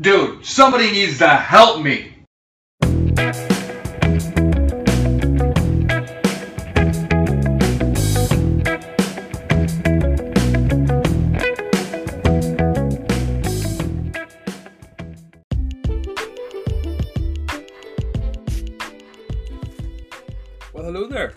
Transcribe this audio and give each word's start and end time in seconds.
Dude, 0.00 0.46
somebody 0.46 0.92
needs 0.92 1.18
to 1.18 1.26
help 1.26 1.82
me! 1.82 2.14
Well, 20.72 20.84
hello 20.84 21.08
there. 21.08 21.34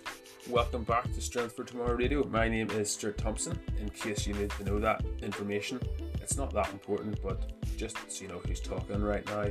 Welcome 0.47 0.83
back 0.83 1.11
to 1.11 1.19
Strength 1.19 1.55
for 1.55 1.63
Tomorrow 1.63 1.95
Radio. 1.95 2.23
My 2.27 2.47
name 2.47 2.69
is 2.69 2.91
Stuart 2.91 3.17
Thompson. 3.17 3.59
In 3.79 3.89
case 3.89 4.27
you 4.27 4.35
need 4.35 4.51
to 4.51 4.63
know 4.65 4.77
that 4.77 5.03
information, 5.23 5.79
it's 6.21 6.37
not 6.37 6.53
that 6.53 6.69
important, 6.69 7.19
but 7.23 7.51
just 7.77 7.97
so 8.07 8.23
you 8.23 8.27
know 8.29 8.41
who's 8.45 8.59
talking 8.59 9.01
right 9.01 9.25
now. 9.27 9.45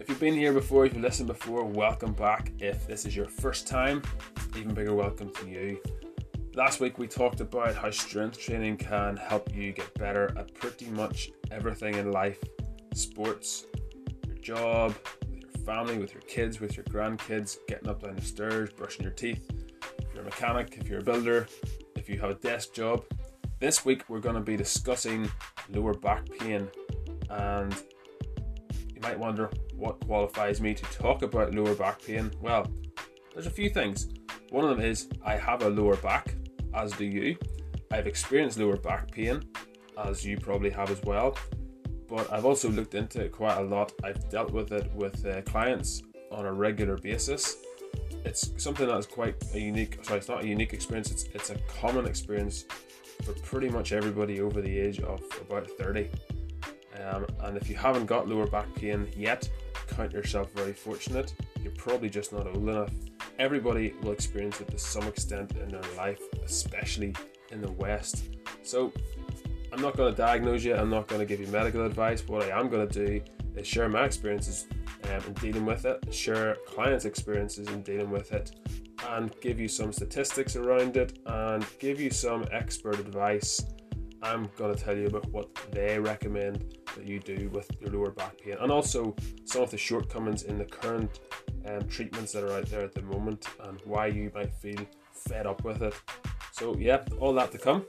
If 0.00 0.08
you've 0.08 0.20
been 0.20 0.34
here 0.34 0.52
before, 0.52 0.84
if 0.86 0.94
you've 0.94 1.02
listened 1.02 1.28
before, 1.28 1.64
welcome 1.64 2.12
back. 2.12 2.52
If 2.58 2.86
this 2.86 3.06
is 3.06 3.14
your 3.14 3.26
first 3.26 3.66
time, 3.66 4.02
even 4.56 4.74
bigger 4.74 4.94
welcome 4.94 5.32
to 5.34 5.48
you. 5.48 5.80
Last 6.54 6.80
week 6.80 6.98
we 6.98 7.06
talked 7.06 7.40
about 7.40 7.74
how 7.74 7.90
strength 7.90 8.38
training 8.38 8.76
can 8.76 9.16
help 9.16 9.54
you 9.54 9.72
get 9.72 9.94
better 9.94 10.34
at 10.36 10.52
pretty 10.54 10.86
much 10.86 11.30
everything 11.50 11.94
in 11.94 12.10
life 12.10 12.38
sports, 12.94 13.66
your 14.26 14.36
job, 14.36 14.94
with 15.30 15.40
your 15.40 15.64
family, 15.64 15.98
with 15.98 16.12
your 16.12 16.22
kids, 16.22 16.60
with 16.60 16.76
your 16.76 16.84
grandkids, 16.86 17.56
getting 17.68 17.88
up 17.88 18.02
down 18.02 18.16
the 18.16 18.22
stairs, 18.22 18.70
brushing 18.70 19.02
your 19.02 19.12
teeth. 19.12 19.48
If 19.98 20.14
you're 20.14 20.22
a 20.22 20.26
mechanic, 20.26 20.76
if 20.78 20.88
you're 20.88 21.00
a 21.00 21.04
builder, 21.04 21.46
if 21.96 22.08
you 22.08 22.18
have 22.20 22.30
a 22.30 22.34
desk 22.34 22.74
job. 22.74 23.04
This 23.60 23.84
week 23.84 24.08
we're 24.08 24.20
going 24.20 24.34
to 24.34 24.40
be 24.40 24.56
discussing 24.56 25.30
lower 25.70 25.94
back 25.94 26.26
pain 26.40 26.68
and 27.32 27.74
you 28.94 29.00
might 29.00 29.18
wonder 29.18 29.50
what 29.74 30.00
qualifies 30.06 30.60
me 30.60 30.74
to 30.74 30.84
talk 30.84 31.22
about 31.22 31.54
lower 31.54 31.74
back 31.74 32.02
pain. 32.02 32.30
Well, 32.40 32.70
there's 33.32 33.46
a 33.46 33.50
few 33.50 33.70
things. 33.70 34.08
One 34.50 34.64
of 34.64 34.70
them 34.76 34.84
is 34.84 35.08
I 35.24 35.36
have 35.36 35.62
a 35.62 35.68
lower 35.68 35.96
back, 35.96 36.34
as 36.74 36.92
do 36.92 37.04
you. 37.04 37.36
I've 37.90 38.06
experienced 38.06 38.58
lower 38.58 38.76
back 38.76 39.10
pain, 39.10 39.42
as 39.98 40.24
you 40.24 40.36
probably 40.36 40.70
have 40.70 40.90
as 40.90 41.02
well. 41.02 41.36
But 42.08 42.30
I've 42.32 42.44
also 42.44 42.68
looked 42.68 42.94
into 42.94 43.22
it 43.22 43.32
quite 43.32 43.56
a 43.56 43.62
lot. 43.62 43.92
I've 44.04 44.28
dealt 44.28 44.52
with 44.52 44.72
it 44.72 44.92
with 44.94 45.24
uh, 45.24 45.40
clients 45.42 46.02
on 46.30 46.44
a 46.44 46.52
regular 46.52 46.96
basis. 46.96 47.56
It's 48.24 48.52
something 48.62 48.86
that 48.86 48.96
is 48.98 49.06
quite 49.06 49.42
a 49.54 49.58
unique. 49.58 50.04
Sorry, 50.04 50.18
it's 50.18 50.28
not 50.28 50.44
a 50.44 50.46
unique 50.46 50.74
experience. 50.74 51.10
It's 51.10 51.24
it's 51.34 51.50
a 51.50 51.58
common 51.80 52.06
experience 52.06 52.66
for 53.24 53.32
pretty 53.40 53.68
much 53.68 53.92
everybody 53.92 54.40
over 54.40 54.60
the 54.60 54.78
age 54.78 55.00
of 55.00 55.22
about 55.40 55.68
30. 55.78 56.08
Um, 57.02 57.26
and 57.40 57.56
if 57.56 57.68
you 57.68 57.76
haven't 57.76 58.06
got 58.06 58.28
lower 58.28 58.46
back 58.46 58.72
pain 58.74 59.08
yet, 59.16 59.48
count 59.88 60.12
yourself 60.12 60.50
very 60.54 60.72
fortunate. 60.72 61.34
You're 61.62 61.72
probably 61.72 62.08
just 62.10 62.32
not 62.32 62.46
old 62.46 62.68
enough. 62.68 62.92
Everybody 63.38 63.94
will 64.02 64.12
experience 64.12 64.60
it 64.60 64.68
to 64.68 64.78
some 64.78 65.04
extent 65.04 65.52
in 65.56 65.68
their 65.68 65.82
life, 65.96 66.20
especially 66.44 67.14
in 67.50 67.60
the 67.60 67.72
West. 67.72 68.24
So, 68.62 68.92
I'm 69.72 69.80
not 69.80 69.96
going 69.96 70.12
to 70.12 70.16
diagnose 70.16 70.64
you, 70.64 70.74
I'm 70.74 70.90
not 70.90 71.08
going 71.08 71.20
to 71.20 71.26
give 71.26 71.40
you 71.40 71.46
medical 71.46 71.86
advice. 71.86 72.26
What 72.28 72.42
I 72.42 72.58
am 72.58 72.68
going 72.68 72.86
to 72.86 73.06
do 73.06 73.20
is 73.56 73.66
share 73.66 73.88
my 73.88 74.04
experiences 74.04 74.66
um, 75.04 75.22
in 75.26 75.32
dealing 75.34 75.64
with 75.64 75.86
it, 75.86 76.12
share 76.12 76.56
clients' 76.66 77.06
experiences 77.06 77.68
in 77.68 77.82
dealing 77.82 78.10
with 78.10 78.32
it, 78.32 78.52
and 79.08 79.34
give 79.40 79.58
you 79.58 79.68
some 79.68 79.92
statistics 79.92 80.56
around 80.56 80.96
it 80.96 81.18
and 81.26 81.64
give 81.78 82.00
you 82.00 82.10
some 82.10 82.44
expert 82.52 82.98
advice. 83.00 83.64
I'm 84.24 84.48
going 84.56 84.72
to 84.72 84.80
tell 84.80 84.96
you 84.96 85.08
about 85.08 85.28
what 85.30 85.52
they 85.72 85.98
recommend 85.98 86.78
that 86.94 87.04
you 87.04 87.18
do 87.18 87.50
with 87.52 87.68
your 87.80 87.90
lower 87.90 88.12
back 88.12 88.38
pain 88.38 88.54
and 88.60 88.70
also 88.70 89.16
some 89.44 89.62
of 89.62 89.72
the 89.72 89.76
shortcomings 89.76 90.44
in 90.44 90.58
the 90.58 90.64
current 90.64 91.18
um, 91.66 91.88
treatments 91.88 92.30
that 92.32 92.44
are 92.44 92.52
out 92.52 92.66
there 92.66 92.82
at 92.82 92.94
the 92.94 93.02
moment 93.02 93.48
and 93.64 93.80
why 93.84 94.06
you 94.06 94.30
might 94.32 94.54
feel 94.54 94.78
fed 95.12 95.44
up 95.44 95.64
with 95.64 95.82
it. 95.82 95.94
So, 96.52 96.76
yeah, 96.76 97.02
all 97.18 97.32
that 97.34 97.50
to 97.50 97.58
come. 97.58 97.84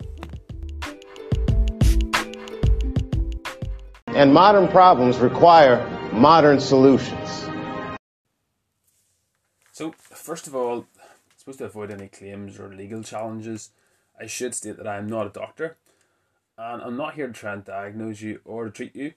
And 4.07 4.33
modern 4.33 4.67
problems 4.69 5.19
require 5.19 5.85
modern 6.13 6.59
solutions. 6.59 7.45
So, 9.71 9.93
first 9.99 10.47
of 10.47 10.55
all, 10.55 10.87
supposed 11.37 11.59
to 11.59 11.65
avoid 11.65 11.91
any 11.91 12.07
claims 12.07 12.59
or 12.59 12.73
legal 12.73 13.03
challenges, 13.03 13.69
I 14.19 14.25
should 14.25 14.55
state 14.55 14.77
that 14.77 14.87
I 14.87 14.97
am 14.97 15.05
not 15.05 15.27
a 15.27 15.29
doctor 15.29 15.77
and 16.57 16.81
I'm 16.81 16.97
not 16.97 17.15
here 17.15 17.27
to 17.27 17.33
try 17.33 17.53
and 17.53 17.63
diagnose 17.63 18.21
you 18.21 18.41
or 18.45 18.69
treat 18.69 18.95
you. 18.95 19.13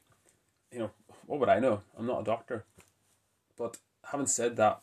You 0.72 0.78
know, 0.78 0.90
what 1.26 1.40
would 1.40 1.48
I 1.48 1.58
know? 1.58 1.82
I'm 1.98 2.06
not 2.06 2.20
a 2.20 2.24
doctor. 2.24 2.64
But 3.56 3.78
having 4.10 4.26
said 4.26 4.56
that, 4.56 4.80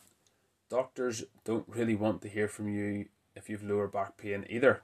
doctors 0.68 1.24
don't 1.44 1.68
really 1.68 1.94
want 1.94 2.22
to 2.22 2.28
hear 2.28 2.48
from 2.48 2.68
you 2.68 3.06
if 3.34 3.48
you've 3.48 3.64
lower 3.64 3.88
back 3.88 4.16
pain 4.16 4.46
either. 4.48 4.82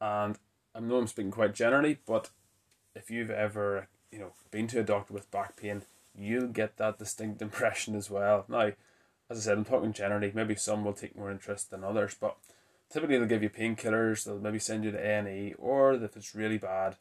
And 0.00 0.38
I 0.74 0.80
know 0.80 0.98
I'm 0.98 1.06
speaking 1.06 1.30
quite 1.30 1.54
generally, 1.54 1.98
but 2.06 2.30
if 2.94 3.10
you've 3.10 3.30
ever, 3.30 3.88
you 4.10 4.18
know, 4.18 4.32
been 4.50 4.66
to 4.68 4.80
a 4.80 4.84
doctor 4.84 5.14
with 5.14 5.30
back 5.30 5.56
pain, 5.56 5.82
you'll 6.16 6.48
get 6.48 6.76
that 6.76 6.98
distinct 6.98 7.42
impression 7.42 7.94
as 7.94 8.10
well. 8.10 8.44
Now, 8.48 8.72
as 9.30 9.38
I 9.38 9.40
said, 9.40 9.58
I'm 9.58 9.64
talking 9.64 9.92
generally. 9.92 10.30
Maybe 10.34 10.54
some 10.54 10.84
will 10.84 10.92
take 10.92 11.16
more 11.16 11.30
interest 11.30 11.70
than 11.70 11.82
others, 11.82 12.16
but 12.18 12.36
typically 12.94 13.18
they'll 13.18 13.26
give 13.26 13.42
you 13.42 13.50
painkillers. 13.50 14.24
They'll 14.24 14.38
maybe 14.38 14.60
send 14.60 14.84
you 14.84 14.92
to 14.92 14.98
A 14.98 15.18
and 15.18 15.28
E, 15.28 15.54
or 15.58 15.94
if 15.94 16.16
it's 16.16 16.34
really 16.34 16.58
bad, 16.58 16.96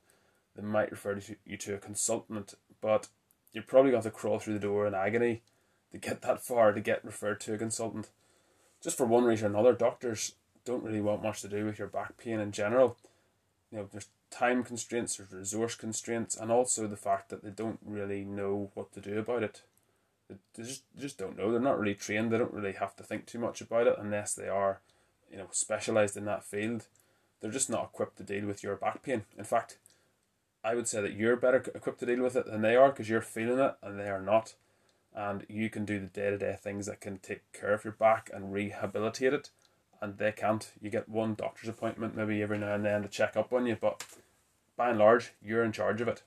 they 0.55 0.63
might 0.63 0.91
refer 0.91 1.19
you 1.45 1.57
to 1.57 1.75
a 1.75 1.77
consultant. 1.77 2.55
But 2.81 3.07
you're 3.53 3.63
probably 3.63 3.91
going 3.91 4.01
to 4.03 4.09
to 4.09 4.15
crawl 4.15 4.39
through 4.39 4.55
the 4.55 4.59
door 4.59 4.87
in 4.87 4.95
agony 4.95 5.43
to 5.91 5.99
get 5.99 6.23
that 6.23 6.43
far 6.43 6.71
to 6.71 6.81
get 6.81 7.05
referred 7.05 7.39
to 7.41 7.53
a 7.53 7.59
consultant. 7.59 8.09
Just 8.83 8.97
for 8.97 9.05
one 9.05 9.23
reason 9.23 9.47
or 9.47 9.49
another, 9.51 9.73
doctors 9.73 10.33
don't 10.65 10.83
really 10.83 10.99
want 10.99 11.21
much 11.21 11.41
to 11.41 11.47
do 11.47 11.65
with 11.65 11.77
your 11.77 11.87
back 11.87 12.17
pain 12.17 12.39
in 12.39 12.51
general. 12.51 12.97
You 13.71 13.77
know, 13.77 13.89
there's 13.91 14.07
time 14.31 14.63
constraints, 14.63 15.17
there's 15.17 15.31
resource 15.31 15.75
constraints, 15.75 16.35
and 16.35 16.51
also 16.51 16.87
the 16.87 16.97
fact 16.97 17.29
that 17.29 17.43
they 17.43 17.51
don't 17.51 17.79
really 17.85 18.23
know 18.23 18.71
what 18.73 18.91
to 18.93 18.99
do 18.99 19.19
about 19.19 19.43
it 19.43 19.61
they 20.55 20.63
just 20.63 20.83
they 20.95 21.01
just 21.01 21.17
don't 21.17 21.37
know. 21.37 21.51
They're 21.51 21.59
not 21.59 21.79
really 21.79 21.95
trained. 21.95 22.31
They 22.31 22.37
don't 22.37 22.53
really 22.53 22.73
have 22.73 22.95
to 22.97 23.03
think 23.03 23.25
too 23.25 23.39
much 23.39 23.61
about 23.61 23.87
it 23.87 23.95
unless 23.99 24.33
they 24.33 24.47
are, 24.47 24.79
you 25.33 25.39
know, 25.39 25.47
specialized 25.51 26.15
in 26.15 26.25
that 26.25 26.45
field. 26.45 26.85
They're 27.41 27.51
just 27.51 27.69
not 27.69 27.89
equipped 27.93 28.17
to 28.17 28.23
deal 28.23 28.45
with 28.45 28.63
your 28.63 28.75
back 28.75 29.03
pain. 29.03 29.23
In 29.37 29.43
fact, 29.43 29.77
I 30.63 30.75
would 30.75 30.87
say 30.87 31.01
that 31.01 31.15
you're 31.15 31.35
better 31.35 31.57
equipped 31.75 31.99
to 31.99 32.05
deal 32.05 32.21
with 32.21 32.37
it 32.37 32.45
than 32.45 32.61
they 32.61 32.75
are 32.75 32.89
because 32.89 33.09
you're 33.09 33.21
feeling 33.21 33.59
it 33.59 33.75
and 33.81 33.99
they 33.99 34.07
are 34.09 34.21
not. 34.21 34.53
And 35.13 35.45
you 35.49 35.69
can 35.69 35.85
do 35.85 35.99
the 35.99 36.05
day 36.05 36.29
to 36.29 36.37
day 36.37 36.55
things 36.57 36.85
that 36.85 37.01
can 37.01 37.17
take 37.17 37.51
care 37.51 37.73
of 37.73 37.83
your 37.83 37.93
back 37.93 38.29
and 38.33 38.53
rehabilitate 38.53 39.33
it, 39.33 39.49
and 40.01 40.17
they 40.17 40.31
can't. 40.31 40.71
You 40.81 40.89
get 40.89 41.09
one 41.09 41.35
doctor's 41.35 41.69
appointment 41.69 42.15
maybe 42.15 42.41
every 42.41 42.57
now 42.57 42.75
and 42.75 42.85
then 42.85 43.01
to 43.01 43.09
check 43.09 43.35
up 43.35 43.51
on 43.51 43.65
you, 43.65 43.77
but 43.79 44.05
by 44.75 44.89
and 44.89 44.99
large, 44.99 45.33
you're 45.41 45.63
in 45.63 45.71
charge 45.71 46.01
of 46.01 46.07
it. 46.07 46.23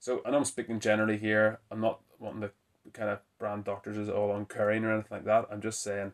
So, 0.00 0.22
and 0.24 0.34
I'm 0.34 0.44
speaking 0.44 0.80
generally 0.80 1.18
here. 1.18 1.58
I'm 1.70 1.80
not 1.80 2.00
wanting 2.18 2.40
to 2.40 2.50
kind 2.92 3.10
of 3.10 3.20
brand 3.38 3.64
doctors 3.64 3.98
as 3.98 4.08
all 4.08 4.30
on 4.30 4.38
uncaring 4.40 4.84
or 4.84 4.92
anything 4.92 5.18
like 5.18 5.24
that. 5.26 5.46
I'm 5.52 5.60
just 5.60 5.82
saying 5.82 6.12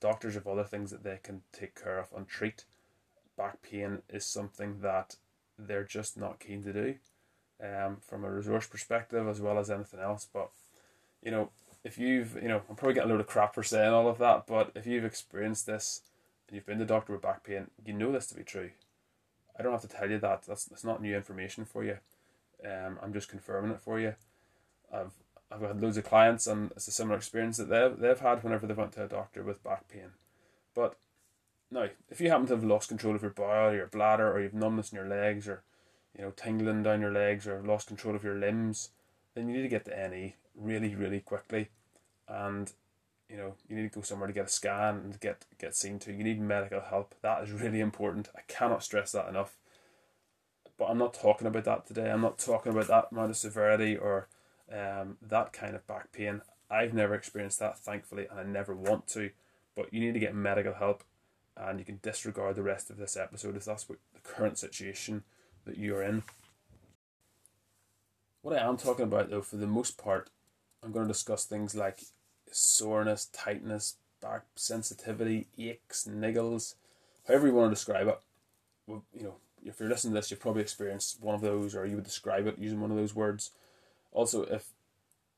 doctors 0.00 0.34
have 0.34 0.46
other 0.46 0.64
things 0.64 0.90
that 0.90 1.04
they 1.04 1.18
can 1.22 1.42
take 1.52 1.80
care 1.80 1.98
of 1.98 2.08
and 2.16 2.26
treat. 2.26 2.64
Back 3.36 3.62
pain 3.62 4.02
is 4.08 4.24
something 4.24 4.80
that 4.80 5.16
they're 5.58 5.84
just 5.84 6.16
not 6.16 6.40
keen 6.40 6.62
to 6.64 6.72
do 6.72 6.94
um, 7.62 7.98
from 8.00 8.24
a 8.24 8.30
resource 8.30 8.66
perspective 8.66 9.28
as 9.28 9.40
well 9.40 9.58
as 9.58 9.70
anything 9.70 10.00
else. 10.00 10.26
But, 10.32 10.50
you 11.22 11.30
know, 11.30 11.50
if 11.84 11.98
you've, 11.98 12.34
you 12.42 12.48
know, 12.48 12.62
I'm 12.68 12.76
probably 12.76 12.94
getting 12.94 13.10
a 13.10 13.12
load 13.12 13.20
of 13.20 13.26
crap 13.26 13.54
for 13.54 13.62
saying 13.62 13.92
all 13.92 14.08
of 14.08 14.18
that, 14.18 14.46
but 14.46 14.72
if 14.74 14.86
you've 14.86 15.04
experienced 15.04 15.66
this 15.66 16.02
and 16.48 16.54
you've 16.56 16.66
been 16.66 16.78
to 16.78 16.84
doctor 16.84 17.12
with 17.12 17.22
back 17.22 17.44
pain, 17.44 17.68
you 17.84 17.92
know 17.92 18.12
this 18.12 18.26
to 18.28 18.34
be 18.34 18.42
true. 18.42 18.70
I 19.58 19.62
don't 19.62 19.72
have 19.72 19.82
to 19.82 19.88
tell 19.88 20.10
you 20.10 20.18
that. 20.18 20.44
That's, 20.46 20.64
that's 20.64 20.84
not 20.84 21.02
new 21.02 21.14
information 21.14 21.64
for 21.64 21.84
you. 21.84 21.98
Um, 22.64 22.98
I'm 23.02 23.12
just 23.12 23.28
confirming 23.28 23.70
it 23.70 23.80
for 23.80 23.98
you. 23.98 24.14
I've 24.92 25.12
I've 25.50 25.60
had 25.60 25.80
loads 25.80 25.96
of 25.96 26.04
clients, 26.04 26.46
and 26.46 26.70
it's 26.72 26.88
a 26.88 26.92
similar 26.92 27.16
experience 27.16 27.56
that 27.56 27.68
they've, 27.68 27.98
they've 27.98 28.20
had 28.20 28.44
whenever 28.44 28.66
they 28.66 28.74
went 28.74 28.92
to 28.92 29.04
a 29.04 29.08
doctor 29.08 29.42
with 29.42 29.64
back 29.64 29.88
pain. 29.88 30.12
But 30.74 30.96
now, 31.70 31.88
if 32.08 32.20
you 32.20 32.30
happen 32.30 32.46
to 32.46 32.54
have 32.54 32.64
lost 32.64 32.88
control 32.88 33.14
of 33.14 33.22
your 33.22 33.32
bowel, 33.32 33.70
or 33.70 33.76
your 33.76 33.86
bladder, 33.86 34.30
or 34.30 34.40
you've 34.40 34.54
numbness 34.54 34.92
in 34.92 34.96
your 34.96 35.08
legs, 35.08 35.48
or 35.48 35.62
you 36.16 36.22
know 36.22 36.30
tingling 36.30 36.82
down 36.82 37.00
your 37.00 37.12
legs, 37.12 37.46
or 37.46 37.62
lost 37.62 37.88
control 37.88 38.14
of 38.14 38.24
your 38.24 38.36
limbs, 38.36 38.90
then 39.34 39.48
you 39.48 39.56
need 39.56 39.62
to 39.62 39.68
get 39.68 39.84
to 39.86 40.08
NE 40.08 40.36
really, 40.54 40.94
really 40.94 41.20
quickly, 41.20 41.70
and 42.28 42.72
you 43.28 43.36
know 43.36 43.54
you 43.68 43.76
need 43.76 43.92
to 43.92 43.98
go 43.98 44.02
somewhere 44.02 44.28
to 44.28 44.32
get 44.32 44.46
a 44.46 44.48
scan 44.48 44.96
and 44.96 45.20
get 45.20 45.46
get 45.58 45.74
seen 45.74 45.98
to. 46.00 46.12
You 46.12 46.24
need 46.24 46.40
medical 46.40 46.80
help. 46.80 47.14
That 47.22 47.42
is 47.42 47.52
really 47.52 47.80
important. 47.80 48.28
I 48.36 48.40
cannot 48.46 48.84
stress 48.84 49.12
that 49.12 49.28
enough. 49.28 49.56
But 50.78 50.86
I'm 50.86 50.98
not 50.98 51.12
talking 51.12 51.46
about 51.46 51.64
that 51.64 51.86
today. 51.86 52.10
I'm 52.10 52.22
not 52.22 52.38
talking 52.38 52.72
about 52.72 52.86
that 52.88 53.08
amount 53.12 53.30
of 53.30 53.36
severity 53.36 53.96
or 53.96 54.28
um, 54.72 55.16
that 55.22 55.52
kind 55.52 55.74
of 55.74 55.86
back 55.86 56.12
pain. 56.12 56.42
I've 56.70 56.94
never 56.94 57.14
experienced 57.14 57.58
that, 57.58 57.78
thankfully, 57.78 58.26
and 58.30 58.38
I 58.38 58.44
never 58.44 58.74
want 58.74 59.06
to. 59.08 59.30
But 59.74 59.92
you 59.92 60.00
need 60.00 60.14
to 60.14 60.20
get 60.20 60.34
medical 60.34 60.74
help, 60.74 61.04
and 61.56 61.78
you 61.78 61.84
can 61.84 62.00
disregard 62.02 62.56
the 62.56 62.62
rest 62.62 62.90
of 62.90 62.96
this 62.96 63.16
episode 63.16 63.56
if 63.56 63.64
that's 63.64 63.88
what 63.88 63.98
the 64.14 64.20
current 64.20 64.58
situation 64.58 65.24
that 65.64 65.78
you're 65.78 66.02
in. 66.02 66.22
What 68.42 68.56
I 68.56 68.66
am 68.66 68.76
talking 68.76 69.04
about, 69.04 69.30
though, 69.30 69.42
for 69.42 69.56
the 69.56 69.66
most 69.66 69.98
part, 69.98 70.30
I'm 70.82 70.92
going 70.92 71.06
to 71.06 71.12
discuss 71.12 71.44
things 71.44 71.74
like 71.74 72.00
soreness, 72.50 73.26
tightness, 73.26 73.96
back 74.22 74.44
sensitivity, 74.54 75.46
aches, 75.58 76.08
niggles, 76.10 76.74
however 77.26 77.48
you 77.48 77.54
want 77.54 77.70
to 77.70 77.74
describe 77.74 78.08
it. 78.08 78.18
Well, 78.86 79.04
you 79.14 79.24
know, 79.24 79.34
if 79.64 79.78
you're 79.78 79.88
listening 79.88 80.14
to 80.14 80.20
this, 80.20 80.30
you've 80.30 80.40
probably 80.40 80.62
experienced 80.62 81.20
one 81.20 81.34
of 81.34 81.40
those, 81.42 81.74
or 81.74 81.86
you 81.86 81.96
would 81.96 82.04
describe 82.04 82.46
it 82.46 82.58
using 82.58 82.80
one 82.80 82.90
of 82.90 82.96
those 82.96 83.14
words. 83.14 83.50
Also, 84.12 84.42
if 84.42 84.70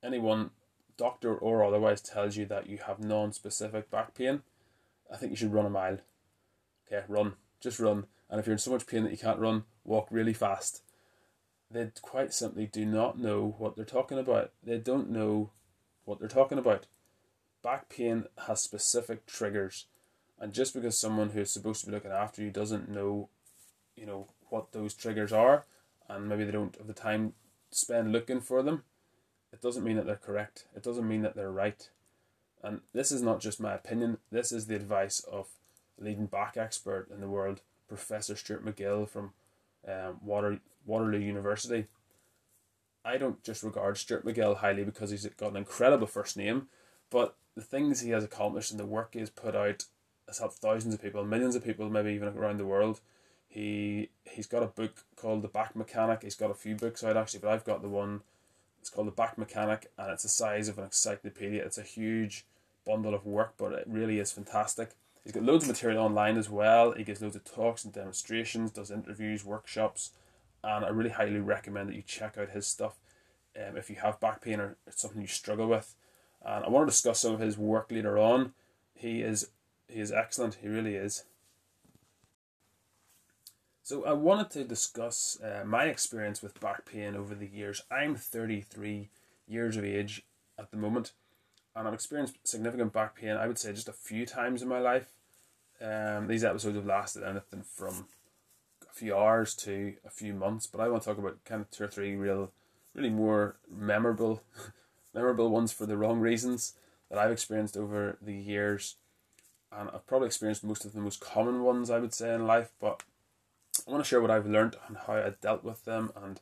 anyone, 0.03 0.51
doctor 0.97 1.35
or 1.35 1.65
otherwise, 1.65 2.01
tells 2.01 2.37
you 2.37 2.47
that 2.47 2.69
you 2.69 2.79
have 2.87 2.99
non-specific 2.99 3.91
back 3.91 4.15
pain, 4.15 4.43
I 5.13 5.17
think 5.17 5.31
you 5.31 5.37
should 5.37 5.53
run 5.53 5.67
a 5.67 5.71
mile. 5.71 5.99
Okay, 6.87 7.05
run, 7.09 7.35
just 7.61 7.79
run. 7.79 8.07
And 8.31 8.41
if 8.41 8.47
you're 8.47 8.55
in 8.55 8.59
so 8.59 8.71
much 8.71 8.87
pain 8.87 9.05
that 9.05 9.13
you 9.13 9.19
can't 9.19 9.39
run, 9.39 9.65
walk 9.85 10.09
really 10.11 10.33
fast. 10.33 10.83
They 11.71 11.91
quite 12.01 12.33
simply 12.35 12.67
do 12.67 12.85
not 12.85 13.19
know 13.19 13.55
what 13.59 13.77
they're 13.77 13.85
talking 13.85 14.19
about. 14.19 14.53
They 14.63 14.79
don't 14.79 15.11
know 15.11 15.51
what 16.05 16.19
they're 16.19 16.29
talking 16.29 16.59
about. 16.59 16.87
Back 17.63 17.89
pain 17.89 18.25
has 18.47 18.61
specific 18.61 19.27
triggers, 19.27 19.87
and 20.39 20.53
just 20.53 20.75
because 20.75 20.99
someone 20.99 21.31
who 21.31 21.41
is 21.41 21.53
supposed 21.53 21.81
to 21.81 21.87
be 21.87 21.93
looking 21.93 22.11
after 22.11 22.43
you 22.43 22.51
doesn't 22.51 22.89
know, 22.89 23.29
you 23.97 24.05
know, 24.05 24.29
what 24.49 24.73
those 24.73 24.95
triggers 24.95 25.33
are, 25.33 25.65
and 26.09 26.29
maybe 26.29 26.45
they 26.45 26.51
don't 26.51 26.77
have 26.77 26.89
the 26.89 26.93
time 26.93 27.35
spend 27.75 28.13
looking 28.13 28.41
for 28.41 28.63
them, 28.63 28.85
it 29.53 29.61
doesn't 29.61 29.85
mean 29.85 29.97
that 29.97 30.07
they're 30.07 30.17
correct. 30.17 30.67
It 30.75 30.83
doesn't 30.83 31.07
mean 31.07 31.23
that 31.23 31.35
they're 31.35 31.51
right. 31.51 31.89
And 32.63 32.81
this 32.93 33.11
is 33.11 33.23
not 33.23 33.41
just 33.41 33.61
my 33.61 33.75
opinion, 33.75 34.19
this 34.31 34.53
is 34.53 34.67
the 34.67 34.77
advice 34.77 35.21
of 35.21 35.49
leading 35.99 36.27
back 36.27 36.57
expert 36.57 37.09
in 37.13 37.21
the 37.21 37.29
world, 37.29 37.61
Professor 37.89 38.37
Stuart 38.37 38.65
McGill 38.65 39.09
from 39.09 39.33
um, 39.87 40.19
Water, 40.23 40.61
Waterloo 40.87 41.19
University. 41.19 41.87
I 43.05 43.19
don't 43.19 43.43
just 43.43 43.65
regard 43.65 43.99
Stuart 43.99 44.25
McGill 44.25 44.59
highly 44.59 44.85
because 44.85 45.11
he's 45.11 45.27
got 45.27 45.51
an 45.51 45.57
incredible 45.57 46.07
first 46.07 46.37
name, 46.37 46.69
but 47.11 47.37
the 47.57 47.63
things 47.63 48.01
he 48.01 48.11
has 48.11 48.25
accomplished 48.25 48.71
and 48.71 48.79
the 48.79 48.87
work 48.87 49.11
he 49.13 49.21
has 49.21 49.31
put 49.31 49.57
out 49.57 49.85
has 50.27 50.39
helped 50.39 50.57
thousands 50.57 50.95
of 50.95 51.03
people, 51.03 51.25
millions 51.25 51.57
of 51.57 51.65
people, 51.65 51.91
maybe 51.91 52.13
even 52.13 52.29
around 52.29 52.59
the 52.59 52.67
world. 52.67 53.01
He 53.53 54.09
he's 54.25 54.47
got 54.47 54.63
a 54.63 54.67
book 54.67 55.05
called 55.15 55.43
The 55.43 55.49
Back 55.49 55.77
Mechanic. 55.77 56.23
He's 56.23 56.35
got 56.35 56.51
a 56.51 56.55
few 56.55 56.75
books 56.75 57.05
out 57.05 57.19
actually, 57.19 57.41
but 57.41 57.51
I've 57.51 57.67
got 57.67 57.83
the 57.83 57.89
one. 57.89 58.23
It's 58.81 58.89
called 58.89 59.07
The 59.07 59.13
Back 59.13 59.37
Mechanic, 59.37 59.91
and 59.99 60.11
it's 60.11 60.23
the 60.23 60.31
size 60.31 60.69
of 60.69 60.79
an 60.79 60.85
encyclopedia. 60.85 61.63
It's 61.63 61.77
a 61.77 61.83
huge 61.83 62.47
bundle 62.87 63.15
of 63.15 63.27
work, 63.27 63.53
but 63.59 63.73
it 63.73 63.85
really 63.87 64.19
is 64.19 64.33
fantastic. 64.33 64.93
He's 65.23 65.33
got 65.33 65.43
loads 65.43 65.65
of 65.65 65.69
material 65.69 66.03
online 66.03 66.39
as 66.39 66.49
well. 66.49 66.93
He 66.93 67.05
gives 67.05 67.21
loads 67.21 67.37
of 67.37 67.45
talks 67.45 67.85
and 67.85 67.93
demonstrations, 67.93 68.71
does 68.71 68.91
interviews, 68.91 69.45
workshops, 69.45 70.13
and 70.65 70.85
I 70.85 70.89
really 70.89 71.11
highly 71.11 71.39
recommend 71.39 71.91
that 71.91 71.95
you 71.95 72.03
check 72.03 72.39
out 72.39 72.51
his 72.51 72.67
stuff 72.67 72.97
um, 73.55 73.77
if 73.77 73.91
you 73.91 73.97
have 73.97 74.19
back 74.19 74.41
pain 74.41 74.61
or 74.61 74.77
it's 74.87 75.03
something 75.03 75.21
you 75.21 75.29
struggle 75.29 75.67
with. 75.69 75.95
And 76.43 76.65
I 76.65 76.69
want 76.71 76.87
to 76.87 76.91
discuss 76.91 77.21
some 77.21 77.35
of 77.35 77.41
his 77.41 77.59
work 77.59 77.93
later 77.93 78.19
on. 78.19 78.55
He 78.95 79.21
is 79.21 79.51
he 79.89 80.01
is 80.01 80.11
excellent. 80.11 80.55
He 80.63 80.69
really 80.69 80.95
is. 80.95 81.25
So 83.93 84.07
I 84.07 84.15
wanted 84.15 84.49
to 84.53 84.65
discuss 84.65 85.39
uh, 85.45 85.65
my 85.67 85.85
experience 85.85 86.41
with 86.41 86.59
back 86.61 86.87
pain 86.87 87.15
over 87.15 87.35
the 87.35 87.47
years. 87.47 87.83
I'm 87.91 88.15
33 88.15 89.11
years 89.47 89.77
of 89.77 89.85
age 89.85 90.23
at 90.59 90.71
the 90.71 90.79
moment, 90.79 91.13
and 91.77 91.87
I've 91.87 91.93
experienced 91.93 92.39
significant 92.43 92.95
back 92.95 93.17
pain. 93.17 93.37
I 93.37 93.47
would 93.47 93.59
say 93.59 93.71
just 93.75 93.91
a 93.91 93.93
few 93.93 94.25
times 94.25 94.63
in 94.63 94.69
my 94.69 94.79
life. 94.79 95.13
Um, 95.79 96.27
these 96.27 96.43
episodes 96.43 96.77
have 96.77 96.87
lasted 96.87 97.23
anything 97.23 97.65
from 97.65 98.07
a 98.91 98.95
few 98.95 99.15
hours 99.15 99.55
to 99.57 99.93
a 100.07 100.11
few 100.11 100.33
months, 100.33 100.67
but 100.67 100.81
I 100.81 100.89
want 100.89 101.03
to 101.03 101.11
talk 101.11 101.19
about 101.19 101.45
kind 101.45 101.61
of 101.61 101.71
two 101.71 101.85
or 101.85 101.89
three 101.89 102.17
real, 102.17 102.51
really 102.95 103.11
more 103.11 103.57
memorable, 103.71 104.43
memorable 105.15 105.51
ones 105.51 105.71
for 105.71 105.85
the 105.85 105.99
wrong 105.99 106.19
reasons 106.19 106.77
that 107.11 107.19
I've 107.19 107.31
experienced 107.31 107.77
over 107.77 108.17
the 108.23 108.33
years, 108.33 108.97
and 109.71 109.91
I've 109.91 110.07
probably 110.07 110.29
experienced 110.29 110.65
most 110.65 110.87
of 110.87 110.95
the 110.95 111.01
most 111.01 111.21
common 111.21 111.63
ones 111.63 111.91
I 111.91 111.99
would 111.99 112.15
say 112.15 112.33
in 112.33 112.47
life, 112.47 112.71
but 112.81 113.03
I 113.87 113.91
want 113.91 114.05
to 114.05 114.09
share 114.09 114.21
what 114.21 114.31
I've 114.31 114.47
learned 114.47 114.77
and 114.87 114.97
how 114.97 115.15
I 115.15 115.33
dealt 115.41 115.65
with 115.65 115.85
them 115.85 116.13
and 116.15 116.41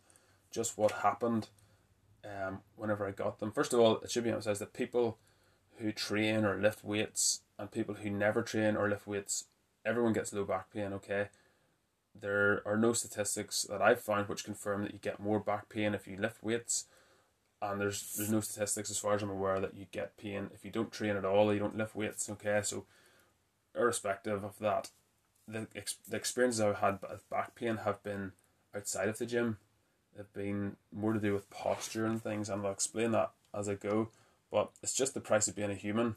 just 0.50 0.76
what 0.76 0.92
happened 0.92 1.48
um, 2.24 2.60
whenever 2.76 3.06
I 3.06 3.12
got 3.12 3.38
them. 3.38 3.52
First 3.52 3.72
of 3.72 3.80
all, 3.80 3.98
it 4.00 4.10
should 4.10 4.24
be 4.24 4.30
emphasized 4.30 4.60
that 4.60 4.72
people 4.72 5.18
who 5.78 5.92
train 5.92 6.44
or 6.44 6.60
lift 6.60 6.84
weights 6.84 7.40
and 7.58 7.70
people 7.70 7.94
who 7.96 8.10
never 8.10 8.42
train 8.42 8.76
or 8.76 8.88
lift 8.88 9.06
weights, 9.06 9.46
everyone 9.84 10.12
gets 10.12 10.32
low 10.32 10.44
back 10.44 10.72
pain, 10.72 10.92
okay? 10.92 11.28
There 12.18 12.62
are 12.66 12.76
no 12.76 12.92
statistics 12.92 13.62
that 13.70 13.80
I've 13.80 14.00
found 14.00 14.28
which 14.28 14.44
confirm 14.44 14.82
that 14.82 14.92
you 14.92 14.98
get 14.98 15.20
more 15.20 15.40
back 15.40 15.68
pain 15.68 15.94
if 15.94 16.06
you 16.06 16.16
lift 16.16 16.42
weights. 16.42 16.86
And 17.62 17.80
there's 17.80 18.14
there's 18.16 18.30
no 18.30 18.40
statistics 18.40 18.90
as 18.90 18.98
far 18.98 19.14
as 19.14 19.22
I'm 19.22 19.30
aware 19.30 19.60
that 19.60 19.76
you 19.76 19.86
get 19.92 20.16
pain 20.16 20.50
if 20.54 20.64
you 20.64 20.70
don't 20.70 20.92
train 20.92 21.16
at 21.16 21.26
all, 21.26 21.50
or 21.50 21.52
you 21.52 21.58
don't 21.58 21.76
lift 21.76 21.94
weights, 21.94 22.28
okay? 22.30 22.60
So 22.62 22.84
irrespective 23.76 24.42
of 24.42 24.58
that, 24.58 24.90
the 25.52 25.66
ex- 25.74 25.98
the 26.08 26.16
experiences 26.16 26.60
I've 26.60 26.78
had 26.78 26.98
with 27.02 27.28
back 27.30 27.54
pain 27.54 27.78
have 27.78 28.02
been 28.02 28.32
outside 28.74 29.08
of 29.08 29.18
the 29.18 29.26
gym. 29.26 29.58
They've 30.16 30.32
been 30.32 30.76
more 30.92 31.12
to 31.12 31.20
do 31.20 31.32
with 31.32 31.50
posture 31.50 32.06
and 32.06 32.22
things, 32.22 32.48
and 32.48 32.64
I'll 32.64 32.72
explain 32.72 33.12
that 33.12 33.30
as 33.54 33.68
I 33.68 33.74
go. 33.74 34.08
But 34.50 34.70
it's 34.82 34.94
just 34.94 35.14
the 35.14 35.20
price 35.20 35.48
of 35.48 35.54
being 35.54 35.70
a 35.70 35.74
human, 35.74 36.16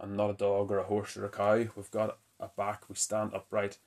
and 0.00 0.16
not 0.16 0.30
a 0.30 0.34
dog 0.34 0.70
or 0.70 0.78
a 0.78 0.84
horse 0.84 1.16
or 1.16 1.24
a 1.24 1.28
cow. 1.28 1.66
We've 1.76 1.90
got 1.90 2.18
a 2.40 2.48
back, 2.48 2.88
we 2.88 2.94
stand 2.94 3.34
upright, 3.34 3.78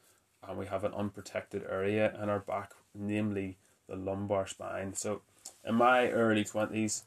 and 0.47 0.57
we 0.57 0.67
have 0.67 0.83
an 0.83 0.93
unprotected 0.93 1.65
area 1.69 2.15
in 2.21 2.29
our 2.29 2.39
back, 2.39 2.73
namely 2.93 3.57
the 3.87 3.95
lumbar 3.95 4.47
spine. 4.47 4.93
So, 4.93 5.21
in 5.65 5.75
my 5.75 6.09
early 6.09 6.43
twenties, 6.43 7.03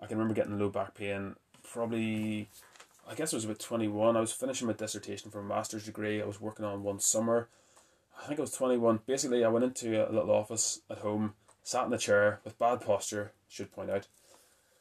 I 0.00 0.06
can 0.06 0.18
remember 0.18 0.34
getting 0.34 0.58
low 0.58 0.68
back 0.68 0.94
pain 0.94 1.36
probably 1.72 2.48
I 3.08 3.14
guess 3.14 3.32
it 3.32 3.36
was 3.36 3.44
about 3.44 3.60
21. 3.60 4.16
I 4.16 4.20
was 4.20 4.32
finishing 4.32 4.66
my 4.66 4.72
dissertation 4.72 5.30
for 5.30 5.38
a 5.38 5.44
master's 5.44 5.84
degree. 5.84 6.20
I 6.20 6.26
was 6.26 6.40
working 6.40 6.64
on 6.64 6.82
one 6.82 6.98
summer. 6.98 7.48
I 8.20 8.26
think 8.26 8.40
I 8.40 8.42
was 8.42 8.52
21. 8.52 9.00
Basically, 9.06 9.44
I 9.44 9.48
went 9.48 9.64
into 9.64 10.08
a 10.08 10.10
little 10.10 10.32
office 10.32 10.80
at 10.90 10.98
home, 10.98 11.34
sat 11.62 11.84
in 11.84 11.90
the 11.90 11.98
chair 11.98 12.40
with 12.42 12.58
bad 12.58 12.80
posture, 12.80 13.32
should 13.48 13.70
point 13.70 13.90
out. 13.90 14.08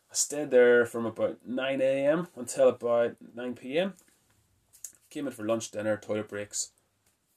I 0.09 0.15
stayed 0.15 0.49
there 0.49 0.87
from 0.87 1.05
about 1.05 1.39
9 1.45 1.81
a.m. 1.81 2.27
until 2.35 2.69
about 2.69 3.15
9 3.35 3.53
p.m. 3.55 3.93
Came 5.11 5.27
in 5.27 5.33
for 5.33 5.45
lunch, 5.45 5.69
dinner, 5.69 5.95
toilet 5.97 6.29
breaks. 6.29 6.71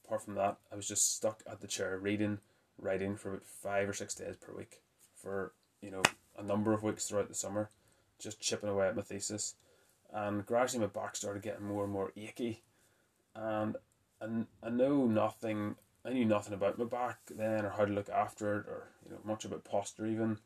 Apart 0.07 0.23
from 0.23 0.37
that, 0.37 0.57
I 0.73 0.77
was 0.77 0.89
just 0.89 1.15
stuck 1.15 1.43
at 1.51 1.61
the 1.61 1.67
chair 1.67 1.99
reading, 1.99 2.39
writing 2.79 3.15
for 3.17 3.31
about 3.31 3.47
five 3.47 3.91
or 3.91 3.93
six 3.93 4.15
days 4.15 4.37
per 4.37 4.57
week 4.57 4.81
for, 5.15 5.53
you 5.83 5.91
know, 5.91 6.03
a 6.39 6.43
number 6.43 6.73
of 6.73 6.83
weeks 6.83 7.07
throughout 7.07 7.29
the 7.29 7.35
summer, 7.35 7.69
just 8.19 8.41
chipping 8.41 8.71
away 8.71 8.89
at 8.89 8.97
my 8.97 9.03
thesis 9.03 9.55
and 10.13 10.47
gradually 10.47 10.81
my 10.81 10.87
back 10.87 11.17
started 11.17 11.43
getting 11.43 11.67
more 11.67 11.85
and 11.85 11.93
more 11.93 12.13
achy, 12.17 12.63
and 13.35 13.77
and 14.21 14.47
I 14.63 14.71
know 14.71 15.07
nothing. 15.07 15.77
I 16.05 16.11
knew 16.11 16.25
nothing 16.25 16.55
about 16.55 16.79
my 16.79 16.85
back 16.85 17.19
then, 17.31 17.65
or 17.65 17.71
how 17.71 17.85
to 17.85 17.93
look 17.93 18.09
after 18.09 18.59
it, 18.59 18.67
or 18.67 18.89
you 19.05 19.13
know 19.13 19.21
much 19.25 19.45
about 19.45 19.65
posture 19.65 20.07
even. 20.07 20.39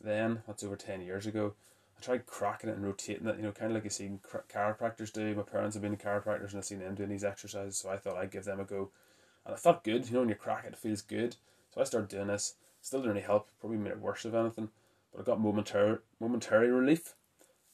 Then 0.00 0.42
that's 0.46 0.64
over 0.64 0.76
ten 0.76 1.00
years 1.00 1.26
ago. 1.26 1.54
I 1.96 2.02
tried 2.02 2.26
cracking 2.26 2.70
it 2.70 2.76
and 2.76 2.84
rotating 2.84 3.28
it, 3.28 3.36
you 3.36 3.42
know, 3.42 3.52
kind 3.52 3.70
of 3.70 3.74
like 3.74 3.84
you 3.84 3.90
see 3.90 4.10
chiropractors 4.52 5.12
do. 5.12 5.34
My 5.34 5.42
parents 5.42 5.74
have 5.74 5.82
been 5.82 5.96
chiropractors 5.96 6.50
and 6.50 6.58
I've 6.58 6.64
seen 6.64 6.80
them 6.80 6.94
doing 6.94 7.08
these 7.08 7.24
exercises, 7.24 7.76
so 7.76 7.88
I 7.88 7.96
thought 7.96 8.16
I'd 8.16 8.32
give 8.32 8.44
them 8.44 8.60
a 8.60 8.64
go. 8.64 8.90
And 9.46 9.54
it 9.54 9.60
felt 9.60 9.84
good, 9.84 10.06
you 10.06 10.14
know, 10.14 10.20
when 10.20 10.28
you 10.28 10.34
crack 10.34 10.64
it, 10.66 10.72
it 10.72 10.78
feels 10.78 11.02
good. 11.02 11.36
So 11.72 11.80
I 11.80 11.84
started 11.84 12.08
doing 12.08 12.28
this. 12.28 12.54
Still 12.80 13.00
didn't 13.00 13.14
really 13.14 13.26
help, 13.26 13.48
probably 13.60 13.78
made 13.78 13.92
it 13.92 14.00
worse 14.00 14.24
if 14.24 14.34
anything. 14.34 14.70
But 15.12 15.20
I 15.20 15.24
got 15.24 15.40
momentary 15.40 15.98
momentary 16.20 16.70
relief. 16.70 17.14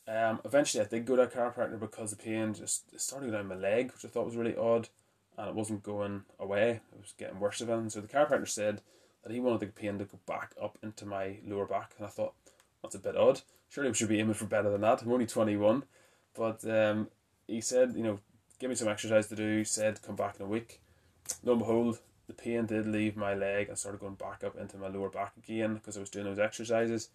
Um, 0.09 0.41
eventually, 0.45 0.85
I 0.85 0.89
did 0.89 1.07
go 1.07 1.17
to 1.17 1.23
a 1.23 1.27
chiropractor 1.29 1.79
because 1.79 2.11
the 2.11 2.17
pain 2.17 2.55
just 2.55 2.99
started 2.99 3.33
down 3.33 3.47
my 3.47 3.55
leg, 3.55 3.93
which 3.93 4.05
I 4.05 4.09
thought 4.09 4.27
was 4.27 4.37
really 4.37 4.57
odd, 4.57 4.89
and 5.39 5.49
it 5.49 5.55
wasn't 5.55 5.83
going 5.83 6.23
away. 6.39 6.81
It 6.93 7.01
was 7.01 7.15
getting 7.17 7.39
worse 7.39 7.61
again. 7.61 7.91
So 7.91 8.01
the 8.01 8.09
chiropractor 8.09 8.49
said 8.49 8.81
that 9.23 9.33
he 9.33 9.41
wanted 9.41 9.61
the 9.61 9.67
pain 9.67 9.99
to 9.99 10.05
go 10.05 10.19
back 10.27 10.55
up 10.61 10.79
into 10.83 11.07
my 11.07 11.37
lower 11.47 11.67
back, 11.67 11.93
and 11.97 12.07
I 12.07 12.11
thought 12.11 12.35
that's 12.83 12.95
a 12.95 12.99
bit 12.99 13.17
odd. 13.17 13.43
Surely 13.69 13.91
we 13.91 13.95
should 13.95 14.09
be 14.09 14.19
aiming 14.19 14.35
for 14.35 14.47
better 14.47 14.71
than 14.71 14.81
that. 14.81 15.03
I'm 15.03 15.13
only 15.13 15.27
twenty 15.27 15.57
one, 15.57 15.85
but 16.35 16.65
um, 16.69 17.09
he 17.47 17.61
said, 17.61 17.95
you 17.95 18.03
know, 18.03 18.19
give 18.59 18.71
me 18.71 18.77
some 18.77 18.89
exercise 18.89 19.29
to 19.29 19.37
do. 19.37 19.59
He 19.59 19.65
Said 19.65 20.03
come 20.03 20.17
back 20.17 20.37
in 20.37 20.47
a 20.47 20.49
week. 20.49 20.81
Lo 21.45 21.53
and 21.53 21.61
behold, 21.61 22.01
the 22.27 22.33
pain 22.33 22.67
did 22.67 22.87
leave 22.87 23.17
my 23.17 23.35
leg 23.35 23.69
and 23.69 23.79
started 23.79 24.01
going 24.01 24.15
back 24.15 24.43
up 24.43 24.57
into 24.57 24.77
my 24.77 24.89
lower 24.89 25.09
back 25.09 25.33
again 25.37 25.75
because 25.75 25.97
I 25.97 26.01
was 26.01 26.11
doing 26.11 26.27
those 26.27 26.39
exercises. 26.39 27.09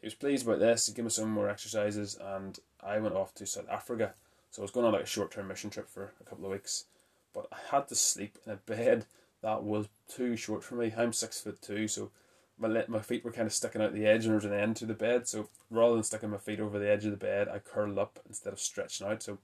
He 0.00 0.06
was 0.06 0.14
pleased 0.14 0.46
about 0.46 0.58
this. 0.58 0.86
He 0.86 0.92
gave 0.92 1.04
me 1.04 1.10
some 1.10 1.30
more 1.30 1.48
exercises, 1.48 2.18
and 2.20 2.58
I 2.82 2.98
went 2.98 3.14
off 3.14 3.34
to 3.36 3.46
South 3.46 3.68
Africa. 3.70 4.14
So 4.50 4.62
I 4.62 4.64
was 4.64 4.70
going 4.70 4.86
on 4.86 4.92
like 4.92 5.02
a 5.02 5.06
short 5.06 5.32
term 5.32 5.48
mission 5.48 5.70
trip 5.70 5.88
for 5.88 6.12
a 6.20 6.24
couple 6.24 6.44
of 6.44 6.52
weeks, 6.52 6.84
but 7.32 7.46
I 7.50 7.56
had 7.70 7.88
to 7.88 7.94
sleep 7.94 8.38
in 8.46 8.52
a 8.52 8.56
bed 8.56 9.06
that 9.42 9.62
was 9.62 9.88
too 10.08 10.36
short 10.36 10.64
for 10.64 10.74
me. 10.74 10.92
I'm 10.96 11.12
six 11.12 11.40
foot 11.40 11.60
two, 11.60 11.86
so 11.88 12.10
my 12.58 12.84
my 12.88 13.00
feet 13.00 13.24
were 13.24 13.32
kind 13.32 13.46
of 13.46 13.52
sticking 13.52 13.82
out 13.82 13.92
the 13.92 14.06
edge, 14.06 14.24
and 14.24 14.30
there 14.30 14.36
was 14.36 14.44
an 14.44 14.54
end 14.54 14.76
to 14.76 14.86
the 14.86 14.94
bed. 14.94 15.28
So 15.28 15.48
rather 15.70 15.94
than 15.94 16.02
sticking 16.02 16.30
my 16.30 16.38
feet 16.38 16.60
over 16.60 16.78
the 16.78 16.90
edge 16.90 17.04
of 17.04 17.10
the 17.10 17.16
bed, 17.16 17.48
I 17.48 17.58
curled 17.58 17.98
up 17.98 18.20
instead 18.26 18.52
of 18.52 18.60
stretching 18.60 19.06
out. 19.06 19.22
So 19.22 19.38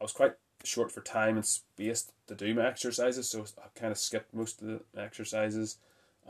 I 0.00 0.04
was 0.04 0.12
quite 0.12 0.34
short 0.64 0.90
for 0.90 1.00
time 1.00 1.36
and 1.36 1.44
space 1.44 2.10
to 2.26 2.34
do 2.34 2.54
my 2.54 2.66
exercises, 2.66 3.28
so 3.28 3.44
I 3.58 3.78
kind 3.78 3.92
of 3.92 3.98
skipped 3.98 4.32
most 4.32 4.62
of 4.62 4.68
the 4.68 5.00
exercises, 5.00 5.78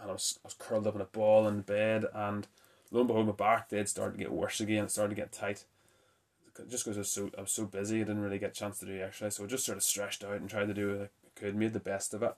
and 0.01 0.11
I 0.11 0.13
was 0.13 0.39
I 0.45 0.49
was 0.49 0.55
curled 0.55 0.87
up 0.87 0.95
in 0.95 1.01
a 1.01 1.05
ball 1.05 1.47
in 1.47 1.61
bed 1.61 2.07
and 2.15 2.47
lo 2.91 3.01
and 3.01 3.09
behold, 3.09 3.27
my 3.27 3.33
back 3.33 3.69
did 3.69 3.89
start 3.89 4.13
to 4.13 4.19
get 4.19 4.33
worse 4.33 4.61
again. 4.61 4.85
It 4.85 4.91
started 4.91 5.15
to 5.15 5.21
get 5.21 5.33
tight. 5.33 5.65
Just 6.69 6.85
because 6.85 6.99
I 6.99 7.01
was 7.01 7.11
so 7.11 7.31
I 7.39 7.43
was 7.43 7.53
so 7.53 7.65
busy, 7.65 7.97
I 7.97 8.05
didn't 8.05 8.21
really 8.21 8.39
get 8.39 8.51
a 8.51 8.55
chance 8.55 8.79
to 8.81 8.87
do 8.87 9.01
exercise. 9.01 9.37
So 9.37 9.45
I 9.45 9.47
just 9.47 9.65
sort 9.65 9.79
of 9.79 9.85
stretched 9.85 10.25
out 10.25 10.35
and 10.35 10.51
tried 10.51 10.67
to 10.67 10.75
do 10.75 10.91
what 10.91 11.03
I 11.03 11.09
could, 11.41 11.55
made 11.57 11.73
the 11.73 11.81
best 11.81 12.13
of 12.13 12.23
it. 12.23 12.35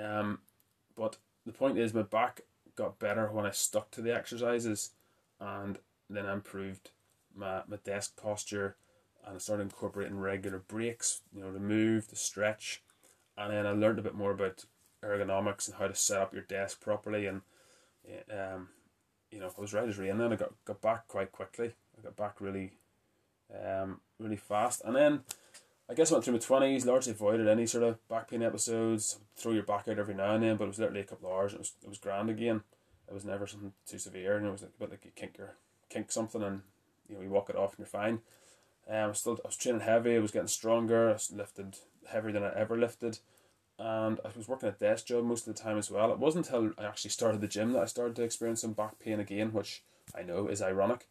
Um, 0.00 0.40
but 0.96 1.16
the 1.44 1.52
point 1.52 1.78
is, 1.78 1.92
my 1.92 2.02
back 2.02 2.42
got 2.76 2.98
better 2.98 3.30
when 3.32 3.46
I 3.46 3.50
stuck 3.50 3.90
to 3.92 4.02
the 4.02 4.14
exercises, 4.14 4.90
and 5.40 5.78
then 6.08 6.26
I 6.26 6.32
improved 6.32 6.90
my, 7.34 7.62
my 7.66 7.76
desk 7.84 8.16
posture, 8.20 8.76
and 9.26 9.34
I 9.34 9.38
started 9.38 9.64
incorporating 9.64 10.18
regular 10.18 10.58
breaks, 10.58 11.22
you 11.34 11.42
know, 11.42 11.50
to 11.50 11.58
move, 11.58 12.08
to 12.08 12.16
stretch, 12.16 12.82
and 13.36 13.52
then 13.52 13.66
I 13.66 13.72
learned 13.72 13.98
a 13.98 14.02
bit 14.02 14.14
more 14.14 14.30
about 14.30 14.64
ergonomics 15.02 15.66
and 15.66 15.78
how 15.78 15.88
to 15.88 15.94
set 15.94 16.20
up 16.20 16.32
your 16.32 16.42
desk 16.42 16.80
properly, 16.80 17.26
and 17.26 17.42
um, 18.30 18.68
you 19.32 19.40
know, 19.40 19.50
I 19.56 19.60
was 19.60 19.72
ready 19.72 19.88
as 19.88 19.98
rain. 19.98 20.18
Then 20.18 20.32
I 20.32 20.36
got 20.36 20.52
got 20.64 20.80
back 20.80 21.08
quite 21.08 21.32
quickly. 21.32 21.72
I 21.98 22.02
got 22.02 22.16
back 22.16 22.40
really, 22.40 22.72
um, 23.52 24.00
really 24.18 24.36
fast, 24.36 24.82
and 24.84 24.94
then 24.94 25.20
I 25.90 25.94
guess 25.94 26.10
I 26.10 26.14
went 26.14 26.24
through 26.24 26.34
my 26.34 26.38
twenties, 26.40 26.86
largely 26.86 27.12
avoided 27.12 27.48
any 27.48 27.66
sort 27.66 27.84
of 27.84 28.08
back 28.08 28.30
pain 28.30 28.42
episodes. 28.42 29.18
Throw 29.36 29.52
your 29.52 29.62
back 29.62 29.88
out 29.88 29.98
every 29.98 30.14
now 30.14 30.34
and 30.34 30.44
then, 30.44 30.56
but 30.56 30.64
it 30.64 30.68
was 30.68 30.78
literally 30.78 31.00
a 31.00 31.04
couple 31.04 31.28
of 31.28 31.34
hours. 31.34 31.54
It 31.54 31.58
was 31.58 31.72
it 31.82 31.88
was 31.88 31.98
grand 31.98 32.30
again. 32.30 32.62
It 33.08 33.14
was 33.14 33.24
never 33.24 33.46
something 33.46 33.72
too 33.86 33.98
severe, 33.98 34.36
and 34.36 34.46
it 34.46 34.52
was 34.52 34.62
a 34.62 34.66
bit 34.78 34.90
like 34.90 35.04
you 35.04 35.10
kink 35.14 35.38
your 35.38 35.56
kink 35.88 36.12
something, 36.12 36.42
and 36.42 36.62
you 37.08 37.16
know 37.16 37.22
you 37.22 37.30
walk 37.30 37.50
it 37.50 37.56
off 37.56 37.70
and 37.70 37.80
you're 37.80 37.86
fine. 37.86 38.20
Um, 38.88 38.96
I 38.96 39.06
was 39.06 39.18
still 39.18 39.38
I 39.44 39.48
was 39.48 39.56
training 39.56 39.80
heavy. 39.80 40.16
I 40.16 40.20
was 40.20 40.30
getting 40.30 40.48
stronger. 40.48 41.10
I 41.10 41.18
lifted 41.34 41.78
heavier 42.08 42.32
than 42.32 42.44
I 42.44 42.52
ever 42.54 42.76
lifted, 42.76 43.18
and 43.78 44.20
I 44.24 44.28
was 44.36 44.48
working 44.48 44.68
a 44.68 44.72
desk 44.72 45.06
job 45.06 45.24
most 45.24 45.46
of 45.46 45.54
the 45.54 45.62
time 45.62 45.78
as 45.78 45.90
well. 45.90 46.12
It 46.12 46.18
wasn't 46.18 46.46
until 46.46 46.72
I 46.78 46.84
actually 46.84 47.10
started 47.10 47.40
the 47.40 47.48
gym 47.48 47.72
that 47.72 47.82
I 47.82 47.86
started 47.86 48.16
to 48.16 48.22
experience 48.22 48.60
some 48.60 48.72
back 48.72 48.98
pain 48.98 49.20
again, 49.20 49.52
which 49.52 49.82
I 50.16 50.22
know 50.22 50.46
is 50.46 50.62
ironic. 50.62 51.08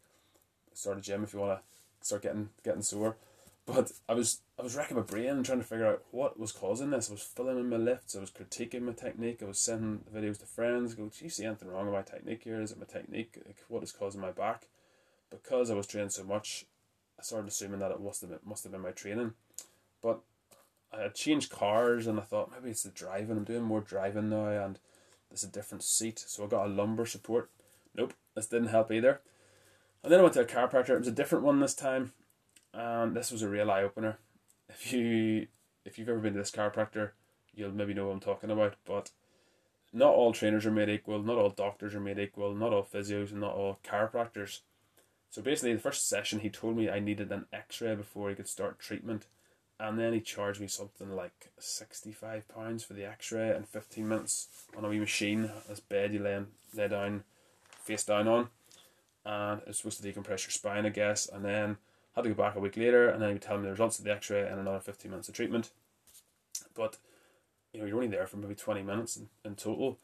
Start 0.73 0.97
a 0.97 1.01
gym 1.01 1.23
if 1.23 1.33
you 1.33 1.39
want 1.39 1.59
to 1.59 2.05
start 2.05 2.23
getting 2.23 2.49
getting 2.63 2.81
sore, 2.81 3.17
but 3.65 3.91
I 4.07 4.13
was 4.13 4.39
I 4.57 4.63
was 4.63 4.75
racking 4.75 4.97
my 4.97 5.03
brain 5.03 5.43
trying 5.43 5.59
to 5.59 5.65
figure 5.65 5.87
out 5.87 6.03
what 6.11 6.39
was 6.39 6.51
causing 6.51 6.91
this. 6.91 7.09
I 7.09 7.13
was 7.13 7.21
filling 7.21 7.69
my 7.69 7.77
lifts. 7.77 8.15
I 8.15 8.19
was 8.19 8.31
critiquing 8.31 8.83
my 8.83 8.93
technique. 8.93 9.41
I 9.41 9.45
was 9.45 9.59
sending 9.59 10.01
videos 10.13 10.39
to 10.39 10.45
friends. 10.45 10.95
Go, 10.95 11.09
do 11.09 11.23
you 11.25 11.29
see 11.29 11.45
anything 11.45 11.69
wrong 11.69 11.85
with 11.85 11.95
my 11.95 12.01
technique 12.01 12.43
here? 12.43 12.61
Is 12.61 12.71
it 12.71 12.79
my 12.79 12.85
technique? 12.85 13.37
Like, 13.45 13.57
what 13.67 13.83
is 13.83 13.91
causing 13.91 14.21
my 14.21 14.31
back? 14.31 14.67
Because 15.29 15.69
I 15.69 15.75
was 15.75 15.87
training 15.87 16.09
so 16.09 16.23
much, 16.23 16.65
I 17.17 17.23
started 17.23 17.47
assuming 17.47 17.79
that 17.79 17.91
it 17.91 18.01
must 18.01 18.21
have 18.21 18.29
been, 18.29 18.39
must 18.45 18.63
have 18.63 18.71
been 18.71 18.81
my 18.81 18.91
training. 18.91 19.33
But 20.01 20.21
I 20.93 21.01
had 21.01 21.15
changed 21.15 21.51
cars 21.51 22.07
and 22.07 22.19
I 22.19 22.23
thought 22.23 22.51
maybe 22.51 22.71
it's 22.71 22.83
the 22.83 22.89
driving. 22.89 23.37
I'm 23.37 23.43
doing 23.43 23.63
more 23.63 23.81
driving 23.81 24.29
now 24.29 24.47
and 24.47 24.79
there's 25.29 25.43
a 25.43 25.47
different 25.47 25.83
seat. 25.83 26.19
So 26.19 26.43
I 26.43 26.47
got 26.47 26.65
a 26.65 26.69
lumbar 26.69 27.05
support. 27.05 27.49
Nope, 27.95 28.13
this 28.35 28.47
didn't 28.47 28.69
help 28.69 28.91
either. 28.91 29.21
And 30.03 30.11
then 30.11 30.19
I 30.19 30.23
went 30.23 30.33
to 30.35 30.41
a 30.41 30.45
chiropractor. 30.45 30.89
It 30.89 30.99
was 30.99 31.07
a 31.07 31.13
different 31.13 31.45
one 31.45 31.59
this 31.59 31.75
time. 31.75 32.13
And 32.73 33.15
this 33.15 33.31
was 33.31 33.41
a 33.41 33.49
real 33.49 33.71
eye 33.71 33.83
opener. 33.83 34.17
If 34.69 34.91
you 34.93 35.47
if 35.85 35.97
you've 35.97 36.09
ever 36.09 36.19
been 36.19 36.33
to 36.33 36.39
this 36.39 36.51
chiropractor, 36.51 37.11
you'll 37.53 37.71
maybe 37.71 37.93
know 37.93 38.07
what 38.07 38.13
I'm 38.13 38.19
talking 38.19 38.51
about. 38.51 38.75
But 38.85 39.11
not 39.93 40.13
all 40.13 40.31
trainers 40.31 40.65
are 40.65 40.71
made 40.71 40.89
equal, 40.89 41.21
not 41.21 41.37
all 41.37 41.49
doctors 41.49 41.93
are 41.93 41.99
made 41.99 42.19
equal, 42.19 42.53
not 42.55 42.73
all 42.73 42.83
physios 42.83 43.31
and 43.31 43.41
not 43.41 43.53
all 43.53 43.79
chiropractors. 43.83 44.59
So 45.29 45.41
basically, 45.41 45.73
the 45.73 45.79
first 45.79 46.07
session, 46.07 46.39
he 46.39 46.49
told 46.49 46.77
me 46.77 46.89
I 46.89 46.99
needed 46.99 47.31
an 47.31 47.45
X-ray 47.53 47.95
before 47.95 48.29
he 48.29 48.35
could 48.35 48.49
start 48.49 48.79
treatment, 48.79 49.27
and 49.81 49.97
then 49.97 50.13
he 50.13 50.21
charged 50.21 50.61
me 50.61 50.67
something 50.67 51.09
like 51.21 51.51
sixty-five 51.57 52.47
pounds 52.47 52.83
for 52.83 52.93
the 52.93 53.05
X-ray 53.05 53.49
and 53.49 53.67
fifteen 53.67 54.07
minutes 54.07 54.47
on 54.77 54.85
a 54.85 54.89
wee 54.89 54.99
machine, 54.99 55.49
this 55.67 55.79
bed 55.79 56.13
you 56.13 56.21
lay 56.21 56.39
lay 56.75 56.87
down, 56.87 57.23
face 57.83 58.05
down 58.05 58.27
on, 58.27 58.49
and 59.25 59.61
it's 59.65 59.79
supposed 59.79 60.01
to 60.01 60.07
decompress 60.07 60.45
your 60.45 60.51
spine, 60.51 60.85
I 60.85 60.89
guess, 60.89 61.27
and 61.27 61.43
then 61.43 61.77
had 62.15 62.23
to 62.23 62.29
go 62.29 62.43
back 62.43 62.55
a 62.55 62.59
week 62.59 62.77
later, 62.77 63.09
and 63.09 63.21
then 63.21 63.29
he 63.29 63.33
would 63.33 63.41
tell 63.41 63.57
me 63.57 63.63
the 63.63 63.71
results 63.71 63.97
of 63.97 64.05
the 64.05 64.13
X-ray 64.13 64.47
and 64.47 64.59
another 64.59 64.79
fifteen 64.79 65.11
minutes 65.11 65.29
of 65.29 65.35
treatment, 65.35 65.71
but 66.75 66.97
you 67.73 67.79
know 67.79 67.87
you're 67.87 68.01
only 68.01 68.07
there 68.07 68.27
for 68.27 68.37
maybe 68.37 68.55
twenty 68.55 68.83
minutes 68.83 69.17
in, 69.17 69.29
in 69.43 69.55
total. 69.55 69.97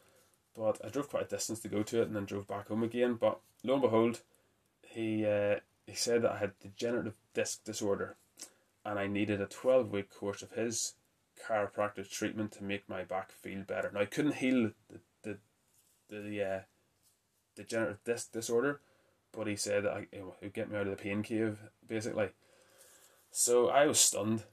But 0.56 0.80
I 0.84 0.88
drove 0.88 1.08
quite 1.08 1.26
a 1.26 1.28
distance 1.36 1.60
to 1.60 1.68
go 1.68 1.84
to 1.84 2.00
it, 2.02 2.08
and 2.08 2.16
then 2.16 2.24
drove 2.24 2.48
back 2.48 2.68
home 2.68 2.82
again. 2.82 3.14
But 3.14 3.38
lo 3.62 3.74
and 3.74 3.82
behold, 3.82 4.20
he 4.82 5.24
uh, 5.24 5.56
he 5.86 5.94
said 5.94 6.22
that 6.22 6.32
I 6.32 6.38
had 6.38 6.58
degenerative 6.58 7.14
disc 7.32 7.62
disorder, 7.64 8.16
and 8.84 8.98
I 8.98 9.06
needed 9.06 9.40
a 9.40 9.46
twelve 9.46 9.90
week 9.90 10.14
course 10.14 10.42
of 10.42 10.52
his 10.52 10.94
chiropractic 11.46 12.10
treatment 12.10 12.52
to 12.52 12.64
make 12.64 12.88
my 12.88 13.04
back 13.04 13.30
feel 13.30 13.62
better. 13.62 13.90
Now 13.92 14.00
I 14.00 14.06
couldn't 14.06 14.36
heal 14.36 14.72
the 14.90 15.00
the 15.22 15.38
the 16.08 16.44
uh, 16.44 16.60
degenerative 17.54 18.02
disc 18.04 18.32
disorder, 18.32 18.80
but 19.32 19.46
he 19.46 19.56
said 19.56 19.84
that 19.84 19.92
I, 19.92 20.06
it 20.12 20.24
would 20.42 20.52
get 20.54 20.70
me 20.70 20.76
out 20.76 20.86
of 20.86 20.96
the 20.96 21.02
pain 21.02 21.22
cave 21.22 21.58
basically. 21.86 22.30
So 23.30 23.68
I 23.68 23.86
was 23.86 24.00
stunned. 24.00 24.44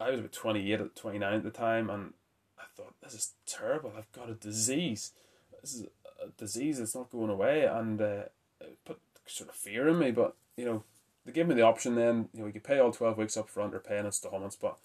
I 0.00 0.10
was 0.10 0.20
about 0.20 0.32
twenty 0.32 0.72
eight 0.72 0.80
at 0.80 0.96
twenty 0.96 1.18
nine 1.18 1.34
at 1.34 1.44
the 1.44 1.50
time, 1.50 1.90
and 1.90 2.14
I 2.58 2.64
thought 2.76 2.94
this 3.02 3.14
is 3.14 3.32
terrible. 3.46 3.92
I've 3.96 4.12
got 4.12 4.30
a 4.30 4.34
disease. 4.34 5.12
This 5.60 5.74
is 5.74 5.86
a 6.22 6.28
disease 6.36 6.78
that's 6.78 6.94
not 6.94 7.10
going 7.10 7.30
away, 7.30 7.64
and 7.64 8.00
uh, 8.00 8.24
it 8.60 8.78
put 8.84 9.00
sort 9.26 9.50
of 9.50 9.56
fear 9.56 9.88
in 9.88 9.98
me. 9.98 10.10
But 10.10 10.36
you 10.56 10.64
know, 10.64 10.84
they 11.24 11.32
gave 11.32 11.46
me 11.46 11.54
the 11.54 11.62
option. 11.62 11.94
Then 11.94 12.28
you 12.32 12.40
know, 12.40 12.46
you 12.46 12.52
could 12.52 12.64
pay 12.64 12.78
all 12.78 12.92
twelve 12.92 13.18
weeks 13.18 13.36
up 13.36 13.48
front 13.48 13.74
or 13.74 13.80
pay 13.80 13.98
in 13.98 14.06
installments, 14.06 14.56
but 14.56 14.78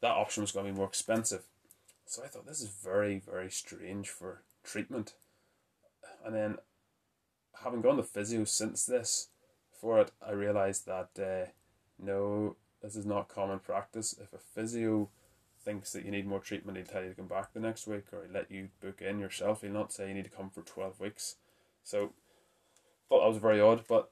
that 0.00 0.10
option 0.12 0.42
was 0.42 0.52
going 0.52 0.66
to 0.66 0.72
be 0.72 0.76
more 0.76 0.86
expensive. 0.86 1.42
So 2.06 2.22
I 2.24 2.28
thought 2.28 2.46
this 2.46 2.60
is 2.60 2.68
very 2.68 3.18
very 3.18 3.50
strange 3.50 4.08
for 4.08 4.42
treatment. 4.64 5.14
And 6.24 6.34
then, 6.34 6.56
having 7.62 7.80
gone 7.80 7.96
to 7.96 8.02
physio 8.02 8.44
since 8.44 8.84
this, 8.84 9.28
for 9.70 10.00
it, 10.00 10.10
I 10.26 10.32
realised 10.32 10.86
that 10.86 11.10
uh, 11.18 11.50
no, 11.98 12.56
this 12.82 12.96
is 12.96 13.06
not 13.06 13.28
common 13.28 13.58
practice. 13.58 14.14
If 14.20 14.32
a 14.32 14.38
physio 14.38 15.08
thinks 15.64 15.92
that 15.92 16.04
you 16.04 16.10
need 16.10 16.26
more 16.26 16.40
treatment, 16.40 16.76
he'll 16.78 16.86
tell 16.86 17.02
you 17.02 17.10
to 17.10 17.14
come 17.14 17.26
back 17.26 17.52
the 17.52 17.60
next 17.60 17.86
week 17.86 18.04
or 18.12 18.22
he'll 18.22 18.32
let 18.32 18.50
you 18.50 18.68
book 18.80 19.02
in 19.02 19.18
yourself. 19.18 19.62
He'll 19.62 19.72
not 19.72 19.92
say 19.92 20.08
you 20.08 20.14
need 20.14 20.24
to 20.24 20.30
come 20.30 20.50
for 20.50 20.62
12 20.62 21.00
weeks. 21.00 21.36
So 21.82 22.12
thought 23.08 23.20
that 23.20 23.28
was 23.28 23.38
very 23.38 23.60
odd, 23.60 23.84
but 23.88 24.10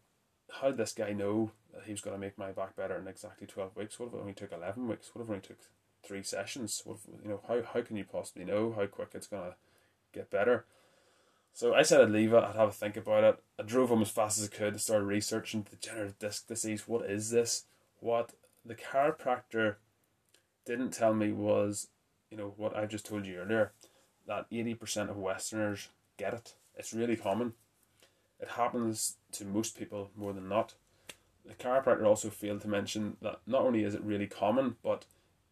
how 0.61 0.69
did 0.69 0.77
this 0.77 0.93
guy 0.93 1.13
know 1.13 1.51
he 1.85 1.93
was 1.93 2.01
going 2.01 2.15
to 2.15 2.21
make 2.21 2.39
my 2.39 2.53
back 2.53 2.77
better 2.77 2.97
in 2.97 3.09
exactly 3.09 3.47
12 3.47 3.77
weeks? 3.77 3.99
What 3.99 4.09
if 4.09 4.15
it 4.15 4.21
only 4.21 4.33
took 4.33 4.53
11 4.53 4.89
weeks? 4.89 5.11
What 5.13 5.23
if 5.23 5.29
it 5.29 5.33
only 5.33 5.43
took 5.43 5.59
three 6.03 6.23
sessions? 6.23 6.83
What 6.85 6.99
if, 6.99 7.23
you 7.23 7.31
know, 7.31 7.41
how, 7.49 7.63
how 7.75 7.83
can 7.83 7.97
you 7.97 8.05
possibly 8.05 8.45
know 8.45 8.73
how 8.77 8.87
quick 8.87 9.11
it's 9.15 9.27
going 9.27 9.51
to 9.51 9.57
get 10.13 10.31
better? 10.31 10.65
So 11.53 11.75
I 11.75 11.83
said 11.83 12.03
I'd 12.03 12.11
leave 12.11 12.35
it, 12.35 12.45
I'd 12.45 12.55
have 12.57 12.69
a 12.69 12.73
think 12.73 12.97
about 12.99 13.25
it. 13.25 13.43
I 13.59 13.63
drove 13.63 13.89
home 13.89 14.03
as 14.03 14.11
fast 14.11 14.39
as 14.39 14.45
I 14.45 14.55
could 14.55 14.75
to 14.75 14.79
start 14.79 15.05
researching 15.05 15.63
degenerative 15.63 16.19
disc 16.19 16.47
disease. 16.47 16.87
What 16.87 17.07
is 17.11 17.31
this? 17.31 17.65
What 18.01 18.33
the 18.65 18.75
chiropractor 18.75 19.77
didn't 20.67 20.91
tell 20.91 21.15
me 21.15 21.33
was, 21.33 21.89
you 22.31 22.37
know, 22.37 22.53
what 22.59 22.77
I 22.77 22.85
just 22.85 23.07
told 23.07 23.25
you 23.25 23.37
earlier, 23.37 23.73
that 24.27 24.51
80% 24.51 25.09
of 25.09 25.17
Westerners 25.17 25.89
get 26.19 26.35
it. 26.35 26.55
It's 26.77 26.93
really 26.93 27.17
common. 27.17 27.55
It 28.39 28.49
happens 28.49 29.17
to 29.33 29.45
most 29.47 29.79
people 29.79 30.11
more 30.15 30.35
than 30.35 30.49
not. 30.49 30.75
The 31.47 31.55
chiropractor 31.55 32.05
also 32.05 32.31
failed 32.31 32.63
to 32.63 32.69
mention 32.69 33.17
that 33.23 33.41
not 33.47 33.63
only 33.63 33.85
is 33.85 33.95
it 33.95 34.03
really 34.03 34.27
common, 34.27 34.77
but 34.83 35.05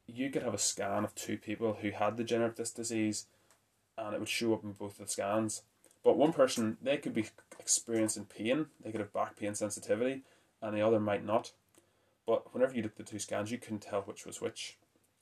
you 0.06 0.30
could 0.30 0.42
have 0.42 0.54
a 0.54 0.58
scan 0.58 1.04
of 1.04 1.14
two 1.14 1.38
people 1.38 1.78
who 1.80 1.90
had 1.90 2.16
degenerative 2.16 2.56
disc 2.56 2.74
disease 2.74 3.26
and 3.96 4.14
it 4.14 4.18
would 4.18 4.28
show 4.28 4.54
up 4.54 4.64
in 4.64 4.72
both 4.72 4.98
the 4.98 5.06
scans. 5.06 5.62
But 6.02 6.16
one 6.16 6.32
person, 6.32 6.76
they 6.82 6.96
could 6.98 7.14
be 7.14 7.28
experiencing 7.58 8.26
pain, 8.26 8.66
they 8.82 8.90
could 8.90 9.00
have 9.00 9.12
back 9.12 9.36
pain 9.36 9.54
sensitivity, 9.54 10.22
and 10.60 10.76
the 10.76 10.82
other 10.82 11.00
might 11.00 11.24
not. 11.24 11.52
But 12.26 12.52
whenever 12.52 12.74
you 12.74 12.82
looked 12.82 13.00
at 13.00 13.06
the 13.06 13.12
two 13.12 13.18
scans, 13.18 13.50
you 13.50 13.58
couldn't 13.58 13.82
tell 13.82 14.02
which 14.02 14.26
was 14.26 14.40
which. 14.40 14.76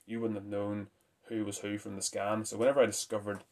You 0.07 0.21
wouldn't 0.21 0.39
have 0.39 0.49
known 0.49 0.89
who 1.25 1.45
was 1.45 1.59
who 1.59 1.79
from 1.79 1.97
the 1.97 2.03
scan. 2.03 2.45
So 2.45 2.57
whenever 2.57 2.81
I 2.81 2.87
discovered 2.87 3.45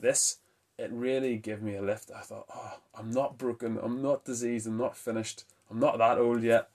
this, 0.00 0.38
it 0.78 0.90
really 0.92 1.36
gave 1.36 1.62
me 1.62 1.74
a 1.74 1.82
lift. 1.82 2.10
I 2.14 2.20
thought, 2.20 2.46
oh, 2.54 2.78
I'm 2.94 3.10
not 3.10 3.38
broken, 3.38 3.78
I'm 3.82 4.02
not 4.02 4.24
diseased, 4.24 4.66
I'm 4.66 4.76
not 4.76 4.96
finished, 4.96 5.44
I'm 5.70 5.80
not 5.80 5.98
that 5.98 6.18
old 6.18 6.42
yet. 6.42 6.68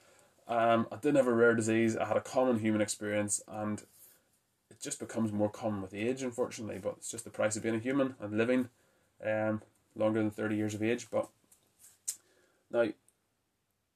Um, 0.47 0.87
I 0.91 0.97
didn't 0.97 1.17
have 1.17 1.27
a 1.27 1.33
rare 1.33 1.55
disease, 1.55 1.95
I 1.95 2.05
had 2.05 2.17
a 2.17 2.21
common 2.21 2.59
human 2.59 2.81
experience, 2.81 3.41
and 3.47 3.81
it 4.69 4.81
just 4.81 4.99
becomes 4.99 5.31
more 5.31 5.49
common 5.49 5.81
with 5.81 5.93
age, 5.93 6.21
unfortunately. 6.21 6.79
But 6.81 6.95
it's 6.97 7.11
just 7.11 7.23
the 7.23 7.29
price 7.29 7.55
of 7.55 7.63
being 7.63 7.75
a 7.75 7.79
human 7.79 8.15
and 8.19 8.37
living 8.37 8.69
um, 9.25 9.61
longer 9.95 10.19
than 10.19 10.31
30 10.31 10.55
years 10.55 10.73
of 10.73 10.83
age. 10.83 11.07
But 11.09 11.29
now, 12.71 12.87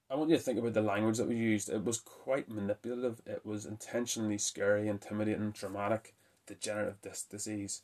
I 0.10 0.16
want 0.16 0.30
you 0.30 0.38
to 0.38 0.42
think 0.42 0.58
about 0.58 0.74
the 0.74 0.82
language 0.82 1.18
that 1.18 1.28
we 1.28 1.36
used. 1.36 1.70
It 1.70 1.84
was 1.84 2.00
quite 2.00 2.50
manipulative, 2.50 3.22
it 3.26 3.46
was 3.46 3.66
intentionally 3.66 4.38
scary, 4.38 4.88
intimidating, 4.88 5.52
dramatic, 5.52 6.14
degenerative 6.46 7.02
disc 7.02 7.30
disease. 7.30 7.82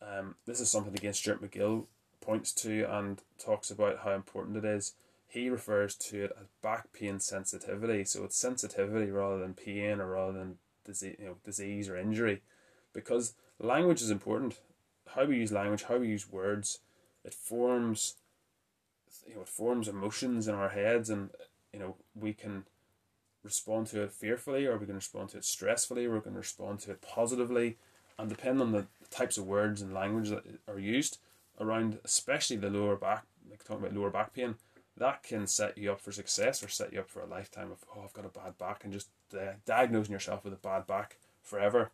Um, 0.00 0.36
this 0.46 0.60
is 0.60 0.70
something 0.70 0.94
against 0.94 1.20
Stuart 1.20 1.42
McGill 1.42 1.86
points 2.20 2.52
to 2.52 2.84
and 2.84 3.20
talks 3.38 3.70
about 3.70 4.00
how 4.04 4.12
important 4.12 4.56
it 4.56 4.64
is. 4.64 4.92
He 5.34 5.50
refers 5.50 5.96
to 5.96 6.26
it 6.26 6.32
as 6.40 6.46
back 6.62 6.92
pain 6.92 7.18
sensitivity, 7.18 8.04
so 8.04 8.22
it's 8.22 8.36
sensitivity 8.36 9.10
rather 9.10 9.40
than 9.40 9.54
pain 9.54 10.00
or 10.00 10.12
rather 10.12 10.32
than 10.32 10.58
disease, 10.84 11.16
you 11.18 11.26
know, 11.26 11.36
disease 11.44 11.88
or 11.88 11.96
injury, 11.96 12.42
because 12.92 13.34
language 13.58 14.00
is 14.00 14.12
important. 14.12 14.60
How 15.08 15.24
we 15.24 15.38
use 15.38 15.50
language, 15.50 15.82
how 15.82 15.96
we 15.96 16.06
use 16.06 16.30
words, 16.30 16.78
it 17.24 17.34
forms 17.34 18.14
you 19.26 19.34
know 19.34 19.40
it 19.40 19.48
forms 19.48 19.88
emotions 19.88 20.46
in 20.46 20.54
our 20.54 20.68
heads, 20.68 21.10
and 21.10 21.30
you 21.72 21.80
know 21.80 21.96
we 22.14 22.32
can 22.32 22.62
respond 23.42 23.88
to 23.88 24.02
it 24.02 24.12
fearfully, 24.12 24.66
or 24.66 24.78
we 24.78 24.86
can 24.86 24.94
respond 24.94 25.30
to 25.30 25.38
it 25.38 25.42
stressfully, 25.42 26.06
or 26.06 26.14
we 26.14 26.20
can 26.20 26.34
respond 26.34 26.78
to 26.80 26.92
it 26.92 27.02
positively, 27.02 27.76
and 28.20 28.28
depending 28.28 28.62
on 28.62 28.70
the 28.70 28.86
types 29.10 29.36
of 29.36 29.46
words 29.46 29.82
and 29.82 29.92
language 29.92 30.28
that 30.28 30.44
are 30.68 30.78
used 30.78 31.18
around, 31.58 31.98
especially 32.04 32.56
the 32.56 32.70
lower 32.70 32.94
back, 32.94 33.24
like 33.50 33.64
talking 33.64 33.84
about 33.84 33.96
lower 33.96 34.10
back 34.10 34.32
pain, 34.32 34.54
that 34.96 35.22
can 35.22 35.46
set 35.46 35.76
you 35.76 35.90
up 35.92 36.00
for 36.00 36.12
success 36.12 36.62
or 36.62 36.68
set 36.68 36.92
you 36.92 37.00
up 37.00 37.10
for 37.10 37.20
a 37.20 37.26
lifetime 37.26 37.70
of 37.72 37.84
oh 37.94 38.02
I've 38.04 38.12
got 38.12 38.24
a 38.24 38.28
bad 38.28 38.58
back 38.58 38.84
and 38.84 38.92
just 38.92 39.08
uh, 39.34 39.54
diagnosing 39.64 40.12
yourself 40.12 40.44
with 40.44 40.52
a 40.52 40.56
bad 40.56 40.86
back 40.86 41.16
forever. 41.42 41.90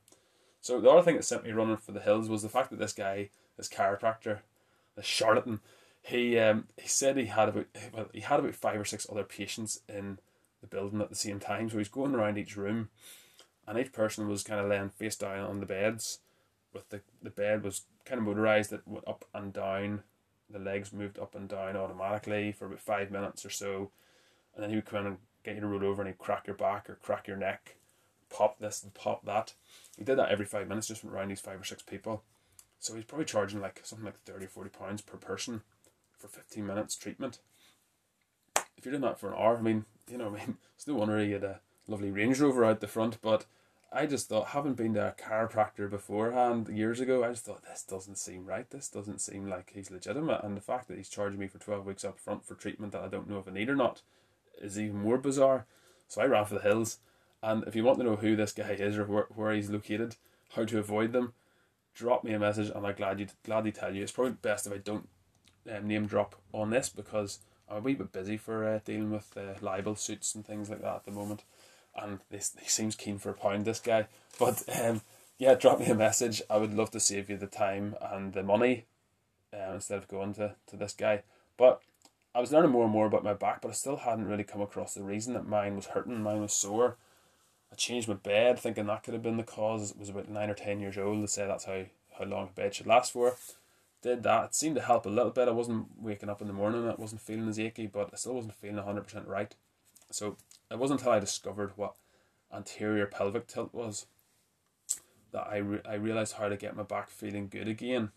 So 0.60 0.80
the 0.80 0.90
other 0.90 1.02
thing 1.02 1.16
that 1.16 1.24
sent 1.24 1.44
me 1.44 1.52
running 1.52 1.78
for 1.78 1.92
the 1.92 2.00
hills 2.00 2.28
was 2.28 2.42
the 2.42 2.50
fact 2.50 2.70
that 2.70 2.78
this 2.78 2.92
guy, 2.92 3.30
this 3.56 3.68
chiropractor, 3.68 4.40
this 4.94 5.06
charlatan, 5.06 5.60
he 6.02 6.38
um, 6.38 6.66
he 6.76 6.88
said 6.88 7.16
he 7.16 7.26
had 7.26 7.48
about 7.48 7.66
well 7.92 8.08
he 8.12 8.20
had 8.20 8.40
about 8.40 8.54
five 8.54 8.78
or 8.78 8.84
six 8.84 9.06
other 9.10 9.24
patients 9.24 9.80
in 9.88 10.18
the 10.60 10.66
building 10.66 11.00
at 11.00 11.08
the 11.08 11.16
same 11.16 11.40
time. 11.40 11.70
So 11.70 11.78
he's 11.78 11.88
going 11.88 12.14
around 12.14 12.36
each 12.38 12.56
room, 12.56 12.90
and 13.66 13.78
each 13.78 13.92
person 13.92 14.28
was 14.28 14.42
kind 14.42 14.60
of 14.60 14.68
laying 14.68 14.90
face 14.90 15.16
down 15.16 15.40
on 15.40 15.60
the 15.60 15.66
beds, 15.66 16.18
with 16.72 16.88
the 16.90 17.00
the 17.22 17.30
bed 17.30 17.62
was 17.62 17.82
kind 18.04 18.18
of 18.18 18.26
motorized 18.26 18.70
that 18.70 18.86
went 18.86 19.08
up 19.08 19.24
and 19.34 19.52
down 19.52 20.02
the 20.50 20.58
legs 20.58 20.92
moved 20.92 21.18
up 21.18 21.34
and 21.34 21.48
down 21.48 21.76
automatically 21.76 22.52
for 22.52 22.66
about 22.66 22.80
five 22.80 23.10
minutes 23.10 23.44
or 23.44 23.50
so, 23.50 23.90
and 24.54 24.62
then 24.62 24.70
he 24.70 24.76
would 24.76 24.86
come 24.86 25.00
in 25.00 25.06
and 25.06 25.18
get 25.44 25.54
you 25.54 25.60
to 25.60 25.66
roll 25.66 25.84
over 25.84 26.02
and 26.02 26.08
he'd 26.08 26.18
crack 26.18 26.46
your 26.46 26.56
back 26.56 26.88
or 26.88 26.96
crack 26.96 27.26
your 27.26 27.36
neck, 27.36 27.76
pop 28.28 28.58
this 28.58 28.82
and 28.82 28.94
pop 28.94 29.24
that. 29.24 29.54
He 29.96 30.04
did 30.04 30.18
that 30.18 30.30
every 30.30 30.46
five 30.46 30.68
minutes, 30.68 30.88
just 30.88 31.04
went 31.04 31.14
around 31.14 31.28
these 31.28 31.40
five 31.40 31.60
or 31.60 31.64
six 31.64 31.82
people. 31.82 32.22
So 32.78 32.94
he's 32.94 33.04
probably 33.04 33.26
charging 33.26 33.60
like 33.60 33.80
something 33.84 34.06
like 34.06 34.22
30 34.24 34.46
or 34.46 34.48
40 34.48 34.70
pounds 34.70 35.02
per 35.02 35.16
person 35.16 35.62
for 36.18 36.28
15 36.28 36.66
minutes 36.66 36.96
treatment. 36.96 37.38
If 38.76 38.84
you're 38.84 38.92
doing 38.92 39.02
that 39.02 39.20
for 39.20 39.28
an 39.28 39.38
hour, 39.38 39.58
I 39.58 39.60
mean, 39.60 39.84
you 40.10 40.18
know, 40.18 40.28
I 40.28 40.30
mean, 40.38 40.56
it's 40.74 40.86
no 40.86 40.94
wonder 40.94 41.18
he 41.18 41.32
had 41.32 41.44
a 41.44 41.60
lovely 41.86 42.10
Range 42.10 42.38
Rover 42.40 42.64
out 42.64 42.80
the 42.80 42.88
front, 42.88 43.18
but 43.20 43.44
I 43.92 44.06
just 44.06 44.28
thought, 44.28 44.48
having 44.48 44.74
been 44.74 44.94
to 44.94 45.08
a 45.08 45.12
chiropractor 45.12 45.90
beforehand 45.90 46.68
years 46.68 47.00
ago, 47.00 47.24
I 47.24 47.30
just 47.30 47.44
thought 47.44 47.64
this 47.64 47.82
doesn't 47.82 48.18
seem 48.18 48.46
right. 48.46 48.70
This 48.70 48.88
doesn't 48.88 49.20
seem 49.20 49.48
like 49.48 49.72
he's 49.74 49.90
legitimate, 49.90 50.44
and 50.44 50.56
the 50.56 50.60
fact 50.60 50.86
that 50.88 50.96
he's 50.96 51.08
charging 51.08 51.40
me 51.40 51.48
for 51.48 51.58
twelve 51.58 51.86
weeks 51.86 52.04
up 52.04 52.18
front 52.18 52.44
for 52.44 52.54
treatment 52.54 52.92
that 52.92 53.02
I 53.02 53.08
don't 53.08 53.28
know 53.28 53.40
if 53.40 53.48
I 53.48 53.50
need 53.50 53.68
or 53.68 53.74
not 53.74 54.02
is 54.60 54.78
even 54.78 55.02
more 55.02 55.18
bizarre. 55.18 55.66
So 56.06 56.20
I 56.20 56.26
ran 56.26 56.44
for 56.44 56.54
the 56.54 56.60
hills, 56.60 56.98
and 57.42 57.64
if 57.66 57.74
you 57.74 57.82
want 57.82 57.98
to 57.98 58.04
know 58.04 58.16
who 58.16 58.36
this 58.36 58.52
guy 58.52 58.70
is 58.70 58.96
or 58.96 59.06
where, 59.06 59.26
where 59.34 59.52
he's 59.52 59.70
located, 59.70 60.14
how 60.50 60.64
to 60.66 60.78
avoid 60.78 61.12
them, 61.12 61.32
drop 61.94 62.22
me 62.22 62.32
a 62.32 62.38
message, 62.38 62.70
and 62.72 62.86
I'm 62.86 62.94
glad 62.94 63.18
you 63.18 63.26
gladly 63.44 63.72
tell 63.72 63.94
you. 63.94 64.04
It's 64.04 64.12
probably 64.12 64.34
best 64.34 64.68
if 64.68 64.72
I 64.72 64.78
don't 64.78 65.08
um, 65.68 65.88
name 65.88 66.06
drop 66.06 66.36
on 66.52 66.70
this 66.70 66.88
because 66.88 67.40
I'm 67.68 67.78
a 67.78 67.80
wee 67.80 67.94
bit 67.94 68.12
busy 68.12 68.36
for 68.36 68.64
uh, 68.64 68.78
dealing 68.84 69.10
with 69.10 69.36
uh, 69.36 69.54
libel 69.60 69.96
suits 69.96 70.34
and 70.36 70.46
things 70.46 70.70
like 70.70 70.82
that 70.82 70.96
at 70.96 71.04
the 71.04 71.10
moment 71.10 71.42
and 71.96 72.20
this 72.30 72.52
he 72.60 72.68
seems 72.68 72.94
keen 72.94 73.18
for 73.18 73.30
a 73.30 73.34
pound. 73.34 73.64
This 73.64 73.80
guy, 73.80 74.06
but 74.38 74.62
um, 74.80 75.02
yeah, 75.38 75.54
drop 75.54 75.80
me 75.80 75.86
a 75.86 75.94
message. 75.94 76.42
I 76.50 76.58
would 76.58 76.74
love 76.74 76.90
to 76.92 77.00
save 77.00 77.30
you 77.30 77.36
the 77.36 77.46
time 77.46 77.96
and 78.00 78.32
the 78.32 78.42
money 78.42 78.84
um, 79.52 79.74
instead 79.74 79.98
of 79.98 80.08
going 80.08 80.34
to 80.34 80.54
to 80.68 80.76
this 80.76 80.92
guy. 80.92 81.22
But 81.56 81.82
I 82.34 82.40
was 82.40 82.52
learning 82.52 82.70
more 82.70 82.84
and 82.84 82.92
more 82.92 83.06
about 83.06 83.24
my 83.24 83.34
back, 83.34 83.60
but 83.60 83.70
I 83.70 83.74
still 83.74 83.96
hadn't 83.96 84.28
really 84.28 84.44
come 84.44 84.60
across 84.60 84.94
the 84.94 85.02
reason 85.02 85.34
that 85.34 85.48
mine 85.48 85.76
was 85.76 85.86
hurting. 85.86 86.22
Mine 86.22 86.42
was 86.42 86.52
sore. 86.52 86.96
I 87.72 87.76
changed 87.76 88.08
my 88.08 88.14
bed, 88.14 88.58
thinking 88.58 88.86
that 88.86 89.02
could 89.02 89.14
have 89.14 89.22
been 89.22 89.36
the 89.36 89.42
cause. 89.42 89.92
It 89.92 89.98
was 89.98 90.08
about 90.08 90.28
nine 90.28 90.50
or 90.50 90.54
ten 90.54 90.80
years 90.80 90.98
old. 90.98 91.22
They 91.22 91.26
say 91.26 91.46
that's 91.46 91.64
how 91.64 91.84
how 92.18 92.24
long 92.24 92.48
a 92.48 92.52
bed 92.52 92.74
should 92.74 92.86
last 92.86 93.12
for. 93.12 93.36
Did 94.02 94.22
that. 94.22 94.44
It 94.46 94.54
seemed 94.54 94.76
to 94.76 94.82
help 94.82 95.06
a 95.06 95.10
little 95.10 95.30
bit. 95.30 95.48
I 95.48 95.52
wasn't 95.52 95.86
waking 96.00 96.28
up 96.28 96.40
in 96.40 96.46
the 96.46 96.52
morning. 96.54 96.88
I 96.88 96.94
wasn't 96.94 97.20
feeling 97.20 97.48
as 97.48 97.58
achy, 97.58 97.86
but 97.86 98.10
I 98.12 98.16
still 98.16 98.34
wasn't 98.34 98.54
feeling 98.54 98.82
hundred 98.82 99.04
percent 99.04 99.26
right. 99.28 99.54
So 100.10 100.36
it 100.70 100.78
wasn't 100.78 101.00
until 101.00 101.12
I 101.12 101.20
discovered 101.20 101.72
what 101.76 101.94
anterior 102.52 103.06
pelvic 103.06 103.46
tilt 103.46 103.72
was 103.72 104.06
that 105.32 105.46
I, 105.48 105.58
re- 105.58 105.82
I 105.88 105.94
realized 105.94 106.34
how 106.34 106.48
to 106.48 106.56
get 106.56 106.76
my 106.76 106.82
back 106.82 107.10
feeling 107.10 107.48
good 107.48 107.68
again. 107.68 108.10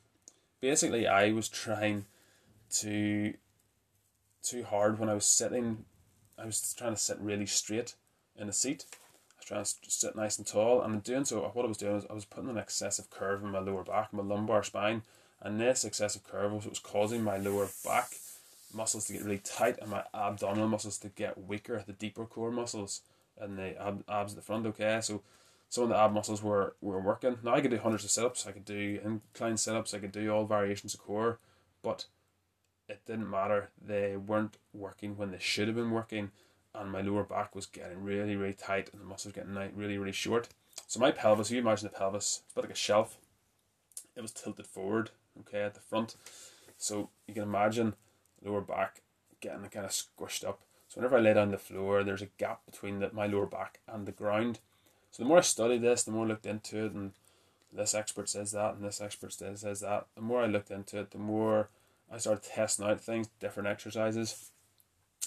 Basically, 0.60 1.08
I 1.08 1.32
was 1.32 1.48
trying 1.48 2.06
to 2.78 3.34
too 4.42 4.64
hard 4.64 5.00
when 5.00 5.10
I 5.10 5.14
was 5.14 5.26
sitting. 5.26 5.86
I 6.38 6.46
was 6.46 6.74
trying 6.74 6.94
to 6.94 7.00
sit 7.00 7.20
really 7.20 7.46
straight 7.46 7.96
in 8.36 8.48
the 8.48 8.54
seat. 8.54 8.86
I 8.92 9.36
was 9.38 9.46
trying 9.46 9.64
to 9.64 9.92
sit 9.92 10.16
nice 10.16 10.38
and 10.38 10.48
tall, 10.48 10.82
and 10.82 10.94
in 10.94 11.00
doing 11.02 11.26
so, 11.26 11.42
what 11.54 11.66
I 11.66 11.68
was 11.68 11.78
doing 11.78 11.96
was 11.96 12.06
I 12.10 12.14
was 12.14 12.26
putting 12.26 12.50
an 12.50 12.58
excessive 12.58 13.10
curve 13.10 13.44
in 13.44 13.52
my 13.52 13.60
lower 13.60 13.84
back, 13.84 14.12
my 14.14 14.24
lumbar 14.24 14.64
spine, 14.64 15.04
and 15.42 15.60
this 15.60 15.84
excessive 15.84 16.24
curve 16.24 16.52
was 16.52 16.66
was 16.66 16.80
causing 16.80 17.24
my 17.24 17.38
lower 17.38 17.68
back 17.86 18.10
muscles 18.74 19.06
to 19.06 19.14
get 19.14 19.24
really 19.24 19.40
tight 19.40 19.78
and 19.80 19.92
my 19.92 20.04
abdominal 20.14 20.68
muscles 20.68 20.98
to 21.00 21.10
get 21.10 21.44
weaker, 21.48 21.84
the 21.86 21.94
deeper 21.94 22.26
core 22.26 22.52
muscles 22.52 23.02
and 23.40 23.58
the 23.58 23.82
ab- 23.82 24.04
abs 24.08 24.34
at 24.34 24.36
the 24.36 24.42
front. 24.42 24.66
Okay, 24.66 25.00
so 25.02 25.22
some 25.70 25.86
of 25.86 25.90
the 25.90 25.98
ab 25.98 26.14
muscles 26.14 26.44
were, 26.44 26.76
were 26.82 27.00
working. 27.00 27.38
Now 27.44 27.56
I 27.56 27.62
could 27.62 27.72
do 27.72 27.78
hundreds 27.78 28.04
of 28.04 28.12
sit 28.12 28.24
ups, 28.24 28.46
I 28.48 28.52
could 28.52 28.66
do 28.66 29.00
incline 29.04 29.58
sit 29.58 29.76
ups, 29.76 29.94
I 29.94 30.00
could 30.00 30.12
do 30.12 30.30
all 30.30 30.46
variations 30.46 30.94
of 30.94 31.02
core, 31.02 31.40
but 31.82 32.06
it 32.88 33.02
didn't 33.06 33.30
matter. 33.30 33.70
They 33.82 34.16
weren't 34.16 34.58
working 34.74 35.18
when 35.18 35.32
they 35.32 35.40
should 35.40 35.68
have 35.68 35.78
been 35.78 35.92
working, 35.92 36.32
and 36.76 36.92
my 36.92 37.02
lower 37.02 37.24
back 37.24 37.56
was 37.56 37.66
getting 37.66 38.04
really, 38.04 38.36
really 38.36 38.54
tight, 38.54 38.90
and 38.92 39.02
the 39.02 39.06
muscles 39.06 39.34
getting 39.34 39.56
really, 39.76 39.98
really 39.98 40.12
short. 40.12 40.50
So 40.88 41.00
my 41.00 41.12
pelvis, 41.12 41.50
you 41.50 41.60
imagine 41.60 41.90
the 41.92 41.98
pelvis, 41.98 42.42
it's 42.44 42.54
about 42.54 42.66
like 42.66 42.74
a 42.74 42.76
shelf. 42.76 43.18
It 44.16 44.22
was 44.22 44.32
tilted 44.32 44.68
forward, 44.68 45.10
okay, 45.40 45.64
at 45.64 45.74
the 45.74 45.80
front. 45.80 46.16
So 46.78 47.10
you 47.28 47.34
can 47.34 47.44
imagine 47.44 47.96
lower 48.44 48.62
back 48.62 49.02
getting 49.42 49.64
kind 49.70 49.86
of 49.86 49.92
squished 49.92 50.48
up. 50.48 50.62
So 50.88 51.00
whenever 51.00 51.18
I 51.18 51.22
lay 51.22 51.34
down 51.34 51.52
the 51.52 51.58
floor, 51.58 52.04
there's 52.04 52.22
a 52.22 52.30
gap 52.38 52.66
between 52.66 53.00
the, 53.00 53.12
my 53.12 53.28
lower 53.28 53.46
back 53.46 53.80
and 53.88 54.06
the 54.06 54.12
ground. 54.12 54.60
So 55.12 55.22
the 55.22 55.28
more 55.28 55.40
I 55.40 55.42
studied 55.42 55.82
this, 55.82 56.04
the 56.04 56.12
more 56.12 56.26
I 56.26 56.30
looked 56.30 56.46
into 56.46 56.86
it, 56.86 56.94
and 56.94 57.12
this 57.72 57.94
expert 57.94 58.30
says 58.30 58.52
that, 58.52 58.76
and 58.76 58.84
this 58.84 59.02
expert 59.02 59.34
says, 59.34 59.62
says 59.62 59.82
that. 59.82 60.06
The 60.16 60.22
more 60.22 60.44
I 60.44 60.48
looked 60.48 60.72
into 60.72 61.00
it, 61.00 61.12
the 61.12 61.18
more 61.18 61.70
I 62.12 62.18
started 62.18 62.44
testing 62.44 62.86
out 62.86 63.02
things, 63.02 63.30
different 63.40 63.70
exercises, 63.70 64.52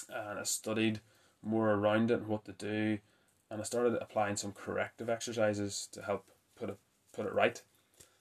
and 0.09 0.39
I 0.39 0.43
studied 0.43 1.01
more 1.43 1.71
around 1.71 2.11
it 2.11 2.19
and 2.19 2.27
what 2.27 2.45
to 2.45 2.53
do, 2.53 2.99
and 3.49 3.61
I 3.61 3.63
started 3.63 3.97
applying 4.01 4.35
some 4.35 4.51
corrective 4.51 5.09
exercises 5.09 5.87
to 5.91 6.01
help 6.01 6.25
put 6.57 6.69
it 6.69 6.77
put 7.13 7.25
it 7.25 7.33
right. 7.33 7.61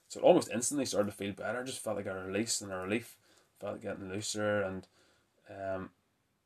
So 0.09 0.21
it 0.21 0.25
almost 0.25 0.51
instantly 0.53 0.87
started 0.87 1.11
to 1.11 1.17
feel 1.17 1.33
better. 1.33 1.61
I 1.61 1.65
just 1.65 1.83
felt 1.83 1.97
like 1.97 2.07
a 2.07 2.15
release 2.15 2.61
and 2.61 2.73
a 2.73 2.77
relief 2.77 3.17
felt 3.61 3.83
getting 3.83 4.09
looser, 4.09 4.63
and 4.63 4.87
um, 5.51 5.91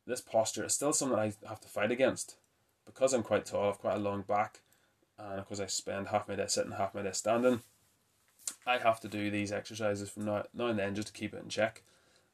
this 0.07 0.21
posture 0.21 0.65
is 0.65 0.75
still 0.75 0.93
something 0.93 1.19
I 1.19 1.33
have 1.49 1.61
to 1.61 1.69
fight 1.69 1.91
against 1.91 2.37
because 2.87 3.13
I'm 3.13 3.23
quite 3.23 3.47
tall. 3.47 3.71
I've 3.71 3.79
quite 3.79 3.97
a 3.97 4.01
long 4.01 4.23
back, 4.23 4.61
and 5.19 5.37
because 5.37 5.61
I 5.61 5.67
spend 5.67 6.09
half 6.09 6.29
my 6.29 6.37
day 6.37 6.47
sitting, 6.49 6.73
half 6.73 6.95
my 6.95 7.03
day 7.03 7.13
standing. 7.13 7.61
I 8.67 8.79
have 8.79 9.01
to 9.01 9.09
do 9.09 9.31
these 9.31 9.53
exercises 9.53 10.11
from 10.11 10.25
now, 10.27 10.45
now 10.53 10.67
and 10.67 10.79
then 10.79 10.95
just 10.95 11.09
to 11.09 11.15
keep 11.15 11.35
it 11.35 11.43
in 11.43 11.49
check, 11.49 11.83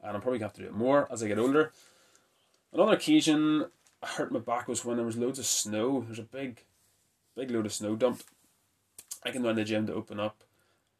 and 0.02 0.14
I'm 0.14 0.22
probably 0.22 0.38
to 0.38 0.44
have 0.44 0.54
to 0.54 0.62
do 0.62 0.68
it 0.68 0.74
more 0.74 1.06
as 1.10 1.22
I 1.22 1.28
get 1.28 1.38
older. 1.38 1.72
Another 2.72 2.94
occasion 2.94 3.66
I 4.02 4.06
hurt 4.06 4.32
my 4.32 4.40
back 4.40 4.68
was 4.68 4.84
when 4.84 4.96
there 4.96 5.06
was 5.06 5.16
loads 5.16 5.38
of 5.38 5.46
snow. 5.46 6.02
There's 6.06 6.18
a 6.18 6.22
big, 6.22 6.62
big 7.34 7.50
load 7.50 7.66
of 7.66 7.72
snow 7.72 7.96
dumped. 7.96 8.24
I 9.24 9.30
down 9.30 9.42
to 9.42 9.54
the 9.54 9.64
gym 9.64 9.86
to 9.86 9.94
open 9.94 10.20
up, 10.20 10.42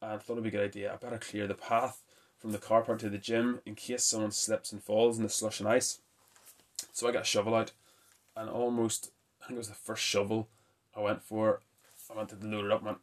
and 0.03 0.21
thought 0.21 0.35
it'd 0.35 0.45
be 0.45 0.49
a 0.49 0.53
good 0.53 0.65
idea. 0.65 0.93
I 0.93 0.97
better 0.97 1.19
clear 1.19 1.47
the 1.47 1.55
path 1.55 2.03
from 2.47 2.53
the 2.53 2.59
car 2.59 2.83
park 2.83 3.01
to 3.01 3.09
the 3.09 3.19
gym 3.19 3.59
in 3.67 3.75
case 3.75 4.05
someone 4.05 4.31
slips 4.31 4.71
and 4.71 4.81
falls 4.81 5.17
in 5.17 5.25
the 5.25 5.29
slush 5.29 5.59
and 5.59 5.69
ice. 5.69 5.99
So 6.93 7.09
I 7.09 7.11
got 7.11 7.23
a 7.23 7.25
shovel 7.25 7.57
out 7.57 7.73
and 8.37 8.49
almost, 8.49 9.11
I 9.43 9.47
think 9.47 9.57
it 9.57 9.59
was 9.59 9.69
the 9.69 9.75
first 9.75 10.05
shovel 10.05 10.47
I 10.97 11.01
went 11.01 11.25
for. 11.25 11.59
I 12.09 12.17
went 12.17 12.29
to 12.29 12.37
load 12.41 12.67
it 12.67 12.71
up, 12.71 12.85
went, 12.85 12.99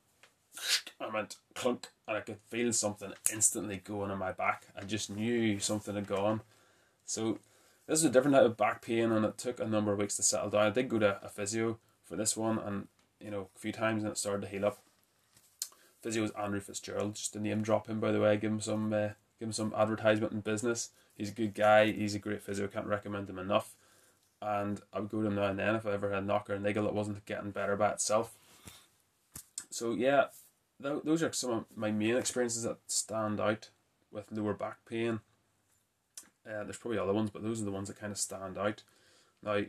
I 1.02 1.14
went 1.14 1.36
clunk, 1.56 1.90
and 2.08 2.16
I 2.16 2.22
could 2.22 2.38
feel 2.48 2.72
something 2.72 3.12
instantly 3.34 3.82
going 3.84 4.12
in 4.12 4.18
my 4.18 4.32
back. 4.32 4.68
I 4.80 4.86
just 4.86 5.10
knew 5.10 5.60
something 5.60 5.96
had 5.96 6.08
gone. 6.08 6.40
So 7.06 7.40
this 7.86 8.00
is 8.00 8.06
a 8.06 8.10
different 8.10 8.38
type 8.38 8.46
of 8.46 8.56
back 8.56 8.82
pain, 8.82 9.12
and 9.12 9.26
it 9.26 9.38
took 9.38 9.60
a 9.60 9.68
number 9.68 9.92
of 9.92 10.00
weeks 10.00 10.16
to 10.16 10.24
settle 10.24 10.52
down. 10.52 10.68
I 10.68 10.70
did 10.70 10.88
go 10.88 11.00
to 11.00 11.20
a 11.22 11.28
physio 11.28 11.80
for 12.06 12.16
this 12.16 12.38
one, 12.38 12.60
and 12.60 12.88
you 13.20 13.30
know, 13.30 13.50
a 13.54 13.60
few 13.60 13.74
times, 13.74 14.04
and 14.04 14.14
it 14.14 14.18
started 14.18 14.44
to 14.44 14.48
heal 14.48 14.66
up. 14.66 14.80
Physio 16.02 16.22
was 16.22 16.32
Andrew 16.32 16.62
Fitzgerald, 16.62 17.16
just 17.16 17.36
a 17.36 17.42
name 17.42 17.62
drop 17.62 17.88
him 17.88 18.00
by 18.00 18.14
the 18.14 18.22
way, 18.22 18.38
give 18.38 18.54
him 18.54 18.62
some 18.62 18.94
uh, 18.94 19.10
give 19.44 19.50
him 19.50 19.54
some 19.54 19.74
advertisement 19.78 20.32
in 20.32 20.40
business. 20.40 20.92
He's 21.18 21.30
a 21.30 21.34
good 21.34 21.54
guy. 21.54 21.92
He's 21.92 22.16
a 22.16 22.20
great 22.20 22.42
physio. 22.42 22.66
I 22.66 22.70
can't 22.70 22.88
recommend 22.88 23.30
him 23.30 23.38
enough. 23.38 23.76
And 24.42 24.80
I 24.94 25.02
would 25.02 25.10
go 25.10 25.22
to 25.22 25.28
him 25.28 25.36
now 25.36 25.48
and 25.48 25.60
then 25.60 25.76
if 25.76 25.86
I 25.86 25.92
ever 25.92 26.10
had 26.14 26.24
a 26.24 26.26
knock 26.26 26.50
or 26.50 26.54
a 26.54 26.60
niggle 26.60 26.86
that 26.86 26.94
wasn't 26.94 27.26
getting 27.26 27.52
better 27.52 27.76
by 27.76 27.92
itself. 27.92 28.34
So 29.70 29.94
yeah, 29.94 30.28
th- 30.82 31.04
those 31.04 31.22
are 31.22 31.34
some 31.34 31.52
of 31.52 31.66
my 31.76 31.92
main 31.92 32.16
experiences 32.16 32.64
that 32.64 32.78
stand 32.88 33.42
out 33.42 33.70
with 34.14 34.32
lower 34.32 34.54
back 34.54 34.78
pain. 34.90 35.20
Uh, 36.48 36.64
there's 36.64 36.78
probably 36.78 37.00
other 37.00 37.14
ones, 37.14 37.30
but 37.30 37.44
those 37.44 37.62
are 37.62 37.66
the 37.66 37.72
ones 37.72 37.90
that 37.90 38.00
kind 38.00 38.14
of 38.14 38.18
stand 38.18 38.58
out. 38.58 38.84
Now, 39.42 39.62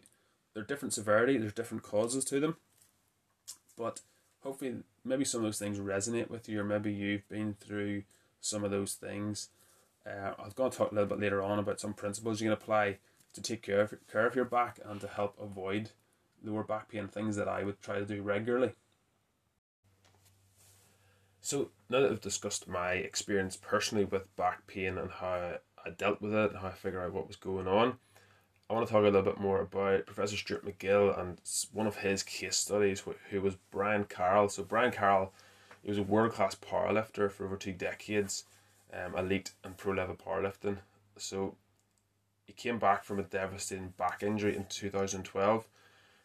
they're 0.52 0.62
different 0.62 0.94
severity. 0.94 1.36
There's 1.36 1.52
different 1.52 1.82
causes 1.82 2.24
to 2.26 2.38
them, 2.38 2.56
but 3.76 4.00
hopefully, 4.42 4.76
maybe 5.04 5.24
some 5.24 5.40
of 5.40 5.44
those 5.44 5.58
things 5.58 5.78
resonate 5.78 6.30
with 6.30 6.48
you, 6.48 6.60
or 6.60 6.64
maybe 6.64 6.92
you've 6.92 7.28
been 7.28 7.54
through 7.60 8.04
some 8.40 8.62
of 8.62 8.70
those 8.70 8.94
things 8.94 9.48
Uh, 10.06 10.32
I 10.38 10.44
was 10.44 10.52
going 10.52 10.70
to 10.70 10.76
talk 10.76 10.92
a 10.92 10.94
little 10.94 11.08
bit 11.08 11.20
later 11.20 11.42
on 11.42 11.58
about 11.58 11.80
some 11.80 11.94
principles 11.94 12.40
you 12.40 12.46
can 12.46 12.52
apply 12.52 12.98
to 13.32 13.40
take 13.40 13.62
care 13.62 13.80
of, 13.80 13.94
care 14.10 14.26
of 14.26 14.36
your 14.36 14.44
back 14.44 14.78
and 14.84 15.00
to 15.00 15.08
help 15.08 15.36
avoid 15.40 15.90
lower 16.42 16.62
back 16.62 16.90
pain, 16.90 17.08
things 17.08 17.36
that 17.36 17.48
I 17.48 17.64
would 17.64 17.80
try 17.80 17.98
to 17.98 18.04
do 18.04 18.22
regularly. 18.22 18.72
So 21.40 21.70
now 21.90 22.00
that 22.00 22.10
I've 22.10 22.20
discussed 22.20 22.68
my 22.68 22.92
experience 22.92 23.56
personally 23.56 24.04
with 24.04 24.34
back 24.36 24.66
pain 24.66 24.98
and 24.98 25.10
how 25.10 25.58
I 25.84 25.90
dealt 25.90 26.22
with 26.22 26.34
it 26.34 26.50
and 26.50 26.60
how 26.60 26.68
I 26.68 26.72
figured 26.72 27.02
out 27.02 27.12
what 27.12 27.26
was 27.26 27.36
going 27.36 27.66
on, 27.66 27.98
I 28.68 28.72
want 28.72 28.86
to 28.86 28.92
talk 28.92 29.02
a 29.02 29.04
little 29.04 29.22
bit 29.22 29.38
more 29.38 29.60
about 29.60 30.06
Professor 30.06 30.36
Stuart 30.36 30.64
McGill 30.64 31.18
and 31.18 31.38
one 31.72 31.86
of 31.86 31.96
his 31.96 32.22
case 32.22 32.56
studies, 32.56 33.02
who 33.30 33.40
was 33.42 33.56
Brian 33.70 34.04
Carroll. 34.04 34.48
So 34.48 34.62
Brian 34.62 34.90
Carroll, 34.90 35.32
he 35.82 35.90
was 35.90 35.98
a 35.98 36.02
world 36.02 36.32
class 36.32 36.54
powerlifter 36.54 37.30
for 37.30 37.44
over 37.44 37.56
two 37.56 37.72
decades, 37.72 38.44
um, 38.94 39.16
elite 39.16 39.52
and 39.64 39.76
pro 39.76 39.94
level 39.94 40.14
powerlifting. 40.14 40.78
So 41.16 41.56
he 42.46 42.52
came 42.52 42.78
back 42.78 43.04
from 43.04 43.18
a 43.18 43.24
devastating 43.24 43.94
back 43.96 44.22
injury 44.22 44.56
in 44.56 44.66
two 44.66 44.90
thousand 44.90 45.24
twelve 45.24 45.66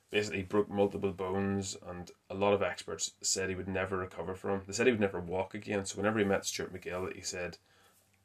basically 0.10 0.42
broke 0.44 0.70
multiple 0.70 1.12
bones, 1.12 1.78
and 1.88 2.12
a 2.30 2.34
lot 2.34 2.54
of 2.54 2.62
experts 2.62 3.12
said 3.22 3.50
he 3.50 3.56
would 3.56 3.68
never 3.68 3.98
recover 3.98 4.36
from. 4.36 4.62
They 4.66 4.74
said 4.74 4.88
he 4.88 4.92
would 4.92 5.00
never 5.00 5.20
walk 5.20 5.54
again. 5.54 5.86
So 5.86 5.98
whenever 5.98 6.20
he 6.20 6.26
met 6.26 6.46
Stuart 6.46 6.74
McGill, 6.74 7.14
he 7.14 7.22
said, 7.22 7.58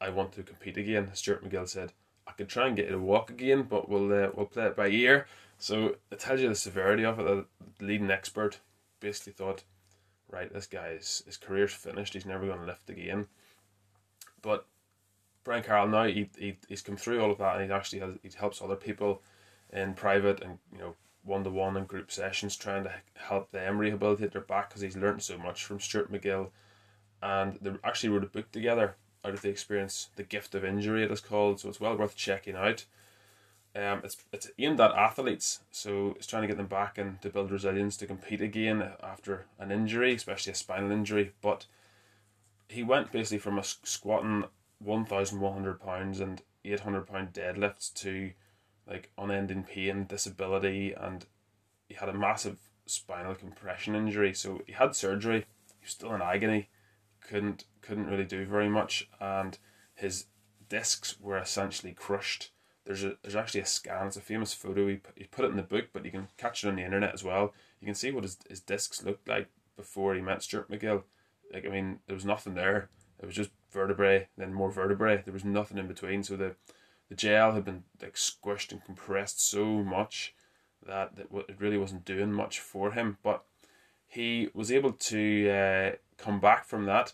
"I 0.00 0.08
want 0.10 0.32
to 0.32 0.42
compete 0.42 0.76
again." 0.76 1.10
Stuart 1.14 1.44
McGill 1.44 1.68
said, 1.68 1.92
"I 2.26 2.32
could 2.32 2.48
try 2.48 2.66
and 2.66 2.76
get 2.76 2.86
you 2.86 2.92
to 2.92 2.98
walk 2.98 3.30
again, 3.30 3.64
but 3.64 3.88
we'll 3.88 4.12
uh, 4.12 4.30
we'll 4.34 4.46
play 4.46 4.66
it 4.66 4.76
by 4.76 4.88
ear." 4.88 5.26
So 5.58 5.96
it 6.10 6.20
tells 6.20 6.40
you 6.40 6.48
the 6.48 6.54
severity 6.54 7.04
of 7.04 7.18
it. 7.20 7.26
The 7.26 7.84
leading 7.84 8.10
expert 8.10 8.60
basically 9.00 9.34
thought, 9.34 9.64
"Right, 10.28 10.52
this 10.52 10.66
guy's 10.66 11.22
his 11.26 11.36
career's 11.36 11.74
finished. 11.74 12.14
He's 12.14 12.26
never 12.26 12.46
going 12.46 12.60
to 12.60 12.66
lift 12.66 12.90
again." 12.90 13.28
But 14.44 14.66
Brian 15.42 15.62
Carroll 15.62 15.88
now 15.88 16.04
he, 16.04 16.28
he 16.38 16.58
he's 16.68 16.82
come 16.82 16.96
through 16.96 17.20
all 17.20 17.32
of 17.32 17.38
that, 17.38 17.56
and 17.56 17.64
he 17.64 17.72
actually 17.72 18.00
has 18.00 18.14
he 18.22 18.30
helps 18.36 18.60
other 18.60 18.76
people 18.76 19.22
in 19.72 19.94
private 19.94 20.42
and 20.42 20.58
you 20.70 20.78
know 20.78 20.94
one 21.24 21.42
to 21.44 21.50
one 21.50 21.76
and 21.76 21.88
group 21.88 22.12
sessions, 22.12 22.54
trying 22.54 22.84
to 22.84 22.92
help 23.14 23.50
them 23.50 23.78
rehabilitate 23.78 24.32
their 24.32 24.42
back 24.42 24.68
because 24.68 24.82
he's 24.82 24.96
learned 24.96 25.22
so 25.22 25.38
much 25.38 25.64
from 25.64 25.80
Stuart 25.80 26.12
McGill. 26.12 26.50
And 27.22 27.58
they 27.62 27.72
actually 27.82 28.10
wrote 28.10 28.24
a 28.24 28.26
book 28.26 28.52
together 28.52 28.96
out 29.24 29.32
of 29.32 29.40
the 29.40 29.48
experience, 29.48 30.10
The 30.16 30.22
Gift 30.22 30.54
of 30.54 30.66
Injury, 30.66 31.04
it 31.04 31.10
is 31.10 31.20
called. 31.20 31.60
So 31.60 31.70
it's 31.70 31.80
well 31.80 31.96
worth 31.96 32.14
checking 32.14 32.56
out. 32.56 32.84
Um, 33.74 34.02
it's 34.04 34.18
it's 34.32 34.50
aimed 34.58 34.80
at 34.80 34.92
athletes, 34.92 35.60
so 35.70 36.12
it's 36.16 36.26
trying 36.26 36.42
to 36.42 36.48
get 36.48 36.58
them 36.58 36.66
back 36.66 36.98
and 36.98 37.20
to 37.22 37.30
build 37.30 37.50
resilience 37.50 37.96
to 37.96 38.06
compete 38.06 38.40
again 38.40 38.92
after 39.02 39.46
an 39.58 39.72
injury, 39.72 40.14
especially 40.14 40.52
a 40.52 40.56
spinal 40.56 40.92
injury. 40.92 41.32
But 41.40 41.66
he 42.68 42.82
went 42.82 43.12
basically 43.12 43.38
from 43.38 43.58
a 43.58 43.64
squatting 43.64 44.44
one 44.78 45.04
thousand 45.04 45.40
one 45.40 45.54
hundred 45.54 45.80
pounds 45.80 46.20
and 46.20 46.42
eight 46.64 46.80
hundred 46.80 47.06
pound 47.06 47.32
deadlifts 47.32 47.92
to 47.94 48.32
like 48.86 49.10
unending 49.16 49.64
pain, 49.64 50.06
disability, 50.06 50.92
and 50.92 51.26
he 51.88 51.94
had 51.94 52.08
a 52.08 52.14
massive 52.14 52.58
spinal 52.86 53.34
compression 53.34 53.94
injury. 53.94 54.34
So 54.34 54.60
he 54.66 54.72
had 54.72 54.94
surgery. 54.94 55.46
He 55.80 55.84
was 55.84 55.90
still 55.90 56.14
in 56.14 56.22
agony. 56.22 56.68
couldn't 57.20 57.64
couldn't 57.80 58.06
really 58.06 58.24
do 58.24 58.44
very 58.44 58.68
much, 58.68 59.08
and 59.20 59.58
his 59.94 60.26
discs 60.68 61.18
were 61.20 61.38
essentially 61.38 61.92
crushed. 61.92 62.50
There's 62.84 63.04
a 63.04 63.16
there's 63.22 63.36
actually 63.36 63.60
a 63.60 63.66
scan. 63.66 64.06
It's 64.06 64.16
a 64.16 64.20
famous 64.20 64.52
photo. 64.52 64.86
He 64.86 64.96
put, 64.96 65.14
he 65.16 65.24
put 65.24 65.44
it 65.44 65.50
in 65.50 65.56
the 65.56 65.62
book, 65.62 65.86
but 65.92 66.04
you 66.04 66.10
can 66.10 66.28
catch 66.36 66.64
it 66.64 66.68
on 66.68 66.76
the 66.76 66.84
internet 66.84 67.14
as 67.14 67.24
well. 67.24 67.54
You 67.80 67.86
can 67.86 67.94
see 67.94 68.10
what 68.10 68.24
his 68.24 68.38
his 68.48 68.60
discs 68.60 69.02
looked 69.02 69.28
like 69.28 69.48
before 69.76 70.14
he 70.14 70.20
met 70.20 70.42
Stuart 70.42 70.70
McGill. 70.70 71.04
Like 71.54 71.64
I 71.66 71.70
mean, 71.70 72.00
there 72.06 72.16
was 72.16 72.24
nothing 72.24 72.54
there. 72.54 72.88
It 73.20 73.26
was 73.26 73.34
just 73.34 73.50
vertebrae, 73.70 74.28
then 74.36 74.52
more 74.52 74.70
vertebrae. 74.70 75.22
There 75.24 75.32
was 75.32 75.44
nothing 75.44 75.78
in 75.78 75.86
between. 75.86 76.22
So 76.22 76.36
the 76.36 76.56
the 77.08 77.14
gel 77.14 77.52
had 77.52 77.64
been 77.64 77.84
like 78.02 78.14
squished 78.14 78.72
and 78.72 78.84
compressed 78.84 79.46
so 79.48 79.64
much 79.64 80.34
that 80.86 81.12
it 81.16 81.56
really 81.58 81.78
wasn't 81.78 82.04
doing 82.04 82.32
much 82.32 82.60
for 82.60 82.92
him. 82.92 83.18
But 83.22 83.44
he 84.06 84.48
was 84.54 84.70
able 84.70 84.92
to 84.92 85.50
uh, 85.50 85.90
come 86.18 86.40
back 86.40 86.64
from 86.64 86.84
that, 86.86 87.12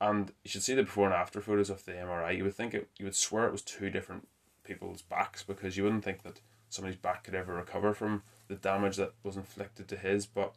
and 0.00 0.32
you 0.44 0.50
should 0.50 0.62
see 0.62 0.74
the 0.74 0.82
before 0.82 1.06
and 1.06 1.14
after 1.14 1.40
photos 1.40 1.70
of 1.70 1.84
the 1.84 1.92
MRI. 1.92 2.36
You 2.36 2.44
would 2.44 2.54
think 2.54 2.74
it, 2.74 2.88
you 2.98 3.04
would 3.04 3.16
swear 3.16 3.46
it 3.46 3.52
was 3.52 3.62
two 3.62 3.90
different 3.90 4.28
people's 4.64 5.02
backs 5.02 5.42
because 5.42 5.76
you 5.76 5.84
wouldn't 5.84 6.04
think 6.04 6.22
that 6.22 6.40
somebody's 6.68 6.98
back 6.98 7.24
could 7.24 7.34
ever 7.34 7.54
recover 7.54 7.92
from 7.92 8.22
the 8.48 8.54
damage 8.54 8.96
that 8.96 9.12
was 9.22 9.36
inflicted 9.36 9.88
to 9.88 9.96
his. 9.96 10.26
But 10.26 10.54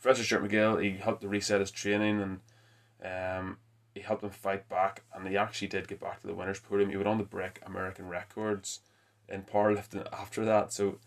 Professor 0.00 0.24
Stuart 0.24 0.44
McGill, 0.48 0.82
he 0.82 0.98
helped 0.98 1.22
to 1.22 1.28
reset 1.28 1.60
his 1.60 1.70
training 1.70 2.20
and 2.20 2.40
um, 3.04 3.58
he 3.94 4.00
helped 4.00 4.24
him 4.24 4.30
fight 4.30 4.68
back, 4.68 5.02
and 5.14 5.26
he 5.26 5.36
actually 5.36 5.68
did 5.68 5.88
get 5.88 6.00
back 6.00 6.20
to 6.20 6.26
the 6.26 6.34
winners' 6.34 6.60
podium. 6.60 6.90
He 6.90 6.96
went 6.96 7.08
on 7.08 7.18
to 7.18 7.24
break 7.24 7.60
American 7.64 8.08
records 8.08 8.80
in 9.28 9.42
powerlifting 9.42 10.06
after 10.12 10.44
that. 10.44 10.72
So 10.72 10.98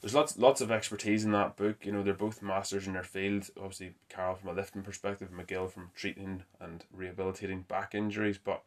there's 0.00 0.14
lots 0.14 0.38
lots 0.38 0.60
of 0.60 0.70
expertise 0.70 1.24
in 1.24 1.32
that 1.32 1.56
book. 1.56 1.84
You 1.84 1.92
know, 1.92 2.02
they're 2.02 2.14
both 2.14 2.42
masters 2.42 2.86
in 2.86 2.92
their 2.92 3.02
field. 3.02 3.50
Obviously, 3.56 3.94
Carroll 4.08 4.36
from 4.36 4.50
a 4.50 4.52
lifting 4.52 4.82
perspective, 4.82 5.30
McGill 5.30 5.70
from 5.70 5.90
treating 5.94 6.44
and 6.60 6.84
rehabilitating 6.92 7.62
back 7.62 7.94
injuries. 7.94 8.38
But 8.38 8.62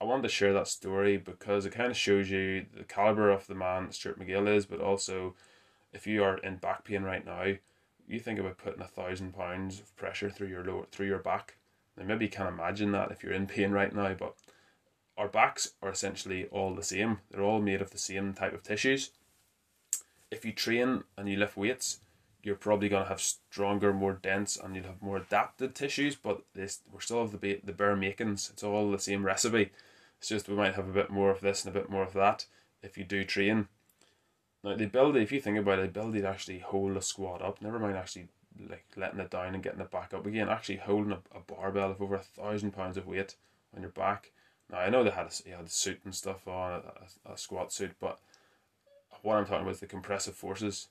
I 0.00 0.04
wanted 0.04 0.22
to 0.22 0.28
share 0.28 0.52
that 0.52 0.68
story 0.68 1.16
because 1.16 1.66
it 1.66 1.72
kind 1.72 1.90
of 1.90 1.96
shows 1.96 2.30
you 2.30 2.66
the 2.76 2.84
caliber 2.84 3.30
of 3.30 3.46
the 3.46 3.54
man 3.54 3.92
Stuart 3.92 4.18
McGill 4.18 4.48
is, 4.48 4.66
but 4.66 4.80
also 4.80 5.34
if 5.92 6.06
you 6.06 6.22
are 6.22 6.38
in 6.38 6.56
back 6.56 6.84
pain 6.84 7.02
right 7.02 7.24
now, 7.24 7.54
you 8.06 8.20
think 8.20 8.38
about 8.38 8.58
putting 8.58 8.82
a 8.82 8.86
thousand 8.88 9.34
pounds 9.34 9.80
of 9.80 9.94
pressure 9.96 10.30
through 10.30 10.48
your 10.48 10.64
lower 10.64 10.86
through 10.90 11.06
your 11.06 11.18
back 11.18 11.56
now, 11.96 12.04
maybe 12.04 12.24
you 12.24 12.30
can't 12.30 12.48
imagine 12.48 12.92
that 12.92 13.10
if 13.10 13.22
you're 13.22 13.32
in 13.32 13.46
pain 13.46 13.70
right 13.70 13.94
now, 13.94 14.14
but 14.14 14.34
our 15.16 15.28
backs 15.28 15.70
are 15.80 15.90
essentially 15.90 16.46
all 16.46 16.74
the 16.74 16.82
same. 16.82 17.20
They're 17.30 17.42
all 17.42 17.60
made 17.60 17.80
of 17.80 17.90
the 17.90 17.98
same 17.98 18.34
type 18.34 18.52
of 18.52 18.62
tissues. 18.62 19.10
If 20.30 20.44
you 20.44 20.52
train 20.52 21.04
and 21.16 21.28
you 21.28 21.36
lift 21.36 21.56
weights, 21.56 22.00
you're 22.42 22.56
probably 22.56 22.88
going 22.88 23.04
to 23.04 23.08
have 23.08 23.20
stronger, 23.20 23.92
more 23.92 24.14
dense, 24.14 24.56
and 24.56 24.74
you'll 24.74 24.86
have 24.86 25.00
more 25.00 25.18
adapted 25.18 25.74
tissues. 25.74 26.16
But 26.16 26.42
this, 26.54 26.80
we're 26.92 27.00
still 27.00 27.22
of 27.22 27.40
the 27.40 27.60
the 27.62 27.72
bare 27.72 27.96
makings. 27.96 28.50
It's 28.52 28.64
all 28.64 28.90
the 28.90 28.98
same 28.98 29.24
recipe. 29.24 29.70
It's 30.18 30.28
just 30.28 30.48
we 30.48 30.56
might 30.56 30.74
have 30.74 30.88
a 30.88 30.92
bit 30.92 31.10
more 31.10 31.30
of 31.30 31.40
this 31.40 31.64
and 31.64 31.74
a 31.74 31.78
bit 31.78 31.90
more 31.90 32.02
of 32.02 32.12
that 32.14 32.46
if 32.82 32.98
you 32.98 33.04
do 33.04 33.24
train. 33.24 33.68
Now 34.62 34.74
the 34.74 34.84
ability, 34.84 35.22
if 35.22 35.32
you 35.32 35.40
think 35.40 35.58
about 35.58 35.78
it, 35.78 35.92
the 35.92 36.00
ability 36.00 36.22
to 36.22 36.28
actually 36.28 36.58
hold 36.58 36.96
a 36.96 37.02
squat 37.02 37.40
up, 37.40 37.62
never 37.62 37.78
mind 37.78 37.96
actually 37.96 38.28
like 38.58 38.86
letting 38.96 39.20
it 39.20 39.30
down 39.30 39.54
and 39.54 39.62
getting 39.62 39.80
it 39.80 39.90
back 39.90 40.14
up 40.14 40.26
again. 40.26 40.48
Actually 40.48 40.76
holding 40.76 41.12
a, 41.12 41.18
a 41.34 41.40
barbell 41.40 41.90
of 41.90 42.00
over 42.00 42.14
a 42.14 42.20
thousand 42.20 42.72
pounds 42.72 42.96
of 42.96 43.06
weight 43.06 43.36
on 43.74 43.82
your 43.82 43.90
back. 43.90 44.32
Now 44.70 44.78
I 44.78 44.90
know 44.90 45.04
they 45.04 45.10
had 45.10 45.26
a, 45.26 45.56
had 45.56 45.66
a 45.66 45.70
suit 45.70 46.00
and 46.04 46.14
stuff 46.14 46.46
on 46.48 46.82
a, 47.26 47.32
a, 47.32 47.36
squat 47.38 47.72
suit, 47.72 47.92
but 48.00 48.18
what 49.22 49.36
I'm 49.36 49.44
talking 49.44 49.62
about 49.62 49.74
is 49.74 49.80
the 49.80 49.86
compressive 49.86 50.34
forces. 50.34 50.88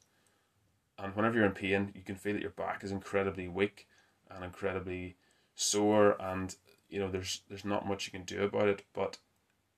And 0.97 1.15
whenever 1.15 1.38
you're 1.38 1.45
in 1.45 1.54
pain, 1.54 1.91
you 1.95 2.02
can 2.02 2.15
feel 2.15 2.34
that 2.34 2.41
your 2.41 2.52
back 2.52 2.84
is 2.84 2.91
incredibly 2.91 3.47
weak 3.47 3.88
and 4.30 4.43
incredibly 4.43 5.15
sore, 5.56 6.21
and 6.21 6.56
you 6.89 6.99
know 6.99 7.10
there's 7.10 7.41
there's 7.49 7.65
not 7.65 7.88
much 7.88 8.06
you 8.06 8.12
can 8.12 8.23
do 8.23 8.43
about 8.43 8.67
it. 8.67 8.84
But 8.93 9.17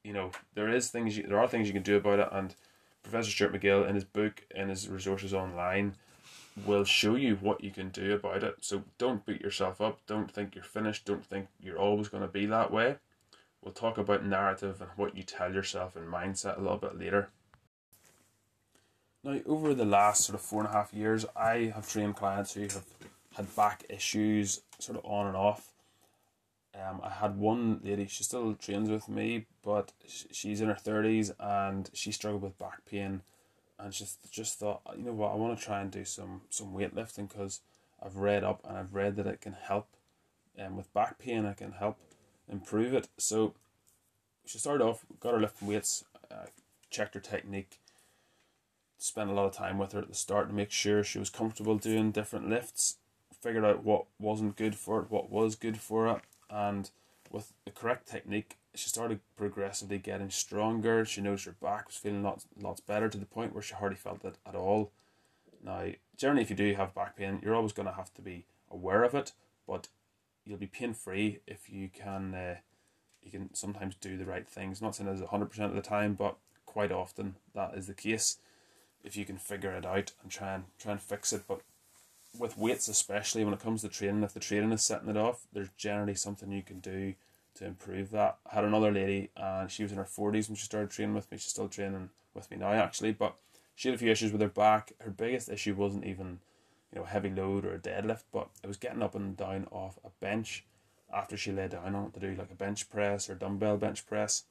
you 0.04 0.14
know 0.14 0.32
there 0.56 0.70
is 0.70 0.90
things 0.90 1.18
you, 1.18 1.26
there 1.28 1.40
are 1.40 1.48
things 1.48 1.68
you 1.68 1.74
can 1.74 1.84
do 1.84 1.96
about 1.96 2.20
it, 2.20 2.30
and 2.32 2.54
Professor 3.02 3.32
Stuart 3.32 3.54
McGill 3.54 3.88
in 3.88 3.96
his 3.96 4.04
book 4.04 4.44
and 4.54 4.70
his 4.70 4.90
resources 4.90 5.34
online 5.34 5.96
will 6.64 6.86
show 6.86 7.16
you 7.16 7.36
what 7.36 7.64
you 7.64 7.72
can 7.72 7.90
do 7.90 8.14
about 8.14 8.44
it. 8.44 8.58
So 8.62 8.84
don't 8.98 9.26
beat 9.26 9.42
yourself 9.42 9.82
up. 9.82 10.00
Don't 10.08 10.32
think 10.32 10.56
you're 10.56 10.64
finished. 10.64 11.06
Don't 11.06 11.26
think 11.26 11.48
you're 11.60 11.80
always 11.80 12.08
going 12.08 12.24
to 12.24 12.30
be 12.30 12.46
that 12.46 12.72
way. 12.72 12.96
We'll 13.62 13.74
talk 13.74 13.98
about 13.98 14.26
narrative 14.26 14.80
and 14.80 14.92
what 14.96 15.18
you 15.18 15.24
tell 15.24 15.54
yourself 15.54 15.96
and 15.96 16.08
mindset 16.08 16.58
a 16.58 16.62
little 16.62 16.78
bit 16.78 16.98
later. 16.98 17.30
Now, 19.24 19.40
over 19.48 19.74
the 19.74 19.86
last 19.86 20.24
sort 20.24 20.36
of 20.36 20.42
four 20.42 20.62
and 20.62 20.70
a 20.70 20.74
half 20.74 20.94
years, 20.94 21.26
I 21.36 21.72
have 21.74 21.90
trained 21.90 22.16
clients 22.16 22.54
who 22.54 22.62
have 22.62 22.86
had 23.36 23.56
back 23.56 23.84
issues 23.90 24.62
sort 24.80 25.00
of 25.00 25.06
on 25.06 25.28
and 25.28 25.36
off. 25.36 25.74
Um, 26.76 27.02
I 27.04 27.10
had 27.10 27.38
one 27.38 27.80
lady, 27.84 28.06
she 28.08 28.24
still 28.24 28.54
trains 28.54 28.90
with 28.90 29.10
me, 29.10 29.48
but 29.64 29.94
she's 30.06 30.62
in 30.62 30.68
her 30.68 30.76
30s 30.76 31.32
and 31.40 31.90
she 31.94 32.12
struggled 32.12 32.44
with 32.44 32.60
back 32.60 32.86
pain 32.86 33.22
and 33.80 33.92
just 33.92 34.32
just 34.32 34.60
thought, 34.60 34.82
you 34.98 35.04
know 35.04 35.14
what, 35.14 35.32
I 35.32 35.36
want 35.36 35.58
to 35.58 35.64
try 35.64 35.82
and 35.82 35.92
do 35.92 36.06
some 36.06 36.42
some 36.50 36.74
weightlifting 36.74 37.30
because 37.30 37.62
I've 38.04 38.18
read 38.18 38.44
up 38.44 38.62
and 38.68 38.78
I've 38.78 38.94
read 38.94 39.16
that 39.18 39.28
it 39.28 39.42
can 39.42 39.54
help, 39.54 39.88
um, 40.60 40.78
with 40.78 40.94
back 40.94 41.20
pain, 41.20 41.46
it 41.46 41.58
can 41.58 41.74
help 41.74 41.98
improve 42.50 42.94
it. 42.94 43.08
So 43.18 43.54
she 44.46 44.58
started 44.58 44.84
off, 44.84 45.06
got 45.20 45.34
her 45.34 45.40
lifting 45.40 45.68
weights, 45.68 46.06
uh, 46.32 46.46
checked 46.90 47.16
her 47.16 47.20
technique, 47.20 47.80
spent 48.98 49.30
a 49.30 49.34
lot 49.34 49.46
of 49.46 49.54
time 49.54 49.78
with 49.78 49.92
her 49.94 50.00
at 50.00 50.08
the 50.08 50.16
start 50.16 50.50
to 50.50 50.54
make 50.54 50.72
sure 50.72 51.04
she 51.04 51.20
was 51.20 51.30
comfortable 51.30 51.78
doing 51.78 52.12
different 52.12 52.50
lifts, 52.50 52.98
figured 53.42 53.66
out 53.66 53.84
what 53.84 54.06
wasn't 54.20 54.56
good 54.56 54.76
for 54.76 55.02
it, 55.02 55.12
what 55.12 55.30
was 55.30 55.56
good 55.56 55.80
for 55.80 56.08
it, 56.08 56.22
and 56.50 56.92
with 57.32 57.54
the 57.66 57.72
correct 57.72 58.08
technique, 58.08 58.58
she 58.76 58.90
started 58.90 59.20
progressively 59.38 59.98
getting 59.98 60.30
stronger. 60.30 61.06
She 61.06 61.22
noticed 61.22 61.46
her 61.46 61.56
back 61.62 61.88
was 61.88 61.96
feeling 61.96 62.24
lots 62.24 62.46
lots 62.60 62.82
better 62.82 63.10
to 63.10 63.18
the 63.18 63.26
point 63.26 63.54
where 63.54 63.64
she 63.64 63.74
hardly 63.76 63.98
felt 63.98 64.26
it 64.26 64.38
at 64.46 64.56
all. 64.56 64.92
Now, 65.64 65.88
generally, 66.18 66.44
if 66.44 66.50
you 66.50 66.56
do 66.56 66.74
have 66.76 66.94
back 66.94 67.16
pain, 67.16 67.40
you're 67.42 67.56
always 67.56 67.74
going 67.74 67.88
to 67.88 67.96
have 67.96 68.14
to 68.16 68.22
be 68.22 68.46
aware 68.70 69.04
of 69.04 69.16
it, 69.16 69.32
but 69.68 69.88
you'll 70.46 70.58
be 70.58 70.68
pain 70.68 70.94
free 70.94 71.40
if 71.48 71.70
you 71.70 71.90
can 71.90 72.34
uh, 72.34 72.56
he 73.20 73.30
can 73.30 73.54
sometimes 73.54 73.96
do 73.96 74.18
the 74.18 74.26
right 74.26 74.48
things. 74.48 74.82
Not 74.82 74.96
saying 74.96 75.10
it's 75.10 75.30
hundred 75.30 75.48
percent 75.48 75.70
of 75.70 75.76
the 75.76 75.82
time, 75.82 76.14
but 76.14 76.38
quite 76.66 76.92
often 76.92 77.36
that 77.54 77.74
is 77.76 77.88
the 77.88 77.94
case. 77.94 78.38
If 79.04 79.16
you 79.16 79.26
can 79.26 79.38
figure 79.38 79.72
it 79.72 79.86
out 79.86 80.14
and 80.22 80.32
try 80.32 80.54
and 80.54 80.66
try 80.80 80.92
and 80.92 81.02
fix 81.02 81.34
it, 81.34 81.44
but 81.48 81.62
with 82.38 82.58
weights 82.58 82.88
especially 82.88 83.44
when 83.46 83.54
it 83.54 83.60
comes 83.60 83.82
to 83.82 83.90
training, 83.90 84.24
if 84.24 84.34
the 84.34 84.40
training 84.40 84.72
is 84.72 84.84
setting 84.84 85.10
it 85.10 85.18
off, 85.18 85.48
there's 85.54 85.70
generally 85.78 86.16
something 86.16 86.52
you 86.52 86.64
can 86.64 86.80
do 86.80 87.14
to 87.56 87.66
improve 87.66 88.12
that. 88.12 88.38
I 88.50 88.56
had 88.56 88.64
another 88.64 88.92
lady 88.92 89.30
and 89.36 89.72
she 89.72 89.84
was 89.84 89.92
in 89.92 89.98
her 89.98 90.06
forties 90.06 90.48
when 90.48 90.56
she 90.56 90.66
started 90.66 90.92
training 90.92 91.16
with 91.16 91.32
me. 91.32 91.38
She's 91.38 91.52
still 91.52 91.70
training 91.70 92.10
with 92.34 92.50
me 92.52 92.58
now 92.58 92.72
actually, 92.72 93.14
but 93.14 93.36
she 93.76 93.90
had 93.90 93.96
a 93.96 93.98
few 93.98 94.12
issues 94.12 94.32
with 94.32 94.42
her 94.42 94.48
back. 94.48 94.94
Her 95.02 95.12
biggest 95.12 95.50
issue 95.50 95.76
wasn't 95.76 96.06
even, 96.06 96.40
you 96.92 97.00
know, 97.00 97.06
a 97.06 97.10
heavy 97.10 97.30
load 97.30 97.66
or 97.66 97.74
a 97.74 97.80
deadlift, 97.80 98.24
but 98.32 98.50
it 98.64 98.68
was 98.68 98.78
getting 98.78 99.02
up 99.02 99.16
and 99.16 99.36
down 99.36 99.68
off 99.72 99.98
a 100.04 100.10
bench 100.20 100.66
after 101.14 101.38
she 101.38 101.52
lay 101.52 101.68
down 101.68 101.96
on 101.96 102.06
it 102.06 102.14
to 102.14 102.20
do 102.20 102.36
like 102.36 102.52
a 102.52 102.56
bench 102.56 102.90
press 102.90 103.30
or 103.30 103.36
dumbbell 103.36 103.78
bench 103.78 104.06
press. 104.06 104.44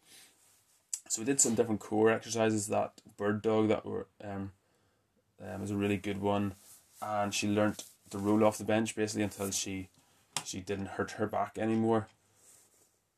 So 1.08 1.20
we 1.20 1.26
did 1.26 1.40
some 1.40 1.54
different 1.54 1.80
core 1.80 2.10
exercises. 2.10 2.68
That 2.68 2.92
bird 3.16 3.42
dog 3.42 3.68
that 3.68 3.84
were 3.84 4.06
um, 4.22 4.52
um 5.42 5.60
was 5.60 5.70
a 5.70 5.76
really 5.76 5.98
good 5.98 6.20
one, 6.20 6.54
and 7.02 7.34
she 7.34 7.48
learnt 7.48 7.84
to 8.10 8.18
roll 8.18 8.44
off 8.44 8.58
the 8.58 8.64
bench 8.64 8.94
basically 8.94 9.24
until 9.24 9.50
she 9.50 9.88
she 10.44 10.60
didn't 10.60 10.88
hurt 10.88 11.12
her 11.12 11.26
back 11.26 11.58
anymore, 11.58 12.08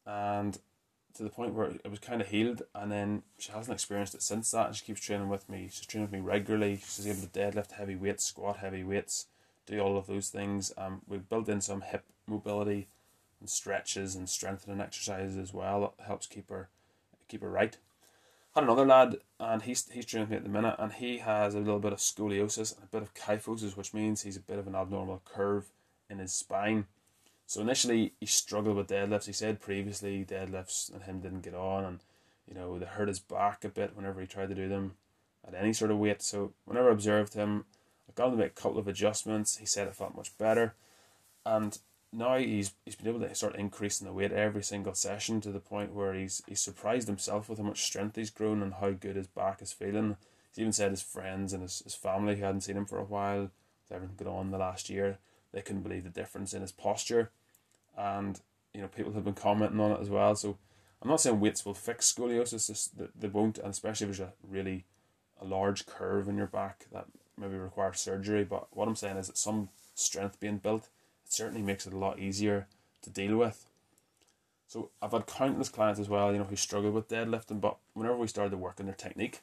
and 0.07 0.59
to 1.15 1.23
the 1.23 1.31
point 1.31 1.55
where 1.55 1.67
it 1.67 1.91
was 1.91 1.99
kind 1.99 2.21
of 2.21 2.29
healed. 2.29 2.63
And 2.75 2.93
then 2.93 3.23
she 3.39 3.53
hasn't 3.53 3.75
experienced 3.75 4.15
it 4.15 4.23
since 4.23 4.51
that, 4.51 4.69
and 4.69 4.77
she 4.77 4.85
keeps 4.85 5.01
training 5.01 5.29
with 5.29 5.49
me. 5.49 5.69
She's 5.71 5.87
training 5.87 6.11
with 6.11 6.13
me 6.13 6.27
regularly. 6.27 6.77
She's 6.77 7.07
able 7.07 7.23
to 7.23 7.27
deadlift 7.27 7.73
heavy 7.73 7.97
weights, 7.97 8.25
squat 8.25 8.59
heavy 8.59 8.85
weights, 8.85 9.27
do 9.67 9.81
all 9.81 9.97
of 9.97 10.07
those 10.07 10.29
things. 10.29 10.73
Um, 10.77 11.03
we've 11.09 11.29
built 11.29 11.49
in 11.49 11.61
some 11.61 11.81
hip 11.81 12.05
mobility 12.27 12.89
and 13.41 13.49
stretches 13.49 14.15
and 14.15 14.29
strengthening 14.29 14.81
exercises 14.81 15.37
as 15.37 15.53
well. 15.53 15.95
Helps 16.07 16.27
keep 16.27 16.49
her 16.51 16.69
keep 17.29 17.43
her 17.43 17.51
right. 17.51 17.77
Had 18.55 18.65
another 18.65 18.87
lad 18.87 19.17
and 19.39 19.63
he's 19.63 19.89
he's 19.91 20.07
training 20.07 20.29
with 20.29 20.31
me 20.31 20.37
at 20.39 20.43
the 20.45 20.49
minute 20.49 20.77
and 20.79 20.93
he 20.93 21.19
has 21.19 21.55
a 21.55 21.59
little 21.59 21.79
bit 21.79 21.93
of 21.93 21.99
scoliosis 21.99 22.75
and 22.75 22.85
a 22.85 22.87
bit 22.87 23.03
of 23.03 23.15
kyphosis, 23.15 23.77
which 23.77 23.93
means 23.93 24.23
he's 24.23 24.37
a 24.37 24.41
bit 24.41 24.59
of 24.59 24.67
an 24.67 24.75
abnormal 24.75 25.23
curve 25.25 25.67
in 26.09 26.19
his 26.19 26.33
spine. 26.33 26.87
So 27.47 27.61
initially 27.61 28.13
he 28.19 28.27
struggled 28.27 28.77
with 28.77 28.89
deadlifts. 28.89 29.27
He 29.27 29.33
said 29.33 29.61
previously 29.61 30.25
deadlifts 30.25 30.93
and 30.93 31.05
him 31.05 31.21
didn't 31.21 31.43
get 31.43 31.55
on 31.55 31.85
and 31.85 32.01
you 32.49 32.55
know 32.55 32.79
they 32.79 32.87
hurt 32.87 33.09
his 33.09 33.21
back 33.21 33.65
a 33.65 33.69
bit 33.69 33.97
whenever 33.97 34.21
he 34.21 34.27
tried 34.27 34.49
to 34.49 34.55
do 34.55 34.69
them 34.69 34.95
at 35.47 35.55
any 35.55 35.73
sort 35.73 35.91
of 35.91 35.99
weight. 35.99 36.23
So 36.23 36.53
whenever 36.65 36.91
I 36.91 36.93
observed 36.93 37.35
him, 37.35 37.65
I 38.09 38.13
got 38.15 38.27
him 38.27 38.33
to 38.33 38.39
make 38.39 38.53
a 38.53 38.61
couple 38.61 38.79
of 38.79 38.89
adjustments. 38.89 39.59
He 39.59 39.67
said 39.67 39.87
it 39.87 39.95
felt 39.95 40.17
much 40.17 40.37
better. 40.39 40.75
And 41.45 41.79
now 42.13 42.37
he's 42.37 42.73
he's 42.85 42.97
been 42.97 43.09
able 43.09 43.21
to 43.21 43.35
start 43.35 43.57
increasing 43.57 44.07
the 44.07 44.13
weight 44.13 44.33
every 44.33 44.63
single 44.63 44.95
session 44.95 45.41
to 45.43 45.53
the 45.53 45.61
point 45.61 45.95
where 45.95 46.15
he's 46.15 46.43
he's 46.47 46.61
surprised 46.61 47.09
himself 47.09 47.49
with 47.49 47.59
how 47.59 47.65
much 47.65 47.85
strength 47.85 48.17
he's 48.17 48.31
grown 48.31 48.63
and 48.63 48.75
how 48.75 48.91
good 48.91 49.17
his 49.17 49.27
back 49.29 49.63
is 49.63 49.73
feeling. 49.73 50.17
He's 50.51 50.61
even 50.63 50.73
said 50.73 50.91
his 50.91 51.03
friends 51.03 51.53
and 51.53 51.63
his, 51.63 51.81
his 51.81 51.95
family 51.95 52.37
who 52.37 52.45
hadn't 52.45 52.63
seen 52.63 52.77
him 52.77 52.87
for 52.87 52.99
a 52.99 53.05
while, 53.05 53.51
everything 53.91 54.17
going 54.17 54.37
on 54.37 54.51
the 54.51 54.59
last 54.59 54.89
year, 54.89 55.19
they 55.53 55.63
couldn't 55.63 55.83
believe 55.83 56.05
the 56.05 56.11
difference 56.11 56.55
in 56.55 56.63
his 56.63 56.73
posture. 56.73 57.31
And, 57.97 58.41
you 58.75 58.81
know, 58.81 58.89
people 58.89 59.13
have 59.13 59.25
been 59.25 59.35
commenting 59.35 59.81
on 59.81 59.93
it 59.93 60.01
as 60.01 60.11
well. 60.11 60.35
So 60.37 60.59
I'm 61.03 61.09
not 61.09 61.21
saying 61.21 61.41
weights 61.41 61.65
will 61.65 61.75
fix 61.75 62.13
scoliosis, 62.13 62.91
that 62.97 63.19
they 63.19 63.29
won't, 63.29 63.59
and 63.59 63.69
especially 63.69 64.09
if 64.09 64.17
there's 64.17 64.29
a 64.29 64.33
really 64.47 64.85
a 65.41 65.45
large 65.45 65.87
curve 65.87 66.29
in 66.29 66.37
your 66.37 66.47
back 66.47 66.87
that 66.93 67.07
maybe 67.39 67.57
requires 67.57 68.01
surgery. 68.01 68.45
But 68.45 68.67
what 68.71 68.89
I'm 68.89 68.97
saying 68.97 69.17
is 69.17 69.27
that 69.29 69.39
some 69.39 69.69
strength 69.95 70.41
being 70.41 70.59
built 70.59 70.89
it 71.25 71.33
certainly 71.33 71.63
makes 71.63 71.87
it 71.87 71.93
a 71.93 71.99
lot 71.99 72.19
easier 72.19 72.67
to 73.03 73.11
deal 73.11 73.37
with. 73.37 73.67
So 74.69 74.91
I've 75.01 75.13
had 75.13 75.27
countless 75.27 75.69
clients 75.69 76.01
as 76.01 76.09
well, 76.09 76.33
you 76.33 76.39
know, 76.39 76.45
who 76.45 76.57
struggle 76.57 76.91
with 76.91 77.09
deadlifting, 77.09 77.61
but 77.61 77.77
whenever 77.95 78.17
we 78.17 78.27
started 78.27 78.51
to 78.51 78.57
work 78.57 78.81
on 78.81 78.87
their 78.87 78.95
technique, 78.95 79.41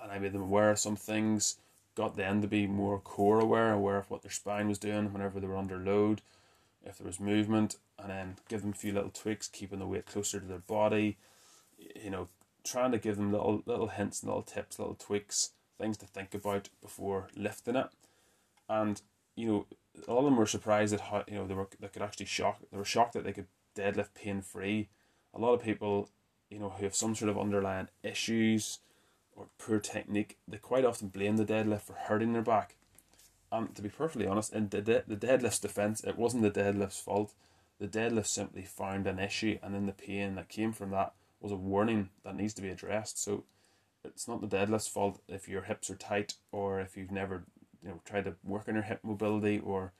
and 0.00 0.10
I 0.10 0.18
made 0.18 0.32
them 0.32 0.42
aware 0.42 0.70
of 0.70 0.78
some 0.78 0.96
things, 0.96 1.56
got 1.94 2.16
them 2.16 2.40
to 2.42 2.48
be 2.48 2.66
more 2.66 2.98
core 2.98 3.40
aware, 3.40 3.72
aware 3.72 3.98
of 3.98 4.10
what 4.10 4.22
their 4.22 4.30
spine 4.30 4.68
was 4.68 4.78
doing 4.78 5.12
whenever 5.12 5.40
they 5.40 5.46
were 5.46 5.56
under 5.56 5.78
load, 5.78 6.22
if 6.84 6.98
there 6.98 7.06
was 7.06 7.20
movement, 7.20 7.76
and 7.98 8.10
then 8.10 8.36
give 8.48 8.62
them 8.62 8.70
a 8.70 8.74
few 8.74 8.92
little 8.92 9.10
tweaks, 9.10 9.48
keeping 9.48 9.78
the 9.78 9.86
weight 9.86 10.06
closer 10.06 10.40
to 10.40 10.46
their 10.46 10.58
body, 10.58 11.18
you 12.02 12.10
know, 12.10 12.28
trying 12.64 12.92
to 12.92 12.98
give 12.98 13.16
them 13.16 13.32
little 13.32 13.62
little 13.66 13.88
hints, 13.88 14.24
little 14.24 14.42
tips, 14.42 14.78
little 14.78 14.94
tweaks, 14.94 15.50
things 15.78 15.96
to 15.98 16.06
think 16.06 16.34
about 16.34 16.68
before 16.80 17.28
lifting 17.34 17.76
it. 17.76 17.88
And, 18.68 19.00
you 19.34 19.46
know, 19.46 19.66
a 20.06 20.12
lot 20.12 20.20
of 20.20 20.24
them 20.26 20.36
were 20.36 20.46
surprised 20.46 20.94
at 20.94 21.00
how 21.00 21.24
you 21.26 21.34
know 21.34 21.46
they 21.46 21.54
were 21.54 21.68
they 21.80 21.88
could 21.88 22.02
actually 22.02 22.26
shock 22.26 22.60
they 22.70 22.78
were 22.78 22.84
shocked 22.84 23.14
that 23.14 23.24
they 23.24 23.32
could 23.32 23.48
deadlift 23.76 24.14
pain 24.14 24.40
free. 24.42 24.88
A 25.34 25.38
lot 25.38 25.54
of 25.54 25.62
people, 25.62 26.08
you 26.48 26.58
know, 26.58 26.70
who 26.70 26.84
have 26.84 26.94
some 26.94 27.14
sort 27.14 27.30
of 27.30 27.38
underlying 27.38 27.88
issues 28.02 28.78
or 29.36 29.46
poor 29.58 29.78
technique, 29.78 30.36
they 30.46 30.58
quite 30.58 30.84
often 30.84 31.08
blame 31.08 31.36
the 31.36 31.44
deadlift 31.44 31.82
for 31.82 31.94
hurting 31.94 32.32
their 32.32 32.42
back. 32.42 32.74
And 33.52 33.74
to 33.74 33.82
be 33.82 33.88
perfectly 33.88 34.26
honest, 34.26 34.52
in 34.52 34.68
the 34.68 34.80
de- 34.80 35.04
the 35.06 35.16
deadlift's 35.16 35.58
defense, 35.58 36.02
it 36.04 36.18
wasn't 36.18 36.42
the 36.42 36.50
deadlift's 36.50 37.00
fault. 37.00 37.32
The 37.78 37.88
deadlift 37.88 38.26
simply 38.26 38.62
found 38.62 39.06
an 39.06 39.18
issue, 39.18 39.58
and 39.62 39.74
then 39.74 39.86
the 39.86 39.92
pain 39.92 40.34
that 40.34 40.48
came 40.48 40.72
from 40.72 40.90
that 40.90 41.14
was 41.40 41.52
a 41.52 41.56
warning 41.56 42.10
that 42.22 42.36
needs 42.36 42.54
to 42.54 42.62
be 42.62 42.68
addressed. 42.68 43.22
So 43.22 43.44
it's 44.04 44.28
not 44.28 44.40
the 44.40 44.56
deadlift's 44.56 44.88
fault 44.88 45.20
if 45.28 45.48
your 45.48 45.62
hips 45.62 45.90
are 45.90 45.96
tight 45.96 46.34
or 46.52 46.80
if 46.80 46.96
you've 46.96 47.10
never 47.10 47.44
you 47.82 47.88
know 47.88 48.00
try 48.04 48.20
to 48.20 48.34
work 48.44 48.68
on 48.68 48.74
your 48.74 48.84
hip 48.84 49.00
mobility 49.02 49.58
or 49.58 49.92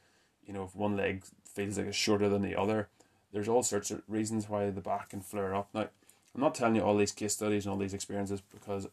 you 0.47 0.53
know 0.53 0.65
if 0.65 0.75
one 0.75 0.97
leg 0.97 1.25
feels 1.45 1.79
like 1.79 1.87
it's 1.87 1.97
shorter 1.97 2.29
than 2.29 2.43
the 2.43 2.57
other 2.57 2.89
there's 3.33 3.49
all 3.49 3.63
sorts 3.63 3.91
of 3.91 4.03
reasons 4.09 4.49
why 4.49 4.71
the 4.71 4.81
back 4.81 5.11
can 5.11 5.21
flare 5.21 5.55
up 5.55 5.69
now 5.75 5.89
i'm 6.35 6.41
not 6.41 6.55
telling 6.55 6.77
you 6.77 6.83
all 6.83 6.97
these 6.97 7.13
case 7.13 7.33
studies 7.33 7.65
and 7.65 7.73
all 7.73 7.79
these 7.79 7.95
experiences 7.95 8.41
because 8.41 8.87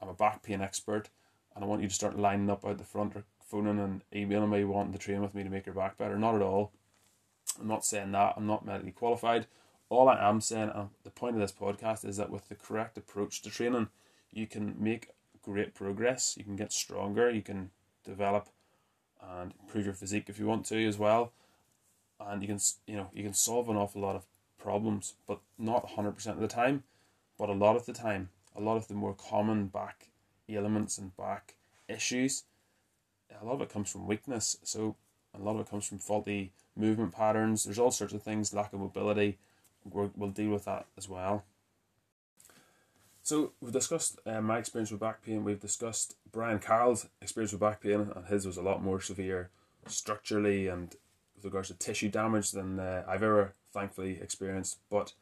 i'm 0.00 0.08
a 0.08 0.14
back 0.14 0.42
pain 0.42 0.60
expert 0.60 1.08
and 1.54 1.64
i 1.64 1.66
want 1.66 1.82
you 1.82 1.88
to 1.88 1.94
start 1.94 2.18
lining 2.18 2.50
up 2.50 2.64
out 2.64 2.78
the 2.78 2.84
front 2.84 3.14
or 3.16 3.24
phoning 3.50 3.80
and 3.80 4.02
emailing 4.14 4.50
me 4.50 4.64
wanting 4.64 4.92
to 4.92 4.98
train 4.98 5.20
with 5.20 5.34
me 5.34 5.42
to 5.42 5.50
make 5.50 5.66
your 5.66 5.74
back 5.74 5.98
better. 5.98 6.16
Not 6.16 6.36
at 6.36 6.42
all. 6.42 6.70
I'm 7.60 7.66
not 7.66 7.84
saying 7.84 8.12
that. 8.12 8.34
I'm 8.36 8.46
not 8.46 8.64
medically 8.64 8.92
qualified. 8.92 9.46
All 9.88 10.08
i 10.08 10.28
am 10.28 10.40
saying 10.40 10.70
and 10.72 10.90
the 11.02 11.10
point 11.10 11.34
of 11.34 11.40
this 11.40 11.50
podcast 11.50 12.04
is 12.04 12.16
that 12.16 12.30
with 12.30 12.48
the 12.48 12.54
correct 12.54 12.96
approach 12.96 13.42
to 13.42 13.50
training 13.50 13.88
you 14.32 14.46
can 14.46 14.76
make 14.78 15.08
great 15.42 15.74
progress. 15.74 16.36
You 16.38 16.44
can 16.44 16.54
get 16.54 16.72
stronger. 16.72 17.28
You 17.28 17.42
can 17.42 17.70
develop 18.04 18.48
and 19.20 19.52
improve 19.60 19.84
your 19.84 19.94
physique 19.94 20.26
if 20.28 20.38
you 20.38 20.46
want 20.46 20.64
to 20.66 20.86
as 20.86 20.96
well. 20.96 21.32
And 22.20 22.42
you 22.42 22.46
can 22.46 22.60
you 22.86 22.96
know 22.96 23.10
you 23.12 23.24
can 23.24 23.34
solve 23.34 23.68
an 23.68 23.76
awful 23.76 24.00
lot 24.00 24.14
of 24.14 24.22
problems, 24.58 25.14
but 25.26 25.40
not 25.58 25.90
hundred 25.96 26.12
percent 26.12 26.36
of 26.36 26.42
the 26.42 26.48
time, 26.48 26.84
but 27.36 27.48
a 27.48 27.52
lot 27.52 27.74
of 27.74 27.86
the 27.86 27.92
time. 27.92 28.28
A 28.56 28.60
lot 28.60 28.76
of 28.76 28.88
the 28.88 28.94
more 28.94 29.14
common 29.14 29.66
back 29.66 30.08
ailments 30.48 30.98
and 30.98 31.16
back 31.16 31.54
issues, 31.88 32.44
a 33.40 33.44
lot 33.44 33.54
of 33.54 33.62
it 33.62 33.72
comes 33.72 33.90
from 33.90 34.06
weakness. 34.06 34.56
So 34.62 34.96
a 35.34 35.42
lot 35.42 35.54
of 35.54 35.60
it 35.60 35.70
comes 35.70 35.86
from 35.86 35.98
faulty 35.98 36.52
movement 36.76 37.12
patterns. 37.12 37.64
There's 37.64 37.78
all 37.78 37.90
sorts 37.90 38.12
of 38.12 38.22
things, 38.22 38.52
lack 38.52 38.72
of 38.72 38.80
mobility. 38.80 39.38
we 39.84 40.08
will 40.16 40.30
deal 40.30 40.50
with 40.50 40.64
that 40.64 40.86
as 40.96 41.08
well. 41.08 41.44
So 43.22 43.52
we've 43.60 43.72
discussed 43.72 44.18
uh, 44.26 44.40
my 44.40 44.58
experience 44.58 44.90
with 44.90 45.00
back 45.00 45.22
pain. 45.22 45.44
We've 45.44 45.60
discussed 45.60 46.16
Brian 46.32 46.58
Carroll's 46.58 47.06
experience 47.20 47.52
with 47.52 47.60
back 47.60 47.82
pain, 47.82 48.10
and 48.14 48.26
his 48.26 48.46
was 48.46 48.56
a 48.56 48.62
lot 48.62 48.82
more 48.82 49.00
severe 49.00 49.50
structurally 49.86 50.68
and 50.68 50.96
with 51.36 51.44
regards 51.44 51.68
to 51.68 51.74
tissue 51.74 52.08
damage 52.08 52.50
than 52.50 52.78
uh, 52.78 53.04
I've 53.06 53.22
ever 53.22 53.54
thankfully 53.72 54.18
experienced. 54.20 54.78
But 54.90 55.12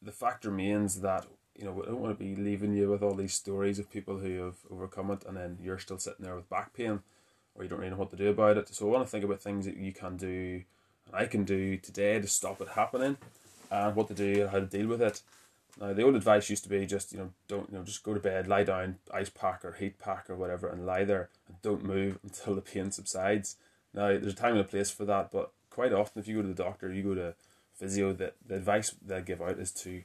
the 0.00 0.12
fact 0.12 0.44
remains 0.44 1.00
that 1.00 1.26
you 1.58 1.64
know 1.64 1.72
we 1.72 1.82
don't 1.82 2.00
want 2.00 2.16
to 2.16 2.24
be 2.24 2.36
leaving 2.36 2.72
you 2.72 2.88
with 2.88 3.02
all 3.02 3.14
these 3.14 3.34
stories 3.34 3.78
of 3.78 3.90
people 3.90 4.18
who 4.18 4.44
have 4.44 4.56
overcome 4.70 5.10
it, 5.10 5.24
and 5.26 5.36
then 5.36 5.58
you're 5.62 5.78
still 5.78 5.98
sitting 5.98 6.24
there 6.24 6.36
with 6.36 6.48
back 6.48 6.72
pain, 6.72 7.00
or 7.54 7.64
you 7.64 7.68
don't 7.68 7.80
really 7.80 7.90
know 7.90 7.96
what 7.96 8.10
to 8.10 8.16
do 8.16 8.28
about 8.28 8.56
it. 8.56 8.68
So 8.68 8.86
I 8.86 8.92
want 8.92 9.04
to 9.04 9.10
think 9.10 9.24
about 9.24 9.40
things 9.40 9.66
that 9.66 9.76
you 9.76 9.92
can 9.92 10.16
do, 10.16 10.62
and 11.06 11.14
I 11.14 11.26
can 11.26 11.44
do 11.44 11.76
today 11.76 12.20
to 12.20 12.28
stop 12.28 12.60
it 12.60 12.68
happening, 12.68 13.16
and 13.70 13.96
what 13.96 14.08
to 14.08 14.14
do 14.14 14.42
and 14.42 14.50
how 14.50 14.60
to 14.60 14.66
deal 14.66 14.86
with 14.86 15.02
it. 15.02 15.20
Now 15.80 15.92
the 15.92 16.02
old 16.02 16.14
advice 16.14 16.48
used 16.48 16.64
to 16.64 16.68
be 16.68 16.86
just 16.86 17.12
you 17.12 17.18
know 17.18 17.30
don't 17.48 17.70
you 17.70 17.78
know 17.78 17.84
just 17.84 18.04
go 18.04 18.14
to 18.14 18.20
bed, 18.20 18.46
lie 18.46 18.64
down, 18.64 18.96
ice 19.12 19.30
pack 19.30 19.64
or 19.64 19.72
heat 19.72 19.98
pack 19.98 20.30
or 20.30 20.36
whatever, 20.36 20.68
and 20.68 20.86
lie 20.86 21.04
there 21.04 21.28
and 21.48 21.60
don't 21.62 21.84
move 21.84 22.18
until 22.24 22.54
the 22.54 22.60
pain 22.60 22.92
subsides. 22.92 23.56
Now 23.92 24.08
there's 24.08 24.32
a 24.32 24.36
time 24.36 24.52
and 24.52 24.60
a 24.60 24.64
place 24.64 24.90
for 24.90 25.04
that, 25.06 25.32
but 25.32 25.50
quite 25.70 25.92
often 25.92 26.20
if 26.20 26.28
you 26.28 26.36
go 26.36 26.42
to 26.42 26.48
the 26.48 26.62
doctor, 26.62 26.92
you 26.92 27.02
go 27.02 27.14
to 27.14 27.34
physio, 27.74 28.12
the, 28.12 28.32
the 28.46 28.56
advice 28.56 28.94
they 29.04 29.20
give 29.22 29.40
out 29.40 29.58
is 29.58 29.70
to 29.70 30.02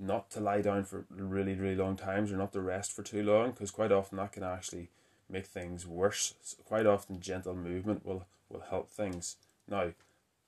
not 0.00 0.30
to 0.30 0.40
lie 0.40 0.62
down 0.62 0.84
for 0.84 1.04
really 1.10 1.54
really 1.54 1.76
long 1.76 1.96
times 1.96 2.32
or 2.32 2.36
not 2.36 2.52
to 2.52 2.60
rest 2.60 2.92
for 2.92 3.02
too 3.02 3.22
long 3.22 3.50
because 3.50 3.70
quite 3.70 3.92
often 3.92 4.18
that 4.18 4.32
can 4.32 4.42
actually 4.42 4.88
make 5.28 5.46
things 5.46 5.86
worse. 5.86 6.34
So 6.42 6.56
quite 6.64 6.86
often 6.86 7.20
gentle 7.20 7.54
movement 7.54 8.04
will 8.04 8.24
will 8.48 8.64
help 8.70 8.90
things. 8.90 9.36
Now, 9.68 9.92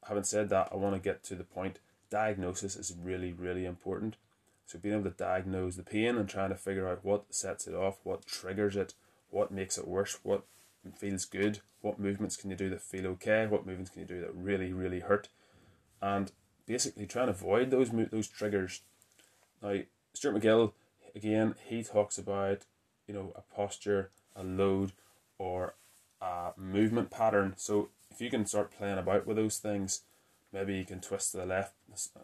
having 0.09 0.25
said 0.25 0.49
that, 0.49 0.71
I 0.73 0.77
want 0.77 0.95
to 0.95 1.01
get 1.01 1.23
to 1.25 1.37
the 1.37 1.45
point. 1.45 1.79
Diagnosis 2.11 2.77
is 2.77 2.95
really 3.01 3.33
really 3.33 3.65
important 3.65 4.17
so 4.73 4.79
being 4.79 4.95
able 4.95 5.11
to 5.11 5.17
diagnose 5.17 5.77
the 5.77 5.83
pain 5.83 6.17
and 6.17 6.27
trying 6.27 6.49
to 6.49 6.55
figure 6.55 6.89
out 6.89 7.05
what 7.05 7.35
sets 7.35 7.67
it 7.67 7.75
off, 7.75 7.99
what 8.05 8.25
triggers 8.25 8.75
it, 8.75 8.95
what 9.29 9.51
makes 9.51 9.77
it 9.77 9.87
worse, 9.87 10.19
what 10.23 10.45
feels 10.97 11.27
good, 11.27 11.61
what 11.83 11.99
movements 11.99 12.37
can 12.37 12.51
you 12.51 12.57
do 12.57 12.71
that 12.71 12.81
feel 12.81 13.07
okay, 13.09 13.47
what 13.47 13.67
movements 13.67 13.91
can 13.91 14.01
you 14.01 14.07
do 14.07 14.21
that 14.21 14.35
really, 14.35 14.73
really 14.73 15.01
hurt. 15.01 15.29
And 16.01 16.33
basically 16.67 17.07
try 17.07 17.23
and 17.23 17.31
avoid 17.31 17.71
those 17.71 17.91
those 18.11 18.29
triggers. 18.29 18.81
Now, 19.63 19.79
Stuart 20.15 20.41
McGill, 20.41 20.73
again, 21.15 21.55
he 21.65 21.83
talks 21.83 22.19
about 22.19 22.63
you 23.07 23.15
know 23.15 23.33
a 23.37 23.55
posture, 23.55 24.11
a 24.35 24.43
load, 24.43 24.93
or 25.39 25.75
a 26.21 26.51
movement 26.57 27.11
pattern. 27.11 27.55
So 27.57 27.89
if 28.11 28.21
you 28.21 28.31
can 28.31 28.47
start 28.47 28.77
playing 28.77 28.99
about 28.99 29.27
with 29.27 29.37
those 29.37 29.59
things, 29.59 30.03
maybe 30.53 30.75
you 30.75 30.85
can 30.85 31.01
twist 31.01 31.33
to 31.33 31.39
the 31.39 31.47
left 31.47 31.75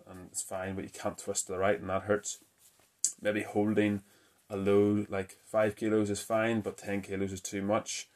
and 0.08 0.28
it's 0.30 0.42
fine, 0.42 0.74
but 0.74 0.84
you 0.84 0.90
can't 0.90 1.18
twist 1.18 1.46
to 1.46 1.52
the 1.52 1.58
right 1.58 1.80
and 1.80 1.88
that 1.90 2.02
hurts. 2.02 2.38
Maybe 3.20 3.42
holding 3.42 4.02
a 4.50 4.56
load 4.56 5.10
like 5.10 5.38
five 5.44 5.76
kilos 5.76 6.10
is 6.10 6.22
fine, 6.22 6.60
but 6.60 6.76
ten 6.76 7.02
kilos 7.02 7.32
is 7.32 7.40
too 7.40 7.62
much. 7.62 8.08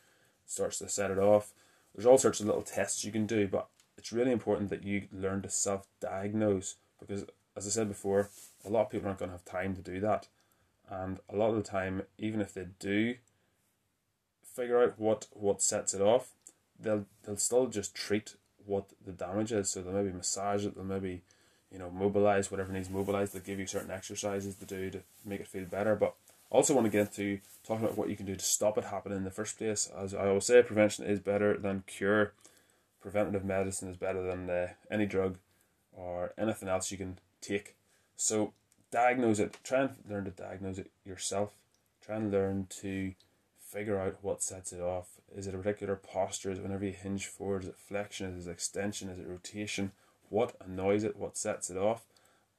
It 0.45 0.51
starts 0.51 0.79
to 0.79 0.89
set 0.89 1.11
it 1.11 1.19
off. 1.19 1.53
There's 1.95 2.07
all 2.07 2.19
sorts 2.19 2.41
of 2.41 2.47
little 2.47 2.63
tests 2.63 3.05
you 3.05 3.13
can 3.13 3.27
do, 3.27 3.47
but 3.49 3.69
it's 3.99 4.13
really 4.13 4.33
important 4.33 4.71
that 4.71 4.85
you 4.85 5.09
learn 5.13 5.43
to 5.43 5.51
self 5.51 5.87
diagnose 6.01 6.77
because, 6.99 7.25
as 7.57 7.67
I 7.67 7.71
said 7.71 7.89
before, 7.89 8.31
a 8.65 8.71
lot 8.71 8.83
of 8.83 8.91
people 8.91 9.09
aren't 9.09 9.19
going 9.19 9.31
to 9.31 9.37
have 9.37 9.45
time 9.45 9.75
to 9.75 9.83
do 9.83 10.01
that. 10.01 10.29
And 10.89 11.21
a 11.29 11.37
lot 11.37 11.51
of 11.51 11.57
the 11.57 11.63
time, 11.63 12.03
even 12.19 12.41
if 12.41 12.53
they 12.53 12.67
do 12.79 13.17
figure 14.45 14.83
out 14.83 14.99
what, 14.99 15.27
what 15.33 15.63
sets 15.63 15.95
it 15.95 16.03
off, 16.03 16.33
they'll 16.79 17.07
they'll 17.25 17.37
still 17.37 17.67
just 17.67 17.95
treat 17.95 18.37
what 18.65 18.87
the 19.05 19.13
damage 19.13 19.53
is. 19.53 19.71
So 19.71 19.83
they'll 19.83 19.95
maybe 19.95 20.13
massage 20.13 20.67
it, 20.67 20.75
they'll 20.75 20.85
maybe, 20.85 21.23
you 21.71 21.79
know, 21.79 21.91
mobilize 21.91 22.51
whatever 22.51 22.73
needs 22.73 22.91
mobilized, 22.91 23.33
they'll 23.33 23.43
give 23.43 23.59
you 23.59 23.67
certain 23.67 23.91
exercises 23.91 24.57
to 24.57 24.67
do 24.67 24.91
to 24.91 25.01
make 25.25 25.41
it 25.41 25.49
feel 25.49 25.65
better. 25.65 25.95
But 25.95 26.15
I 26.51 26.57
also 26.57 26.75
want 26.75 26.85
to 26.87 26.91
get 26.91 27.07
into 27.07 27.41
talking 27.67 27.85
about 27.85 27.97
what 27.97 28.11
you 28.11 28.17
can 28.17 28.27
do 28.27 28.37
to 28.37 28.45
stop 28.45 28.77
it 28.77 28.85
happening 28.85 29.19
in 29.19 29.25
the 29.25 29.31
first 29.31 29.57
place. 29.57 29.91
As 29.97 30.15
I 30.15 30.27
always 30.27 30.47
say, 30.47 30.63
prevention 30.63 31.07
is 31.07 31.21
better 31.21 31.57
than 31.57 31.85
cure. 31.87 32.33
Preventative 33.01 33.45
medicine 33.45 33.89
is 33.89 33.97
better 33.97 34.23
than 34.23 34.51
uh, 34.51 34.69
any 34.91 35.07
drug 35.07 35.39
or 35.93 36.33
anything 36.37 36.69
else 36.69 36.93
you 36.93 36.99
can 36.99 37.19
take. 37.41 37.75
So 38.23 38.53
diagnose 38.93 39.41
it. 39.41 39.59
Try 39.65 39.81
and 39.81 39.91
learn 40.09 40.27
to 40.27 40.31
diagnose 40.31 40.79
it 40.79 40.93
yourself. 41.05 41.51
Try 42.01 42.19
and 42.19 42.31
learn 42.31 42.69
to 42.81 43.15
figure 43.59 43.99
out 43.99 44.19
what 44.23 44.45
sets 44.45 44.73
it 44.73 44.81
off. 44.81 45.09
Is 45.37 45.49
it 45.49 45.57
a 45.57 45.59
particular 45.59 45.97
posture? 45.97 46.53
Is 46.53 46.61
it 46.61 46.63
whenever 46.63 46.85
you 46.85 46.93
hinge 46.93 47.27
forward? 47.27 47.65
Is 47.65 47.71
it 47.71 47.77
flexion? 47.77 48.39
Is 48.39 48.47
it 48.47 48.53
extension? 48.53 49.09
Is 49.09 49.19
it 49.19 49.27
rotation? 49.27 49.91
What 50.29 50.55
annoys 50.65 51.03
it? 51.03 51.17
What 51.17 51.37
sets 51.37 51.69
it 51.69 51.77
off? 51.77 52.05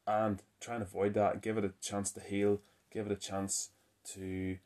And 0.06 0.44
try 0.60 0.74
and 0.74 0.84
avoid 0.84 1.14
that. 1.14 1.42
Give 1.42 1.58
it 1.58 1.64
a 1.64 1.72
chance 1.82 2.12
to 2.12 2.20
heal. 2.20 2.60
Give 2.92 3.06
it 3.06 3.14
a 3.14 3.16
chance 3.16 3.70
to 4.16 4.58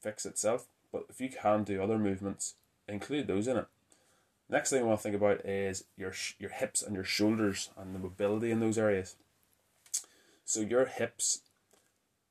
fix 0.00 0.24
itself. 0.24 0.66
But 0.92 1.06
if 1.08 1.20
you 1.20 1.30
can 1.30 1.64
do 1.64 1.82
other 1.82 1.98
movements, 1.98 2.54
include 2.86 3.26
those 3.26 3.48
in 3.48 3.56
it. 3.56 3.66
Next 4.48 4.70
thing 4.70 4.82
I 4.82 4.86
want 4.86 5.00
to 5.00 5.02
think 5.02 5.16
about 5.16 5.44
is 5.44 5.82
your 5.96 6.12
your 6.38 6.50
hips 6.50 6.80
and 6.80 6.94
your 6.94 7.02
shoulders 7.02 7.70
and 7.76 7.92
the 7.92 7.98
mobility 7.98 8.52
in 8.52 8.60
those 8.60 8.78
areas. 8.78 9.16
So 10.48 10.60
your 10.60 10.86
hips, 10.86 11.42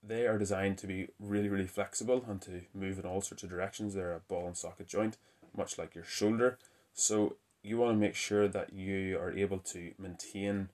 they 0.01 0.25
are 0.25 0.39
designed 0.39 0.79
to 0.79 0.87
be 0.87 1.09
really 1.19 1.49
really 1.49 1.67
flexible 1.67 2.25
and 2.27 2.41
to 2.41 2.61
move 2.73 2.97
in 2.97 3.05
all 3.05 3.21
sorts 3.21 3.43
of 3.43 3.51
directions. 3.51 3.93
They're 3.93 4.15
a 4.15 4.21
ball 4.21 4.47
and 4.47 4.57
socket 4.57 4.87
joint, 4.87 5.17
much 5.55 5.77
like 5.77 5.93
your 5.93 6.03
shoulder. 6.03 6.57
So 6.95 7.35
you 7.61 7.77
want 7.77 7.93
to 7.93 7.99
make 7.99 8.15
sure 8.15 8.47
that 8.47 8.73
you 8.73 9.19
are 9.19 9.31
able 9.31 9.59
to 9.59 9.91
maintain 9.99 10.69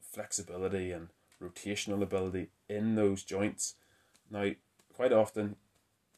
flexibility 0.00 0.92
and 0.92 1.08
rotational 1.42 2.04
ability 2.04 2.50
in 2.68 2.94
those 2.94 3.24
joints. 3.24 3.74
Now, 4.30 4.52
quite 4.94 5.12
often 5.12 5.56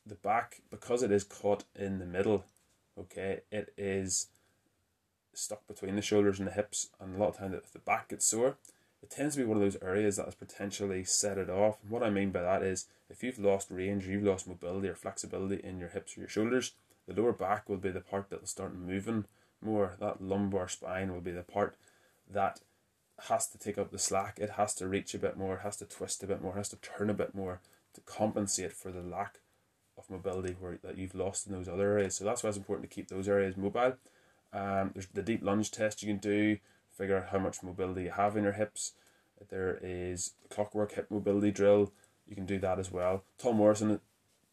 the 0.05 0.17
back 0.17 0.61
because 0.71 1.03
it 1.03 1.11
is 1.11 1.25
caught 1.25 1.65
in 1.75 1.99
the 1.99 2.07
middle 2.07 2.45
okay 2.99 3.41
it 3.51 3.73
is 3.77 4.27
stuck 5.33 5.67
between 5.67 5.97
the 5.97 6.03
shoulders 6.03 6.39
and 6.39 6.49
the 6.49 6.53
hips 6.53 6.89
and 7.01 7.15
a 7.15 7.19
lot 7.19 7.29
of 7.31 7.39
times 7.39 7.55
if 7.55 7.73
the 7.73 7.79
back 7.79 8.09
gets 8.09 8.27
sore 8.27 8.57
it 9.03 9.11
tends 9.11 9.35
to 9.35 9.41
be 9.41 9.47
one 9.47 9.57
of 9.57 9.63
those 9.63 9.81
areas 9.83 10.17
that 10.17 10.27
has 10.27 10.35
potentially 10.35 11.05
set 11.05 11.39
it 11.39 11.51
off 11.51 11.79
what 11.89 12.03
i 12.03 12.11
mean 12.11 12.31
by 12.31 12.43
that 12.43 12.63
is 12.63 12.87
if 13.11 13.23
you've 13.23 13.39
lost 13.39 13.71
range 13.71 14.07
or 14.07 14.11
you've 14.11 14.25
lost 14.25 14.49
mobility 14.49 14.89
or 14.89 14.95
flexibility 14.95 15.61
in 15.65 15.79
your 15.79 15.89
hips 15.89 16.17
or 16.17 16.21
your 16.21 16.29
shoulders 16.29 16.73
the 17.07 17.21
lower 17.21 17.33
back 17.33 17.69
will 17.69 17.77
be 17.77 17.91
the 17.91 18.01
part 18.01 18.29
that 18.31 18.41
will 18.41 18.47
start 18.47 18.75
moving 18.75 19.25
more 19.61 19.97
that 19.99 20.23
lumbar 20.23 20.69
spine 20.69 21.13
will 21.13 21.21
be 21.21 21.33
the 21.33 21.43
part 21.43 21.77
that 22.31 22.61
has 23.29 23.49
to 23.49 23.59
take 23.59 23.79
up 23.79 23.91
the 23.91 23.99
slack 23.99 24.39
it 24.41 24.51
has 24.51 24.75
to 24.75 24.87
reach 24.87 25.15
a 25.15 25.19
bit 25.19 25.37
more 25.37 25.57
it 25.57 25.63
has 25.63 25.77
to 25.77 25.85
twist 25.85 26.23
a 26.23 26.27
bit 26.27 26.41
more 26.41 26.53
it 26.55 26.59
has 26.59 26.69
to 26.69 26.77
turn 26.77 27.11
a 27.11 27.15
bit 27.15 27.35
more 27.35 27.61
to 27.95 28.01
compensate 28.03 28.73
for 28.73 28.93
the 28.93 29.03
lack 29.03 29.41
of 29.99 30.09
mobility 30.09 30.57
where 30.59 30.79
that 30.83 30.97
you've 30.97 31.15
lost 31.15 31.47
in 31.47 31.53
those 31.53 31.69
other 31.69 31.93
areas. 31.93 32.15
So 32.15 32.25
that's 32.25 32.43
why 32.43 32.49
it's 32.49 32.59
important 32.59 32.89
to 32.89 32.95
keep 32.95 33.09
those 33.09 33.29
areas 33.29 33.57
mobile. 33.57 33.95
Um, 34.53 34.93
there's 34.95 35.09
the 35.09 35.23
deep 35.23 35.43
lunge 35.43 35.71
test 35.71 36.03
you 36.03 36.09
can 36.09 36.19
do, 36.19 36.59
figure 36.99 37.17
out 37.17 37.29
how 37.31 37.39
much 37.39 37.63
mobility 37.63 38.03
you 38.05 38.11
have 38.11 38.37
in 38.37 38.45
your 38.45 38.53
hips. 38.53 38.93
There 39.51 39.79
is 39.83 40.35
clockwork 40.51 40.93
hip 40.93 41.07
mobility 41.11 41.53
drill. 41.53 41.93
You 42.27 42.35
can 42.35 42.45
do 42.45 42.59
that 42.59 42.79
as 42.79 42.91
well. 42.91 43.25
Tom 43.39 43.57
Morrison 43.57 44.01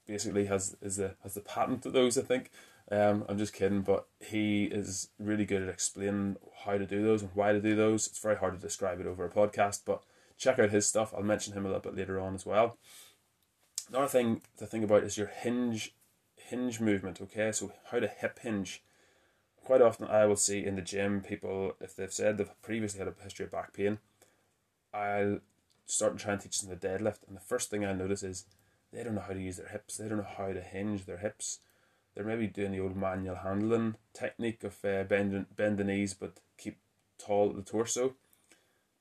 basically 0.07 0.45
has 0.45 0.77
is 0.81 0.97
the 0.97 1.15
has 1.23 1.33
the 1.33 1.41
patent 1.41 1.81
to 1.83 1.89
those. 1.89 2.17
I 2.17 2.21
think. 2.21 2.51
Um, 2.91 3.25
I'm 3.27 3.39
just 3.39 3.53
kidding, 3.53 3.81
but 3.81 4.07
he 4.19 4.65
is 4.65 5.09
really 5.17 5.45
good 5.45 5.63
at 5.63 5.69
explaining 5.69 6.37
how 6.65 6.77
to 6.77 6.85
do 6.85 7.01
those 7.03 7.23
and 7.23 7.31
why 7.33 7.51
to 7.51 7.59
do 7.59 7.75
those. 7.75 8.05
It's 8.05 8.19
very 8.19 8.35
hard 8.37 8.53
to 8.53 8.59
describe 8.59 8.99
it 8.99 9.07
over 9.07 9.25
a 9.25 9.29
podcast, 9.29 9.81
but 9.85 10.03
check 10.37 10.59
out 10.59 10.69
his 10.69 10.85
stuff. 10.85 11.11
I'll 11.11 11.23
mention 11.23 11.53
him 11.53 11.65
a 11.65 11.69
little 11.69 11.81
bit 11.81 11.95
later 11.95 12.19
on 12.19 12.35
as 12.35 12.45
well. 12.45 12.77
Another 13.89 14.07
thing 14.07 14.41
to 14.59 14.67
think 14.67 14.83
about 14.83 15.03
is 15.03 15.17
your 15.17 15.27
hinge 15.27 15.95
hinge 16.35 16.79
movement, 16.79 17.19
okay? 17.21 17.51
So 17.51 17.71
how 17.91 17.99
to 17.99 18.07
hip 18.07 18.39
hinge. 18.39 18.83
Quite 19.65 19.81
often 19.81 20.07
I 20.07 20.27
will 20.27 20.35
see 20.35 20.63
in 20.63 20.75
the 20.75 20.81
gym 20.83 21.21
people 21.21 21.73
if 21.81 21.95
they've 21.95 22.13
said 22.13 22.37
they've 22.37 22.61
previously 22.61 22.99
had 22.99 23.07
a 23.07 23.23
history 23.23 23.45
of 23.45 23.51
back 23.51 23.73
pain, 23.73 23.97
I'll 24.93 25.39
start 25.87 26.11
and 26.11 26.19
try 26.19 26.33
and 26.33 26.41
teach 26.41 26.61
them 26.61 26.69
the 26.69 26.87
deadlift 26.87 27.27
and 27.27 27.35
the 27.35 27.41
first 27.41 27.71
thing 27.71 27.83
I 27.83 27.91
notice 27.91 28.21
is 28.21 28.45
they 28.93 29.03
don't 29.03 29.15
know 29.15 29.21
how 29.21 29.33
to 29.33 29.41
use 29.41 29.57
their 29.57 29.67
hips, 29.67 29.97
they 29.97 30.07
don't 30.07 30.19
know 30.19 30.35
how 30.37 30.53
to 30.53 30.61
hinge 30.61 31.05
their 31.05 31.17
hips. 31.17 31.59
They're 32.13 32.23
maybe 32.23 32.45
doing 32.45 32.71
the 32.71 32.79
old 32.79 32.95
manual 32.95 33.37
handling 33.37 33.95
technique 34.13 34.63
of 34.63 34.77
uh, 34.85 35.03
bend, 35.03 35.47
bend 35.55 35.79
the 35.79 35.83
knees 35.83 36.13
but 36.13 36.39
keep 36.57 36.77
tall 37.17 37.49
at 37.49 37.55
the 37.55 37.63
torso. 37.63 38.13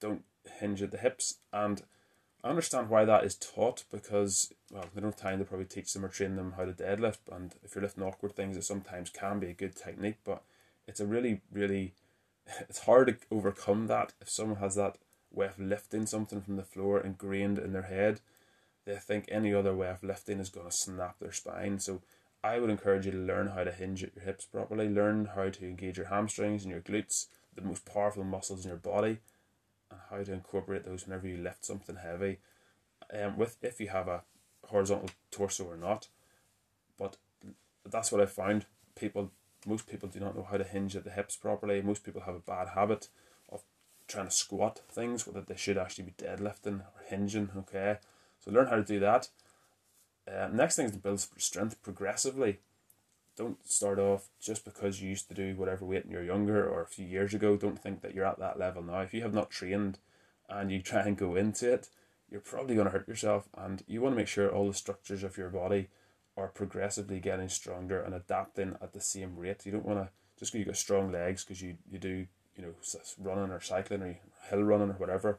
Don't 0.00 0.24
hinge 0.60 0.82
at 0.82 0.90
the 0.90 0.98
hips 0.98 1.40
and 1.52 1.82
I 2.42 2.48
understand 2.48 2.88
why 2.88 3.04
that 3.04 3.24
is 3.24 3.34
taught 3.34 3.84
because 3.92 4.50
well, 4.70 4.86
they 4.94 5.02
don't 5.02 5.10
have 5.10 5.20
time 5.20 5.38
to 5.40 5.44
probably 5.44 5.66
teach 5.66 5.92
them 5.92 6.06
or 6.06 6.08
train 6.08 6.36
them 6.36 6.54
how 6.56 6.64
to 6.64 6.72
deadlift. 6.72 7.18
And 7.30 7.54
if 7.62 7.74
you're 7.74 7.82
lifting 7.82 8.02
awkward 8.02 8.34
things, 8.34 8.56
it 8.56 8.64
sometimes 8.64 9.10
can 9.10 9.38
be 9.38 9.48
a 9.48 9.54
good 9.54 9.76
technique, 9.76 10.18
but 10.24 10.42
it's 10.86 11.00
a 11.00 11.06
really, 11.06 11.40
really, 11.52 11.94
it's 12.60 12.80
hard 12.80 13.08
to 13.08 13.16
overcome 13.30 13.86
that 13.86 14.12
if 14.20 14.28
someone 14.28 14.58
has 14.58 14.74
that 14.76 14.98
way 15.32 15.46
of 15.46 15.58
lifting 15.58 16.06
something 16.06 16.40
from 16.40 16.56
the 16.56 16.62
floor 16.62 17.00
ingrained 17.00 17.58
in 17.58 17.72
their 17.72 17.82
head. 17.82 18.20
They 18.84 18.96
think 18.96 19.26
any 19.28 19.52
other 19.54 19.74
way 19.74 19.88
of 19.88 20.02
lifting 20.02 20.38
is 20.40 20.50
going 20.50 20.68
to 20.68 20.76
snap 20.76 21.18
their 21.18 21.32
spine. 21.32 21.78
So 21.78 22.02
I 22.42 22.58
would 22.58 22.70
encourage 22.70 23.06
you 23.06 23.12
to 23.12 23.18
learn 23.18 23.48
how 23.48 23.64
to 23.64 23.72
hinge 23.72 24.02
your 24.02 24.10
hips 24.22 24.44
properly, 24.44 24.88
learn 24.88 25.30
how 25.34 25.48
to 25.48 25.64
engage 25.64 25.96
your 25.96 26.08
hamstrings 26.08 26.62
and 26.62 26.70
your 26.70 26.82
glutes, 26.82 27.26
the 27.54 27.62
most 27.62 27.86
powerful 27.86 28.24
muscles 28.24 28.64
in 28.64 28.68
your 28.68 28.78
body 28.78 29.18
and 29.90 30.00
how 30.10 30.22
to 30.22 30.32
incorporate 30.32 30.84
those 30.84 31.06
whenever 31.06 31.26
you 31.26 31.38
lift 31.38 31.64
something 31.64 31.96
heavy. 31.96 32.38
Um, 33.12 33.36
with 33.36 33.56
if 33.62 33.80
you 33.80 33.88
have 33.88 34.08
a 34.08 34.22
horizontal 34.66 35.10
torso 35.30 35.64
or 35.64 35.76
not, 35.76 36.08
but 36.98 37.16
that's 37.88 38.10
what 38.12 38.20
I 38.20 38.26
found. 38.26 38.66
People, 38.94 39.30
most 39.66 39.86
people 39.86 40.08
do 40.08 40.20
not 40.20 40.36
know 40.36 40.46
how 40.48 40.56
to 40.56 40.64
hinge 40.64 40.96
at 40.96 41.04
the 41.04 41.10
hips 41.10 41.36
properly. 41.36 41.80
Most 41.82 42.04
people 42.04 42.22
have 42.22 42.34
a 42.34 42.40
bad 42.40 42.68
habit 42.74 43.08
of 43.50 43.62
trying 44.08 44.26
to 44.26 44.32
squat 44.32 44.80
things 44.90 45.24
that 45.24 45.46
they 45.46 45.56
should 45.56 45.78
actually 45.78 46.04
be 46.04 46.24
deadlifting 46.24 46.80
or 46.80 47.04
hinging. 47.08 47.50
Okay, 47.56 47.98
so 48.40 48.50
learn 48.50 48.68
how 48.68 48.76
to 48.76 48.84
do 48.84 49.00
that. 49.00 49.28
Uh, 50.26 50.48
next 50.52 50.76
thing 50.76 50.86
is 50.86 50.92
to 50.92 50.98
build 50.98 51.20
strength 51.20 51.82
progressively 51.82 52.58
don't 53.36 53.66
start 53.68 53.98
off 53.98 54.28
just 54.40 54.64
because 54.64 55.00
you 55.00 55.08
used 55.08 55.28
to 55.28 55.34
do 55.34 55.56
whatever 55.56 55.84
weight 55.84 56.04
when 56.04 56.12
you're 56.12 56.22
younger 56.22 56.68
or 56.68 56.82
a 56.82 56.86
few 56.86 57.06
years 57.06 57.34
ago. 57.34 57.56
Don't 57.56 57.80
think 57.80 58.00
that 58.02 58.14
you're 58.14 58.26
at 58.26 58.38
that 58.38 58.58
level 58.58 58.82
now. 58.82 59.00
If 59.00 59.12
you 59.12 59.22
have 59.22 59.34
not 59.34 59.50
trained 59.50 59.98
and 60.48 60.70
you 60.70 60.80
try 60.80 61.02
and 61.02 61.16
go 61.16 61.34
into 61.34 61.72
it, 61.72 61.88
you're 62.30 62.40
probably 62.40 62.74
going 62.74 62.86
to 62.86 62.92
hurt 62.92 63.08
yourself. 63.08 63.48
And 63.56 63.82
you 63.86 64.00
want 64.00 64.14
to 64.14 64.16
make 64.16 64.28
sure 64.28 64.48
all 64.48 64.68
the 64.68 64.74
structures 64.74 65.24
of 65.24 65.36
your 65.36 65.50
body 65.50 65.88
are 66.36 66.48
progressively 66.48 67.20
getting 67.20 67.48
stronger 67.48 68.00
and 68.00 68.14
adapting 68.14 68.76
at 68.82 68.92
the 68.92 69.00
same 69.00 69.36
rate. 69.36 69.64
You 69.64 69.72
don't 69.72 69.86
want 69.86 70.00
to 70.00 70.08
just 70.38 70.52
because 70.52 70.60
you 70.60 70.64
got 70.66 70.76
strong 70.76 71.12
legs 71.12 71.44
because 71.44 71.62
you, 71.62 71.76
you 71.90 71.98
do 71.98 72.26
you 72.56 72.62
know 72.62 72.74
running 73.18 73.50
or 73.50 73.60
cycling 73.60 74.02
or 74.02 74.18
hill 74.50 74.62
running 74.62 74.90
or 74.90 74.94
whatever. 74.94 75.38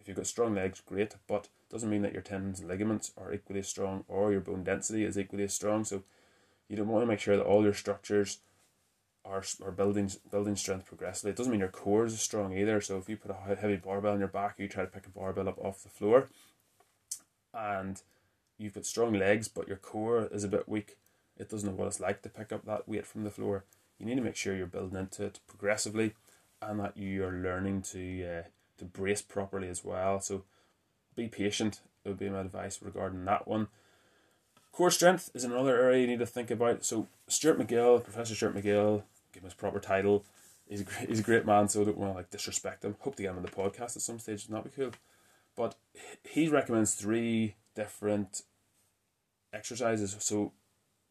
If 0.00 0.08
you've 0.08 0.16
got 0.16 0.26
strong 0.26 0.54
legs, 0.54 0.82
great, 0.84 1.14
but 1.28 1.48
doesn't 1.70 1.88
mean 1.88 2.02
that 2.02 2.12
your 2.12 2.22
tendons 2.22 2.58
and 2.58 2.68
ligaments 2.68 3.12
are 3.16 3.32
equally 3.32 3.62
strong 3.62 4.04
or 4.08 4.32
your 4.32 4.40
bone 4.40 4.64
density 4.64 5.04
is 5.04 5.16
equally 5.16 5.44
as 5.44 5.54
strong. 5.54 5.84
So 5.84 6.02
you 6.68 6.76
don't 6.76 6.88
want 6.88 7.02
to 7.02 7.06
make 7.06 7.20
sure 7.20 7.36
that 7.36 7.46
all 7.46 7.62
your 7.62 7.72
structures 7.72 8.38
are, 9.24 9.44
are 9.62 9.70
building 9.70 10.10
building 10.30 10.56
strength 10.56 10.86
progressively. 10.86 11.30
It 11.30 11.36
doesn't 11.36 11.52
mean 11.52 11.60
your 11.60 11.68
core 11.68 12.06
is 12.06 12.20
strong 12.20 12.56
either. 12.56 12.80
So 12.80 12.98
if 12.98 13.08
you 13.08 13.16
put 13.16 13.30
a 13.30 13.54
heavy 13.54 13.76
barbell 13.76 14.12
on 14.12 14.18
your 14.18 14.28
back, 14.28 14.56
you 14.58 14.68
try 14.68 14.84
to 14.84 14.90
pick 14.90 15.06
a 15.06 15.10
barbell 15.10 15.48
up 15.48 15.58
off 15.58 15.82
the 15.82 15.88
floor, 15.88 16.28
and 17.54 18.02
you've 18.62 18.74
got 18.74 18.86
strong 18.86 19.12
legs, 19.12 19.48
but 19.48 19.68
your 19.68 19.76
core 19.76 20.28
is 20.32 20.44
a 20.44 20.48
bit 20.48 20.68
weak. 20.68 20.96
It 21.38 21.50
doesn't 21.50 21.68
know 21.68 21.74
what 21.74 21.88
it's 21.88 22.00
like 22.00 22.22
to 22.22 22.28
pick 22.28 22.52
up 22.52 22.64
that 22.64 22.88
weight 22.88 23.06
from 23.06 23.24
the 23.24 23.30
floor. 23.30 23.64
You 23.98 24.06
need 24.06 24.16
to 24.16 24.22
make 24.22 24.36
sure 24.36 24.54
you're 24.54 24.66
building 24.66 24.98
into 24.98 25.24
it 25.24 25.40
progressively, 25.46 26.14
and 26.60 26.80
that 26.80 26.96
you 26.96 27.24
are 27.24 27.32
learning 27.32 27.82
to 27.82 28.24
uh, 28.24 28.42
to 28.78 28.84
brace 28.84 29.22
properly 29.22 29.68
as 29.68 29.84
well. 29.84 30.20
So 30.20 30.44
be 31.16 31.28
patient. 31.28 31.80
It 32.04 32.08
would 32.08 32.18
be 32.18 32.30
my 32.30 32.40
advice 32.40 32.80
regarding 32.82 33.24
that 33.24 33.46
one. 33.46 33.68
Core 34.72 34.90
strength 34.90 35.30
is 35.34 35.44
another 35.44 35.80
area 35.80 36.00
you 36.00 36.06
need 36.06 36.18
to 36.18 36.26
think 36.26 36.50
about. 36.50 36.84
So 36.84 37.06
Stuart 37.28 37.58
McGill, 37.58 38.02
Professor 38.02 38.34
Stuart 38.34 38.56
McGill, 38.56 39.02
give 39.32 39.42
him 39.42 39.48
his 39.48 39.54
proper 39.54 39.78
title. 39.78 40.24
He's 40.68 40.80
a 40.80 40.84
great, 40.84 41.08
he's 41.08 41.20
a 41.20 41.24
great 41.24 41.46
man, 41.46 41.68
so 41.68 41.82
I 41.82 41.84
don't 41.84 41.98
want 41.98 42.12
to 42.12 42.16
like 42.16 42.30
disrespect 42.30 42.84
him. 42.84 42.96
Hope 43.00 43.16
to 43.16 43.22
get 43.22 43.30
him 43.30 43.36
on 43.36 43.42
the 43.42 43.50
podcast 43.50 43.96
at 43.96 44.02
some 44.02 44.18
stage. 44.18 44.48
Not 44.48 44.64
be 44.64 44.70
cool, 44.70 44.92
but 45.56 45.74
he 46.24 46.48
recommends 46.48 46.94
three 46.94 47.54
different 47.74 48.42
exercises. 49.52 50.16
So 50.18 50.52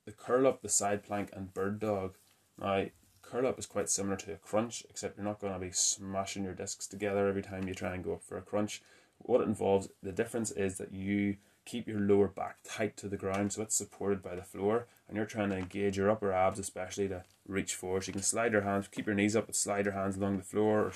the 0.06 0.12
curl 0.12 0.48
up, 0.48 0.62
the 0.62 0.70
side 0.70 1.04
plank, 1.04 1.30
and 1.34 1.54
bird 1.54 1.80
dog. 1.80 2.16
Now 2.60 2.86
curl 3.22 3.48
up 3.48 3.60
is 3.60 3.66
quite 3.66 3.90
similar 3.90 4.18
to 4.18 4.34
a 4.34 4.38
crunch, 4.38 4.84
except 4.90 5.18
you're 5.18 5.26
not 5.26 5.40
going 5.40 5.54
to 5.54 5.60
be 5.60 5.72
smashing 5.72 6.44
your 6.44 6.54
discs 6.54 6.88
together 6.88 7.28
every 7.28 7.42
time 7.42 7.68
you 7.68 7.74
try 7.74 7.94
and 7.94 8.04
go 8.04 8.14
up 8.14 8.24
for 8.24 8.38
a 8.38 8.42
crunch. 8.42 8.82
What 9.20 9.42
it 9.42 9.48
involves, 9.48 9.90
the 10.02 10.12
difference 10.12 10.52
is 10.52 10.78
that 10.78 10.94
you 10.94 11.38
keep 11.64 11.88
your 11.88 12.00
lower 12.00 12.28
back 12.28 12.58
tight 12.64 12.98
to 12.98 13.08
the 13.08 13.18
ground 13.18 13.54
so 13.54 13.62
it's 13.62 13.76
supported 13.76 14.22
by 14.24 14.36
the 14.36 14.42
floor 14.42 14.88
and 15.08 15.16
you're 15.16 15.28
trying 15.28 15.50
to 15.52 15.58
engage 15.58 15.96
your 15.96 16.10
upper 16.10 16.34
abs 16.34 16.58
especially 16.58 17.08
to 17.08 17.24
reach 17.48 17.76
forward. 17.76 18.04
So 18.04 18.10
you 18.10 18.14
can 18.14 18.24
slide 18.24 18.52
your 18.52 18.62
hands, 18.62 18.88
keep 18.88 19.06
your 19.06 19.16
knees 19.16 19.36
up 19.36 19.46
but 19.46 19.56
slide 19.56 19.86
your 19.86 19.94
hands 19.94 20.18
along 20.18 20.38
the 20.38 20.44
floor 20.44 20.86
or 20.86 20.94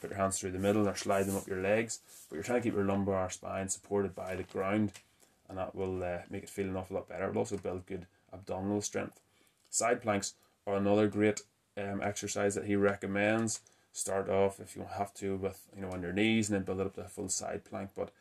put 0.00 0.10
your 0.10 0.18
hands 0.18 0.38
through 0.38 0.50
the 0.50 0.58
middle 0.58 0.86
or 0.86 0.94
slide 0.94 1.24
them 1.24 1.36
up 1.36 1.48
your 1.48 1.62
legs. 1.62 2.00
But 2.28 2.36
you're 2.36 2.44
trying 2.44 2.60
to 2.60 2.68
keep 2.68 2.74
your 2.74 2.84
lumbar 2.84 3.30
spine 3.30 3.68
supported 3.68 4.14
by 4.14 4.36
the 4.36 4.42
ground 4.42 4.92
and 5.52 5.58
that 5.58 5.74
will 5.74 6.02
uh, 6.02 6.20
make 6.30 6.44
it 6.44 6.48
feel 6.48 6.66
an 6.66 6.76
awful 6.76 6.96
lot 6.96 7.10
better. 7.10 7.26
It 7.26 7.34
will 7.34 7.40
also 7.40 7.58
build 7.58 7.84
good 7.84 8.06
abdominal 8.32 8.80
strength. 8.80 9.20
Side 9.68 10.00
planks 10.00 10.32
are 10.66 10.76
another 10.76 11.08
great 11.08 11.42
um, 11.76 12.00
exercise 12.02 12.54
that 12.54 12.64
he 12.64 12.74
recommends. 12.74 13.60
Start 13.92 14.30
off 14.30 14.60
if 14.60 14.74
you 14.74 14.86
have 14.96 15.12
to 15.14 15.36
with 15.36 15.60
you 15.76 15.82
know 15.82 15.90
on 15.90 16.00
your 16.00 16.14
knees 16.14 16.48
and 16.48 16.56
then 16.56 16.64
build 16.64 16.80
it 16.80 16.86
up 16.86 16.94
to 16.94 17.02
a 17.02 17.08
full 17.08 17.28
side 17.28 17.64
plank. 17.64 17.90
But 17.94 18.12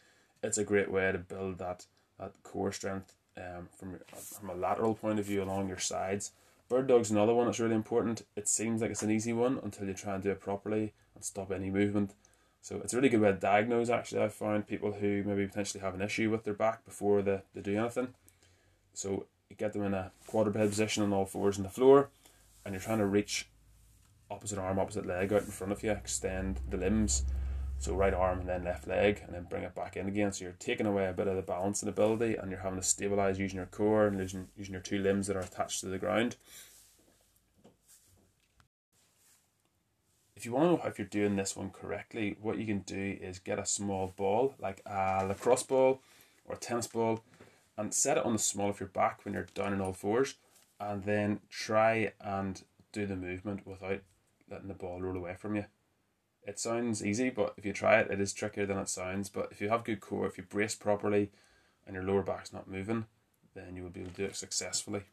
it's 0.44 0.58
a 0.58 0.66
great 0.66 0.92
way 0.92 1.10
to 1.14 1.20
build 1.20 1.60
that 1.60 1.86
that 2.20 2.34
core 2.44 2.74
strength 2.74 3.14
um, 3.38 3.70
from 3.78 3.98
from 4.14 4.50
a 4.50 4.56
lateral 4.56 4.94
point 4.94 5.20
of 5.20 5.26
view 5.26 5.42
along 5.42 5.70
your 5.70 5.80
sides. 5.80 6.32
Bird 6.68 6.88
dog's 6.88 7.12
another 7.12 7.34
one 7.34 7.46
that's 7.46 7.62
really 7.62 7.76
important. 7.76 8.24
It 8.36 8.50
seems 8.50 8.82
like 8.82 8.92
it's 8.92 9.04
an 9.04 9.12
easy 9.12 9.32
one 9.32 9.58
until 9.64 9.88
you 9.88 9.94
try 9.94 10.16
and 10.16 10.24
do 10.24 10.32
it 10.32 10.42
properly 10.42 10.92
and 11.16 11.24
stop 11.24 11.50
any 11.52 11.70
movement. 11.70 12.12
So 12.62 12.80
it's 12.84 12.94
a 12.94 12.98
really 12.98 13.10
good 13.10 13.22
way 13.22 13.32
to 13.32 13.38
diagnose. 13.38 13.90
Actually, 13.90 14.22
I've 14.22 14.34
found 14.34 14.68
people 14.68 14.94
who 14.94 15.24
maybe 15.26 15.48
potentially 15.48 15.82
have 15.82 15.96
an 15.96 16.02
issue 16.02 16.30
with 16.30 16.44
their 16.44 16.54
back 16.54 16.86
before 16.86 17.22
they, 17.22 17.42
they 17.56 17.62
do 17.62 17.78
anything. 17.78 18.10
So 18.94 19.26
you 19.50 19.56
get 19.56 19.74
them 19.74 19.84
in 19.84 19.94
a 19.94 20.12
quadruped 20.28 20.60
position 20.60 21.04
on 21.04 21.12
all 21.12 21.26
fours 21.26 21.58
on 21.58 21.64
the 21.64 21.70
floor, 21.70 22.10
and 22.64 22.74
you're 22.74 22.82
trying 22.82 23.00
to 23.00 23.06
reach 23.06 23.48
opposite 24.30 24.60
arm, 24.60 24.80
opposite 24.80 25.06
leg 25.06 25.34
out 25.34 25.42
in 25.42 25.48
front 25.48 25.74
of 25.74 25.84
you, 25.84 25.92
extend 25.92 26.60
the 26.70 26.78
limbs 26.78 27.26
so 27.80 27.96
right 27.96 28.14
arm 28.14 28.42
and 28.42 28.48
then 28.48 28.64
left 28.64 28.88
leg, 28.88 29.24
and 29.26 29.34
then 29.34 29.48
bring 29.50 29.64
it 29.64 29.74
back 29.74 29.98
in 29.98 30.08
again. 30.08 30.32
So 30.32 30.46
you're 30.46 30.54
taking 30.60 30.86
away 30.86 31.08
a 31.08 31.14
bit 31.14 31.28
of 31.28 31.36
the 31.36 31.42
balancing 31.42 31.90
ability, 31.90 32.36
and 32.36 32.52
you're 32.52 32.60
having 32.60 32.80
to 32.80 32.86
stabilize 32.86 33.40
using 33.40 33.58
your 33.58 33.66
core 33.66 34.06
and 34.06 34.20
using 34.20 34.48
using 34.56 34.74
your 34.74 34.84
two 34.84 35.00
limbs 35.00 35.26
that 35.28 35.36
are 35.36 35.40
attached 35.42 35.80
to 35.82 35.88
the 35.88 35.98
ground. 35.98 36.36
If 40.42 40.46
you 40.48 40.54
want 40.54 40.80
to 40.80 40.84
know 40.84 40.90
if 40.90 40.98
you're 40.98 41.06
doing 41.08 41.36
this 41.36 41.56
one 41.56 41.70
correctly, 41.70 42.36
what 42.42 42.58
you 42.58 42.66
can 42.66 42.80
do 42.80 43.16
is 43.22 43.38
get 43.38 43.60
a 43.60 43.66
small 43.66 44.12
ball, 44.18 44.56
like 44.58 44.82
a 44.88 45.24
lacrosse 45.24 45.62
ball 45.62 46.02
or 46.46 46.56
a 46.56 46.58
tennis 46.58 46.88
ball, 46.88 47.24
and 47.78 47.94
set 47.94 48.18
it 48.18 48.26
on 48.26 48.34
the 48.34 48.40
small 48.40 48.72
of 48.72 48.80
your 48.80 48.90
back 48.90 49.24
when 49.24 49.36
you're 49.36 49.46
down 49.54 49.72
on 49.72 49.82
all 49.82 49.94
fours, 49.94 50.38
and 50.80 51.04
then 51.04 51.42
try 51.52 52.14
and 52.20 52.64
do 52.92 53.06
the 53.06 53.16
movement 53.16 53.68
without 53.68 54.02
letting 54.50 54.68
the 54.68 54.74
ball 54.74 55.00
roll 55.00 55.16
away 55.16 55.36
from 55.38 55.56
you 55.56 55.66
it 56.44 56.60
sounds 56.60 57.06
easy, 57.06 57.30
but 57.30 57.54
if 57.56 57.68
you 57.68 57.72
try 57.72 58.00
it, 58.00 58.10
it 58.10 58.20
is 58.20 58.34
trickier 58.34 58.66
than 58.66 58.80
it 58.80 58.90
sounds. 58.90 59.30
But 59.30 59.50
if 59.52 59.62
you 59.62 59.70
have 59.70 59.84
good 59.84 60.02
core, 60.02 60.26
if 60.26 60.40
you 60.40 60.44
brace 60.44 60.74
properly, 60.74 61.30
and 61.86 61.94
your 61.94 62.04
lower 62.04 62.24
back's 62.24 62.52
not 62.52 62.68
moving, 62.68 63.06
then 63.54 63.76
you 63.76 63.84
will 63.84 63.92
be 63.92 64.02
able 64.02 64.10
to 64.10 64.18
do 64.18 64.26
it 64.26 64.36
successfully. 64.36 65.04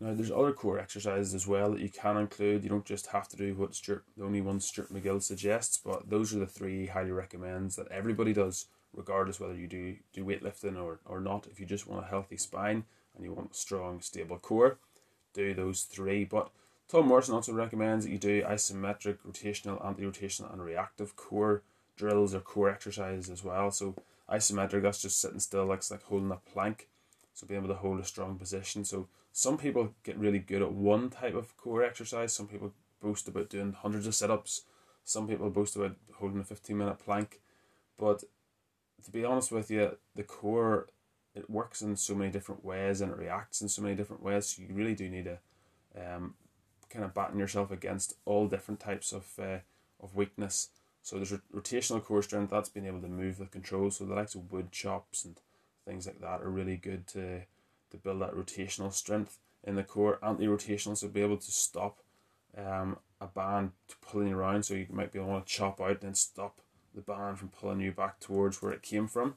Now, 0.00 0.14
there's 0.14 0.30
other 0.30 0.52
core 0.52 0.78
exercises 0.78 1.34
as 1.34 1.46
well 1.46 1.72
that 1.72 1.80
you 1.80 1.88
can 1.88 2.16
include. 2.16 2.62
You 2.62 2.70
don't 2.70 2.84
just 2.84 3.08
have 3.08 3.26
to 3.28 3.36
do 3.36 3.54
what 3.54 3.74
Stuart, 3.74 4.04
the 4.16 4.24
only 4.24 4.40
one 4.40 4.60
Stuart 4.60 4.92
McGill 4.92 5.20
suggests, 5.20 5.76
but 5.76 6.08
those 6.08 6.32
are 6.32 6.38
the 6.38 6.46
three 6.46 6.82
he 6.82 6.86
highly 6.86 7.10
recommends 7.10 7.74
that 7.76 7.88
everybody 7.88 8.32
does, 8.32 8.66
regardless 8.94 9.40
whether 9.40 9.56
you 9.56 9.66
do 9.66 9.96
do 10.12 10.24
weightlifting 10.24 10.80
or, 10.80 11.00
or 11.04 11.20
not. 11.20 11.48
If 11.50 11.58
you 11.58 11.66
just 11.66 11.88
want 11.88 12.04
a 12.04 12.08
healthy 12.08 12.36
spine 12.36 12.84
and 13.16 13.24
you 13.24 13.32
want 13.32 13.50
a 13.50 13.54
strong, 13.54 14.00
stable 14.00 14.38
core, 14.38 14.78
do 15.34 15.52
those 15.52 15.82
three. 15.82 16.24
But 16.24 16.50
Tom 16.88 17.08
Morrison 17.08 17.34
also 17.34 17.52
recommends 17.52 18.04
that 18.04 18.12
you 18.12 18.18
do 18.18 18.42
isometric, 18.42 19.18
rotational, 19.26 19.84
anti-rotational, 19.84 20.52
and 20.52 20.64
reactive 20.64 21.16
core 21.16 21.62
drills 21.96 22.34
or 22.34 22.40
core 22.40 22.70
exercises 22.70 23.28
as 23.28 23.42
well. 23.42 23.72
So 23.72 23.96
isometric, 24.30 24.82
that's 24.82 25.02
just 25.02 25.20
sitting 25.20 25.40
still, 25.40 25.66
like 25.66 25.82
like 25.90 26.04
holding 26.04 26.30
a 26.30 26.36
plank. 26.36 26.88
So 27.34 27.46
being 27.48 27.58
able 27.58 27.74
to 27.74 27.80
hold 27.80 27.98
a 27.98 28.04
strong 28.04 28.38
position. 28.38 28.84
So 28.84 29.08
some 29.38 29.56
people 29.56 29.94
get 30.02 30.18
really 30.18 30.40
good 30.40 30.62
at 30.62 30.72
one 30.72 31.10
type 31.10 31.36
of 31.36 31.56
core 31.56 31.84
exercise. 31.84 32.32
Some 32.32 32.48
people 32.48 32.72
boast 33.00 33.28
about 33.28 33.48
doing 33.48 33.72
hundreds 33.72 34.08
of 34.08 34.16
sit-ups. 34.16 34.62
Some 35.04 35.28
people 35.28 35.48
boast 35.48 35.76
about 35.76 35.94
holding 36.14 36.40
a 36.40 36.44
15 36.44 36.76
minute 36.76 36.98
plank. 36.98 37.40
But 37.96 38.24
to 39.04 39.10
be 39.12 39.24
honest 39.24 39.52
with 39.52 39.70
you, 39.70 39.96
the 40.16 40.24
core 40.24 40.88
it 41.36 41.48
works 41.48 41.82
in 41.82 41.94
so 41.94 42.16
many 42.16 42.32
different 42.32 42.64
ways 42.64 43.00
and 43.00 43.12
it 43.12 43.16
reacts 43.16 43.60
in 43.62 43.68
so 43.68 43.80
many 43.80 43.94
different 43.94 44.24
ways. 44.24 44.46
So 44.46 44.62
you 44.62 44.74
really 44.74 44.96
do 44.96 45.08
need 45.08 45.26
to 45.26 45.38
um, 45.96 46.34
kind 46.90 47.04
of 47.04 47.14
batting 47.14 47.38
yourself 47.38 47.70
against 47.70 48.14
all 48.24 48.48
different 48.48 48.80
types 48.80 49.12
of 49.12 49.28
uh, 49.38 49.58
of 50.02 50.16
weakness. 50.16 50.70
So 51.02 51.14
there's 51.14 51.32
rotational 51.54 52.02
core 52.02 52.22
strength 52.22 52.50
that's 52.50 52.70
being 52.70 52.86
able 52.86 53.02
to 53.02 53.08
move 53.08 53.38
with 53.38 53.52
control. 53.52 53.92
So 53.92 54.04
the 54.04 54.16
likes 54.16 54.34
of 54.34 54.50
wood 54.50 54.72
chops 54.72 55.24
and 55.24 55.36
things 55.86 56.08
like 56.08 56.20
that 56.22 56.40
are 56.40 56.50
really 56.50 56.76
good 56.76 57.06
to 57.08 57.42
to 57.90 57.96
build 57.96 58.20
that 58.22 58.34
rotational 58.34 58.92
strength 58.92 59.38
in 59.64 59.76
the 59.76 59.82
core. 59.82 60.18
Anti-rotational, 60.22 60.96
so 60.96 61.08
be 61.08 61.22
able 61.22 61.36
to 61.36 61.50
stop 61.50 61.98
um, 62.56 62.98
a 63.20 63.26
band 63.26 63.72
pulling 64.00 64.32
around. 64.32 64.64
So 64.64 64.74
you 64.74 64.86
might 64.90 65.12
be 65.12 65.18
able 65.18 65.40
to 65.40 65.46
chop 65.46 65.80
out 65.80 66.02
and 66.02 66.16
stop 66.16 66.60
the 66.94 67.00
band 67.00 67.38
from 67.38 67.48
pulling 67.48 67.80
you 67.80 67.92
back 67.92 68.20
towards 68.20 68.62
where 68.62 68.72
it 68.72 68.82
came 68.82 69.08
from. 69.08 69.34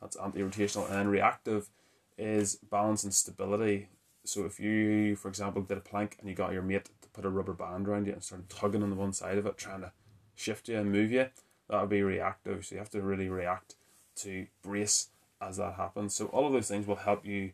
That's 0.00 0.16
anti-rotational 0.16 0.90
and 0.90 1.10
reactive 1.10 1.70
is 2.16 2.56
balance 2.56 3.04
and 3.04 3.14
stability 3.14 3.88
so 4.28 4.44
if 4.44 4.60
you, 4.60 5.16
for 5.16 5.28
example, 5.28 5.62
did 5.62 5.78
a 5.78 5.80
plank 5.80 6.16
and 6.20 6.28
you 6.28 6.34
got 6.34 6.52
your 6.52 6.62
mate 6.62 6.90
to 7.00 7.08
put 7.08 7.24
a 7.24 7.30
rubber 7.30 7.54
band 7.54 7.88
around 7.88 8.06
you 8.06 8.12
and 8.12 8.22
started 8.22 8.50
tugging 8.50 8.82
on 8.82 8.90
the 8.90 8.96
one 8.96 9.14
side 9.14 9.38
of 9.38 9.46
it, 9.46 9.56
trying 9.56 9.80
to 9.80 9.92
shift 10.34 10.68
you 10.68 10.76
and 10.78 10.92
move 10.92 11.10
you, 11.10 11.26
that 11.68 11.80
would 11.80 11.88
be 11.88 12.02
reactive. 12.02 12.66
So 12.66 12.74
you 12.74 12.78
have 12.78 12.90
to 12.90 13.00
really 13.00 13.30
react 13.30 13.76
to 14.16 14.46
brace 14.62 15.08
as 15.40 15.56
that 15.56 15.74
happens. 15.74 16.14
So 16.14 16.26
all 16.26 16.46
of 16.46 16.52
those 16.52 16.68
things 16.68 16.86
will 16.86 16.96
help 16.96 17.24
you 17.24 17.52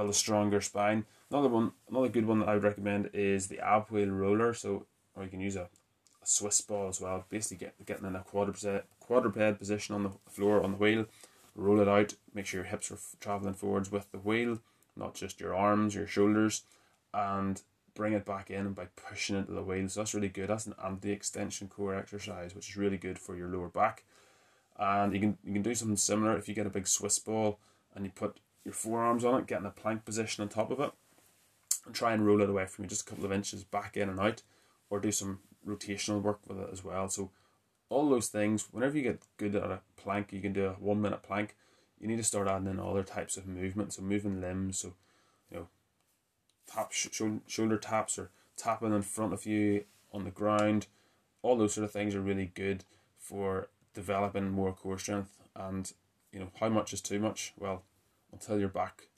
build 0.00 0.10
a 0.10 0.14
stronger 0.14 0.60
spine. 0.60 1.04
Another 1.30 1.48
one, 1.48 1.72
another 1.88 2.08
good 2.08 2.26
one 2.26 2.40
that 2.40 2.48
I 2.48 2.54
would 2.54 2.64
recommend 2.64 3.10
is 3.12 3.46
the 3.46 3.60
ab 3.60 3.88
wheel 3.90 4.08
roller. 4.08 4.54
So 4.54 4.86
or 5.14 5.24
you 5.24 5.30
can 5.30 5.40
use 5.40 5.56
a, 5.56 5.68
a 6.22 6.26
Swiss 6.26 6.60
ball 6.60 6.88
as 6.88 7.00
well. 7.00 7.24
Basically, 7.28 7.66
get 7.66 7.86
getting 7.86 8.06
in 8.06 8.16
a 8.16 8.20
quadruped 8.20 8.64
quadruped 9.00 9.58
position 9.58 9.94
on 9.94 10.02
the 10.02 10.12
floor 10.28 10.62
on 10.62 10.72
the 10.72 10.78
wheel, 10.78 11.06
roll 11.54 11.80
it 11.80 11.88
out. 11.88 12.14
Make 12.34 12.46
sure 12.46 12.60
your 12.60 12.70
hips 12.70 12.90
are 12.90 12.98
traveling 13.20 13.54
forwards 13.54 13.90
with 13.90 14.10
the 14.12 14.18
wheel 14.18 14.58
not 14.96 15.14
just 15.14 15.40
your 15.40 15.54
arms, 15.54 15.94
your 15.94 16.06
shoulders, 16.06 16.62
and 17.12 17.62
bring 17.94 18.12
it 18.12 18.24
back 18.24 18.50
in 18.50 18.72
by 18.72 18.86
pushing 18.96 19.36
into 19.36 19.52
the 19.52 19.62
wheels. 19.62 19.94
So 19.94 20.00
that's 20.00 20.14
really 20.14 20.28
good. 20.28 20.48
That's 20.48 20.66
an 20.66 20.74
anti-extension 20.84 21.68
core 21.68 21.94
exercise, 21.94 22.54
which 22.54 22.68
is 22.70 22.76
really 22.76 22.98
good 22.98 23.18
for 23.18 23.36
your 23.36 23.48
lower 23.48 23.68
back. 23.68 24.04
And 24.78 25.12
you 25.12 25.20
can 25.20 25.38
you 25.44 25.52
can 25.52 25.62
do 25.62 25.74
something 25.74 25.96
similar 25.96 26.36
if 26.36 26.48
you 26.48 26.54
get 26.54 26.66
a 26.66 26.70
big 26.70 26.86
Swiss 26.86 27.18
ball 27.18 27.58
and 27.94 28.04
you 28.04 28.12
put 28.14 28.40
your 28.64 28.74
forearms 28.74 29.24
on 29.24 29.40
it, 29.40 29.46
get 29.46 29.60
in 29.60 29.66
a 29.66 29.70
plank 29.70 30.04
position 30.04 30.42
on 30.42 30.48
top 30.48 30.70
of 30.70 30.80
it, 30.80 30.92
and 31.86 31.94
try 31.94 32.12
and 32.12 32.26
roll 32.26 32.42
it 32.42 32.50
away 32.50 32.66
from 32.66 32.84
you 32.84 32.88
just 32.88 33.02
a 33.02 33.10
couple 33.10 33.24
of 33.24 33.32
inches 33.32 33.64
back 33.64 33.96
in 33.96 34.08
and 34.08 34.20
out, 34.20 34.42
or 34.88 35.00
do 35.00 35.12
some 35.12 35.40
rotational 35.66 36.22
work 36.22 36.40
with 36.46 36.58
it 36.58 36.68
as 36.72 36.84
well. 36.84 37.08
So 37.08 37.30
all 37.88 38.08
those 38.08 38.28
things, 38.28 38.68
whenever 38.70 38.96
you 38.96 39.02
get 39.02 39.22
good 39.36 39.54
at 39.54 39.64
a 39.64 39.80
plank, 39.96 40.32
you 40.32 40.40
can 40.40 40.52
do 40.52 40.66
a 40.66 40.72
one 40.72 41.00
minute 41.00 41.22
plank 41.22 41.56
you 42.00 42.08
need 42.08 42.16
to 42.16 42.24
start 42.24 42.48
adding 42.48 42.66
in 42.66 42.80
other 42.80 43.02
types 43.02 43.36
of 43.36 43.46
movement. 43.46 43.92
So 43.92 44.02
moving 44.02 44.40
limbs, 44.40 44.78
so 44.78 44.94
you 45.50 45.58
know, 45.58 45.68
tap 46.66 46.92
sh- 46.92 47.08
shoulder 47.46 47.76
taps 47.76 48.18
or 48.18 48.30
tapping 48.56 48.94
in 48.94 49.02
front 49.02 49.34
of 49.34 49.46
you 49.46 49.84
on 50.12 50.24
the 50.24 50.30
ground. 50.30 50.86
All 51.42 51.56
those 51.56 51.74
sort 51.74 51.84
of 51.84 51.92
things 51.92 52.14
are 52.14 52.20
really 52.20 52.50
good 52.54 52.84
for 53.18 53.68
developing 53.94 54.50
more 54.50 54.72
core 54.72 54.98
strength. 54.98 55.36
And 55.54 55.92
you 56.32 56.40
know, 56.40 56.50
how 56.58 56.70
much 56.70 56.92
is 56.94 57.02
too 57.02 57.20
much? 57.20 57.52
Well, 57.58 57.82
until 58.32 58.58
your 58.58 58.68
back 58.68 59.08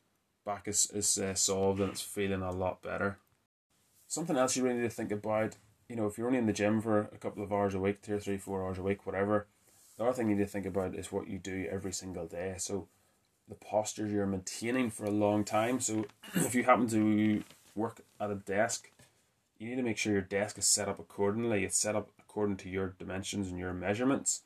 back 0.45 0.69
is 0.69 0.91
is 0.93 1.19
uh, 1.19 1.35
solved 1.35 1.81
and 1.81 1.91
it's 1.91 2.01
feeling 2.01 2.43
a 2.43 2.51
lot 2.51 2.83
better. 2.83 3.19
Something 4.09 4.37
else 4.37 4.57
you 4.57 4.65
really 4.65 4.77
need 4.77 4.83
to 4.83 4.91
think 4.91 5.13
about. 5.13 5.57
You 5.89 5.97
know, 5.97 6.07
if 6.07 6.17
you're 6.17 6.27
only 6.27 6.39
in 6.39 6.47
the 6.47 6.53
gym 6.53 6.81
for 6.81 7.01
a 7.01 7.19
couple 7.19 7.43
of 7.43 7.53
hours 7.53 7.75
a 7.75 7.81
week, 7.81 8.03
two 8.03 8.17
or 8.17 8.21
three, 8.21 8.39
four 8.39 8.65
hours 8.65 8.79
a 8.79 8.83
week, 8.83 9.07
whatever, 9.07 9.47
the 9.97 10.05
other 10.05 10.13
thing 10.13 10.29
you 10.29 10.37
need 10.37 10.45
to 10.45 10.49
think 10.49 10.67
about 10.67 10.95
is 10.95 11.13
what 11.13 11.29
you 11.29 11.39
do 11.39 11.67
every 11.71 11.93
single 11.93 12.27
day. 12.27 12.55
So 12.59 12.89
the 13.49 13.55
posture 13.55 14.07
you're 14.07 14.27
maintaining 14.27 14.91
for 14.91 15.05
a 15.05 15.11
long 15.11 15.45
time. 15.45 15.81
So 15.81 16.07
if 16.35 16.55
you 16.55 16.65
happen 16.65 16.89
to 16.89 17.43
work 17.75 18.03
at 18.21 18.31
a 18.31 18.37
desk, 18.37 18.91
you 19.59 19.69
need 19.69 19.77
to 19.77 19.83
make 19.83 19.99
sure 19.99 20.13
your 20.13 20.23
desk 20.23 20.59
is 20.59 20.67
set 20.67 20.89
up 20.89 20.99
accordingly. 20.99 21.65
It's 21.65 21.79
set 21.79 21.97
up 21.97 22.11
according 22.19 22.57
to 22.59 22.69
your 22.69 22.95
dimensions 22.99 23.49
and 23.49 23.59
your 23.59 23.73
measurements. 23.73 24.43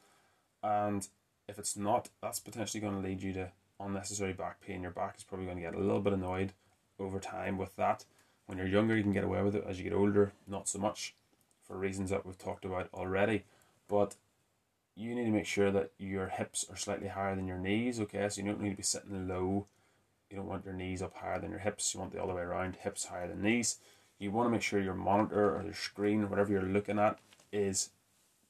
And 0.62 1.06
if 1.48 1.58
it's 1.58 1.76
not, 1.76 2.08
that's 2.20 2.40
potentially 2.40 2.80
going 2.80 3.00
to 3.00 3.06
lead 3.06 3.22
you 3.22 3.32
to 3.34 3.52
unnecessary 3.80 4.32
back 4.32 4.60
pain. 4.60 4.82
Your 4.82 4.90
back 4.90 5.16
is 5.16 5.24
probably 5.24 5.46
going 5.46 5.58
to 5.58 5.62
get 5.62 5.74
a 5.74 5.78
little 5.78 6.00
bit 6.00 6.12
annoyed 6.12 6.52
over 6.98 7.18
time 7.18 7.58
with 7.58 7.76
that. 7.76 8.04
When 8.46 8.58
you're 8.58 8.66
younger, 8.66 8.96
you 8.96 9.02
can 9.02 9.12
get 9.12 9.24
away 9.24 9.42
with 9.42 9.54
it. 9.54 9.64
As 9.66 9.78
you 9.78 9.84
get 9.84 9.92
older, 9.92 10.32
not 10.46 10.68
so 10.68 10.78
much 10.78 11.14
for 11.66 11.76
reasons 11.76 12.10
that 12.10 12.24
we've 12.24 12.38
talked 12.38 12.64
about 12.64 12.88
already. 12.94 13.44
But 13.88 14.14
you 14.94 15.14
need 15.14 15.24
to 15.24 15.30
make 15.30 15.46
sure 15.46 15.70
that 15.70 15.90
your 15.98 16.28
hips 16.28 16.64
are 16.70 16.76
slightly 16.76 17.08
higher 17.08 17.34
than 17.34 17.46
your 17.46 17.58
knees, 17.58 18.00
okay? 18.00 18.28
So 18.28 18.40
you 18.40 18.46
don't 18.46 18.60
need 18.60 18.70
to 18.70 18.76
be 18.76 18.82
sitting 18.82 19.28
low. 19.28 19.66
You 20.30 20.36
don't 20.36 20.48
want 20.48 20.64
your 20.64 20.74
knees 20.74 21.02
up 21.02 21.14
higher 21.14 21.38
than 21.38 21.50
your 21.50 21.60
hips. 21.60 21.92
You 21.92 22.00
want 22.00 22.12
the 22.12 22.22
other 22.22 22.34
way 22.34 22.42
around, 22.42 22.76
hips 22.76 23.06
higher 23.06 23.28
than 23.28 23.42
knees. 23.42 23.78
You 24.18 24.30
want 24.30 24.46
to 24.46 24.50
make 24.50 24.62
sure 24.62 24.80
your 24.80 24.94
monitor 24.94 25.54
or 25.54 25.62
your 25.62 25.74
screen 25.74 26.22
or 26.22 26.26
whatever 26.26 26.50
you're 26.52 26.62
looking 26.62 26.98
at 26.98 27.18
is 27.52 27.90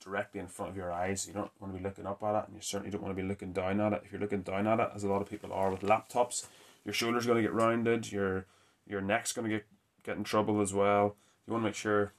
directly 0.07 0.41
in 0.41 0.47
front 0.47 0.71
of 0.71 0.77
your 0.77 0.93
eyes. 0.93 1.27
You 1.27 1.35
don't 1.35 1.51
want 1.61 1.73
to 1.73 1.79
be 1.79 1.85
looking 1.85 2.07
up 2.07 2.23
at 2.23 2.39
it, 2.39 2.45
and 2.47 2.55
you 2.55 2.63
certainly 2.63 2.91
don't 2.91 3.03
want 3.03 3.15
to 3.15 3.21
be 3.21 3.27
looking 3.27 3.53
down 3.53 3.81
at 3.81 3.93
it. 3.93 4.03
If 4.05 4.13
you're 4.13 4.21
looking 4.21 4.43
down 4.43 4.67
at 4.67 4.79
it, 4.79 4.91
as 4.95 5.05
a 5.05 5.09
lot 5.09 5.21
of 5.21 5.29
people 5.29 5.53
are 5.53 5.71
with 5.71 5.81
laptops, 5.81 6.47
your 6.85 6.95
shoulder's 6.95 7.27
going 7.27 7.37
to 7.37 7.43
get 7.43 7.53
rounded, 7.53 8.13
your 8.13 8.47
your 8.87 9.01
neck's 9.01 9.33
going 9.33 9.51
to 9.51 9.57
get 9.57 9.67
get 10.05 10.17
in 10.17 10.25
trouble 10.25 10.61
as 10.61 10.73
well. 10.73 11.17
You 11.47 11.53
want 11.53 11.65
to 11.65 11.69
make 11.69 11.75
sure 11.75 12.13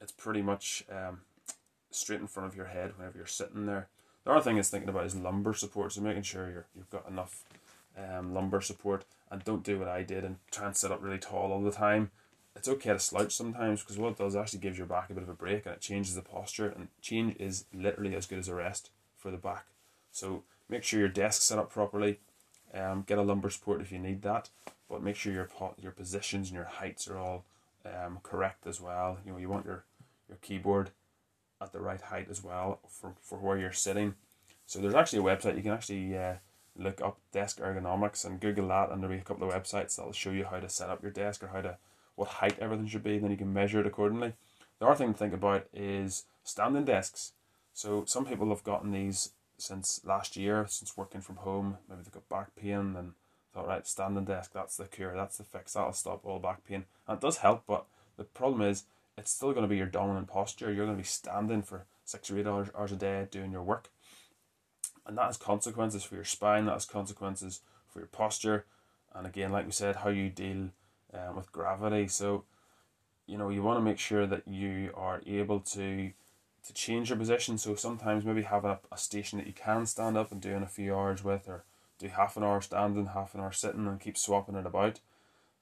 it's 0.00 0.12
pretty 0.12 0.42
much 0.42 0.84
um, 0.90 1.20
straight 1.90 2.20
in 2.20 2.26
front 2.26 2.48
of 2.48 2.56
your 2.56 2.66
head 2.66 2.92
whenever 2.96 3.18
you're 3.18 3.26
sitting 3.26 3.66
there. 3.66 3.88
The 4.24 4.32
other 4.32 4.40
thing 4.40 4.56
is 4.56 4.70
thinking 4.70 4.88
about 4.88 5.06
is 5.06 5.14
lumbar 5.14 5.54
support, 5.54 5.92
so 5.92 6.00
making 6.00 6.22
sure 6.22 6.50
you're, 6.50 6.66
you've 6.74 6.90
got 6.90 7.08
enough 7.08 7.44
um, 7.96 8.34
lumbar 8.34 8.60
support 8.60 9.04
and 9.30 9.44
don't 9.44 9.62
do 9.62 9.78
what 9.78 9.88
I 9.88 10.02
did 10.02 10.24
and 10.24 10.36
try 10.50 10.66
and 10.66 10.76
sit 10.76 10.90
up 10.90 11.02
really 11.02 11.18
tall 11.18 11.52
all 11.52 11.62
the 11.62 11.70
time. 11.70 12.10
It's 12.56 12.68
okay 12.68 12.90
to 12.90 12.98
slouch 12.98 13.34
sometimes 13.34 13.82
because 13.82 13.98
what 13.98 14.12
it 14.12 14.18
does 14.18 14.34
actually 14.34 14.60
gives 14.60 14.78
your 14.78 14.86
back 14.86 15.10
a 15.10 15.14
bit 15.14 15.22
of 15.22 15.28
a 15.28 15.34
break 15.34 15.66
and 15.66 15.74
it 15.74 15.80
changes 15.80 16.14
the 16.14 16.22
posture 16.22 16.68
and 16.68 16.88
change 17.02 17.36
is 17.38 17.66
literally 17.72 18.14
as 18.14 18.26
good 18.26 18.38
as 18.38 18.48
a 18.48 18.54
rest 18.54 18.90
for 19.16 19.30
the 19.30 19.36
back. 19.36 19.66
So 20.10 20.42
make 20.68 20.82
sure 20.82 20.98
your 20.98 21.08
desk 21.08 21.42
set 21.42 21.58
up 21.58 21.70
properly. 21.70 22.18
Um, 22.74 23.04
get 23.06 23.18
a 23.18 23.22
lumbar 23.22 23.50
support 23.50 23.80
if 23.80 23.92
you 23.92 23.98
need 23.98 24.22
that, 24.22 24.48
but 24.88 25.02
make 25.02 25.16
sure 25.16 25.32
your 25.32 25.48
your 25.80 25.92
positions 25.92 26.48
and 26.48 26.56
your 26.56 26.64
heights 26.64 27.06
are 27.08 27.18
all 27.18 27.44
um, 27.84 28.18
correct 28.22 28.66
as 28.66 28.80
well. 28.80 29.18
You 29.24 29.32
know 29.32 29.38
you 29.38 29.48
want 29.48 29.66
your 29.66 29.84
your 30.28 30.38
keyboard 30.42 30.90
at 31.60 31.72
the 31.72 31.80
right 31.80 32.00
height 32.00 32.28
as 32.30 32.42
well 32.42 32.80
for, 32.88 33.14
for 33.22 33.38
where 33.38 33.58
you're 33.58 33.72
sitting. 33.72 34.14
So 34.66 34.80
there's 34.80 34.94
actually 34.94 35.20
a 35.20 35.22
website 35.36 35.56
you 35.56 35.62
can 35.62 35.72
actually 35.72 36.16
uh, 36.16 36.34
look 36.76 37.00
up 37.00 37.18
desk 37.32 37.60
ergonomics 37.60 38.24
and 38.24 38.40
Google 38.40 38.68
that, 38.68 38.90
and 38.90 39.02
there'll 39.02 39.14
be 39.14 39.20
a 39.20 39.24
couple 39.24 39.48
of 39.48 39.54
websites 39.54 39.96
that'll 39.96 40.12
show 40.12 40.30
you 40.30 40.44
how 40.44 40.58
to 40.58 40.68
set 40.68 40.90
up 40.90 41.02
your 41.02 41.12
desk 41.12 41.42
or 41.42 41.48
how 41.48 41.60
to 41.60 41.76
what 42.16 42.28
height 42.28 42.58
everything 42.60 42.86
should 42.86 43.04
be, 43.04 43.14
and 43.14 43.24
then 43.24 43.30
you 43.30 43.36
can 43.36 43.52
measure 43.52 43.80
it 43.80 43.86
accordingly. 43.86 44.32
The 44.78 44.86
other 44.86 44.96
thing 44.96 45.12
to 45.12 45.18
think 45.18 45.32
about 45.32 45.66
is 45.72 46.24
standing 46.42 46.84
desks. 46.84 47.32
So 47.72 48.04
some 48.06 48.26
people 48.26 48.48
have 48.48 48.64
gotten 48.64 48.90
these 48.90 49.30
since 49.58 50.00
last 50.04 50.36
year, 50.36 50.66
since 50.68 50.96
working 50.96 51.20
from 51.20 51.36
home. 51.36 51.78
Maybe 51.88 52.02
they've 52.02 52.12
got 52.12 52.28
back 52.28 52.56
pain 52.56 52.94
and 52.96 53.12
thought, 53.54 53.66
right, 53.66 53.86
standing 53.86 54.24
desk, 54.24 54.52
that's 54.52 54.76
the 54.76 54.84
cure, 54.84 55.14
that's 55.14 55.38
the 55.38 55.44
fix, 55.44 55.72
that'll 55.72 55.92
stop 55.92 56.20
all 56.24 56.38
back 56.38 56.66
pain. 56.66 56.84
And 57.06 57.16
it 57.16 57.22
does 57.22 57.38
help, 57.38 57.64
but 57.66 57.86
the 58.16 58.24
problem 58.24 58.62
is 58.62 58.84
it's 59.16 59.30
still 59.30 59.52
going 59.52 59.62
to 59.62 59.68
be 59.68 59.78
your 59.78 59.86
dominant 59.86 60.28
posture. 60.28 60.66
You're 60.66 60.84
going 60.84 60.96
to 60.96 61.02
be 61.02 61.08
standing 61.08 61.62
for 61.62 61.86
six 62.04 62.30
or 62.30 62.38
eight 62.38 62.46
hours, 62.46 62.68
hours 62.76 62.92
a 62.92 62.96
day 62.96 63.26
doing 63.30 63.50
your 63.50 63.62
work. 63.62 63.88
And 65.06 65.16
that 65.16 65.26
has 65.26 65.36
consequences 65.36 66.04
for 66.04 66.16
your 66.16 66.24
spine, 66.24 66.66
that 66.66 66.72
has 66.72 66.84
consequences 66.84 67.60
for 67.88 68.00
your 68.00 68.08
posture. 68.08 68.66
And 69.14 69.26
again, 69.26 69.52
like 69.52 69.64
we 69.64 69.72
said, 69.72 69.96
how 69.96 70.10
you 70.10 70.28
deal 70.28 70.70
um, 71.16 71.36
with 71.36 71.52
gravity. 71.52 72.08
So, 72.08 72.44
you 73.26 73.38
know, 73.38 73.48
you 73.48 73.62
want 73.62 73.78
to 73.78 73.84
make 73.84 73.98
sure 73.98 74.26
that 74.26 74.46
you 74.46 74.92
are 74.94 75.22
able 75.26 75.60
to 75.60 76.12
to 76.66 76.72
change 76.72 77.10
your 77.10 77.18
position. 77.18 77.58
So 77.58 77.76
sometimes 77.76 78.24
maybe 78.24 78.42
have 78.42 78.64
a, 78.64 78.80
a 78.90 78.98
station 78.98 79.38
that 79.38 79.46
you 79.46 79.52
can 79.52 79.86
stand 79.86 80.18
up 80.18 80.32
and 80.32 80.40
do 80.40 80.50
in 80.50 80.64
a 80.64 80.68
few 80.68 80.96
hours 80.96 81.22
with, 81.22 81.48
or 81.48 81.62
do 81.98 82.08
half 82.08 82.36
an 82.36 82.42
hour 82.42 82.60
standing, 82.60 83.06
half 83.06 83.34
an 83.34 83.40
hour 83.40 83.52
sitting, 83.52 83.86
and 83.86 84.00
keep 84.00 84.18
swapping 84.18 84.56
it 84.56 84.66
about. 84.66 85.00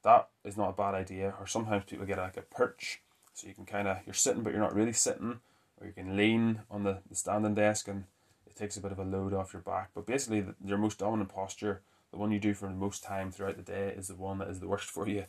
That 0.03 0.29
is 0.43 0.57
not 0.57 0.69
a 0.69 0.73
bad 0.73 0.95
idea. 0.95 1.35
Or 1.39 1.45
sometimes 1.45 1.85
people 1.85 2.05
get 2.05 2.17
like 2.17 2.37
a 2.37 2.41
perch 2.41 3.01
so 3.35 3.47
you 3.47 3.53
can 3.53 3.65
kind 3.65 3.87
of, 3.87 3.97
you're 4.05 4.13
sitting 4.13 4.43
but 4.43 4.53
you're 4.53 4.61
not 4.61 4.73
really 4.73 4.93
sitting, 4.93 5.41
or 5.79 5.87
you 5.87 5.93
can 5.93 6.15
lean 6.15 6.61
on 6.71 6.83
the, 6.83 6.99
the 7.09 7.15
standing 7.15 7.53
desk 7.53 7.87
and 7.87 8.05
it 8.47 8.55
takes 8.55 8.77
a 8.77 8.81
bit 8.81 8.91
of 8.91 8.99
a 8.99 9.03
load 9.03 9.33
off 9.33 9.53
your 9.53 9.61
back. 9.61 9.89
But 9.93 10.05
basically, 10.05 10.41
the, 10.41 10.55
your 10.63 10.77
most 10.77 10.99
dominant 10.99 11.29
posture, 11.29 11.81
the 12.11 12.17
one 12.17 12.31
you 12.31 12.39
do 12.39 12.53
for 12.53 12.67
the 12.67 12.73
most 12.73 13.03
time 13.03 13.31
throughout 13.31 13.57
the 13.57 13.63
day, 13.63 13.93
is 13.95 14.07
the 14.07 14.15
one 14.15 14.37
that 14.39 14.47
is 14.47 14.59
the 14.59 14.67
worst 14.67 14.85
for 14.89 15.07
you. 15.07 15.25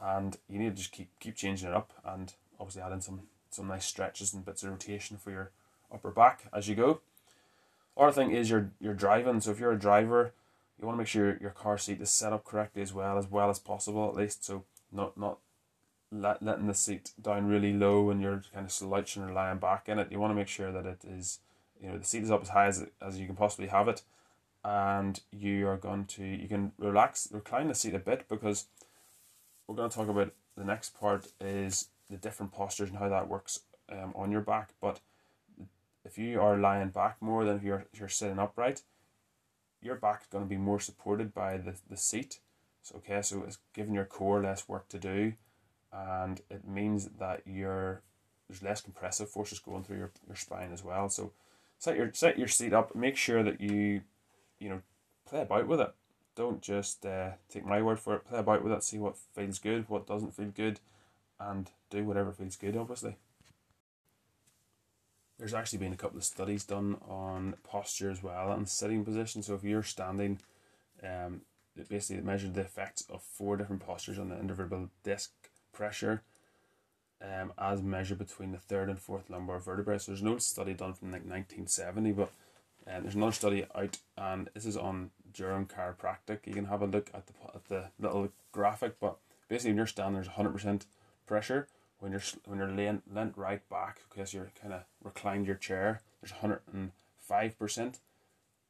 And 0.00 0.36
you 0.48 0.58
need 0.58 0.70
to 0.70 0.76
just 0.76 0.92
keep 0.92 1.08
keep 1.20 1.34
changing 1.36 1.68
it 1.68 1.74
up 1.74 1.92
and 2.04 2.32
obviously 2.60 2.82
add 2.82 2.92
in 2.92 3.00
some, 3.00 3.22
some 3.50 3.68
nice 3.68 3.84
stretches 3.84 4.32
and 4.32 4.44
bits 4.44 4.62
of 4.62 4.70
rotation 4.70 5.16
for 5.16 5.30
your 5.30 5.50
upper 5.92 6.10
back 6.10 6.44
as 6.52 6.68
you 6.68 6.74
go. 6.74 7.00
Other 7.96 8.12
thing 8.12 8.30
is 8.30 8.48
your 8.50 8.70
your 8.80 8.94
driving. 8.94 9.40
So 9.40 9.50
if 9.50 9.58
you're 9.58 9.72
a 9.72 9.78
driver, 9.78 10.32
you 10.78 10.86
want 10.86 10.96
to 10.96 10.98
make 10.98 11.08
sure 11.08 11.38
your 11.40 11.50
car 11.50 11.78
seat 11.78 12.00
is 12.00 12.10
set 12.10 12.32
up 12.32 12.44
correctly 12.44 12.82
as 12.82 12.92
well, 12.92 13.18
as 13.18 13.28
well 13.28 13.50
as 13.50 13.58
possible 13.58 14.08
at 14.08 14.14
least. 14.14 14.44
So 14.44 14.64
not 14.92 15.16
not 15.16 15.38
let, 16.10 16.42
letting 16.42 16.66
the 16.66 16.74
seat 16.74 17.12
down 17.20 17.46
really 17.46 17.72
low 17.72 18.10
and 18.10 18.22
you're 18.22 18.42
kind 18.54 18.66
of 18.66 18.72
slouching 18.72 19.22
or 19.22 19.32
lying 19.32 19.58
back 19.58 19.88
in 19.88 19.98
it. 19.98 20.10
You 20.10 20.20
want 20.20 20.30
to 20.30 20.36
make 20.36 20.48
sure 20.48 20.72
that 20.72 20.86
it 20.86 21.00
is, 21.06 21.40
you 21.82 21.90
know, 21.90 21.98
the 21.98 22.04
seat 22.04 22.22
is 22.22 22.30
up 22.30 22.42
as 22.42 22.48
high 22.50 22.66
as, 22.66 22.86
as 23.00 23.18
you 23.18 23.26
can 23.26 23.36
possibly 23.36 23.68
have 23.68 23.88
it. 23.88 24.02
And 24.64 25.20
you 25.30 25.68
are 25.68 25.76
going 25.76 26.06
to, 26.06 26.24
you 26.24 26.48
can 26.48 26.72
relax, 26.78 27.28
recline 27.30 27.68
the 27.68 27.74
seat 27.74 27.94
a 27.94 27.98
bit 27.98 28.28
because 28.28 28.66
we're 29.68 29.76
going 29.76 29.88
to 29.88 29.96
talk 29.96 30.08
about 30.08 30.32
the 30.56 30.64
next 30.64 30.98
part 30.98 31.28
is 31.40 31.88
the 32.10 32.16
different 32.16 32.50
postures 32.50 32.88
and 32.88 32.98
how 32.98 33.08
that 33.08 33.28
works 33.28 33.60
um, 33.92 34.12
on 34.16 34.32
your 34.32 34.40
back. 34.40 34.70
But 34.80 34.98
if 36.04 36.18
you 36.18 36.40
are 36.40 36.56
lying 36.56 36.88
back 36.88 37.18
more 37.20 37.44
than 37.44 37.56
if 37.56 37.62
you're, 37.62 37.86
if 37.92 38.00
you're 38.00 38.08
sitting 38.08 38.40
upright, 38.40 38.82
your 39.80 39.94
back 39.94 40.22
is 40.22 40.26
going 40.26 40.44
to 40.44 40.48
be 40.48 40.56
more 40.56 40.80
supported 40.80 41.32
by 41.32 41.58
the, 41.58 41.74
the 41.88 41.96
seat. 41.96 42.40
So, 42.82 42.96
okay, 42.96 43.22
so 43.22 43.44
it's 43.46 43.58
giving 43.72 43.94
your 43.94 44.04
core 44.04 44.42
less 44.42 44.68
work 44.68 44.88
to 44.88 44.98
do 44.98 45.34
and 45.92 46.40
it 46.50 46.66
means 46.66 47.08
that 47.18 47.42
you're 47.46 48.02
there's 48.48 48.62
less 48.62 48.80
compressive 48.80 49.28
forces 49.28 49.58
going 49.58 49.84
through 49.84 49.98
your, 49.98 50.10
your 50.26 50.36
spine 50.36 50.72
as 50.72 50.82
well. 50.82 51.08
So 51.08 51.32
set 51.78 51.96
your 51.96 52.10
set 52.12 52.38
your 52.38 52.48
seat 52.48 52.72
up. 52.72 52.94
Make 52.94 53.16
sure 53.16 53.42
that 53.42 53.60
you 53.60 54.02
you 54.58 54.68
know 54.68 54.82
play 55.26 55.42
about 55.42 55.66
with 55.66 55.80
it. 55.80 55.94
Don't 56.38 56.62
just 56.62 57.04
uh, 57.04 57.30
take 57.52 57.66
my 57.66 57.82
word 57.82 57.98
for 57.98 58.14
it. 58.14 58.24
Play 58.24 58.38
about 58.38 58.62
with 58.62 58.72
it. 58.72 58.84
See 58.84 58.96
what 58.96 59.16
feels 59.16 59.58
good, 59.58 59.86
what 59.88 60.06
doesn't 60.06 60.36
feel 60.36 60.52
good, 60.54 60.78
and 61.40 61.68
do 61.90 62.04
whatever 62.04 62.30
feels 62.30 62.54
good. 62.54 62.76
Obviously. 62.76 63.16
There's 65.36 65.52
actually 65.52 65.80
been 65.80 65.92
a 65.92 65.96
couple 65.96 66.18
of 66.18 66.22
studies 66.24 66.62
done 66.62 66.96
on 67.08 67.56
posture 67.64 68.08
as 68.08 68.22
well 68.22 68.52
and 68.52 68.68
sitting 68.68 69.04
position. 69.04 69.42
So 69.42 69.54
if 69.54 69.64
you're 69.64 69.82
standing, 69.82 70.38
um, 71.02 71.40
it 71.76 71.88
basically 71.88 72.22
measured 72.22 72.54
the 72.54 72.60
effects 72.60 73.04
of 73.10 73.20
four 73.20 73.56
different 73.56 73.84
postures 73.84 74.18
on 74.18 74.28
the 74.28 74.36
intervertebral 74.36 74.90
disc 75.02 75.32
pressure 75.72 76.22
um, 77.20 77.52
as 77.58 77.82
measured 77.82 78.18
between 78.18 78.52
the 78.52 78.58
third 78.58 78.88
and 78.88 79.00
fourth 79.00 79.28
lumbar 79.28 79.58
vertebrae. 79.58 79.98
So 79.98 80.12
there's 80.12 80.22
no 80.22 80.38
study 80.38 80.74
done 80.74 80.94
from 80.94 81.10
like 81.10 81.22
1970, 81.22 82.12
but 82.12 82.30
um, 82.86 83.02
there's 83.02 83.14
another 83.16 83.32
study 83.32 83.66
out, 83.74 83.98
and 84.16 84.48
this 84.54 84.66
is 84.66 84.76
on 84.76 85.10
Durham 85.32 85.66
Chiropractic. 85.66 86.46
You 86.46 86.54
can 86.54 86.66
have 86.66 86.82
a 86.82 86.86
look 86.86 87.10
at 87.14 87.26
the 87.26 87.32
at 87.54 87.64
the 87.66 87.90
little 87.98 88.28
graphic, 88.52 88.98
but 89.00 89.18
basically 89.48 89.70
when 89.70 89.78
you're 89.78 89.86
standing, 89.86 90.14
there's 90.14 90.28
100% 90.28 90.86
pressure. 91.26 91.68
When 92.00 92.12
you're 92.12 92.22
when 92.44 92.58
you're 92.58 92.68
laying 92.70 93.02
leant 93.12 93.36
right 93.36 93.66
back, 93.68 94.00
because 94.08 94.32
you're 94.32 94.52
kind 94.60 94.72
of 94.72 94.82
reclined 95.02 95.46
your 95.46 95.56
chair, 95.56 96.02
there's 96.20 96.32
105% 96.32 97.98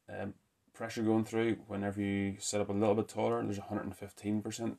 um, 0.08 0.34
pressure 0.72 1.02
going 1.02 1.24
through. 1.24 1.56
Whenever 1.66 2.00
you 2.00 2.36
sit 2.38 2.60
up 2.60 2.70
a 2.70 2.72
little 2.72 2.94
bit 2.94 3.08
taller, 3.08 3.42
there's 3.42 3.58
115% 3.58 4.76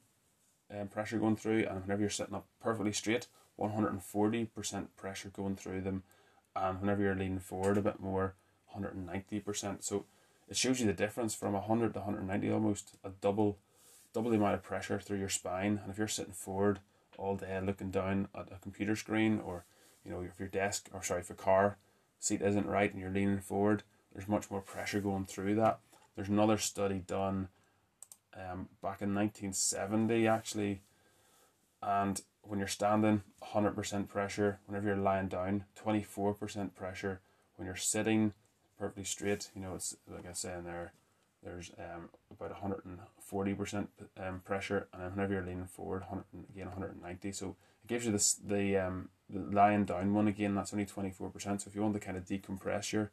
um, 0.71 0.87
pressure 0.87 1.19
going 1.19 1.35
through, 1.35 1.65
and 1.65 1.81
whenever 1.81 2.01
you're 2.01 2.09
sitting 2.09 2.35
up 2.35 2.45
perfectly 2.61 2.91
straight, 2.91 3.27
140% 3.59 4.87
pressure 4.95 5.29
going 5.29 5.55
through 5.55 5.81
them, 5.81 6.03
and 6.55 6.81
whenever 6.81 7.03
you're 7.03 7.15
leaning 7.15 7.39
forward 7.39 7.77
a 7.77 7.81
bit 7.81 7.99
more, 7.99 8.35
190%. 8.75 9.83
So 9.83 10.05
it 10.49 10.57
shows 10.57 10.79
you 10.79 10.87
the 10.87 10.93
difference 10.93 11.35
from 11.35 11.53
100 11.53 11.93
to 11.93 11.99
190, 11.99 12.51
almost 12.51 12.95
a 13.03 13.09
double, 13.21 13.57
double 14.13 14.31
the 14.31 14.37
amount 14.37 14.55
of 14.55 14.63
pressure 14.63 14.99
through 14.99 15.19
your 15.19 15.29
spine. 15.29 15.79
And 15.81 15.91
if 15.91 15.97
you're 15.97 16.07
sitting 16.07 16.33
forward 16.33 16.79
all 17.17 17.35
day 17.35 17.59
looking 17.61 17.91
down 17.91 18.27
at 18.33 18.51
a 18.51 18.59
computer 18.61 18.95
screen, 18.95 19.41
or 19.45 19.65
you 20.03 20.11
know 20.11 20.21
if 20.21 20.39
your 20.39 20.47
desk 20.47 20.89
or 20.93 21.03
sorry 21.03 21.21
if 21.21 21.29
your 21.29 21.35
car 21.35 21.77
seat 22.19 22.41
isn't 22.41 22.65
right 22.65 22.91
and 22.91 22.99
you're 23.01 23.11
leaning 23.11 23.39
forward, 23.39 23.83
there's 24.13 24.27
much 24.27 24.49
more 24.49 24.61
pressure 24.61 24.99
going 24.99 25.25
through 25.25 25.55
that. 25.55 25.79
There's 26.15 26.29
another 26.29 26.57
study 26.57 27.03
done 27.05 27.49
um, 28.35 28.69
back 28.81 29.01
in 29.01 29.13
1970 29.13 30.27
actually 30.27 30.81
and 31.81 32.21
when 32.41 32.59
you're 32.59 32.67
standing 32.67 33.23
100% 33.53 34.07
pressure 34.07 34.59
whenever 34.65 34.87
you're 34.87 34.97
lying 34.97 35.27
down 35.27 35.65
24% 35.83 36.75
pressure 36.75 37.19
when 37.55 37.65
you're 37.65 37.75
sitting 37.75 38.33
perfectly 38.79 39.03
straight 39.03 39.49
you 39.55 39.61
know 39.61 39.75
it's 39.75 39.95
like 40.09 40.27
I 40.27 40.33
say 40.33 40.53
in 40.57 40.63
there 40.63 40.93
there's 41.43 41.71
um, 41.79 42.09
about 42.31 42.61
140% 42.61 43.87
um, 44.17 44.41
pressure, 44.43 44.87
and 44.91 45.01
then 45.01 45.11
whenever 45.11 45.33
you're 45.33 45.45
leaning 45.45 45.65
forward, 45.65 46.01
100, 46.01 46.25
again 46.53 46.67
190. 46.67 47.31
So 47.31 47.55
it 47.83 47.87
gives 47.87 48.05
you 48.05 48.11
this 48.11 48.33
the 48.33 48.77
um 48.77 49.09
the 49.29 49.39
lying 49.39 49.85
down 49.85 50.13
one 50.13 50.27
again. 50.27 50.55
That's 50.55 50.73
only 50.73 50.85
24%. 50.85 51.31
So 51.61 51.67
if 51.67 51.75
you 51.75 51.81
want 51.81 51.93
to 51.93 51.99
kind 51.99 52.17
of 52.17 52.25
decompress 52.25 52.91
your 52.91 53.11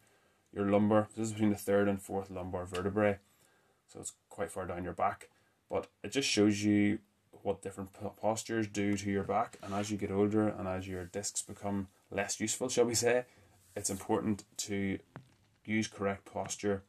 your 0.52 0.66
lumbar, 0.66 1.08
this 1.16 1.28
is 1.28 1.32
between 1.32 1.50
the 1.50 1.56
third 1.56 1.88
and 1.88 2.02
fourth 2.02 2.30
lumbar 2.30 2.64
vertebrae, 2.64 3.18
so 3.86 4.00
it's 4.00 4.12
quite 4.28 4.50
far 4.50 4.66
down 4.66 4.84
your 4.84 4.92
back. 4.92 5.28
But 5.70 5.88
it 6.02 6.10
just 6.10 6.28
shows 6.28 6.64
you 6.64 6.98
what 7.42 7.62
different 7.62 7.90
postures 8.16 8.66
do 8.66 8.96
to 8.96 9.10
your 9.10 9.22
back, 9.22 9.58
and 9.62 9.72
as 9.72 9.90
you 9.90 9.96
get 9.96 10.10
older 10.10 10.48
and 10.48 10.66
as 10.66 10.88
your 10.88 11.04
discs 11.04 11.42
become 11.42 11.88
less 12.10 12.40
useful, 12.40 12.68
shall 12.68 12.86
we 12.86 12.94
say, 12.94 13.24
it's 13.76 13.90
important 13.90 14.44
to 14.56 14.98
use 15.66 15.88
correct 15.88 16.24
posture 16.24 16.82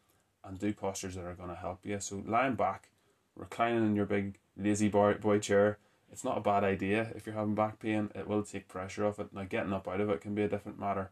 and 0.44 0.60
do 0.60 0.74
postures 0.74 1.16
that 1.16 1.26
are 1.26 1.34
going 1.34 1.50
to 1.50 1.56
help 1.56 1.80
you. 1.84 2.00
So 2.00 2.24
lying 2.26 2.56
back, 2.56 2.90
reclining 3.36 3.86
in 3.86 3.96
your 3.96 4.06
big 4.06 4.40
lazy 4.56 4.88
boy, 4.88 5.16
boy 5.16 5.40
chair, 5.40 5.78
it's 6.12 6.24
not 6.24 6.38
a 6.38 6.42
bad 6.42 6.64
idea 6.64 7.12
if 7.16 7.26
you're 7.26 7.36
having 7.36 7.56
back 7.56 7.80
pain. 7.80 8.10
It 8.16 8.28
will 8.28 8.44
take 8.44 8.68
pressure 8.68 9.06
off 9.06 9.20
it. 9.20 9.34
Now 9.34 9.44
getting 9.44 9.74
up 9.74 9.88
out 9.88 10.02
of 10.02 10.10
it 10.10 10.22
can 10.22 10.36
be 10.36 10.44
a 10.44 10.48
different 10.48 10.80
matter. 10.80 11.12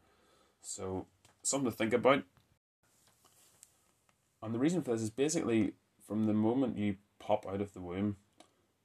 So 0.62 1.06
something 1.42 1.70
to 1.70 1.76
think 1.76 1.92
about. 1.92 2.22
And 4.42 4.54
the 4.54 4.58
reason 4.58 4.82
for 4.82 4.92
this 4.92 5.02
is 5.02 5.10
basically 5.10 5.74
from 6.06 6.26
the 6.26 6.32
moment 6.32 6.78
you 6.78 6.96
pop 7.18 7.46
out 7.46 7.60
of 7.60 7.74
the 7.74 7.80
womb, 7.80 8.16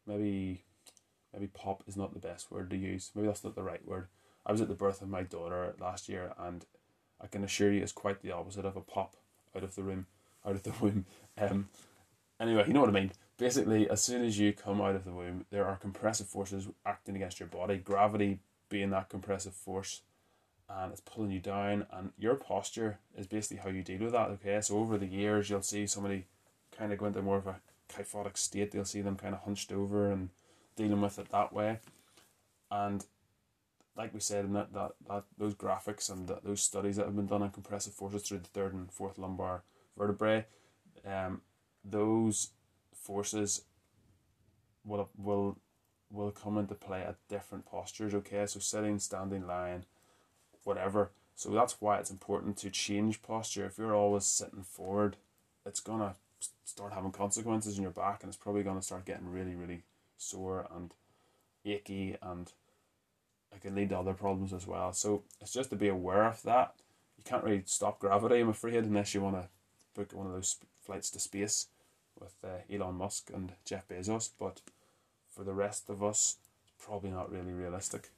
maybe 0.06 0.64
maybe 1.34 1.48
pop 1.48 1.84
is 1.88 1.96
not 1.96 2.14
the 2.14 2.20
best 2.20 2.52
word 2.52 2.70
to 2.72 2.78
use. 2.78 3.12
Maybe 3.16 3.28
that's 3.28 3.44
not 3.44 3.56
the 3.56 3.64
right 3.64 3.86
word. 3.88 4.08
I 4.46 4.52
was 4.52 4.62
at 4.62 4.68
the 4.68 4.74
birth 4.74 5.02
of 5.02 5.10
my 5.10 5.24
daughter 5.24 5.76
last 5.80 6.10
year 6.10 6.34
and 6.38 6.66
I 7.22 7.28
can 7.28 7.44
assure 7.44 7.72
you 7.72 7.82
it's 7.82 7.92
quite 7.92 8.22
the 8.22 8.32
opposite 8.32 8.66
of 8.66 8.76
a 8.76 8.82
pop 8.82 9.16
out 9.56 9.64
of 9.64 9.76
the 9.76 9.84
room 9.84 10.08
out 10.46 10.56
of 10.56 10.64
the 10.64 10.74
womb. 10.80 11.06
Um, 11.38 11.70
anyway, 12.40 12.66
you 12.68 12.74
know 12.74 12.82
what 12.82 12.90
I 12.90 12.94
mean. 12.94 13.14
Basically, 13.38 13.90
as 13.90 14.04
soon 14.04 14.24
as 14.24 14.38
you 14.38 14.52
come 14.52 14.82
out 14.82 14.96
of 14.96 15.06
the 15.06 15.14
womb, 15.14 15.46
there 15.50 15.66
are 15.66 15.78
compressive 15.78 16.28
forces 16.28 16.68
acting 16.86 17.16
against 17.16 17.40
your 17.40 17.48
body. 17.48 17.78
Gravity 17.78 18.40
being 18.70 18.90
that 18.90 19.10
compressive 19.10 19.54
force, 19.54 20.02
and 20.70 20.92
it's 20.92 21.02
pulling 21.02 21.32
you 21.32 21.40
down. 21.40 21.88
And 21.92 22.12
your 22.20 22.36
posture 22.36 23.00
is 23.18 23.28
basically 23.28 23.58
how 23.64 23.70
you 23.70 23.82
deal 23.82 24.02
with 24.02 24.12
that. 24.12 24.30
Okay, 24.30 24.60
so 24.62 24.78
over 24.78 24.98
the 24.98 25.08
years, 25.08 25.50
you'll 25.50 25.64
see 25.64 25.88
somebody 25.88 26.28
kind 26.78 26.92
of 26.92 27.00
go 27.00 27.06
into 27.06 27.22
more 27.22 27.38
of 27.38 27.48
a 27.48 27.62
kyphotic 27.90 28.38
state. 28.38 28.74
You'll 28.74 28.86
see 28.86 29.02
them 29.02 29.16
kind 29.16 29.34
of 29.34 29.42
hunched 29.42 29.72
over 29.72 30.12
and 30.12 30.30
dealing 30.76 31.02
with 31.02 31.18
it 31.18 31.30
that 31.30 31.54
way. 31.54 31.80
And 32.70 33.06
like 33.96 34.14
we 34.14 34.20
said 34.20 34.46
in 34.46 34.54
that, 34.54 34.74
that, 34.74 34.92
that 35.08 35.24
those 35.38 35.54
graphics 35.54 36.10
and 36.10 36.28
that, 36.28 36.44
those 36.44 36.62
studies 36.62 36.96
that 36.96 37.06
have 37.06 37.16
been 37.16 37.28
done 37.28 37.42
on 37.42 37.52
compressive 37.52 37.94
forces 37.94 38.24
through 38.24 38.40
the 38.40 38.48
third 38.48 38.74
and 38.74 38.92
fourth 38.92 39.18
lumbar 39.18 39.64
vertebrae, 39.98 40.46
um, 41.06 41.42
those 41.84 42.50
forces 42.94 43.64
will 44.86 45.10
will 45.18 45.58
will 46.10 46.32
come 46.32 46.58
into 46.58 46.76
play 46.76 47.02
at 47.02 47.16
different 47.30 47.66
postures. 47.66 48.14
Okay, 48.14 48.46
so 48.46 48.60
sitting, 48.60 49.00
standing, 49.00 49.48
lying, 49.48 49.86
whatever. 50.64 51.12
So 51.36 51.50
that's 51.50 51.80
why 51.80 51.98
it's 51.98 52.12
important 52.12 52.58
to 52.58 52.70
change 52.70 53.22
posture. 53.22 53.66
If 53.66 53.78
you're 53.78 53.96
always 53.96 54.26
sitting 54.26 54.64
forward, 54.64 55.18
it's 55.66 55.80
gonna 55.80 56.16
start 56.66 56.94
having 56.94 57.12
consequences 57.12 57.78
in 57.78 57.84
your 57.84 57.92
back, 57.92 58.22
and 58.22 58.30
it's 58.30 58.38
probably 58.38 58.64
gonna 58.64 58.82
start 58.82 59.06
getting 59.06 59.32
really, 59.32 59.56
really 59.56 59.84
sore 60.18 60.68
and 60.74 60.94
achy, 61.66 62.18
and 62.22 62.52
it 63.54 63.62
can 63.62 63.76
lead 63.76 63.90
to 63.90 64.00
other 64.00 64.14
problems 64.14 64.54
as 64.54 64.68
well. 64.68 64.94
So 64.94 65.24
it's 65.40 65.54
just 65.54 65.70
to 65.72 65.76
be 65.76 65.88
aware 65.88 66.26
of 66.26 66.42
that. 66.44 66.74
You 67.18 67.24
can't 67.24 67.44
really 67.44 67.64
stop 67.66 68.00
gravity, 68.00 68.40
I'm 68.40 68.50
afraid, 68.50 68.84
unless 68.84 69.14
you 69.14 69.22
want 69.22 69.36
to 69.36 69.48
book 69.94 70.14
one 70.14 70.26
of 70.26 70.34
those 70.34 70.58
flights 70.80 71.12
to 71.12 71.20
space 71.20 71.68
with 72.20 72.36
uh, 72.44 72.74
Elon 72.74 72.96
Musk 72.96 73.30
and 73.34 73.54
Jeff 73.66 73.88
Bezos, 73.88 74.30
but 74.40 74.62
for 75.30 75.44
the 75.44 75.54
rest 75.54 75.90
of 75.90 76.04
us, 76.04 76.38
it's 76.64 76.86
probably 76.86 77.12
not 77.12 77.32
really 77.32 77.52
realistic. 77.52 78.10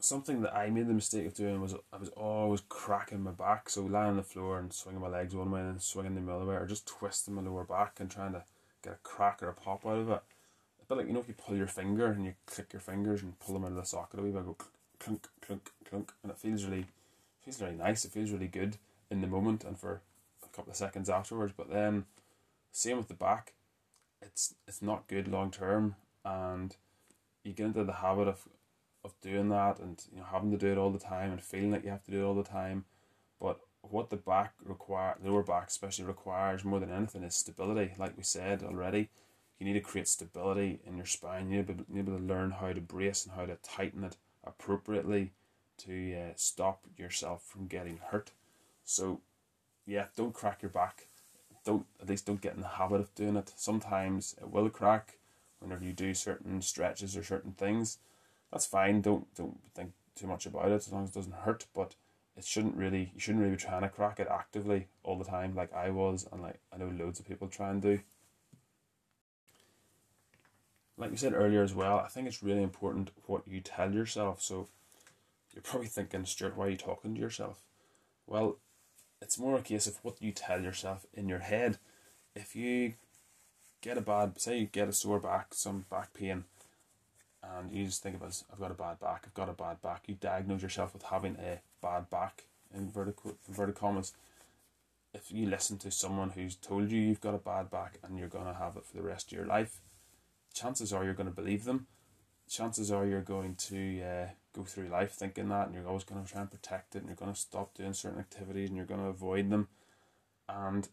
Something 0.00 0.42
that 0.42 0.54
I 0.54 0.68
made 0.70 0.88
the 0.88 0.94
mistake 0.94 1.26
of 1.26 1.34
doing 1.34 1.60
was 1.60 1.74
I 1.92 1.96
was 1.96 2.08
always 2.10 2.62
cracking 2.68 3.22
my 3.22 3.30
back, 3.30 3.68
so 3.68 3.82
lying 3.82 4.10
on 4.10 4.16
the 4.16 4.22
floor 4.22 4.58
and 4.58 4.72
swinging 4.72 5.00
my 5.00 5.08
legs 5.08 5.34
one 5.34 5.50
way 5.50 5.60
and 5.60 5.80
swinging 5.80 6.14
them 6.14 6.26
the 6.26 6.34
other 6.34 6.44
way, 6.44 6.56
or 6.56 6.66
just 6.66 6.86
twisting 6.86 7.34
my 7.34 7.42
lower 7.42 7.64
back 7.64 8.00
and 8.00 8.10
trying 8.10 8.32
to 8.32 8.42
get 8.82 8.94
a 8.94 8.96
crack 9.04 9.42
or 9.42 9.48
a 9.48 9.54
pop 9.54 9.86
out 9.86 9.98
of 9.98 10.10
it. 10.10 10.22
A 10.92 10.94
bit 10.94 11.00
like 11.00 11.08
you 11.08 11.14
know 11.14 11.20
if 11.20 11.28
you 11.28 11.34
pull 11.34 11.56
your 11.56 11.66
finger 11.66 12.06
and 12.06 12.26
you 12.26 12.34
click 12.44 12.74
your 12.74 12.80
fingers 12.80 13.22
and 13.22 13.38
pull 13.40 13.54
them 13.54 13.64
out 13.64 13.70
of 13.70 13.76
the 13.76 13.84
socket 13.84 14.20
a 14.20 14.22
wee 14.22 14.30
bit, 14.30 14.44
go 14.44 14.56
clunk, 14.98 15.26
clunk, 15.40 15.70
clunk, 15.88 16.12
and 16.22 16.30
it 16.30 16.36
feels 16.36 16.64
really, 16.64 16.84
feels 17.42 17.62
really 17.62 17.76
nice. 17.76 18.04
It 18.04 18.12
feels 18.12 18.30
really 18.30 18.46
good 18.46 18.76
in 19.10 19.22
the 19.22 19.26
moment 19.26 19.64
and 19.64 19.78
for 19.78 20.02
a 20.44 20.48
couple 20.54 20.70
of 20.70 20.76
seconds 20.76 21.08
afterwards. 21.08 21.54
But 21.56 21.70
then, 21.70 22.04
same 22.72 22.98
with 22.98 23.08
the 23.08 23.14
back, 23.14 23.54
it's 24.20 24.54
it's 24.68 24.82
not 24.82 25.08
good 25.08 25.28
long 25.28 25.50
term, 25.50 25.96
and 26.26 26.76
you 27.42 27.54
get 27.54 27.68
into 27.68 27.84
the 27.84 27.94
habit 27.94 28.28
of 28.28 28.46
of 29.02 29.18
doing 29.22 29.48
that 29.48 29.78
and 29.78 30.04
you 30.12 30.18
know 30.18 30.26
having 30.30 30.50
to 30.50 30.58
do 30.58 30.72
it 30.72 30.78
all 30.78 30.90
the 30.90 30.98
time 30.98 31.32
and 31.32 31.40
feeling 31.40 31.72
like 31.72 31.84
you 31.84 31.90
have 31.90 32.04
to 32.04 32.10
do 32.10 32.20
it 32.20 32.26
all 32.26 32.34
the 32.34 32.42
time. 32.42 32.84
But 33.40 33.60
what 33.80 34.10
the 34.10 34.16
back 34.16 34.52
require, 34.62 35.16
lower 35.24 35.42
back 35.42 35.68
especially 35.68 36.04
requires 36.04 36.66
more 36.66 36.80
than 36.80 36.92
anything 36.92 37.22
is 37.22 37.34
stability. 37.34 37.94
Like 37.96 38.14
we 38.14 38.24
said 38.24 38.62
already, 38.62 39.08
you 39.62 39.68
need 39.72 39.78
to 39.78 39.80
create 39.80 40.08
stability 40.08 40.80
in 40.84 40.96
your 40.96 41.06
spine. 41.06 41.48
You 41.48 41.58
need 41.58 41.68
to 41.68 41.74
be, 41.74 42.00
able 42.00 42.18
to 42.18 42.24
learn 42.24 42.50
how 42.50 42.72
to 42.72 42.80
brace 42.80 43.24
and 43.24 43.36
how 43.36 43.46
to 43.46 43.54
tighten 43.62 44.02
it 44.02 44.16
appropriately 44.42 45.30
to 45.78 46.16
uh, 46.16 46.32
stop 46.34 46.84
yourself 46.98 47.44
from 47.44 47.68
getting 47.68 48.00
hurt. 48.10 48.32
So, 48.84 49.20
yeah, 49.86 50.06
don't 50.16 50.34
crack 50.34 50.62
your 50.62 50.70
back. 50.72 51.06
Don't 51.64 51.86
at 52.00 52.08
least 52.08 52.26
don't 52.26 52.40
get 52.40 52.56
in 52.56 52.60
the 52.60 52.66
habit 52.66 53.00
of 53.00 53.14
doing 53.14 53.36
it. 53.36 53.52
Sometimes 53.54 54.34
it 54.40 54.50
will 54.50 54.68
crack 54.68 55.18
whenever 55.60 55.84
you 55.84 55.92
do 55.92 56.12
certain 56.12 56.60
stretches 56.60 57.16
or 57.16 57.22
certain 57.22 57.52
things. 57.52 57.98
That's 58.50 58.66
fine. 58.66 59.00
Don't 59.00 59.32
don't 59.36 59.60
think 59.76 59.92
too 60.16 60.26
much 60.26 60.44
about 60.44 60.72
it 60.72 60.74
as 60.74 60.92
long 60.92 61.04
as 61.04 61.10
it 61.10 61.14
doesn't 61.14 61.34
hurt. 61.34 61.66
But 61.72 61.94
it 62.36 62.44
shouldn't 62.44 62.76
really 62.76 63.12
you 63.14 63.20
shouldn't 63.20 63.44
really 63.44 63.54
be 63.54 63.62
trying 63.62 63.82
to 63.82 63.88
crack 63.88 64.18
it 64.18 64.26
actively 64.28 64.88
all 65.04 65.16
the 65.16 65.24
time 65.24 65.54
like 65.54 65.72
I 65.72 65.90
was 65.90 66.26
and 66.32 66.42
like 66.42 66.58
I 66.72 66.78
know 66.78 66.92
loads 66.98 67.20
of 67.20 67.28
people 67.28 67.46
try 67.46 67.70
and 67.70 67.80
do. 67.80 68.00
Like 70.98 71.10
we 71.10 71.16
said 71.16 71.32
earlier 71.32 71.62
as 71.62 71.74
well, 71.74 71.98
I 71.98 72.08
think 72.08 72.28
it's 72.28 72.42
really 72.42 72.62
important 72.62 73.10
what 73.26 73.46
you 73.46 73.60
tell 73.60 73.92
yourself. 73.92 74.42
So 74.42 74.68
you're 75.54 75.62
probably 75.62 75.88
thinking, 75.88 76.24
Stuart, 76.26 76.56
why 76.56 76.66
are 76.66 76.70
you 76.70 76.76
talking 76.76 77.14
to 77.14 77.20
yourself? 77.20 77.60
Well, 78.26 78.58
it's 79.20 79.38
more 79.38 79.56
a 79.56 79.62
case 79.62 79.86
of 79.86 79.98
what 80.02 80.20
you 80.20 80.32
tell 80.32 80.60
yourself 80.60 81.06
in 81.14 81.28
your 81.28 81.40
head. 81.40 81.78
If 82.34 82.56
you 82.56 82.94
get 83.80 83.98
a 83.98 84.00
bad, 84.00 84.40
say 84.40 84.58
you 84.58 84.66
get 84.66 84.88
a 84.88 84.92
sore 84.92 85.20
back, 85.20 85.54
some 85.54 85.84
back 85.90 86.14
pain, 86.14 86.44
and 87.42 87.70
you 87.70 87.84
just 87.84 88.02
think 88.02 88.16
about, 88.16 88.42
I've 88.52 88.60
got 88.60 88.70
a 88.70 88.74
bad 88.74 89.00
back, 89.00 89.24
I've 89.26 89.34
got 89.34 89.48
a 89.48 89.52
bad 89.52 89.82
back. 89.82 90.02
You 90.06 90.16
diagnose 90.20 90.62
yourself 90.62 90.92
with 90.92 91.04
having 91.04 91.36
a 91.36 91.60
bad 91.82 92.08
back, 92.10 92.44
in 92.72 92.82
inverted, 92.82 93.14
inverted 93.48 93.74
commas. 93.74 94.12
If 95.12 95.30
you 95.30 95.46
listen 95.46 95.78
to 95.78 95.90
someone 95.90 96.30
who's 96.30 96.54
told 96.54 96.90
you 96.90 97.00
you've 97.00 97.20
got 97.20 97.34
a 97.34 97.38
bad 97.38 97.70
back 97.70 97.98
and 98.02 98.18
you're 98.18 98.28
going 98.28 98.46
to 98.46 98.54
have 98.54 98.76
it 98.76 98.86
for 98.86 98.96
the 98.96 99.02
rest 99.02 99.30
of 99.30 99.36
your 99.36 99.46
life, 99.46 99.80
chances 100.52 100.92
are 100.92 101.04
you're 101.04 101.14
going 101.14 101.28
to 101.28 101.34
believe 101.34 101.64
them. 101.64 101.86
Chances 102.48 102.90
are 102.90 103.06
you're 103.06 103.20
going 103.20 103.54
to 103.54 104.02
uh, 104.02 104.26
go 104.54 104.62
through 104.64 104.88
life 104.88 105.12
thinking 105.12 105.48
that, 105.48 105.66
and 105.66 105.74
you're 105.74 105.88
always 105.88 106.04
going 106.04 106.22
to 106.22 106.30
try 106.30 106.40
and 106.40 106.50
protect 106.50 106.94
it, 106.94 106.98
and 106.98 107.06
you're 107.06 107.16
going 107.16 107.32
to 107.32 107.38
stop 107.38 107.74
doing 107.74 107.94
certain 107.94 108.18
activities, 108.18 108.68
and 108.68 108.76
you're 108.76 108.86
going 108.86 109.00
to 109.00 109.06
avoid 109.06 109.50
them, 109.50 109.68
and 110.48 110.88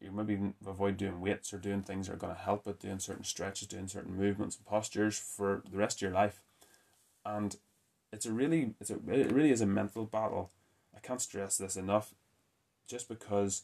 you 0.00 0.10
maybe 0.10 0.38
avoid 0.66 0.96
doing 0.96 1.20
weights 1.20 1.52
or 1.52 1.58
doing 1.58 1.82
things 1.82 2.06
that 2.06 2.14
are 2.14 2.18
going 2.18 2.34
to 2.34 2.40
help 2.40 2.66
it, 2.66 2.80
doing 2.80 2.98
certain 2.98 3.24
stretches, 3.24 3.68
doing 3.68 3.88
certain 3.88 4.16
movements 4.16 4.56
and 4.56 4.66
postures 4.66 5.18
for 5.18 5.62
the 5.70 5.76
rest 5.76 5.98
of 5.98 6.02
your 6.02 6.12
life, 6.12 6.40
and 7.24 7.56
it's 8.12 8.26
a 8.26 8.32
really, 8.32 8.74
it's 8.80 8.90
a, 8.90 8.94
it 9.10 9.32
really 9.32 9.50
is 9.50 9.60
a 9.60 9.66
mental 9.66 10.04
battle. 10.04 10.50
I 10.94 11.00
can't 11.00 11.20
stress 11.20 11.58
this 11.58 11.76
enough. 11.76 12.14
Just 12.88 13.08
because 13.08 13.62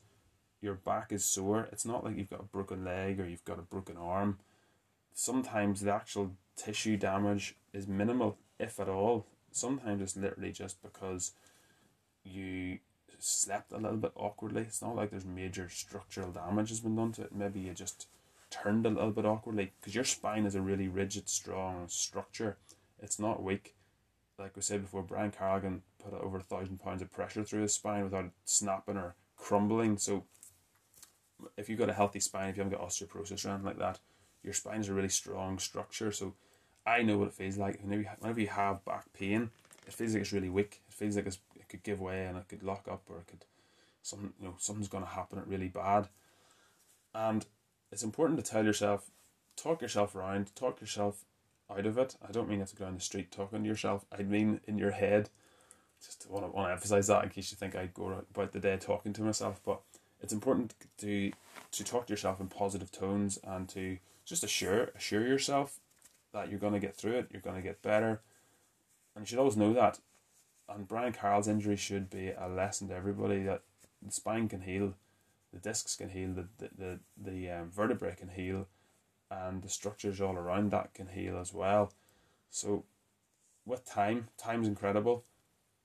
your 0.61 0.75
back 0.75 1.13
is 1.13 1.25
sore, 1.25 1.69
it's 1.73 1.87
not 1.87 2.05
like 2.05 2.17
you've 2.17 2.29
got 2.29 2.41
a 2.41 2.45
broken 2.45 2.85
leg 2.85 3.21
or 3.21 3.29
you've 3.29 3.45
got 3.45 3.59
a 3.59 3.63
broken 3.63 3.97
arm. 3.97 4.39
Sometimes 5.15 5.81
the 5.81 5.93
actual 5.93 6.33
tissue 6.57 6.97
damage 6.97 7.57
is 7.73 7.87
minimal 7.87 8.39
if 8.59 8.81
at 8.81 8.89
all. 8.89 9.27
Sometimes 9.51 10.01
it's 10.01 10.17
literally 10.17 10.53
just 10.53 10.83
because 10.83 11.33
you 12.25 12.79
slept 13.19 13.73
a 13.73 13.77
little 13.77 13.97
bit 13.97 14.13
awkwardly. 14.17 14.63
It's 14.63 14.83
not 14.83 14.97
like 14.97 15.11
there's 15.11 15.25
major 15.25 15.69
structural 15.69 16.33
damage 16.33 16.71
has 16.71 16.81
been 16.81 16.97
done 16.97 17.13
to 17.13 17.23
it. 17.23 17.35
Maybe 17.35 17.61
you 17.61 17.75
just 17.75 18.07
turned 18.51 18.87
a 18.87 18.91
little 18.91 19.11
bit 19.11 19.25
awkwardly 19.25 19.73
because 19.81 19.95
your 19.95 20.05
spine 20.05 20.45
is 20.45 20.55
a 20.55 20.61
really 20.61 20.89
rigid, 20.89 21.29
strong 21.29 21.89
structure. 21.89 22.59
It's 23.01 23.19
not 23.19 23.43
weak. 23.43 23.75
Like 24.39 24.57
we 24.57 24.63
said 24.63 24.83
before, 24.83 25.03
Brian 25.03 25.31
Carroll 25.31 25.81
put 26.03 26.15
over 26.15 26.39
a 26.39 26.43
thousand 26.43 26.81
pounds 26.81 27.03
of 27.03 27.13
pressure 27.13 27.45
through 27.45 27.63
his 27.63 27.75
spine 27.75 28.05
without 28.05 28.31
snapping 28.45 28.97
or 28.97 29.15
crumbling. 29.37 29.99
So, 29.99 30.25
if 31.57 31.69
you've 31.69 31.79
got 31.79 31.91
a 31.91 31.95
healthy 31.95 32.21
spine, 32.21 32.49
if 32.49 32.57
you 32.57 32.63
haven't 32.63 32.79
got 32.79 32.89
osteoporosis 32.89 33.45
or 33.45 33.51
anything 33.51 33.67
like 33.67 33.79
that, 33.79 33.99
your 34.43 34.55
spine 34.55 34.81
is 34.81 34.89
a 34.89 34.95
really 34.95 35.09
strong 35.09 35.59
structure. 35.59 36.13
So, 36.13 36.35
I 36.85 37.03
know 37.03 37.19
what 37.19 37.29
it 37.29 37.35
feels 37.35 37.57
like 37.57 37.81
whenever 37.83 38.41
you, 38.41 38.49
have 38.49 38.85
back 38.85 39.13
pain. 39.13 39.51
It 39.87 39.93
feels 39.93 40.13
like 40.15 40.23
it's 40.23 40.33
really 40.33 40.49
weak. 40.49 40.81
It 40.89 40.95
feels 40.95 41.17
like 41.17 41.27
it 41.27 41.39
could 41.69 41.83
give 41.83 42.01
way 42.01 42.27
and 42.27 42.37
it 42.37 42.49
could 42.49 42.63
lock 42.63 42.89
up 42.91 43.03
or 43.09 43.19
it 43.19 43.27
could 43.27 43.45
some 44.03 44.35
you 44.41 44.47
know 44.47 44.55
something's 44.59 44.89
going 44.89 45.05
to 45.05 45.11
happen 45.11 45.39
It 45.39 45.47
really 45.47 45.69
bad, 45.69 46.09
and 47.15 47.47
it's 47.91 48.03
important 48.03 48.45
to 48.45 48.51
tell 48.51 48.65
yourself, 48.65 49.11
talk 49.57 49.81
yourself 49.81 50.15
around, 50.15 50.55
talk 50.57 50.81
yourself 50.81 51.25
out 51.71 51.87
of 51.87 51.99
it. 51.99 52.17
I 52.27 52.33
don't 52.33 52.49
mean 52.49 52.59
you 52.59 52.63
have 52.63 52.71
to 52.71 52.77
go 52.77 52.85
down 52.85 52.97
the 52.97 53.01
street 53.01 53.31
talking 53.31 53.63
to 53.63 53.69
yourself. 53.69 54.05
I 54.17 54.23
mean 54.23 54.61
in 54.67 54.79
your 54.79 54.91
head. 54.91 55.31
Just 56.05 56.27
want 56.29 56.45
to 56.45 56.51
want 56.51 56.69
to 56.69 56.73
emphasize 56.73 57.07
that 57.07 57.23
in 57.23 57.31
case 57.31 57.53
you 57.53 57.57
think 57.57 57.77
I 57.77 57.87
go 57.87 58.25
about 58.35 58.51
the 58.51 58.59
day 58.59 58.77
talking 58.77 59.13
to 59.13 59.23
myself, 59.23 59.61
but 59.65 59.81
it's 60.21 60.33
important 60.33 60.75
to 60.99 61.33
to 61.71 61.85
talk 61.85 62.07
to 62.07 62.13
yourself 62.13 62.41
in 62.41 62.49
positive 62.49 62.91
tones 62.91 63.39
and 63.45 63.69
to 63.69 63.99
just 64.25 64.45
assure 64.45 64.91
assure 64.97 65.27
yourself 65.27 65.81
that 66.33 66.49
you're 66.49 66.59
going 66.59 66.73
to 66.73 66.79
get 66.79 66.97
through 66.97 67.19
it. 67.19 67.29
You're 67.31 67.43
going 67.43 67.57
to 67.57 67.63
get 67.63 67.83
better, 67.83 68.21
and 69.15 69.23
you 69.23 69.27
should 69.27 69.39
always 69.39 69.57
know 69.57 69.73
that. 69.73 70.01
And 70.69 70.89
Brian 70.89 71.13
Carroll's 71.13 71.49
injury 71.49 71.77
should 71.77 72.09
be 72.09 72.31
a 72.31 72.49
lesson 72.49 72.89
to 72.89 72.95
everybody 72.95 73.43
that 73.43 73.63
the 74.01 74.13
spine 74.13 74.49
can 74.49 74.63
heal, 74.63 74.95
the 75.53 75.59
discs 75.59 75.97
can 75.97 76.11
heal, 76.11 76.33
the 76.33 76.49
the 76.59 76.71
the, 76.79 77.01
the 77.17 77.51
um, 77.51 77.71
vertebrae 77.71 78.15
can 78.17 78.29
heal, 78.29 78.69
and 79.31 79.63
the 79.63 79.69
structures 79.69 80.21
all 80.21 80.37
around 80.37 80.71
that 80.71 80.95
can 80.95 81.09
heal 81.09 81.39
as 81.39 81.53
well. 81.53 81.93
So, 82.51 82.85
with 83.67 83.85
time, 83.85 84.29
time's 84.37 84.69
incredible. 84.69 85.25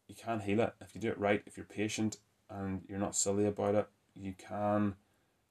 You 0.07 0.15
can 0.15 0.39
heal 0.39 0.61
it 0.61 0.73
if 0.81 0.95
you 0.95 1.01
do 1.01 1.09
it 1.09 1.19
right. 1.19 1.43
If 1.45 1.57
you're 1.57 1.65
patient 1.65 2.17
and 2.49 2.81
you're 2.87 2.99
not 2.99 3.15
silly 3.15 3.45
about 3.45 3.75
it, 3.75 3.87
you 4.15 4.33
can 4.37 4.95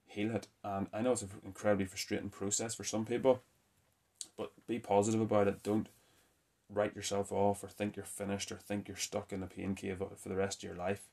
heal 0.07 0.35
it. 0.35 0.47
And 0.63 0.87
I 0.93 1.01
know 1.01 1.11
it's 1.11 1.21
an 1.21 1.29
incredibly 1.45 1.85
frustrating 1.85 2.29
process 2.29 2.73
for 2.73 2.83
some 2.83 3.05
people, 3.05 3.41
but 4.37 4.51
be 4.67 4.79
positive 4.79 5.21
about 5.21 5.47
it. 5.47 5.63
Don't 5.63 5.87
write 6.69 6.95
yourself 6.95 7.31
off 7.31 7.63
or 7.63 7.67
think 7.67 7.95
you're 7.95 8.05
finished 8.05 8.51
or 8.51 8.57
think 8.57 8.87
you're 8.87 8.97
stuck 8.97 9.31
in 9.31 9.43
a 9.43 9.47
pain 9.47 9.75
cave 9.75 10.01
for 10.17 10.29
the 10.29 10.35
rest 10.35 10.63
of 10.63 10.69
your 10.69 10.77
life. 10.77 11.07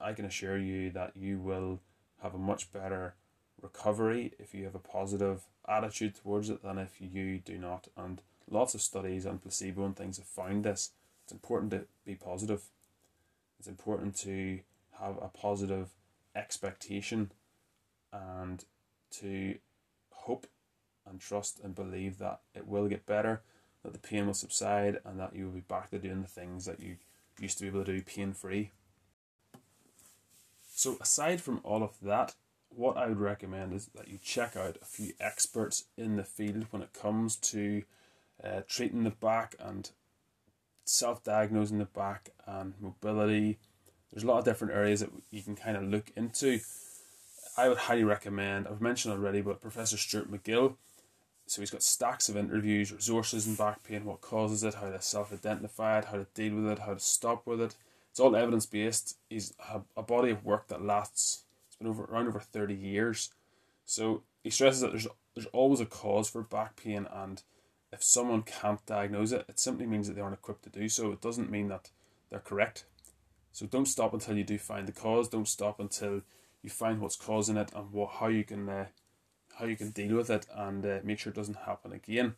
I 0.00 0.12
can 0.12 0.24
assure 0.24 0.58
you 0.58 0.90
that 0.90 1.16
you 1.16 1.38
will 1.38 1.80
have 2.22 2.34
a 2.34 2.38
much 2.38 2.72
better 2.72 3.14
recovery 3.60 4.32
if 4.38 4.54
you 4.54 4.64
have 4.64 4.74
a 4.74 4.78
positive 4.78 5.42
attitude 5.66 6.14
towards 6.14 6.50
it 6.50 6.62
than 6.62 6.78
if 6.78 7.00
you 7.00 7.38
do 7.38 7.58
not. 7.58 7.88
And 7.96 8.20
lots 8.50 8.74
of 8.74 8.82
studies 8.82 9.26
on 9.26 9.38
placebo 9.38 9.84
and 9.84 9.96
things 9.96 10.18
have 10.18 10.26
found 10.26 10.64
this. 10.64 10.90
It's 11.24 11.32
important 11.32 11.70
to 11.72 11.84
be 12.04 12.14
positive. 12.14 12.64
It's 13.58 13.68
important 13.68 14.16
to 14.18 14.60
have 15.00 15.16
a 15.22 15.28
positive 15.28 15.90
expectation 16.36 17.30
and 18.14 18.64
to 19.10 19.56
hope 20.10 20.46
and 21.06 21.20
trust 21.20 21.60
and 21.62 21.74
believe 21.74 22.18
that 22.18 22.40
it 22.54 22.66
will 22.66 22.88
get 22.88 23.06
better, 23.06 23.42
that 23.82 23.92
the 23.92 23.98
pain 23.98 24.26
will 24.26 24.34
subside, 24.34 25.00
and 25.04 25.18
that 25.20 25.34
you 25.34 25.46
will 25.46 25.52
be 25.52 25.60
back 25.60 25.90
to 25.90 25.98
doing 25.98 26.22
the 26.22 26.28
things 26.28 26.64
that 26.64 26.80
you 26.80 26.96
used 27.38 27.58
to 27.58 27.64
be 27.64 27.68
able 27.68 27.84
to 27.84 27.92
do 27.92 28.02
pain 28.02 28.32
free. 28.32 28.70
So, 30.72 30.96
aside 31.00 31.40
from 31.40 31.60
all 31.62 31.82
of 31.82 32.00
that, 32.02 32.34
what 32.68 32.96
I 32.96 33.06
would 33.06 33.20
recommend 33.20 33.72
is 33.72 33.90
that 33.94 34.08
you 34.08 34.18
check 34.22 34.56
out 34.56 34.78
a 34.82 34.84
few 34.84 35.12
experts 35.20 35.84
in 35.96 36.16
the 36.16 36.24
field 36.24 36.66
when 36.70 36.82
it 36.82 36.92
comes 36.92 37.36
to 37.36 37.82
uh, 38.42 38.62
treating 38.66 39.04
the 39.04 39.10
back 39.10 39.54
and 39.60 39.90
self 40.84 41.22
diagnosing 41.22 41.78
the 41.78 41.84
back 41.84 42.30
and 42.46 42.74
mobility. 42.80 43.58
There's 44.12 44.24
a 44.24 44.26
lot 44.26 44.38
of 44.38 44.44
different 44.44 44.74
areas 44.74 45.00
that 45.00 45.10
you 45.30 45.42
can 45.42 45.56
kind 45.56 45.76
of 45.76 45.84
look 45.84 46.10
into. 46.16 46.60
I 47.56 47.68
would 47.68 47.78
highly 47.78 48.04
recommend, 48.04 48.66
I've 48.66 48.80
mentioned 48.80 49.14
already, 49.14 49.40
but 49.40 49.60
Professor 49.60 49.96
Stuart 49.96 50.30
McGill. 50.30 50.74
So 51.46 51.60
he's 51.60 51.70
got 51.70 51.82
stacks 51.82 52.28
of 52.28 52.36
interviews, 52.36 52.90
resources 52.90 53.46
and 53.46 53.56
back 53.56 53.84
pain, 53.84 54.04
what 54.04 54.22
causes 54.22 54.64
it, 54.64 54.74
how 54.74 54.90
to 54.90 55.00
self 55.00 55.32
identify 55.32 55.98
it, 55.98 56.06
how 56.06 56.16
to 56.16 56.26
deal 56.34 56.54
with 56.54 56.66
it, 56.66 56.78
how 56.80 56.94
to 56.94 57.00
stop 57.00 57.46
with 57.46 57.60
it. 57.60 57.76
It's 58.10 58.18
all 58.20 58.34
evidence 58.34 58.64
based. 58.66 59.18
He's 59.28 59.52
a 59.96 60.02
body 60.02 60.30
of 60.30 60.44
work 60.44 60.68
that 60.68 60.82
lasts 60.82 61.42
it's 61.66 61.76
been 61.76 61.88
over 61.88 62.04
around 62.04 62.28
over 62.28 62.40
30 62.40 62.74
years. 62.74 63.30
So 63.84 64.22
he 64.42 64.50
stresses 64.50 64.80
that 64.80 64.92
there's 64.92 65.08
there's 65.34 65.46
always 65.46 65.80
a 65.80 65.86
cause 65.86 66.30
for 66.30 66.42
back 66.42 66.76
pain 66.76 67.08
and 67.12 67.42
if 67.92 68.02
someone 68.02 68.42
can't 68.42 68.84
diagnose 68.86 69.32
it, 69.32 69.44
it 69.48 69.58
simply 69.58 69.86
means 69.86 70.06
that 70.06 70.14
they 70.14 70.20
aren't 70.20 70.34
equipped 70.34 70.64
to 70.64 70.70
do 70.70 70.88
so. 70.88 71.12
It 71.12 71.20
doesn't 71.20 71.50
mean 71.50 71.68
that 71.68 71.90
they're 72.30 72.40
correct. 72.40 72.84
So 73.52 73.66
don't 73.66 73.86
stop 73.86 74.12
until 74.14 74.36
you 74.36 74.44
do 74.44 74.58
find 74.58 74.88
the 74.88 74.92
cause. 74.92 75.28
Don't 75.28 75.48
stop 75.48 75.78
until 75.78 76.22
you 76.64 76.70
find 76.70 77.00
what's 77.00 77.14
causing 77.14 77.58
it 77.58 77.70
and 77.76 77.92
what 77.92 78.14
how 78.14 78.26
you 78.26 78.42
can 78.42 78.68
uh, 78.68 78.86
how 79.58 79.66
you 79.66 79.76
can 79.76 79.90
deal 79.90 80.16
with 80.16 80.30
it 80.30 80.46
and 80.52 80.84
uh, 80.84 80.98
make 81.04 81.18
sure 81.18 81.30
it 81.30 81.36
doesn't 81.36 81.58
happen 81.66 81.92
again. 81.92 82.34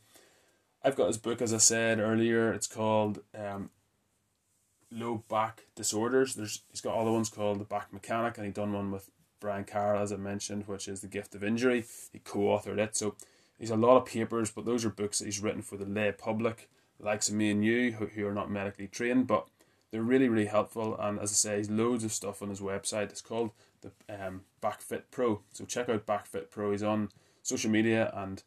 I've 0.83 0.97
got 0.97 1.07
his 1.07 1.17
book, 1.17 1.41
as 1.41 1.55
I 1.55 1.59
said 1.59 1.99
earlier. 1.99 2.53
It's 2.53 2.67
called 2.67 3.21
um, 3.35 3.71
Low 4.91 5.25
Back 5.29 5.63
Disorders. 5.75 6.35
There's 6.35 6.63
he's 6.71 6.81
got 6.81 6.97
other 6.97 7.11
ones 7.11 7.31
called 7.31 7.61
The 7.61 7.65
Back 7.65 7.93
Mechanic, 7.93 8.37
and 8.37 8.47
he 8.47 8.53
done 8.53 8.73
one 8.73 8.91
with 8.91 9.11
Brian 9.41 9.65
Carroll, 9.65 10.03
as 10.03 10.13
I 10.13 10.17
mentioned, 10.17 10.65
which 10.67 10.89
is 10.89 11.01
The 11.01 11.09
Gift 11.09 11.35
of 11.35 11.45
Injury. 11.45 11.85
He 12.13 12.19
co 12.19 12.41
authored 12.41 12.79
it. 12.79 12.97
So 12.97 13.15
he's 13.59 13.71
a 13.71 13.77
lot 13.77 13.97
of 13.97 14.07
papers, 14.07 14.51
but 14.51 14.65
those 14.65 14.85
are 14.85 14.91
books 14.91 15.21
that 15.21 15.27
he's 15.27 15.41
written 15.41 15.63
for 15.63 15.77
the 15.77 15.87
lay 15.87 16.13
public, 16.13 16.69
likes 16.99 17.29
of 17.29 17.37
me 17.37 17.51
and 17.51 17.65
you, 17.65 17.93
who, 17.93 18.07
who 18.07 18.27
are 18.27 18.35
not 18.35 18.51
medically 18.51 18.89
trained, 18.89 19.29
but 19.29 19.47
they're 19.91 20.03
really, 20.03 20.29
really 20.29 20.47
helpful. 20.47 20.97
And 20.99 21.19
as 21.21 21.31
I 21.31 21.35
say, 21.35 21.57
he's 21.59 21.71
loads 21.71 22.05
of 22.05 22.13
stuff 22.13 22.43
on 22.43 22.51
his 22.51 22.61
website. 22.61 23.11
It's 23.11 23.21
called 23.21 23.53
the 24.09 24.27
um, 24.27 24.43
BackFit 24.63 25.03
Pro. 25.11 25.43
So 25.53 25.65
check 25.65 25.89
out 25.89 26.07
BackFit 26.07 26.51
Pro. 26.51 26.73
He's 26.73 26.83
on 26.83 27.11
social 27.43 27.71
media 27.71 28.11
and 28.15 28.43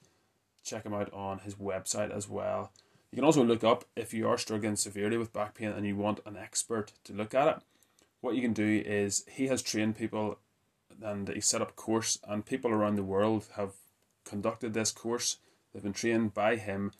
check 0.63 0.85
him 0.85 0.93
out 0.93 1.11
on 1.13 1.39
his 1.39 1.55
website 1.55 2.11
as 2.11 2.27
well. 2.27 2.71
You 3.11 3.15
can 3.15 3.25
also 3.25 3.43
look 3.43 3.63
up 3.63 3.85
if 3.95 4.13
you 4.13 4.27
are 4.27 4.37
struggling 4.37 4.75
severely 4.75 5.17
with 5.17 5.33
back 5.33 5.55
pain 5.55 5.69
and 5.69 5.85
you 5.85 5.95
want 5.95 6.19
an 6.25 6.37
expert 6.37 6.93
to 7.05 7.13
look 7.13 7.33
at 7.33 7.47
it. 7.47 7.63
What 8.21 8.35
you 8.35 8.41
can 8.41 8.53
do 8.53 8.83
is 8.85 9.23
he 9.27 9.47
has 9.47 9.61
trained 9.61 9.97
people 9.97 10.37
and 11.01 11.29
he 11.29 11.41
set 11.41 11.61
up 11.61 11.69
a 11.69 11.73
course, 11.73 12.19
and 12.27 12.45
people 12.45 12.71
around 12.71 12.95
the 12.95 13.03
world 13.03 13.47
have 13.55 13.73
conducted 14.25 14.73
this 14.73 14.91
course. 14.91 15.37
They've 15.71 15.83
been 15.83 15.93
trained 15.93 16.33
by 16.33 16.57
him, 16.57 16.91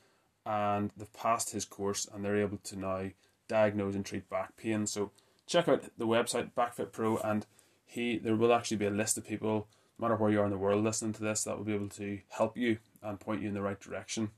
and 0.46 0.92
they've 0.96 1.12
passed 1.12 1.52
his 1.52 1.66
course, 1.66 2.08
and 2.12 2.24
they're 2.24 2.38
able 2.38 2.58
to 2.58 2.80
now 2.80 3.10
diagnose 3.48 3.96
and 3.96 4.06
treat 4.06 4.30
back 4.30 4.56
pain. 4.56 4.88
So 4.88 5.12
check 5.48 5.68
out 5.68 5.84
the 5.98 6.08
website 6.08 6.52
BackFit 6.54 6.92
Pro, 6.92 7.18
and 7.18 7.46
he 7.90 8.18
there 8.18 8.36
will 8.36 8.54
actually 8.54 8.78
be 8.78 8.86
a 8.86 8.92
list 8.92 9.18
of 9.18 9.28
people, 9.28 9.68
no 9.98 10.08
matter 10.08 10.16
where 10.16 10.32
you 10.32 10.40
are 10.40 10.46
in 10.46 10.52
the 10.52 10.58
world, 10.58 10.84
listening 10.84 11.14
to 11.14 11.24
this, 11.24 11.44
that 11.44 11.58
will 11.58 11.66
be 11.66 11.74
able 11.74 11.90
to 11.90 12.20
help 12.30 12.56
you 12.56 12.78
and 13.02 13.20
point 13.20 13.42
you 13.42 13.48
in 13.48 13.56
the 13.56 13.62
right 13.62 13.80
direction. 13.80 14.30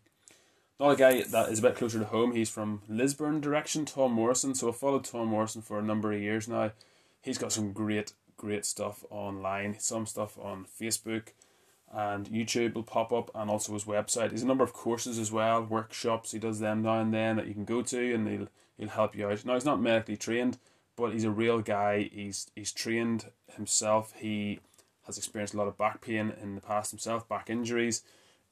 Another 0.80 0.96
guy 0.96 1.22
that 1.22 1.50
is 1.50 1.60
a 1.60 1.62
bit 1.62 1.76
closer 1.76 2.00
to 2.00 2.06
home, 2.06 2.32
he's 2.32 2.50
from 2.50 2.82
Lisburn 2.88 3.42
direction, 3.42 3.86
Tom 3.86 4.14
Morrison. 4.14 4.56
So 4.56 4.70
I've 4.70 4.78
followed 4.78 5.04
Tom 5.04 5.28
Morrison 5.28 5.62
for 5.62 5.78
a 5.78 5.84
number 5.84 6.12
of 6.12 6.22
years 6.22 6.48
now. 6.48 6.72
He's 7.22 7.38
got 7.38 7.52
some 7.52 7.72
great 7.72 8.14
great 8.42 8.66
stuff 8.66 9.06
online, 9.12 9.76
some 9.80 10.08
stuff 10.08 10.38
on 10.40 10.66
Facebook 10.66 11.28
and 11.94 12.28
YouTube 12.30 12.74
will 12.74 12.84
pop 12.84 13.12
up 13.14 13.30
and 13.36 13.52
also 13.52 13.74
his 13.74 13.84
website. 13.84 14.32
He's 14.32 14.42
a 14.42 14.48
number 14.48 14.64
of 14.64 14.74
courses 14.74 15.20
as 15.20 15.32
well, 15.32 15.62
workshops, 15.64 16.32
he 16.32 16.40
does 16.40 16.60
them 16.60 16.82
now 16.82 17.00
and 17.00 17.14
then 17.14 17.36
that 17.36 17.48
you 17.48 17.54
can 17.54 17.66
go 17.66 17.82
to 17.84 18.14
and 18.14 18.28
he'll 18.28 18.48
he'll 18.78 18.90
help 18.90 19.16
you 19.16 19.28
out. 19.28 19.46
Now 19.46 19.54
he's 19.54 19.66
not 19.66 19.82
medically 19.82 20.18
trained, 20.18 20.58
but 20.96 21.14
he's 21.14 21.24
a 21.24 21.32
real 21.32 21.62
guy. 21.62 22.10
He's 22.12 22.50
he's 22.56 22.72
trained 22.72 23.26
himself. 23.56 24.14
He 24.18 24.60
has 25.06 25.18
experienced 25.18 25.54
a 25.54 25.58
lot 25.58 25.68
of 25.68 25.78
back 25.78 26.02
pain 26.02 26.34
in 26.42 26.56
the 26.56 26.62
past 26.62 26.92
himself, 26.92 27.28
back 27.28 27.50
injuries. 27.50 28.04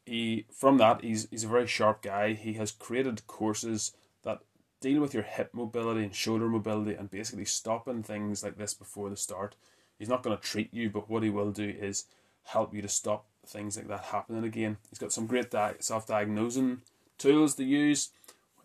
He 0.05 0.45
from 0.51 0.77
that 0.77 1.03
he's 1.03 1.27
he's 1.29 1.43
a 1.43 1.49
very 1.49 1.67
sharp 1.67 2.01
guy. 2.01 2.33
He 2.33 2.53
has 2.53 2.71
created 2.71 3.27
courses 3.27 3.93
that 4.23 4.39
deal 4.81 5.01
with 5.01 5.13
your 5.13 5.23
hip 5.23 5.51
mobility 5.53 6.03
and 6.03 6.15
shoulder 6.15 6.47
mobility 6.47 6.95
and 6.95 7.11
basically 7.11 7.45
stopping 7.45 8.03
things 8.03 8.43
like 8.43 8.57
this 8.57 8.73
before 8.73 9.09
the 9.09 9.17
start. 9.17 9.55
He's 9.97 10.09
not 10.09 10.23
going 10.23 10.35
to 10.35 10.41
treat 10.41 10.73
you, 10.73 10.89
but 10.89 11.09
what 11.09 11.23
he 11.23 11.29
will 11.29 11.51
do 11.51 11.67
is 11.67 12.05
help 12.43 12.73
you 12.73 12.81
to 12.81 12.87
stop 12.87 13.25
things 13.45 13.75
like 13.75 13.87
that 13.89 14.05
happening 14.05 14.43
again. 14.43 14.77
He's 14.89 14.99
got 14.99 15.11
some 15.11 15.27
great 15.27 15.51
di- 15.51 15.75
self-diagnosing 15.79 16.81
tools 17.17 17.55
to 17.55 17.63
use, 17.63 18.11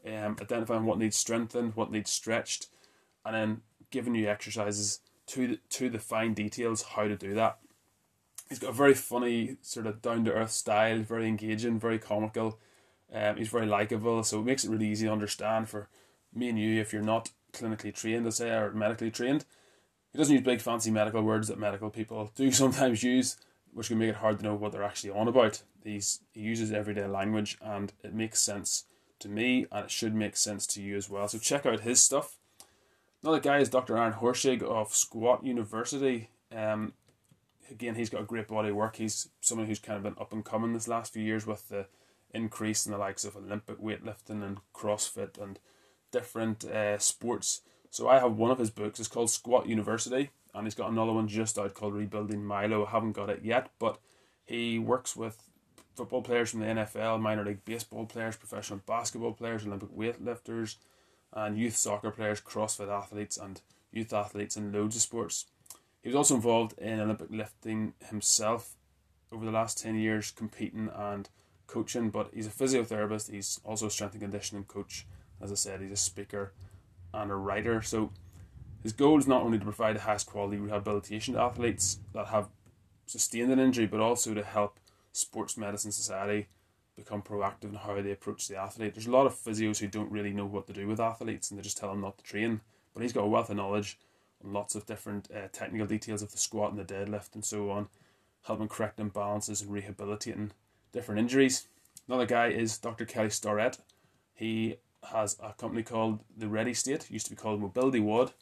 um, 0.06 0.36
identifying 0.40 0.84
what 0.84 0.98
needs 0.98 1.16
strengthened, 1.16 1.74
what 1.74 1.90
needs 1.90 2.10
stretched, 2.10 2.68
and 3.24 3.34
then 3.34 3.60
giving 3.90 4.14
you 4.14 4.28
exercises 4.28 5.00
to 5.26 5.46
the, 5.46 5.58
to 5.70 5.88
the 5.88 5.98
fine 5.98 6.34
details 6.34 6.82
how 6.82 7.04
to 7.04 7.16
do 7.16 7.34
that. 7.34 7.58
He's 8.48 8.58
got 8.58 8.70
a 8.70 8.74
very 8.74 8.94
funny, 8.94 9.56
sort 9.62 9.86
of 9.86 10.02
down 10.02 10.24
to 10.26 10.32
earth 10.32 10.50
style, 10.50 10.98
very 10.98 11.26
engaging, 11.26 11.80
very 11.80 11.98
comical. 11.98 12.58
Um, 13.12 13.36
he's 13.36 13.48
very 13.48 13.66
likable, 13.66 14.22
so 14.22 14.40
it 14.40 14.44
makes 14.44 14.64
it 14.64 14.70
really 14.70 14.88
easy 14.88 15.06
to 15.06 15.12
understand 15.12 15.68
for 15.68 15.88
me 16.34 16.48
and 16.48 16.58
you 16.58 16.80
if 16.80 16.92
you're 16.92 17.02
not 17.02 17.30
clinically 17.52 17.94
trained, 17.94 18.24
let's 18.24 18.36
say, 18.36 18.50
or 18.50 18.72
medically 18.72 19.10
trained. 19.10 19.44
He 20.12 20.18
doesn't 20.18 20.34
use 20.34 20.44
big 20.44 20.60
fancy 20.60 20.90
medical 20.90 21.22
words 21.22 21.48
that 21.48 21.58
medical 21.58 21.90
people 21.90 22.30
do 22.36 22.52
sometimes 22.52 23.02
use, 23.02 23.36
which 23.72 23.88
can 23.88 23.98
make 23.98 24.10
it 24.10 24.16
hard 24.16 24.38
to 24.38 24.44
know 24.44 24.54
what 24.54 24.72
they're 24.72 24.82
actually 24.82 25.10
on 25.10 25.28
about. 25.28 25.62
He's, 25.82 26.20
he 26.32 26.40
uses 26.40 26.72
everyday 26.72 27.06
language 27.06 27.58
and 27.60 27.92
it 28.02 28.14
makes 28.14 28.40
sense 28.40 28.84
to 29.20 29.28
me 29.28 29.66
and 29.70 29.84
it 29.84 29.90
should 29.90 30.14
make 30.14 30.36
sense 30.36 30.66
to 30.68 30.82
you 30.82 30.96
as 30.96 31.08
well. 31.08 31.28
So 31.28 31.38
check 31.38 31.66
out 31.66 31.80
his 31.80 32.00
stuff. 32.00 32.38
Another 33.24 33.40
guy 33.40 33.58
is 33.58 33.70
Dr. 33.70 33.96
Aaron 33.96 34.12
Horschig 34.12 34.62
of 34.62 34.94
Squat 34.94 35.44
University. 35.44 36.28
Um, 36.54 36.92
again, 37.70 37.94
he's 37.94 38.10
got 38.10 38.20
a 38.20 38.24
great 38.24 38.48
body 38.48 38.68
of 38.68 38.76
work. 38.76 38.96
He's 38.96 39.30
someone 39.40 39.66
who's 39.66 39.78
kind 39.78 39.96
of 39.96 40.02
been 40.02 40.20
up 40.20 40.32
and 40.34 40.44
coming 40.44 40.74
this 40.74 40.88
last 40.88 41.12
few 41.12 41.22
years 41.22 41.46
with 41.46 41.68
the 41.70 41.86
increase 42.32 42.84
in 42.84 42.92
the 42.92 42.98
likes 42.98 43.24
of 43.24 43.34
Olympic 43.34 43.80
weightlifting 43.80 44.44
and 44.44 44.58
CrossFit 44.74 45.42
and 45.42 45.58
different 46.12 46.64
uh, 46.64 46.98
sports 46.98 47.62
so 47.94 48.08
I 48.08 48.18
have 48.18 48.36
one 48.36 48.50
of 48.50 48.58
his 48.58 48.70
books. 48.70 48.98
It's 48.98 49.08
called 49.08 49.30
Squat 49.30 49.68
University, 49.68 50.30
and 50.52 50.66
he's 50.66 50.74
got 50.74 50.90
another 50.90 51.12
one 51.12 51.28
just 51.28 51.56
out 51.60 51.74
called 51.74 51.94
Rebuilding 51.94 52.44
Milo. 52.44 52.84
I 52.84 52.90
haven't 52.90 53.12
got 53.12 53.30
it 53.30 53.44
yet, 53.44 53.70
but 53.78 54.00
he 54.44 54.80
works 54.80 55.14
with 55.14 55.48
football 55.94 56.20
players 56.20 56.50
from 56.50 56.58
the 56.58 56.66
NFL, 56.66 57.20
minor 57.20 57.44
league 57.44 57.64
baseball 57.64 58.04
players, 58.04 58.34
professional 58.34 58.80
basketball 58.84 59.32
players, 59.32 59.64
Olympic 59.64 59.90
weightlifters, 59.90 60.74
and 61.34 61.58
youth 61.58 61.76
soccer 61.76 62.10
players, 62.10 62.40
CrossFit 62.40 62.88
athletes, 62.88 63.36
and 63.36 63.60
youth 63.92 64.12
athletes 64.12 64.56
in 64.56 64.72
loads 64.72 64.96
of 64.96 65.02
sports. 65.02 65.46
He 66.02 66.08
was 66.08 66.16
also 66.16 66.36
involved 66.36 66.78
in 66.78 67.00
Olympic 67.00 67.30
lifting 67.30 67.94
himself 68.08 68.76
over 69.32 69.44
the 69.44 69.50
last 69.50 69.78
10 69.82 69.96
years, 69.96 70.30
competing 70.30 70.90
and 70.94 71.28
coaching, 71.66 72.10
but 72.10 72.30
he's 72.32 72.46
a 72.46 72.50
physiotherapist, 72.50 73.30
he's 73.30 73.60
also 73.64 73.86
a 73.86 73.90
strength 73.90 74.12
and 74.12 74.22
conditioning 74.22 74.64
coach. 74.64 75.06
As 75.40 75.50
I 75.50 75.56
said, 75.56 75.80
he's 75.80 75.90
a 75.90 75.96
speaker 75.96 76.52
and 77.12 77.30
a 77.30 77.34
writer. 77.34 77.82
So 77.82 78.12
his 78.82 78.92
goal 78.92 79.18
is 79.18 79.26
not 79.26 79.42
only 79.42 79.58
to 79.58 79.64
provide 79.64 79.96
the 79.96 80.00
highest 80.00 80.26
quality 80.26 80.58
rehabilitation 80.58 81.34
to 81.34 81.40
athletes 81.40 81.98
that 82.12 82.28
have 82.28 82.48
sustained 83.06 83.50
an 83.50 83.58
injury, 83.58 83.86
but 83.86 84.00
also 84.00 84.34
to 84.34 84.42
help 84.42 84.78
Sports 85.12 85.56
Medicine 85.56 85.92
Society 85.92 86.48
become 86.96 87.22
proactive 87.22 87.70
in 87.70 87.74
how 87.74 88.00
they 88.00 88.12
approach 88.12 88.48
the 88.48 88.56
athlete. 88.56 88.94
There's 88.94 89.06
a 89.06 89.10
lot 89.10 89.26
of 89.26 89.34
physios 89.34 89.78
who 89.78 89.88
don't 89.88 90.10
really 90.10 90.32
know 90.32 90.46
what 90.46 90.66
to 90.68 90.72
do 90.72 90.86
with 90.86 91.00
athletes 91.00 91.50
and 91.50 91.58
they 91.58 91.62
just 91.62 91.76
tell 91.76 91.90
them 91.90 92.00
not 92.00 92.18
to 92.18 92.24
train. 92.24 92.60
But 92.92 93.02
he's 93.02 93.12
got 93.12 93.24
a 93.24 93.28
wealth 93.28 93.50
of 93.50 93.56
knowledge 93.56 93.98
on 94.44 94.52
lots 94.52 94.74
of 94.74 94.86
different 94.86 95.28
uh, 95.34 95.48
technical 95.52 95.86
details 95.86 96.22
of 96.22 96.30
the 96.30 96.38
squat 96.38 96.72
and 96.72 96.78
the 96.78 96.94
deadlift 96.94 97.34
and 97.34 97.44
so 97.44 97.70
on, 97.70 97.88
helping 98.42 98.68
correct 98.68 98.98
imbalances 98.98 99.62
and 99.62 99.72
rehabilitating 99.72 100.52
different 100.92 101.18
injuries. 101.18 101.66
Another 102.08 102.26
guy 102.26 102.48
is 102.48 102.78
Dr. 102.78 103.04
Kelly 103.04 103.30
Starrett. 103.30 103.78
He 104.34 104.76
has 105.12 105.36
a 105.42 105.52
company 105.54 105.82
called 105.82 106.20
The 106.36 106.48
Ready 106.48 106.74
State, 106.74 107.10
used 107.10 107.26
to 107.26 107.32
be 107.32 107.36
called 107.36 107.60
Mobility 107.60 108.00
WOD, 108.00 108.32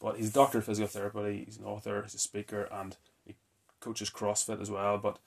but 0.00 0.16
he's 0.16 0.30
a 0.30 0.32
doctor 0.32 0.58
of 0.58 0.66
physiotherapy, 0.66 1.44
he's 1.44 1.58
an 1.58 1.64
author, 1.64 2.02
he's 2.02 2.14
a 2.14 2.18
speaker, 2.18 2.68
and 2.72 2.96
he 3.24 3.34
coaches 3.80 4.10
CrossFit 4.10 4.60
as 4.60 4.70
well. 4.70 4.98
But 4.98 5.18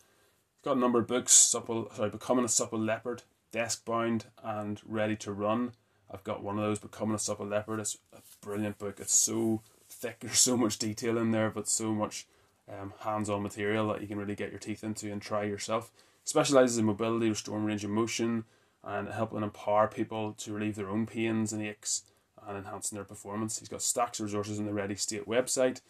got 0.64 0.78
a 0.78 0.80
number 0.80 1.00
of 1.00 1.08
books, 1.08 1.34
supple 1.34 1.92
sorry, 1.96 2.10
Becoming 2.10 2.46
a 2.46 2.50
Supple 2.50 2.80
Leopard, 2.80 3.24
Desk 3.52 3.84
Bound 3.86 4.26
and 4.44 4.82
Ready 4.86 5.16
to 5.18 5.32
Run. 5.32 5.74
I've 6.10 6.24
got 6.24 6.44
one 6.44 6.58
of 6.58 6.64
those, 6.64 6.80
Becoming 6.80 7.16
a 7.16 7.20
Supple 7.20 7.48
Leopard. 7.48 7.80
It's 7.80 7.98
a 8.14 8.20
brilliant 8.42 8.78
book. 8.78 9.00
It's 9.00 9.14
so 9.14 9.62
thick, 9.90 10.20
there's 10.22 10.40
so 10.40 10.58
much 10.58 10.78
detail 10.78 11.18
in 11.18 11.32
there, 11.32 11.50
but 11.50 11.68
so 11.68 11.94
much 11.94 12.28
um, 12.72 12.94
hands-on 13.00 13.44
material 13.44 13.88
that 13.90 14.02
you 14.02 14.08
can 14.08 14.18
really 14.18 14.36
get 14.36 14.52
your 14.52 14.60
teeth 14.60 14.84
into 14.84 15.12
and 15.12 15.22
try 15.22 15.44
yourself. 15.44 15.92
Specializes 16.24 16.78
in 16.78 16.86
mobility, 16.86 17.30
restoring 17.30 17.66
range 17.66 17.84
of 17.84 17.90
motion, 17.90 18.46
and 18.84 19.10
helping 19.10 19.44
empower 19.44 19.88
people 19.88 20.34
to 20.34 20.54
relieve 20.54 20.76
their 20.76 20.90
own 20.90 21.06
pains 21.06 21.52
and 21.54 21.62
aches 21.62 22.04
and 22.48 22.58
enhancing 22.58 22.96
their 22.96 23.06
performance. 23.06 23.60
He's 23.60 23.70
got 23.70 23.82
stacks 23.82 24.20
of 24.20 24.26
resources 24.26 24.60
on 24.60 24.66
the 24.66 24.74
Ready 24.74 24.96
State 24.96 25.28
website, 25.28 25.82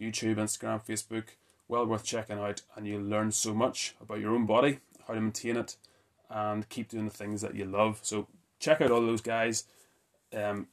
YouTube, 0.00 0.36
Instagram, 0.36 0.84
Facebook. 0.84 1.24
Well 1.70 1.86
worth 1.86 2.02
checking 2.02 2.40
out, 2.40 2.62
and 2.74 2.84
you'll 2.84 3.04
learn 3.04 3.30
so 3.30 3.54
much 3.54 3.94
about 4.00 4.18
your 4.18 4.34
own 4.34 4.44
body, 4.44 4.80
how 5.06 5.14
to 5.14 5.20
maintain 5.20 5.56
it, 5.56 5.76
and 6.28 6.68
keep 6.68 6.88
doing 6.88 7.04
the 7.04 7.14
things 7.14 7.42
that 7.42 7.54
you 7.54 7.64
love. 7.64 8.00
So 8.02 8.26
check 8.58 8.80
out 8.80 8.90
all 8.90 9.00
those 9.00 9.20
guys. 9.20 9.62
Um, 10.36 10.66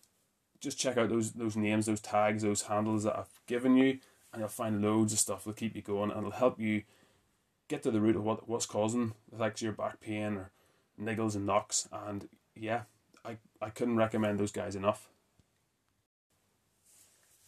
just 0.59 0.79
check 0.79 0.97
out 0.97 1.09
those 1.09 1.33
those 1.33 1.55
names, 1.55 1.85
those 1.85 2.01
tags, 2.01 2.41
those 2.41 2.63
handles 2.63 3.03
that 3.03 3.15
I've 3.15 3.39
given 3.45 3.77
you, 3.77 3.99
and 4.33 4.39
you'll 4.39 4.47
find 4.49 4.81
loads 4.81 5.13
of 5.13 5.19
stuff 5.19 5.43
that'll 5.43 5.53
keep 5.53 5.75
you 5.75 5.83
going 5.83 6.09
and 6.09 6.17
it'll 6.17 6.31
help 6.31 6.59
you 6.59 6.81
get 7.67 7.83
to 7.83 7.91
the 7.91 8.01
root 8.01 8.15
of 8.15 8.23
what 8.23 8.49
what's 8.49 8.65
causing 8.65 9.13
like 9.31 9.61
your 9.61 9.73
back 9.73 9.99
pain 9.99 10.35
or 10.35 10.49
niggles 10.99 11.35
and 11.35 11.45
knocks. 11.45 11.87
And 11.91 12.27
yeah, 12.55 12.81
I, 13.23 13.37
I 13.61 13.69
couldn't 13.69 13.97
recommend 13.97 14.39
those 14.39 14.51
guys 14.51 14.75
enough. 14.75 15.09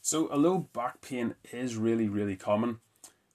So, 0.03 0.29
although 0.29 0.59
back 0.59 1.01
pain 1.01 1.33
is 1.51 1.77
really, 1.77 2.07
really 2.07 2.35
common, 2.35 2.81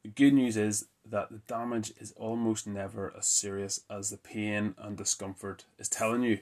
the 0.05 0.11
good 0.11 0.35
news 0.35 0.57
is 0.59 0.87
that 1.09 1.31
the 1.31 1.39
damage 1.49 1.93
is 1.99 2.13
almost 2.17 2.67
never 2.67 3.13
as 3.17 3.27
serious 3.27 3.81
as 3.89 4.11
the 4.11 4.19
pain 4.19 4.75
and 4.77 4.99
discomfort 4.99 5.65
is 5.79 5.89
telling 5.89 6.23
you. 6.23 6.41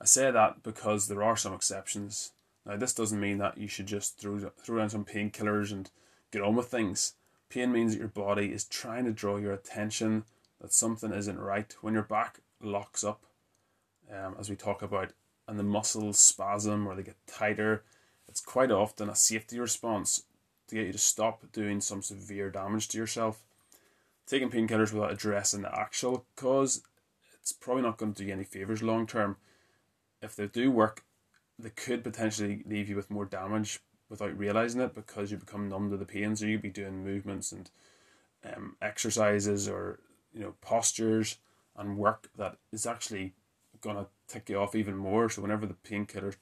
I 0.00 0.06
say 0.06 0.30
that 0.30 0.62
because 0.62 1.06
there 1.06 1.22
are 1.22 1.36
some 1.36 1.52
exceptions. 1.52 2.32
Now, 2.64 2.76
this 2.76 2.94
doesn't 2.94 3.20
mean 3.20 3.38
that 3.38 3.58
you 3.58 3.68
should 3.68 3.86
just 3.86 4.18
throw, 4.18 4.38
throw 4.38 4.78
down 4.78 4.88
some 4.88 5.04
painkillers 5.04 5.70
and 5.70 5.90
get 6.32 6.40
on 6.40 6.56
with 6.56 6.68
things. 6.68 7.12
Pain 7.50 7.72
means 7.72 7.92
that 7.92 7.98
your 7.98 8.08
body 8.08 8.46
is 8.46 8.64
trying 8.64 9.04
to 9.04 9.12
draw 9.12 9.36
your 9.36 9.52
attention 9.52 10.24
that 10.62 10.72
something 10.72 11.12
isn't 11.12 11.38
right. 11.38 11.76
When 11.82 11.92
your 11.92 12.02
back 12.04 12.40
locks 12.62 13.04
up, 13.04 13.26
um, 14.10 14.34
as 14.38 14.48
we 14.48 14.56
talk 14.56 14.80
about, 14.80 15.10
and 15.46 15.58
the 15.58 15.62
muscles 15.62 16.18
spasm 16.18 16.86
or 16.86 16.94
they 16.94 17.02
get 17.02 17.16
tighter, 17.26 17.84
it's 18.28 18.40
quite 18.40 18.70
often 18.70 19.10
a 19.10 19.14
safety 19.14 19.58
response 19.60 20.22
to 20.74 20.80
get 20.80 20.86
you 20.86 20.92
to 20.92 20.98
stop 20.98 21.44
doing 21.52 21.80
some 21.80 22.02
severe 22.02 22.50
damage 22.50 22.88
to 22.88 22.98
yourself. 22.98 23.42
Taking 24.26 24.50
painkillers 24.50 24.92
without 24.92 25.12
addressing 25.12 25.62
the 25.62 25.78
actual 25.78 26.24
cause, 26.34 26.82
it's 27.40 27.52
probably 27.52 27.82
not 27.82 27.98
going 27.98 28.14
to 28.14 28.22
do 28.22 28.26
you 28.26 28.32
any 28.32 28.44
favours 28.44 28.82
long 28.82 29.06
term. 29.06 29.36
If 30.22 30.34
they 30.34 30.46
do 30.46 30.70
work, 30.70 31.04
they 31.58 31.70
could 31.70 32.02
potentially 32.02 32.62
leave 32.66 32.88
you 32.88 32.96
with 32.96 33.10
more 33.10 33.26
damage 33.26 33.80
without 34.08 34.36
realizing 34.36 34.80
it 34.80 34.94
because 34.94 35.30
you 35.30 35.36
become 35.36 35.68
numb 35.68 35.90
to 35.90 35.96
the 35.96 36.06
pain. 36.06 36.34
So 36.34 36.46
you'd 36.46 36.62
be 36.62 36.70
doing 36.70 37.04
movements 37.04 37.52
and 37.52 37.70
um, 38.44 38.76
exercises 38.80 39.68
or 39.68 40.00
you 40.32 40.40
know 40.40 40.54
postures 40.60 41.36
and 41.76 41.98
work 41.98 42.30
that 42.36 42.56
is 42.72 42.86
actually 42.86 43.34
gonna 43.80 44.06
tick 44.26 44.48
you 44.48 44.58
off 44.58 44.74
even 44.74 44.96
more. 44.96 45.28
So 45.28 45.42
whenever 45.42 45.66
the 45.66 45.74
painkillers 45.74 46.36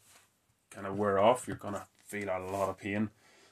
kind 0.71 0.87
of 0.87 0.97
wear 0.97 1.19
off, 1.19 1.49
you're 1.49 1.57
gonna 1.57 1.87
feel 2.05 2.29
a 2.29 2.39
lot 2.39 2.69
of 2.69 2.79
pain. 2.79 3.11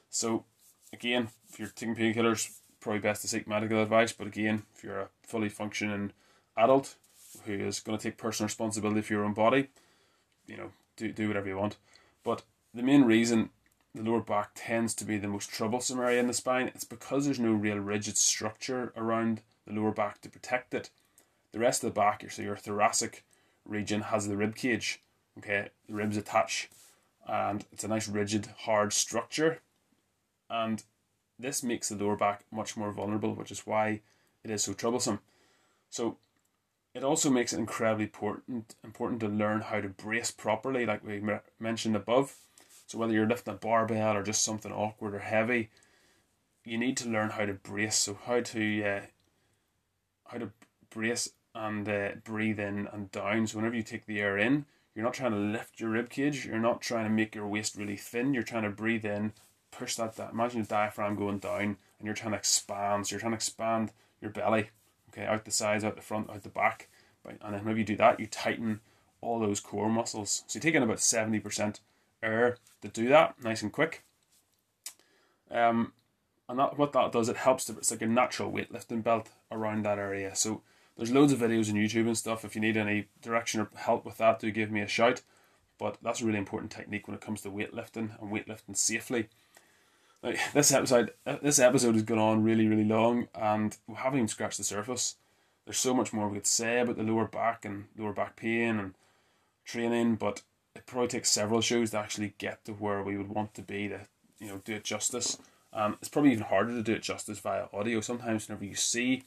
So 0.09 0.45
again, 0.93 1.29
if 1.49 1.59
you're 1.59 1.69
taking 1.69 1.95
painkillers, 1.95 2.57
probably 2.79 2.99
best 2.99 3.21
to 3.21 3.27
seek 3.27 3.47
medical 3.47 3.81
advice. 3.81 4.11
But 4.11 4.27
again, 4.27 4.63
if 4.75 4.83
you're 4.83 4.99
a 4.99 5.09
fully 5.23 5.49
functioning 5.49 6.11
adult 6.57 6.95
who 7.45 7.53
is 7.53 7.79
going 7.79 7.97
to 7.97 8.03
take 8.03 8.17
personal 8.17 8.47
responsibility 8.47 9.01
for 9.01 9.13
your 9.13 9.25
own 9.25 9.33
body, 9.33 9.69
you 10.47 10.57
know, 10.57 10.71
do 10.97 11.11
do 11.11 11.27
whatever 11.27 11.47
you 11.47 11.57
want. 11.57 11.77
But 12.23 12.43
the 12.73 12.83
main 12.83 13.03
reason 13.03 13.49
the 13.93 14.03
lower 14.03 14.21
back 14.21 14.51
tends 14.55 14.93
to 14.95 15.05
be 15.05 15.17
the 15.17 15.27
most 15.27 15.49
troublesome 15.49 15.99
area 15.99 16.19
in 16.19 16.27
the 16.27 16.33
spine, 16.33 16.67
it's 16.67 16.83
because 16.83 17.25
there's 17.25 17.39
no 17.39 17.51
real 17.51 17.77
rigid 17.77 18.17
structure 18.17 18.93
around 18.95 19.41
the 19.67 19.73
lower 19.73 19.91
back 19.91 20.21
to 20.21 20.29
protect 20.29 20.73
it. 20.73 20.89
The 21.51 21.59
rest 21.59 21.83
of 21.83 21.93
the 21.93 21.99
back, 21.99 22.23
so 22.31 22.41
your 22.41 22.55
thoracic 22.55 23.25
region, 23.65 24.01
has 24.03 24.27
the 24.27 24.37
rib 24.37 24.55
cage. 24.55 25.01
Okay, 25.37 25.69
the 25.87 25.93
ribs 25.93 26.17
attach, 26.17 26.69
and 27.27 27.65
it's 27.71 27.83
a 27.83 27.87
nice 27.87 28.07
rigid, 28.07 28.47
hard 28.59 28.93
structure, 28.93 29.59
and 30.51 30.83
this 31.39 31.63
makes 31.63 31.89
the 31.89 31.95
lower 31.95 32.15
back 32.15 32.43
much 32.51 32.77
more 32.77 32.91
vulnerable, 32.91 33.33
which 33.33 33.51
is 33.51 33.65
why 33.65 34.01
it 34.43 34.51
is 34.51 34.63
so 34.63 34.73
troublesome. 34.73 35.19
So 35.89 36.17
it 36.93 37.03
also 37.03 37.29
makes 37.29 37.53
it 37.53 37.59
incredibly 37.59 38.05
important 38.05 38.75
important 38.83 39.21
to 39.21 39.27
learn 39.27 39.61
how 39.61 39.81
to 39.81 39.89
brace 39.89 40.29
properly, 40.29 40.85
like 40.85 41.03
we 41.03 41.23
mentioned 41.59 41.95
above. 41.95 42.35
So 42.85 42.97
whether 42.97 43.13
you're 43.13 43.27
lifting 43.27 43.53
a 43.53 43.57
barbell 43.57 44.17
or 44.17 44.23
just 44.23 44.43
something 44.43 44.71
awkward 44.71 45.15
or 45.15 45.19
heavy, 45.19 45.69
you 46.65 46.77
need 46.77 46.97
to 46.97 47.09
learn 47.09 47.29
how 47.29 47.45
to 47.45 47.53
brace. 47.53 47.95
So 47.95 48.17
how 48.25 48.41
to 48.41 48.83
uh, 48.83 49.01
how 50.25 50.37
to 50.39 50.51
brace 50.89 51.29
and 51.55 51.87
uh, 51.87 52.09
breathe 52.23 52.59
in 52.59 52.87
and 52.91 53.09
down. 53.11 53.47
So 53.47 53.57
whenever 53.57 53.75
you 53.75 53.83
take 53.83 54.05
the 54.05 54.19
air 54.19 54.37
in, 54.37 54.65
you're 54.93 55.05
not 55.05 55.13
trying 55.13 55.31
to 55.31 55.37
lift 55.37 55.79
your 55.79 55.91
rib 55.91 56.09
cage. 56.09 56.45
You're 56.45 56.59
not 56.59 56.81
trying 56.81 57.05
to 57.05 57.09
make 57.09 57.35
your 57.35 57.47
waist 57.47 57.77
really 57.77 57.97
thin. 57.97 58.33
You're 58.33 58.43
trying 58.43 58.63
to 58.63 58.69
breathe 58.69 59.05
in, 59.05 59.33
push 59.71 59.95
that. 59.95 60.17
Imagine 60.31 60.59
your 60.59 60.65
diaphragm 60.65 61.15
going 61.15 61.39
down, 61.39 61.61
and 61.61 62.05
you're 62.05 62.13
trying 62.13 62.33
to 62.33 62.37
expand. 62.37 63.07
So 63.07 63.13
you're 63.13 63.21
trying 63.21 63.31
to 63.31 63.37
expand 63.37 63.91
your 64.21 64.31
belly, 64.31 64.69
okay, 65.09 65.25
out 65.25 65.45
the 65.45 65.51
sides, 65.51 65.83
out 65.83 65.95
the 65.95 66.01
front, 66.01 66.29
out 66.29 66.43
the 66.43 66.49
back. 66.49 66.89
And 67.25 67.37
then 67.41 67.61
whenever 67.61 67.79
you 67.79 67.85
do 67.85 67.97
that, 67.97 68.19
you 68.19 68.27
tighten 68.27 68.79
all 69.21 69.39
those 69.39 69.59
core 69.59 69.89
muscles. 69.89 70.43
So 70.47 70.57
you're 70.57 70.61
taking 70.61 70.83
about 70.83 70.99
seventy 70.99 71.39
percent 71.39 71.79
air 72.23 72.57
to 72.81 72.87
do 72.87 73.07
that 73.09 73.35
nice 73.43 73.61
and 73.61 73.71
quick. 73.71 74.03
Um, 75.49 75.93
and 76.49 76.57
that 76.59 76.77
what 76.77 76.93
that 76.93 77.11
does, 77.11 77.29
it 77.29 77.37
helps 77.37 77.65
to 77.65 77.73
it's 77.73 77.91
like 77.91 78.01
a 78.01 78.07
natural 78.07 78.51
weightlifting 78.51 79.03
belt 79.03 79.29
around 79.51 79.85
that 79.85 79.99
area. 79.99 80.35
So 80.35 80.63
there's 80.97 81.11
loads 81.11 81.31
of 81.31 81.39
videos 81.39 81.69
on 81.69 81.75
YouTube 81.75 82.07
and 82.07 82.17
stuff. 82.17 82.43
If 82.43 82.55
you 82.55 82.61
need 82.61 82.77
any 82.77 83.07
direction 83.21 83.61
or 83.61 83.69
help 83.75 84.05
with 84.05 84.17
that, 84.17 84.39
do 84.39 84.51
give 84.51 84.71
me 84.71 84.81
a 84.81 84.87
shout. 84.87 85.21
But 85.77 85.97
that's 86.01 86.21
a 86.21 86.25
really 86.25 86.37
important 86.37 86.71
technique 86.71 87.07
when 87.07 87.15
it 87.15 87.21
comes 87.21 87.41
to 87.41 87.49
weightlifting 87.49 88.19
and 88.21 88.31
weightlifting 88.31 88.75
safely. 88.75 89.29
Now, 90.23 90.33
this 90.53 90.71
episode 90.71 91.13
this 91.41 91.59
episode 91.59 91.95
has 91.95 92.03
gone 92.03 92.19
on 92.19 92.43
really 92.43 92.67
really 92.67 92.85
long, 92.85 93.27
and 93.33 93.75
we 93.87 93.95
haven't 93.95 94.19
even 94.19 94.27
scratched 94.27 94.57
the 94.57 94.63
surface. 94.63 95.15
There's 95.65 95.77
so 95.77 95.93
much 95.93 96.13
more 96.13 96.27
we 96.27 96.37
could 96.37 96.47
say 96.47 96.79
about 96.79 96.97
the 96.97 97.03
lower 97.03 97.25
back 97.25 97.65
and 97.65 97.85
lower 97.97 98.13
back 98.13 98.35
pain 98.35 98.77
and 98.79 98.93
training, 99.65 100.15
but 100.15 100.41
it 100.75 100.85
probably 100.85 101.07
takes 101.07 101.31
several 101.31 101.61
shows 101.61 101.91
to 101.91 101.99
actually 101.99 102.33
get 102.37 102.63
to 102.65 102.73
where 102.73 103.03
we 103.03 103.17
would 103.17 103.29
want 103.29 103.53
to 103.55 103.61
be 103.61 103.87
to 103.87 104.01
you 104.39 104.47
know 104.47 104.61
do 104.63 104.75
it 104.75 104.83
justice. 104.83 105.37
Um, 105.73 105.97
it's 106.01 106.09
probably 106.09 106.33
even 106.33 106.45
harder 106.45 106.73
to 106.73 106.83
do 106.83 106.93
it 106.93 107.01
justice 107.01 107.39
via 107.39 107.67
audio. 107.73 108.01
Sometimes 108.01 108.47
whenever 108.47 108.65
you 108.65 108.75
see 108.75 109.23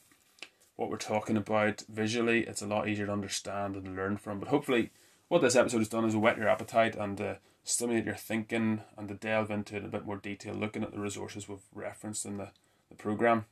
what 0.76 0.90
we're 0.90 0.96
talking 0.96 1.36
about 1.36 1.82
visually, 1.88 2.40
it's 2.40 2.62
a 2.62 2.66
lot 2.66 2.88
easier 2.88 3.06
to 3.06 3.12
understand 3.12 3.76
and 3.76 3.96
learn 3.96 4.16
from. 4.16 4.38
But 4.38 4.48
hopefully, 4.48 4.90
what 5.28 5.40
this 5.40 5.56
episode 5.56 5.78
has 5.78 5.88
done 5.88 6.04
is 6.04 6.14
whet 6.14 6.36
your 6.36 6.48
appetite 6.48 6.94
and 6.94 7.20
uh, 7.20 7.34
stimulate 7.64 8.04
your 8.04 8.14
thinking 8.14 8.82
and 8.96 9.08
to 9.08 9.14
delve 9.14 9.50
into 9.50 9.76
it 9.76 9.84
a 9.84 9.88
bit 9.88 10.04
more 10.04 10.18
detail, 10.18 10.54
looking 10.54 10.82
at 10.82 10.92
the 10.92 11.00
resources 11.00 11.48
we've 11.48 11.58
referenced 11.74 12.26
in 12.26 12.36
the, 12.36 12.50
the 12.90 12.94
program. 12.94 13.46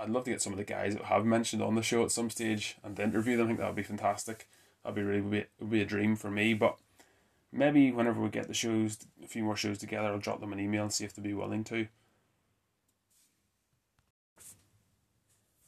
I'd 0.00 0.10
love 0.10 0.24
to 0.24 0.30
get 0.30 0.40
some 0.40 0.52
of 0.52 0.58
the 0.58 0.64
guys 0.64 0.94
that 0.94 1.04
have 1.04 1.24
mentioned 1.24 1.62
on 1.62 1.74
the 1.74 1.82
show 1.82 2.04
at 2.04 2.10
some 2.10 2.30
stage 2.30 2.76
and 2.82 2.98
interview 2.98 3.36
them. 3.36 3.46
I 3.46 3.48
think 3.48 3.58
that 3.58 3.66
would 3.66 3.76
be 3.76 3.82
fantastic. 3.82 4.48
That'd 4.82 4.96
be 4.96 5.02
really 5.02 5.20
would 5.20 5.46
be, 5.60 5.66
be 5.66 5.82
a 5.82 5.86
dream 5.86 6.16
for 6.16 6.30
me. 6.30 6.54
But 6.54 6.78
maybe 7.52 7.90
whenever 7.90 8.20
we 8.20 8.28
get 8.28 8.48
the 8.48 8.54
shows, 8.54 8.98
a 9.22 9.26
few 9.26 9.42
more 9.42 9.56
shows 9.56 9.78
together, 9.78 10.08
I'll 10.08 10.18
drop 10.18 10.40
them 10.40 10.52
an 10.52 10.60
email 10.60 10.82
and 10.82 10.92
see 10.92 11.04
if 11.04 11.14
they'd 11.14 11.22
be 11.22 11.34
willing 11.34 11.64
to. 11.64 11.88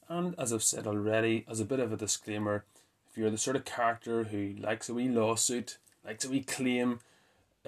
And 0.08 0.34
as 0.38 0.52
I've 0.52 0.62
said 0.62 0.86
already, 0.86 1.44
as 1.48 1.60
a 1.60 1.64
bit 1.64 1.80
of 1.80 1.92
a 1.92 1.96
disclaimer, 1.96 2.64
if 3.08 3.18
you're 3.18 3.30
the 3.30 3.38
sort 3.38 3.56
of 3.56 3.64
character 3.64 4.24
who 4.24 4.54
likes 4.58 4.88
a 4.88 4.94
wee 4.94 5.08
lawsuit, 5.08 5.78
likes 6.04 6.24
a 6.24 6.30
wee 6.30 6.42
claim, 6.42 7.00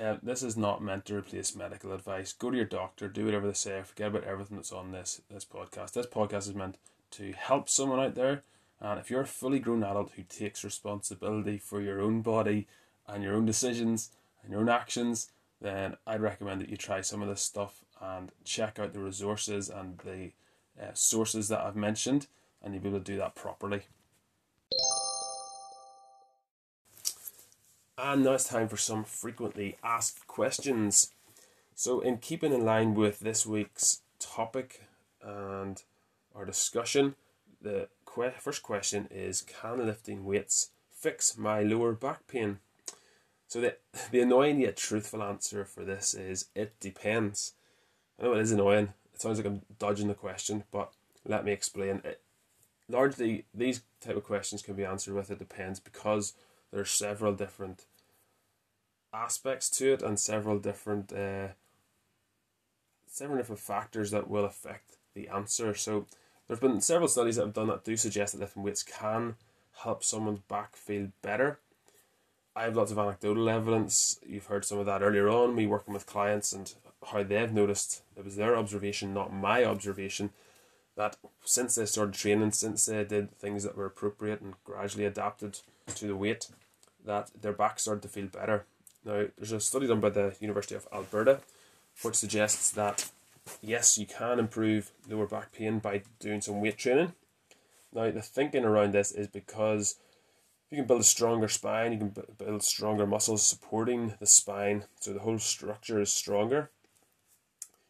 uh, 0.01 0.16
this 0.22 0.43
is 0.43 0.57
not 0.57 0.82
meant 0.82 1.05
to 1.07 1.16
replace 1.16 1.55
medical 1.55 1.93
advice. 1.93 2.32
Go 2.32 2.51
to 2.51 2.57
your 2.57 2.66
doctor, 2.66 3.09
do 3.09 3.24
whatever 3.26 3.47
they 3.47 3.53
say, 3.53 3.82
forget 3.82 4.09
about 4.09 4.24
everything 4.24 4.57
that's 4.57 4.72
on 4.72 4.93
this 4.93 5.20
this 5.30 5.45
podcast. 5.45 5.93
This 5.93 6.07
podcast 6.07 6.49
is 6.49 6.55
meant 6.55 6.78
to 7.12 7.32
help 7.32 7.68
someone 7.68 8.01
out 8.01 8.14
there. 8.14 8.43
And 8.80 8.99
if 8.99 9.11
you're 9.11 9.20
a 9.20 9.26
fully 9.26 9.59
grown 9.61 9.84
adult 9.84 10.12
who 10.16 10.22
takes 10.22 10.64
responsibility 10.64 11.59
for 11.59 11.80
your 11.80 12.01
own 12.01 12.22
body 12.22 12.66
and 13.07 13.22
your 13.22 13.34
own 13.34 13.47
decisions 13.47 14.11
and 14.43 14.51
your 14.51 14.61
own 14.61 14.68
actions, 14.68 15.30
then 15.61 15.97
I'd 16.07 16.20
recommend 16.20 16.61
that 16.61 16.68
you 16.68 16.76
try 16.76 17.01
some 17.01 17.22
of 17.22 17.28
this 17.28 17.43
stuff 17.43 17.84
and 18.01 18.32
check 18.45 18.78
out 18.78 18.93
the 18.93 18.99
resources 18.99 19.68
and 19.68 19.99
the 19.99 20.32
uh, 20.80 20.90
sources 20.95 21.49
that 21.49 21.61
I've 21.61 21.76
mentioned, 21.76 22.26
and 22.62 22.74
you'll 22.74 22.82
be 22.82 22.88
able 22.88 22.99
to 22.99 23.05
do 23.05 23.18
that 23.18 23.36
properly. 23.36 23.82
And 27.99 28.24
now 28.24 28.32
it's 28.32 28.45
time 28.45 28.68
for 28.68 28.78
some 28.78 29.05
frequently 29.05 29.76
asked 29.84 30.26
questions. 30.26 31.12
So, 31.74 32.01
in 32.01 32.18
keeping 32.18 32.53
in 32.53 32.64
line 32.64 32.95
with 32.95 33.20
this 33.20 33.45
week's 33.45 34.01
topic 34.18 34.82
and 35.22 35.82
our 36.34 36.45
discussion, 36.47 37.16
the 37.61 37.88
que- 38.07 38.32
first 38.38 38.62
question 38.62 39.09
is 39.11 39.43
Can 39.43 39.84
lifting 39.84 40.24
weights 40.24 40.70
fix 40.90 41.36
my 41.36 41.62
lower 41.62 41.93
back 41.93 42.26
pain? 42.26 42.61
So, 43.47 43.61
the, 43.61 43.76
the 44.11 44.20
annoying 44.20 44.61
yet 44.61 44.78
truthful 44.78 45.22
answer 45.22 45.64
for 45.66 45.84
this 45.84 46.14
is 46.14 46.47
it 46.55 46.78
depends. 46.80 47.53
I 48.18 48.24
know 48.24 48.32
it 48.32 48.40
is 48.40 48.53
annoying. 48.53 48.95
It 49.12 49.20
sounds 49.20 49.38
like 49.38 49.47
I'm 49.47 49.62
dodging 49.78 50.09
the 50.09 50.14
question, 50.14 50.64
but 50.70 50.93
let 51.26 51.45
me 51.45 51.53
explain. 51.53 52.01
It, 52.05 52.22
largely, 52.88 53.45
these 53.53 53.82
type 54.01 54.16
of 54.16 54.24
questions 54.24 54.62
can 54.62 54.74
be 54.74 54.84
answered 54.84 55.14
with 55.14 55.30
it 55.30 55.38
depends 55.38 55.78
because 55.78 56.32
there 56.72 56.80
are 56.80 56.86
several 56.86 57.34
different 57.34 57.84
aspects 59.12 59.68
to 59.70 59.92
it 59.92 60.02
and 60.02 60.18
several 60.18 60.58
different 60.58 61.12
uh, 61.12 61.48
several 63.06 63.38
different 63.38 63.60
factors 63.60 64.10
that 64.10 64.28
will 64.28 64.44
affect 64.44 64.96
the 65.14 65.28
answer. 65.28 65.74
So 65.74 66.06
there's 66.48 66.60
been 66.60 66.80
several 66.80 67.08
studies 67.08 67.36
that 67.36 67.44
have 67.44 67.54
done 67.54 67.68
that 67.68 67.84
do 67.84 67.96
suggest 67.96 68.32
that 68.32 68.40
lifting 68.40 68.62
weights 68.62 68.82
can 68.82 69.36
help 69.82 70.02
someone's 70.02 70.40
back 70.40 70.76
feel 70.76 71.08
better. 71.20 71.58
I 72.54 72.64
have 72.64 72.76
lots 72.76 72.92
of 72.92 72.98
anecdotal 72.98 73.48
evidence. 73.48 74.18
You've 74.26 74.46
heard 74.46 74.64
some 74.64 74.78
of 74.78 74.86
that 74.86 75.02
earlier 75.02 75.28
on. 75.28 75.54
Me 75.54 75.66
working 75.66 75.94
with 75.94 76.06
clients 76.06 76.52
and 76.52 76.72
how 77.10 77.22
they've 77.22 77.52
noticed 77.52 78.02
it 78.16 78.24
was 78.24 78.36
their 78.36 78.56
observation, 78.56 79.14
not 79.14 79.32
my 79.32 79.64
observation, 79.64 80.30
that 80.96 81.16
since 81.44 81.74
they 81.74 81.86
started 81.86 82.14
training, 82.14 82.52
since 82.52 82.86
they 82.86 83.04
did 83.04 83.36
things 83.38 83.62
that 83.64 83.76
were 83.76 83.86
appropriate 83.86 84.40
and 84.40 84.54
gradually 84.64 85.06
adapted 85.06 85.60
to 85.94 86.06
the 86.06 86.16
weight, 86.16 86.48
that 87.05 87.30
their 87.40 87.53
back 87.53 87.78
started 87.78 88.03
to 88.03 88.09
feel 88.09 88.26
better. 88.26 88.64
Now, 89.05 89.26
there's 89.36 89.53
a 89.53 89.61
study 89.61 89.86
done 89.86 90.00
by 90.00 90.11
the 90.11 90.34
University 90.40 90.74
of 90.74 90.86
Alberta 90.92 91.40
which 92.03 92.14
suggests 92.14 92.70
that 92.70 93.11
yes, 93.61 93.98
you 93.98 94.07
can 94.07 94.38
improve 94.38 94.92
lower 95.09 95.26
back 95.26 95.53
pain 95.53 95.78
by 95.78 96.03
doing 96.18 96.40
some 96.40 96.61
weight 96.61 96.78
training. 96.78 97.12
Now, 97.92 98.11
the 98.11 98.22
thinking 98.22 98.64
around 98.64 98.92
this 98.92 99.12
is 99.12 99.28
because 99.28 99.96
you 100.70 100.78
can 100.78 100.86
build 100.86 101.03
a 101.03 101.05
stronger 101.05 101.48
spine, 101.48 101.92
you 101.92 101.98
can 101.98 102.14
build 102.38 102.62
stronger 102.62 103.07
muscles 103.07 103.42
supporting 103.42 104.14
the 104.18 104.26
spine, 104.26 104.84
so 105.00 105.12
the 105.12 105.20
whole 105.20 105.38
structure 105.38 106.00
is 106.00 106.12
stronger. 106.12 106.70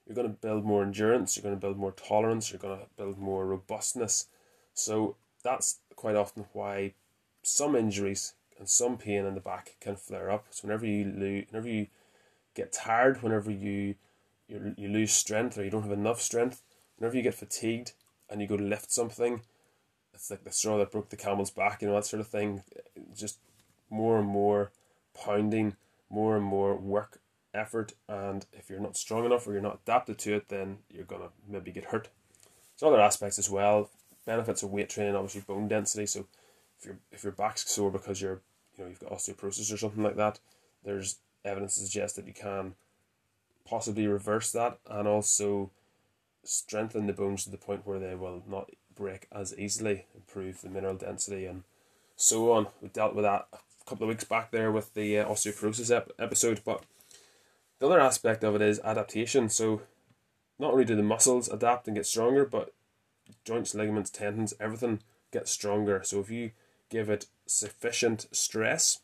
You're 0.06 0.16
going 0.16 0.28
to 0.28 0.34
build 0.34 0.64
more 0.64 0.82
endurance, 0.82 1.36
you're 1.36 1.44
going 1.44 1.54
to 1.54 1.60
build 1.60 1.76
more 1.76 1.92
tolerance, 1.92 2.50
you're 2.50 2.58
going 2.58 2.78
to 2.78 2.86
build 2.96 3.18
more 3.18 3.46
robustness. 3.46 4.26
So, 4.74 5.16
that's 5.44 5.78
quite 5.94 6.16
often 6.16 6.46
why 6.52 6.94
some 7.42 7.76
injuries 7.76 8.34
and 8.62 8.68
some 8.68 8.96
pain 8.96 9.24
in 9.24 9.34
the 9.34 9.40
back 9.40 9.74
can 9.80 9.96
flare 9.96 10.30
up. 10.30 10.46
So 10.50 10.68
whenever 10.68 10.86
you 10.86 11.04
lose, 11.04 11.46
whenever 11.50 11.68
you 11.68 11.88
get 12.54 12.72
tired, 12.72 13.20
whenever 13.20 13.50
you 13.50 13.96
you 14.46 14.72
you 14.76 14.88
lose 14.88 15.10
strength 15.12 15.58
or 15.58 15.64
you 15.64 15.70
don't 15.70 15.82
have 15.82 15.90
enough 15.90 16.20
strength, 16.20 16.62
whenever 16.96 17.16
you 17.16 17.24
get 17.24 17.34
fatigued 17.34 17.90
and 18.30 18.40
you 18.40 18.46
go 18.46 18.56
to 18.56 18.62
lift 18.62 18.92
something, 18.92 19.40
it's 20.14 20.30
like 20.30 20.44
the 20.44 20.52
straw 20.52 20.78
that 20.78 20.92
broke 20.92 21.08
the 21.08 21.16
camel's 21.16 21.50
back, 21.50 21.82
you 21.82 21.88
know 21.88 21.94
that 21.96 22.06
sort 22.06 22.20
of 22.20 22.28
thing. 22.28 22.62
Just 23.16 23.40
more 23.90 24.20
and 24.20 24.28
more 24.28 24.70
pounding, 25.12 25.74
more 26.08 26.36
and 26.36 26.44
more 26.44 26.76
work 26.76 27.18
effort, 27.52 27.94
and 28.08 28.46
if 28.52 28.70
you're 28.70 28.78
not 28.78 28.96
strong 28.96 29.24
enough 29.24 29.44
or 29.44 29.54
you're 29.54 29.60
not 29.60 29.80
adapted 29.82 30.18
to 30.18 30.36
it, 30.36 30.48
then 30.50 30.78
you're 30.88 31.04
gonna 31.04 31.30
maybe 31.48 31.72
get 31.72 31.86
hurt. 31.86 32.10
There's 32.78 32.92
other 32.92 33.02
aspects 33.02 33.40
as 33.40 33.50
well. 33.50 33.90
Benefits 34.24 34.62
of 34.62 34.70
weight 34.70 34.88
training, 34.88 35.16
obviously 35.16 35.40
bone 35.40 35.66
density. 35.66 36.06
So 36.06 36.28
if 36.82 36.86
your 36.86 36.98
if 37.10 37.24
your 37.24 37.32
back's 37.32 37.68
sore 37.68 37.90
because 37.90 38.20
you're 38.20 38.40
you 38.76 38.84
know 38.84 38.90
you've 38.90 39.00
got 39.00 39.10
osteoporosis 39.12 39.72
or 39.72 39.76
something 39.76 40.02
like 40.02 40.16
that, 40.16 40.38
there's 40.84 41.18
evidence 41.44 41.74
to 41.74 41.80
suggest 41.80 42.16
that 42.16 42.26
you 42.26 42.32
can 42.32 42.74
possibly 43.64 44.06
reverse 44.06 44.52
that 44.52 44.78
and 44.88 45.06
also 45.06 45.70
strengthen 46.44 47.06
the 47.06 47.12
bones 47.12 47.44
to 47.44 47.50
the 47.50 47.56
point 47.56 47.86
where 47.86 47.98
they 47.98 48.14
will 48.14 48.42
not 48.48 48.70
break 48.94 49.26
as 49.32 49.56
easily, 49.58 50.06
improve 50.14 50.60
the 50.60 50.68
mineral 50.68 50.94
density 50.94 51.46
and 51.46 51.62
so 52.16 52.52
on. 52.52 52.66
We 52.80 52.88
dealt 52.88 53.14
with 53.14 53.24
that 53.24 53.46
a 53.52 53.88
couple 53.88 54.04
of 54.04 54.08
weeks 54.08 54.24
back 54.24 54.50
there 54.50 54.70
with 54.70 54.94
the 54.94 55.20
uh, 55.20 55.28
osteoporosis 55.28 55.94
ep- 55.94 56.12
episode, 56.18 56.60
but 56.64 56.82
the 57.78 57.86
other 57.86 58.00
aspect 58.00 58.44
of 58.44 58.54
it 58.54 58.62
is 58.62 58.80
adaptation. 58.84 59.48
So 59.48 59.82
not 60.58 60.72
only 60.72 60.84
do 60.84 60.96
the 60.96 61.02
muscles 61.02 61.48
adapt 61.48 61.86
and 61.86 61.96
get 61.96 62.06
stronger, 62.06 62.44
but 62.44 62.72
joints, 63.44 63.74
ligaments, 63.74 64.10
tendons, 64.10 64.54
everything 64.60 65.00
gets 65.32 65.50
stronger. 65.50 66.02
So 66.04 66.20
if 66.20 66.30
you 66.30 66.52
give 66.92 67.08
it 67.08 67.26
sufficient 67.46 68.26
stress, 68.32 69.00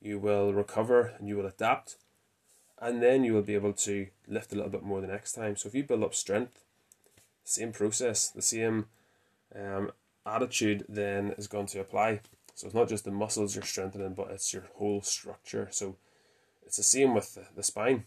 you 0.00 0.18
will 0.18 0.52
recover 0.52 1.12
and 1.16 1.28
you 1.28 1.36
will 1.36 1.46
adapt, 1.46 1.96
and 2.80 3.00
then 3.00 3.22
you 3.22 3.32
will 3.32 3.42
be 3.42 3.54
able 3.54 3.72
to 3.72 4.08
lift 4.26 4.52
a 4.52 4.56
little 4.56 4.70
bit 4.70 4.82
more 4.82 5.00
the 5.00 5.06
next 5.06 5.32
time. 5.32 5.56
So 5.56 5.68
if 5.68 5.74
you 5.74 5.84
build 5.84 6.02
up 6.02 6.14
strength, 6.14 6.64
same 7.44 7.72
process, 7.72 8.28
the 8.28 8.42
same 8.42 8.86
um, 9.54 9.92
attitude 10.26 10.84
then 10.88 11.32
is 11.38 11.46
going 11.46 11.66
to 11.66 11.80
apply. 11.80 12.20
So 12.56 12.66
it's 12.66 12.74
not 12.74 12.88
just 12.88 13.04
the 13.04 13.12
muscles 13.12 13.54
you're 13.54 13.64
strengthening, 13.64 14.14
but 14.14 14.30
it's 14.32 14.52
your 14.52 14.64
whole 14.74 15.00
structure. 15.00 15.68
So 15.70 15.96
it's 16.66 16.76
the 16.76 16.82
same 16.82 17.14
with 17.14 17.34
the, 17.34 17.46
the 17.54 17.62
spine. 17.62 18.04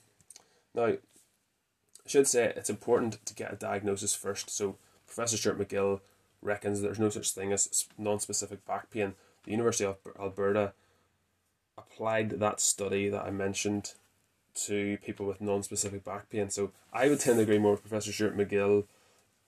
Now, 0.74 0.88
I 0.88 0.98
should 2.06 2.28
say 2.28 2.52
it's 2.56 2.70
important 2.70 3.26
to 3.26 3.34
get 3.34 3.54
a 3.54 3.56
diagnosis 3.56 4.14
first. 4.14 4.50
So 4.50 4.76
Professor 5.08 5.38
Stuart 5.38 5.60
McGill 5.60 6.02
reckons 6.46 6.82
there's 6.82 7.00
no 7.00 7.10
such 7.10 7.32
thing 7.32 7.52
as 7.52 7.88
non-specific 7.98 8.66
back 8.66 8.90
pain. 8.92 9.16
The 9.44 9.52
University 9.52 9.86
of 9.86 9.98
Alberta 10.20 10.74
applied 11.78 12.40
that 12.40 12.60
study 12.60 13.10
that 13.10 13.26
I 13.26 13.32
mentioned 13.32 13.94
to 14.56 14.98
people 15.04 15.26
with 15.26 15.42
non-specific 15.42 16.04
back 16.06 16.30
pain. 16.30 16.50
So 16.50 16.72
I 16.94 17.10
would 17.10 17.20
tend 17.20 17.38
to 17.38 17.44
agree 17.44 17.58
more 17.60 17.72
with 17.72 17.82
Professor 17.82 18.14
Stuart 18.14 18.38
McGill 18.38 18.86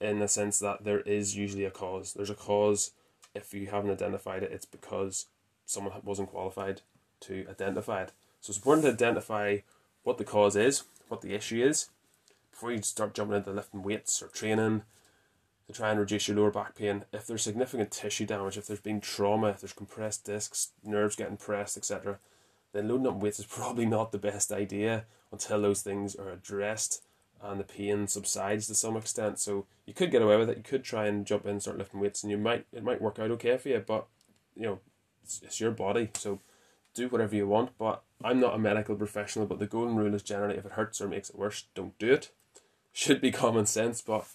in 0.01 0.19
the 0.19 0.27
sense 0.27 0.59
that 0.59 0.83
there 0.83 0.99
is 1.01 1.35
usually 1.35 1.63
a 1.65 1.71
cause. 1.71 2.13
There's 2.13 2.29
a 2.29 2.35
cause. 2.35 2.91
If 3.33 3.53
you 3.53 3.67
haven't 3.67 3.91
identified 3.91 4.43
it, 4.43 4.51
it's 4.51 4.65
because 4.65 5.27
someone 5.65 5.93
wasn't 6.03 6.29
qualified 6.29 6.81
to 7.21 7.45
identify 7.49 8.03
it. 8.03 8.11
So 8.41 8.51
it's 8.51 8.57
important 8.57 8.85
to 8.85 8.91
identify 8.91 9.59
what 10.03 10.17
the 10.17 10.23
cause 10.23 10.55
is, 10.55 10.83
what 11.07 11.21
the 11.21 11.33
issue 11.33 11.63
is, 11.63 11.89
before 12.51 12.71
you 12.71 12.81
start 12.81 13.13
jumping 13.13 13.37
into 13.37 13.51
lifting 13.51 13.83
weights 13.83 14.21
or 14.21 14.27
training 14.27 14.83
to 15.67 15.73
try 15.73 15.91
and 15.91 15.99
reduce 15.99 16.27
your 16.27 16.37
lower 16.37 16.51
back 16.51 16.75
pain. 16.75 17.03
If 17.11 17.27
there's 17.27 17.43
significant 17.43 17.91
tissue 17.91 18.25
damage, 18.25 18.57
if 18.57 18.67
there's 18.67 18.79
been 18.79 19.01
trauma, 19.01 19.49
if 19.49 19.61
there's 19.61 19.73
compressed 19.73 20.25
discs, 20.25 20.69
nerves 20.83 21.15
getting 21.15 21.37
pressed, 21.37 21.77
etc., 21.77 22.19
then 22.73 22.87
loading 22.87 23.07
up 23.07 23.15
weights 23.15 23.39
is 23.39 23.45
probably 23.49 23.85
not 23.85 24.11
the 24.11 24.17
best 24.17 24.51
idea 24.51 25.05
until 25.31 25.61
those 25.61 25.81
things 25.81 26.15
are 26.15 26.31
addressed 26.31 27.03
and 27.41 27.59
the 27.59 27.63
pain 27.63 28.07
subsides 28.07 28.67
to 28.67 28.75
some 28.75 28.97
extent. 28.97 29.39
So 29.39 29.65
you 29.85 29.93
could 29.93 30.11
get 30.11 30.21
away 30.21 30.37
with 30.37 30.49
it. 30.49 30.57
You 30.57 30.63
could 30.63 30.83
try 30.83 31.07
and 31.07 31.25
jump 31.25 31.45
in 31.45 31.51
and 31.51 31.61
start 31.61 31.77
lifting 31.77 31.99
weights, 31.99 32.23
and 32.23 32.31
you 32.31 32.37
might 32.37 32.65
it 32.71 32.83
might 32.83 33.01
work 33.01 33.19
out 33.19 33.31
okay 33.31 33.57
for 33.57 33.69
you. 33.69 33.83
But 33.85 34.07
you 34.55 34.63
know, 34.63 34.79
it's, 35.23 35.41
it's 35.43 35.59
your 35.59 35.71
body, 35.71 36.09
so 36.15 36.39
do 36.93 37.07
whatever 37.09 37.35
you 37.35 37.47
want. 37.47 37.77
But 37.77 38.01
I'm 38.23 38.39
not 38.39 38.55
a 38.55 38.59
medical 38.59 38.95
professional. 38.95 39.45
But 39.45 39.59
the 39.59 39.67
golden 39.67 39.95
rule 39.95 40.15
is 40.15 40.23
generally, 40.23 40.57
if 40.57 40.65
it 40.65 40.73
hurts 40.73 40.99
or 41.01 41.07
makes 41.07 41.29
it 41.29 41.37
worse, 41.37 41.65
don't 41.75 41.97
do 41.99 42.13
it. 42.13 42.31
Should 42.93 43.21
be 43.21 43.31
common 43.31 43.67
sense, 43.67 44.01
but 44.01 44.25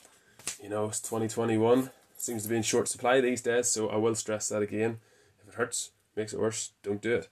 you 0.63 0.69
know, 0.69 0.87
it's 0.87 1.01
2021. 1.01 1.91
Seems 2.17 2.45
to 2.45 2.49
be 2.49 2.57
in 2.57 2.63
short 2.63 2.87
supply 2.87 3.21
these 3.21 3.41
days, 3.41 3.69
so 3.69 3.89
I 3.89 3.97
will 3.97 4.15
stress 4.15 4.49
that 4.49 4.63
again. 4.63 5.01
If 5.43 5.49
it 5.49 5.55
hurts, 5.57 5.91
makes 6.17 6.33
it 6.33 6.39
worse, 6.39 6.71
don't 6.85 7.03
do 7.03 7.17
it. 7.17 7.29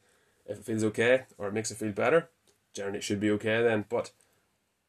If 0.47 0.59
it 0.59 0.65
feels 0.65 0.83
okay 0.85 1.25
or 1.39 1.47
it 1.47 1.55
makes 1.55 1.71
it 1.71 1.77
feel 1.77 1.93
better, 1.93 2.29
generally 2.75 2.99
it 2.99 3.05
should 3.05 3.21
be 3.21 3.31
okay 3.31 3.63
then. 3.63 3.85
But 3.89 4.11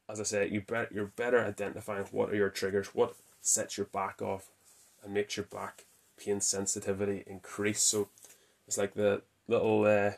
as 0.10 0.20
I 0.20 0.24
say, 0.24 0.50
you 0.50 0.62
bet 0.62 0.92
you're 0.92 1.06
better 1.06 1.46
identifying 1.46 2.06
what 2.12 2.32
are 2.32 2.36
your 2.36 2.50
triggers, 2.50 2.96
what 2.96 3.16
sets 3.42 3.78
your 3.78 3.86
back 3.86 4.24
off, 4.24 4.50
and 5.04 5.14
makes 5.14 5.38
your 5.38 5.46
back 5.46 5.86
pain 6.18 6.42
sensitivity 6.42 7.24
increase. 7.28 7.82
So 7.82 8.10
it's 8.68 8.78
like 8.78 8.96
the 8.96 9.22
little 9.48 9.86
uh, 9.86 10.14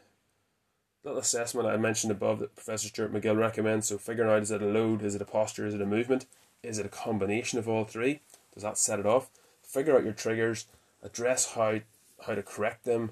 little 1.04 1.20
assessment 1.20 1.68
I 1.68 1.76
mentioned 1.76 2.12
above 2.12 2.40
that 2.40 2.56
Professor 2.56 2.88
Stuart 2.88 3.14
McGill 3.14 3.38
recommends. 3.38 3.88
So 3.88 3.98
figuring 3.98 4.32
out 4.32 4.42
is 4.42 4.52
it 4.52 4.62
a 4.62 4.66
load, 4.66 5.04
is 5.04 5.14
it 5.14 5.22
a 5.22 5.26
posture, 5.26 5.68
is 5.68 5.74
it 5.74 5.82
a 5.82 5.86
movement, 5.86 6.26
is 6.64 6.80
it 6.80 6.86
a 6.86 6.90
combination 6.90 7.60
of 7.60 7.68
all 7.68 7.84
three? 7.84 8.22
Does 8.54 8.64
that 8.64 8.78
set 8.78 9.00
it 9.00 9.06
off? 9.06 9.30
Figure 9.62 9.96
out 9.96 10.04
your 10.04 10.14
triggers, 10.14 10.66
address 11.02 11.54
how 11.54 11.82
how 12.26 12.36
to 12.36 12.42
correct 12.42 12.86
them, 12.86 13.12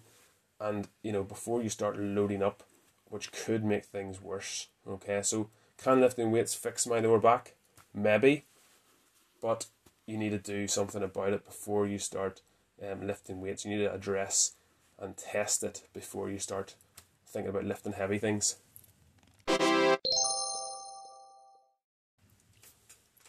and 0.59 0.87
you 1.03 1.11
know 1.11 1.23
before 1.23 1.61
you 1.61 1.69
start 1.69 1.99
loading 1.99 2.41
up, 2.41 2.63
which 3.09 3.31
could 3.31 3.63
make 3.63 3.85
things 3.85 4.21
worse. 4.21 4.67
Okay, 4.87 5.21
so 5.21 5.49
can 5.77 5.99
lifting 5.99 6.31
weights 6.31 6.55
fix 6.55 6.87
my 6.87 6.99
lower 6.99 7.19
back? 7.19 7.55
Maybe, 7.93 8.45
but 9.41 9.65
you 10.05 10.17
need 10.17 10.31
to 10.31 10.37
do 10.37 10.67
something 10.67 11.03
about 11.03 11.33
it 11.33 11.45
before 11.45 11.87
you 11.87 11.97
start 11.97 12.41
um, 12.81 13.05
lifting 13.05 13.41
weights. 13.41 13.65
You 13.65 13.71
need 13.71 13.83
to 13.83 13.93
address 13.93 14.53
and 14.99 15.17
test 15.17 15.63
it 15.63 15.83
before 15.93 16.29
you 16.29 16.39
start 16.39 16.75
thinking 17.25 17.49
about 17.49 17.65
lifting 17.65 17.93
heavy 17.93 18.19
things. 18.19 18.57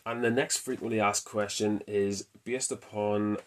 And 0.05 0.25
the 0.25 0.31
next 0.31 0.59
frequently 0.59 1.01
asked 1.01 1.25
question 1.25 1.83
is 1.87 2.27
based 2.45 2.73
upon 2.73 3.39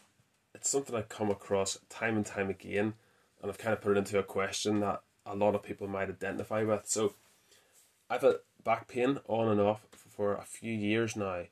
it's 0.53 0.69
something 0.69 0.95
I've 0.95 1.09
come 1.09 1.29
across 1.29 1.77
time 1.89 2.15
and 2.15 2.25
time 2.25 2.49
again, 2.49 2.93
and 3.41 3.51
I've 3.51 3.57
kind 3.57 3.73
of 3.73 3.81
put 3.81 3.91
it 3.91 3.97
into 3.97 4.17
a 4.17 4.23
question 4.23 4.79
that 4.79 5.01
a 5.25 5.35
lot 5.35 5.53
of 5.53 5.63
people 5.63 5.87
might 5.87 6.09
identify 6.09 6.63
with. 6.63 6.87
So, 6.87 7.15
I've 8.09 8.21
had 8.21 8.35
back 8.63 8.87
pain 8.87 9.19
on 9.27 9.49
and 9.49 9.59
off 9.59 9.85
for 9.91 10.33
a 10.33 10.43
few 10.43 10.71
years 10.71 11.15
now, 11.15 11.43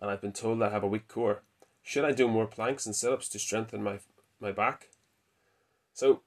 and 0.00 0.10
I've 0.10 0.20
been 0.20 0.32
told 0.32 0.62
I 0.62 0.70
have 0.70 0.84
a 0.84 0.88
weak 0.88 1.08
core. 1.08 1.42
Should 1.82 2.04
I 2.04 2.12
do 2.12 2.28
more 2.28 2.46
planks 2.46 2.86
and 2.86 2.94
sit 2.94 3.12
ups 3.12 3.28
to 3.30 3.38
strengthen 3.38 3.82
my 3.82 3.98
my 4.38 4.52
back? 4.52 4.90
So, 5.92 6.22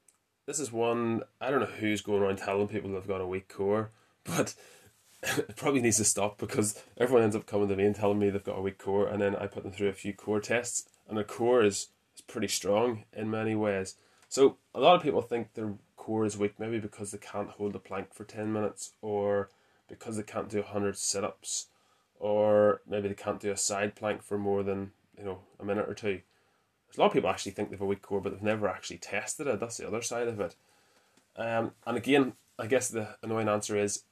this 0.45 0.59
is 0.59 0.73
one 0.73 1.23
I 1.39 1.49
don't 1.49 1.61
know 1.61 1.65
who's 1.67 2.01
going 2.01 2.21
around 2.21 2.38
telling 2.38 2.67
people 2.67 2.91
they've 2.91 3.07
got 3.07 3.21
a 3.21 3.27
weak 3.27 3.47
core, 3.47 3.91
but 4.25 4.55
it 5.38 5.55
probably 5.55 5.82
needs 5.82 5.97
to 5.97 6.05
stop 6.05 6.38
because 6.38 6.82
everyone 6.97 7.23
ends 7.23 7.36
up 7.36 7.45
coming 7.45 7.67
to 7.69 7.76
me 7.76 7.86
and 7.86 7.95
telling 7.95 8.19
me 8.19 8.30
they've 8.30 8.43
got 8.43 8.57
a 8.57 8.61
weak 8.61 8.78
core, 8.78 9.07
and 9.07 9.21
then 9.21 9.36
I 9.36 9.47
put 9.47 9.63
them 9.63 9.71
through 9.71 9.89
a 9.89 9.93
few 9.93 10.13
core 10.13 10.39
tests, 10.39 10.88
and 11.07 11.17
their 11.17 11.23
core 11.23 11.63
is, 11.63 11.89
is 12.15 12.21
pretty 12.28 12.47
strong 12.47 13.03
in 13.13 13.30
many 13.30 13.55
ways. 13.55 13.95
So 14.30 14.57
a 14.73 14.80
lot 14.80 14.95
of 14.95 15.03
people 15.03 15.21
think 15.21 15.53
their 15.53 15.73
core 15.97 16.26
is 16.26 16.38
weak 16.38 16.59
maybe 16.59 16.80
because 16.80 17.11
they 17.11 17.17
can't 17.17 17.49
hold 17.49 17.76
a 17.76 17.80
plank 17.80 18.13
for 18.13 18.23
10 18.23 18.51
minutes, 18.51 18.93
or 19.01 19.49
because 19.88 20.17
they 20.17 20.23
can't 20.23 20.49
do 20.49 20.59
100 20.59 20.97
sit 20.97 21.23
ups, 21.23 21.67
or 22.19 22.82
maybe 22.88 23.07
they 23.07 23.13
can't 23.13 23.39
do 23.39 23.51
a 23.51 23.57
side 23.57 23.95
plank 23.95 24.23
for 24.23 24.38
more 24.38 24.63
than 24.63 24.91
you 25.17 25.23
know 25.23 25.39
a 25.59 25.65
minute 25.65 25.88
or 25.88 25.93
two. 25.93 26.21
There's 26.88 26.97
a 26.97 27.01
lot 27.01 27.07
of 27.07 27.13
people 27.13 27.30
actually 27.30 27.51
think 27.53 27.69
they 27.69 27.76
have 27.76 27.82
a 27.82 27.86
weak 27.86 28.01
core, 28.01 28.21
but 28.21 28.32
they've 28.32 28.41
never 28.41 28.67
actually 28.67 28.97
tested 28.97 29.47
it. 29.47 29.59
That's 29.59 29.78
the 29.78 29.88
other 29.88 30.01
side 30.01 30.28
of 30.28 30.39
it. 30.39 30.55
Um, 31.36 31.71
and 31.86 31.97
again, 31.97 32.34
I 32.57 32.67
guess 32.67 32.88
the 32.88 33.17
annoying 33.21 33.49
answer 33.49 33.78
is 33.78 34.03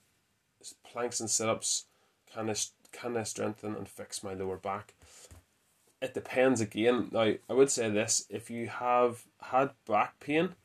planks 0.84 1.20
and 1.20 1.30
sit 1.30 1.50
ups 1.50 1.86
can 2.34 2.50
I, 2.50 2.56
can 2.92 3.16
I 3.18 3.24
strengthen 3.24 3.76
and 3.76 3.88
fix 3.88 4.24
my 4.24 4.34
lower 4.34 4.58
back? 4.58 4.94
It 6.02 6.14
depends 6.14 6.62
again. 6.62 7.10
Now, 7.12 7.34
I 7.50 7.54
would 7.54 7.70
say 7.70 7.90
this 7.90 8.26
if 8.30 8.50
you 8.50 8.68
have 8.68 9.24
had 9.42 9.72
back 9.88 10.20
pain 10.20 10.56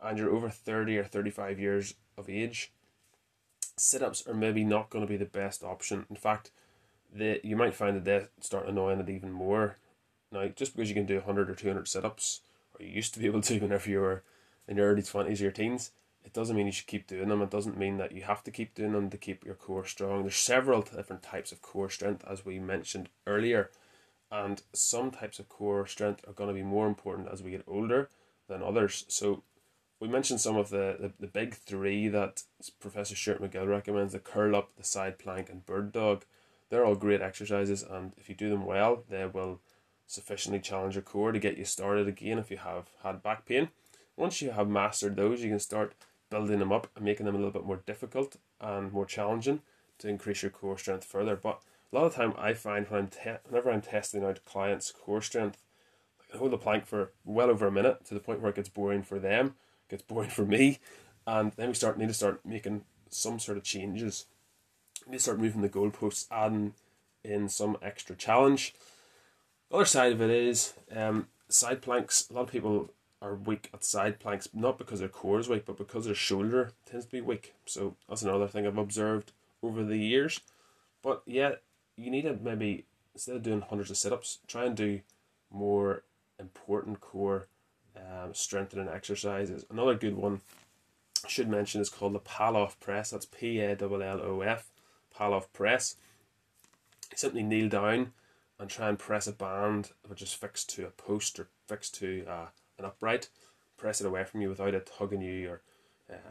and 0.00 0.18
you're 0.18 0.32
over 0.32 0.48
30 0.48 0.98
or 0.98 1.04
35 1.04 1.58
years 1.58 1.94
of 2.16 2.28
age, 2.28 2.72
sit 3.76 4.02
ups 4.02 4.26
are 4.26 4.34
maybe 4.34 4.64
not 4.64 4.90
going 4.90 5.04
to 5.04 5.10
be 5.10 5.16
the 5.16 5.24
best 5.24 5.62
option. 5.62 6.06
In 6.08 6.16
fact, 6.16 6.50
they, 7.12 7.40
you 7.42 7.56
might 7.56 7.74
find 7.74 7.96
that 7.96 8.04
they 8.04 8.26
start 8.40 8.68
annoying 8.68 9.00
it 9.00 9.10
even 9.10 9.32
more. 9.32 9.76
Now, 10.30 10.46
just 10.48 10.74
because 10.74 10.88
you 10.88 10.94
can 10.94 11.06
do 11.06 11.16
100 11.16 11.50
or 11.50 11.54
200 11.54 11.86
sit 11.86 12.04
ups, 12.04 12.40
or 12.78 12.84
you 12.84 12.92
used 12.92 13.12
to 13.14 13.20
be 13.20 13.26
able 13.26 13.42
to 13.42 13.58
whenever 13.60 13.90
you 13.90 14.00
were 14.00 14.22
in 14.66 14.76
your 14.76 14.90
early 14.90 15.02
20s 15.02 15.40
or 15.40 15.42
your 15.42 15.50
teens, 15.50 15.90
it 16.24 16.32
doesn't 16.32 16.56
mean 16.56 16.66
you 16.66 16.72
should 16.72 16.86
keep 16.86 17.06
doing 17.06 17.28
them. 17.28 17.42
It 17.42 17.50
doesn't 17.50 17.78
mean 17.78 17.96
that 17.98 18.12
you 18.12 18.22
have 18.22 18.42
to 18.44 18.50
keep 18.50 18.74
doing 18.74 18.92
them 18.92 19.10
to 19.10 19.18
keep 19.18 19.44
your 19.44 19.54
core 19.54 19.84
strong. 19.84 20.22
There's 20.22 20.36
several 20.36 20.82
different 20.82 21.22
types 21.22 21.52
of 21.52 21.62
core 21.62 21.90
strength, 21.90 22.24
as 22.28 22.44
we 22.44 22.58
mentioned 22.58 23.08
earlier, 23.26 23.70
and 24.30 24.62
some 24.72 25.10
types 25.10 25.38
of 25.38 25.48
core 25.48 25.86
strength 25.86 26.24
are 26.26 26.32
going 26.32 26.48
to 26.48 26.54
be 26.54 26.62
more 26.62 26.86
important 26.86 27.28
as 27.30 27.42
we 27.42 27.50
get 27.50 27.64
older 27.66 28.08
than 28.48 28.62
others. 28.62 29.04
So, 29.08 29.42
we 30.00 30.08
mentioned 30.08 30.40
some 30.40 30.56
of 30.56 30.70
the, 30.70 30.96
the, 30.98 31.12
the 31.20 31.26
big 31.28 31.54
three 31.54 32.08
that 32.08 32.42
Professor 32.80 33.14
Stuart 33.14 33.40
McGill 33.40 33.68
recommends 33.68 34.12
the 34.12 34.18
curl 34.18 34.56
up, 34.56 34.70
the 34.76 34.82
side 34.82 35.16
plank, 35.16 35.48
and 35.48 35.64
bird 35.64 35.92
dog. 35.92 36.24
They're 36.70 36.84
all 36.84 36.96
great 36.96 37.20
exercises, 37.20 37.84
and 37.84 38.12
if 38.16 38.28
you 38.28 38.34
do 38.34 38.50
them 38.50 38.64
well, 38.64 39.04
they 39.08 39.26
will 39.26 39.60
sufficiently 40.08 40.58
challenge 40.58 40.96
your 40.96 41.02
core 41.02 41.30
to 41.30 41.38
get 41.38 41.56
you 41.56 41.64
started 41.64 42.08
again 42.08 42.38
if 42.38 42.50
you 42.50 42.56
have 42.56 42.90
had 43.04 43.22
back 43.22 43.46
pain. 43.46 43.68
Once 44.16 44.42
you 44.42 44.50
have 44.50 44.68
mastered 44.68 45.16
those, 45.16 45.42
you 45.42 45.50
can 45.50 45.60
start 45.60 45.94
building 46.32 46.58
them 46.60 46.72
up 46.72 46.88
and 46.96 47.04
making 47.04 47.26
them 47.26 47.34
a 47.34 47.38
little 47.38 47.52
bit 47.52 47.66
more 47.66 47.82
difficult 47.84 48.36
and 48.58 48.90
more 48.90 49.04
challenging 49.04 49.60
to 49.98 50.08
increase 50.08 50.42
your 50.42 50.50
core 50.50 50.78
strength 50.78 51.04
further. 51.04 51.36
But 51.36 51.60
a 51.92 51.96
lot 51.96 52.06
of 52.06 52.14
time, 52.14 52.32
I 52.38 52.54
find 52.54 52.88
when 52.88 53.00
I'm 53.00 53.08
te- 53.08 53.42
whenever 53.46 53.70
I'm 53.70 53.82
testing 53.82 54.24
out 54.24 54.44
clients' 54.46 54.90
core 54.90 55.20
strength, 55.20 55.62
I 56.32 56.38
hold 56.38 56.52
the 56.52 56.56
plank 56.56 56.86
for 56.86 57.12
well 57.26 57.50
over 57.50 57.66
a 57.66 57.70
minute 57.70 58.06
to 58.06 58.14
the 58.14 58.20
point 58.20 58.40
where 58.40 58.48
it 58.48 58.56
gets 58.56 58.70
boring 58.70 59.02
for 59.02 59.18
them, 59.18 59.56
gets 59.90 60.02
boring 60.02 60.30
for 60.30 60.46
me, 60.46 60.78
and 61.26 61.52
then 61.52 61.68
we 61.68 61.74
start 61.74 61.98
need 61.98 62.08
to 62.08 62.14
start 62.14 62.40
making 62.46 62.86
some 63.10 63.38
sort 63.38 63.58
of 63.58 63.62
changes. 63.62 64.24
We 65.06 65.18
start 65.18 65.38
moving 65.38 65.60
the 65.60 65.68
goalposts, 65.68 66.28
adding 66.30 66.72
in 67.22 67.50
some 67.50 67.76
extra 67.82 68.16
challenge. 68.16 68.74
The 69.68 69.76
other 69.76 69.84
side 69.84 70.12
of 70.12 70.22
it 70.22 70.30
is 70.30 70.72
um, 70.96 71.28
side 71.50 71.82
planks. 71.82 72.30
A 72.30 72.32
lot 72.32 72.42
of 72.42 72.50
people 72.50 72.90
are 73.22 73.36
weak 73.36 73.70
at 73.72 73.84
side 73.84 74.18
planks, 74.18 74.48
not 74.52 74.76
because 74.76 74.98
their 74.98 75.08
core 75.08 75.38
is 75.38 75.48
weak, 75.48 75.64
but 75.64 75.78
because 75.78 76.04
their 76.04 76.14
shoulder 76.14 76.72
tends 76.84 77.06
to 77.06 77.12
be 77.12 77.20
weak. 77.20 77.54
So 77.64 77.94
that's 78.08 78.22
another 78.22 78.48
thing 78.48 78.66
I've 78.66 78.76
observed 78.76 79.32
over 79.62 79.84
the 79.84 79.96
years. 79.96 80.40
But 81.02 81.22
yeah, 81.24 81.52
you 81.96 82.10
need 82.10 82.22
to 82.22 82.36
maybe 82.42 82.84
instead 83.14 83.36
of 83.36 83.42
doing 83.42 83.60
hundreds 83.60 83.90
of 83.90 83.96
sit 83.96 84.12
ups, 84.12 84.38
try 84.46 84.64
and 84.64 84.76
do 84.76 85.00
more 85.50 86.02
important 86.38 87.00
core 87.00 87.46
um, 87.96 88.34
strengthening 88.34 88.88
exercises. 88.88 89.64
Another 89.70 89.94
good 89.94 90.16
one 90.16 90.40
I 91.24 91.28
should 91.28 91.48
mention 91.48 91.80
is 91.80 91.88
called 91.88 92.14
the 92.14 92.20
Pallof 92.20 92.80
press. 92.80 93.10
That's 93.10 93.26
P 93.26 93.60
A 93.60 93.76
L 93.80 94.02
L 94.02 94.20
O 94.20 94.40
F, 94.40 94.68
Pallof 95.16 95.46
press. 95.52 95.96
Simply 97.14 97.42
kneel 97.42 97.68
down 97.68 98.12
and 98.58 98.70
try 98.70 98.88
and 98.88 98.98
press 98.98 99.26
a 99.26 99.32
band 99.32 99.90
which 100.08 100.22
is 100.22 100.32
fixed 100.32 100.70
to 100.70 100.86
a 100.86 100.90
post 100.90 101.38
or 101.38 101.48
fixed 101.68 101.94
to 101.96 102.24
a 102.28 102.48
an 102.78 102.84
upright, 102.84 103.28
press 103.76 104.00
it 104.00 104.06
away 104.06 104.24
from 104.24 104.40
you 104.40 104.48
without 104.48 104.74
it 104.74 104.90
hugging 104.98 105.22
you 105.22 105.50
or 105.50 105.60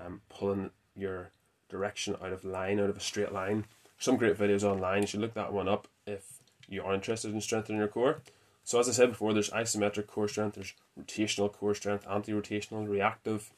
um, 0.06 0.22
pulling 0.30 0.72
your 0.96 1.32
direction 1.70 2.16
out 2.24 2.34
of 2.34 2.43
line, 2.43 2.80
out 2.80 2.89
of 2.89 2.97
a 2.97 3.01
straight 3.01 3.32
line. 3.32 3.66
Some 3.97 4.18
great 4.18 4.38
videos 4.38 4.63
online. 4.63 5.01
You 5.01 5.08
should 5.08 5.22
look 5.22 5.34
that 5.36 5.54
one 5.54 5.68
up 5.68 5.88
if 6.05 6.39
you 6.68 6.84
are 6.84 6.93
interested 6.93 7.34
in 7.34 7.42
strengthening 7.42 7.80
your 7.80 7.88
core. 7.88 8.22
So 8.63 8.80
as 8.80 8.88
I 8.88 8.92
said 8.92 9.09
before, 9.09 9.34
there's 9.34 9.50
isometric 9.50 10.08
core 10.08 10.28
strength, 10.28 10.55
there's 10.55 10.74
rotational 11.00 11.51
core 11.51 11.76
strength, 11.76 12.05
anti-rotational, 12.09 12.88
reactive. 12.88 13.51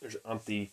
There's 0.00 0.16
anti 0.28 0.70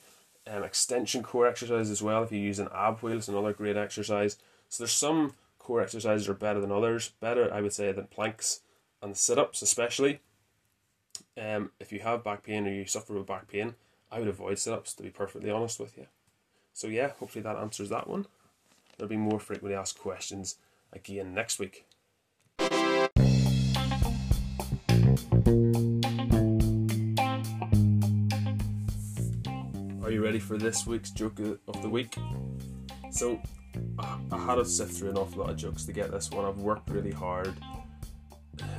um, 0.47 0.63
extension 0.63 1.23
core 1.23 1.47
exercise 1.47 1.89
as 1.89 2.01
well. 2.01 2.23
If 2.23 2.31
you 2.31 2.39
use 2.39 2.59
an 2.59 2.69
ab 2.73 2.99
wheel, 2.99 3.17
it's 3.17 3.27
another 3.27 3.53
great 3.53 3.77
exercise. 3.77 4.37
So 4.69 4.83
there's 4.83 4.91
some 4.91 5.33
core 5.59 5.81
exercises 5.81 6.27
are 6.27 6.33
better 6.33 6.59
than 6.59 6.71
others. 6.71 7.11
Better, 7.19 7.53
I 7.53 7.61
would 7.61 7.73
say, 7.73 7.91
than 7.91 8.07
planks 8.07 8.61
and 9.01 9.15
sit-ups 9.15 9.61
especially. 9.61 10.19
Um, 11.37 11.71
if 11.79 11.91
you 11.91 11.99
have 11.99 12.23
back 12.23 12.43
pain 12.43 12.67
or 12.67 12.71
you 12.71 12.85
suffer 12.85 13.13
with 13.13 13.25
back 13.25 13.47
pain, 13.47 13.75
I 14.11 14.19
would 14.19 14.27
avoid 14.27 14.59
sit 14.59 14.73
ups 14.73 14.93
to 14.93 15.03
be 15.03 15.09
perfectly 15.09 15.49
honest 15.49 15.79
with 15.79 15.97
you. 15.97 16.07
So, 16.73 16.87
yeah, 16.87 17.09
hopefully 17.19 17.43
that 17.43 17.55
answers 17.55 17.89
that 17.89 18.07
one. 18.07 18.27
There'll 18.97 19.09
be 19.09 19.17
more 19.17 19.39
frequently 19.39 19.75
asked 19.75 19.99
questions 19.99 20.57
again 20.91 21.33
next 21.33 21.59
week. 21.59 21.85
Are 30.03 30.11
you 30.11 30.23
ready 30.23 30.39
for 30.39 30.57
this 30.57 30.85
week's 30.85 31.11
joke 31.11 31.39
of 31.39 31.81
the 31.81 31.89
week? 31.89 32.15
So, 33.11 33.41
I 33.99 34.37
had 34.37 34.55
to 34.55 34.65
sift 34.65 34.93
through 34.93 35.11
an 35.11 35.17
awful 35.17 35.41
lot 35.41 35.49
of 35.49 35.57
jokes 35.57 35.85
to 35.85 35.93
get 35.93 36.11
this 36.11 36.29
one. 36.31 36.45
I've 36.45 36.59
worked 36.59 36.89
really 36.89 37.11
hard 37.11 37.55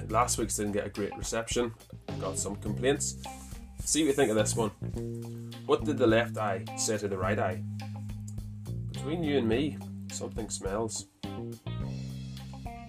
last 0.09 0.39
week's 0.39 0.57
didn't 0.57 0.73
get 0.73 0.87
a 0.87 0.91
great 0.91 1.17
reception. 1.17 1.73
Got 2.25 2.39
some 2.39 2.57
complaints. 2.57 3.19
See 3.85 4.01
what 4.01 4.07
you 4.07 4.13
think 4.15 4.31
of 4.31 4.37
this 4.37 4.57
one. 4.57 4.71
What 5.67 5.85
did 5.85 5.99
the 5.99 6.07
left 6.07 6.39
eye 6.39 6.65
say 6.75 6.97
to 6.97 7.07
the 7.07 7.19
right 7.19 7.39
eye? 7.39 7.63
Between 8.93 9.23
you 9.23 9.37
and 9.37 9.47
me, 9.47 9.77
something 10.11 10.49
smells. 10.49 11.07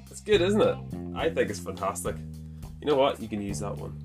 It's 0.10 0.22
good, 0.22 0.40
isn't 0.40 0.62
it? 0.62 0.78
I 1.14 1.30
think 1.30 1.50
it's 1.50 1.60
fantastic. 1.60 2.16
You 2.80 2.88
know 2.88 2.96
what? 2.96 3.20
You 3.20 3.28
can 3.28 3.42
use 3.42 3.60
that 3.60 3.76
one. 3.76 4.02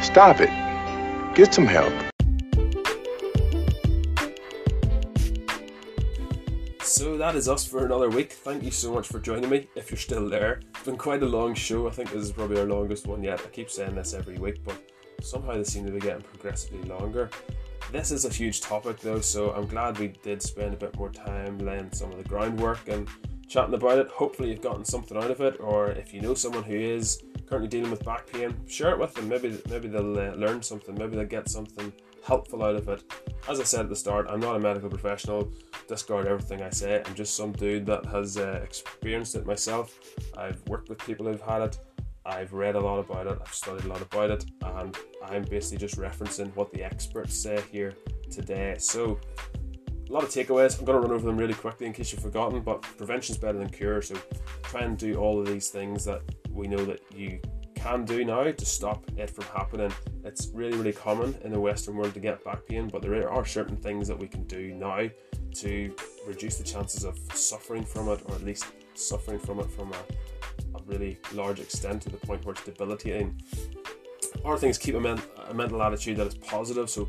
Stop 0.00 0.36
it. 0.38 1.34
Get 1.34 1.52
some 1.52 1.66
help. 1.66 2.11
That 7.22 7.36
is 7.36 7.48
us 7.48 7.64
for 7.64 7.86
another 7.86 8.10
week. 8.10 8.32
Thank 8.32 8.64
you 8.64 8.72
so 8.72 8.92
much 8.92 9.06
for 9.06 9.20
joining 9.20 9.48
me. 9.48 9.68
If 9.76 9.92
you're 9.92 9.98
still 9.98 10.28
there, 10.28 10.60
it's 10.70 10.82
been 10.82 10.96
quite 10.96 11.22
a 11.22 11.26
long 11.26 11.54
show. 11.54 11.86
I 11.86 11.92
think 11.92 12.10
this 12.10 12.24
is 12.24 12.32
probably 12.32 12.58
our 12.58 12.66
longest 12.66 13.06
one 13.06 13.22
yet. 13.22 13.38
I 13.38 13.48
keep 13.50 13.70
saying 13.70 13.94
this 13.94 14.12
every 14.12 14.38
week, 14.38 14.64
but 14.64 14.76
somehow 15.22 15.52
they 15.52 15.62
seem 15.62 15.86
to 15.86 15.92
be 15.92 16.00
getting 16.00 16.24
progressively 16.24 16.82
longer. 16.82 17.30
This 17.92 18.10
is 18.10 18.24
a 18.24 18.28
huge 18.28 18.60
topic 18.60 18.98
though, 18.98 19.20
so 19.20 19.52
I'm 19.52 19.68
glad 19.68 20.00
we 20.00 20.08
did 20.08 20.42
spend 20.42 20.74
a 20.74 20.76
bit 20.76 20.96
more 20.96 21.10
time 21.10 21.58
laying 21.58 21.92
some 21.92 22.10
of 22.10 22.18
the 22.18 22.28
groundwork 22.28 22.88
and 22.88 23.08
chatting 23.46 23.74
about 23.74 23.98
it. 23.98 24.08
Hopefully, 24.08 24.50
you've 24.50 24.60
gotten 24.60 24.84
something 24.84 25.16
out 25.16 25.30
of 25.30 25.40
it, 25.42 25.60
or 25.60 25.92
if 25.92 26.12
you 26.12 26.20
know 26.20 26.34
someone 26.34 26.64
who 26.64 26.74
is 26.74 27.22
currently 27.46 27.68
dealing 27.68 27.92
with 27.92 28.04
back 28.04 28.26
pain, 28.32 28.52
share 28.66 28.90
it 28.90 28.98
with 28.98 29.14
them. 29.14 29.28
Maybe 29.28 29.56
maybe 29.70 29.86
they'll 29.86 30.18
uh, 30.18 30.32
learn 30.32 30.60
something. 30.60 30.96
Maybe 30.96 31.14
they'll 31.14 31.26
get 31.26 31.48
something 31.48 31.92
helpful 32.24 32.62
out 32.64 32.76
of 32.76 32.88
it. 32.88 33.02
As 33.48 33.60
I 33.60 33.64
said 33.64 33.80
at 33.80 33.88
the 33.88 33.96
start, 33.96 34.26
I'm 34.28 34.40
not 34.40 34.56
a 34.56 34.60
medical 34.60 34.88
professional. 34.88 35.52
Discard 35.88 36.26
everything 36.26 36.62
I 36.62 36.70
say. 36.70 37.02
I'm 37.04 37.14
just 37.14 37.36
some 37.36 37.52
dude 37.52 37.86
that 37.86 38.04
has 38.06 38.38
uh, 38.38 38.60
experienced 38.62 39.34
it 39.34 39.46
myself. 39.46 39.98
I've 40.36 40.62
worked 40.68 40.88
with 40.88 40.98
people 40.98 41.26
who've 41.26 41.40
had 41.40 41.62
it. 41.62 41.78
I've 42.24 42.52
read 42.52 42.76
a 42.76 42.80
lot 42.80 42.98
about 42.98 43.26
it. 43.26 43.38
I've 43.40 43.52
studied 43.52 43.84
a 43.84 43.88
lot 43.88 44.00
about 44.00 44.30
it, 44.30 44.44
and 44.62 44.96
I'm 45.24 45.42
basically 45.42 45.78
just 45.78 45.98
referencing 45.98 46.54
what 46.54 46.72
the 46.72 46.84
experts 46.84 47.36
say 47.36 47.60
here 47.72 47.94
today. 48.30 48.76
So 48.78 49.18
a 50.08 50.12
lot 50.12 50.22
of 50.22 50.30
takeaways. 50.30 50.78
I'm 50.78 50.84
going 50.84 51.00
to 51.00 51.08
run 51.08 51.16
over 51.16 51.26
them 51.26 51.36
really 51.36 51.54
quickly 51.54 51.86
in 51.86 51.92
case 51.92 52.12
you've 52.12 52.22
forgotten, 52.22 52.60
but 52.60 52.82
prevention 52.82 53.34
is 53.34 53.38
better 53.40 53.58
than 53.58 53.70
cure. 53.70 54.02
So 54.02 54.14
try 54.62 54.82
and 54.82 54.96
do 54.96 55.16
all 55.16 55.40
of 55.40 55.46
these 55.46 55.68
things 55.68 56.04
that 56.04 56.22
we 56.50 56.68
know 56.68 56.84
that 56.84 57.00
you 57.14 57.40
can 57.82 58.04
do 58.04 58.24
now 58.24 58.44
to 58.44 58.64
stop 58.64 59.04
it 59.16 59.28
from 59.28 59.44
happening. 59.46 59.92
It's 60.24 60.50
really, 60.54 60.76
really 60.76 60.92
common 60.92 61.36
in 61.42 61.52
the 61.52 61.58
Western 61.58 61.96
world 61.96 62.14
to 62.14 62.20
get 62.20 62.44
back 62.44 62.64
pain, 62.66 62.88
but 62.88 63.02
there 63.02 63.28
are 63.28 63.44
certain 63.44 63.76
things 63.76 64.06
that 64.06 64.18
we 64.18 64.28
can 64.28 64.44
do 64.44 64.72
now 64.74 65.08
to 65.56 65.94
reduce 66.26 66.56
the 66.58 66.64
chances 66.64 67.04
of 67.04 67.18
suffering 67.34 67.84
from 67.84 68.08
it, 68.08 68.22
or 68.26 68.36
at 68.36 68.44
least 68.44 68.66
suffering 68.94 69.38
from 69.38 69.58
it 69.58 69.70
from 69.70 69.92
a, 69.92 70.78
a 70.78 70.82
really 70.86 71.18
large 71.34 71.58
extent 71.58 72.02
to 72.02 72.08
the 72.08 72.16
point 72.18 72.44
where 72.44 72.52
it's 72.52 72.64
debilitating. 72.64 73.42
Other 74.44 74.58
things 74.58 74.78
keep 74.78 74.94
a, 74.94 75.00
men- 75.00 75.22
a 75.48 75.54
mental 75.54 75.82
attitude 75.82 76.18
that 76.18 76.28
is 76.28 76.34
positive. 76.36 76.88
So, 76.88 77.08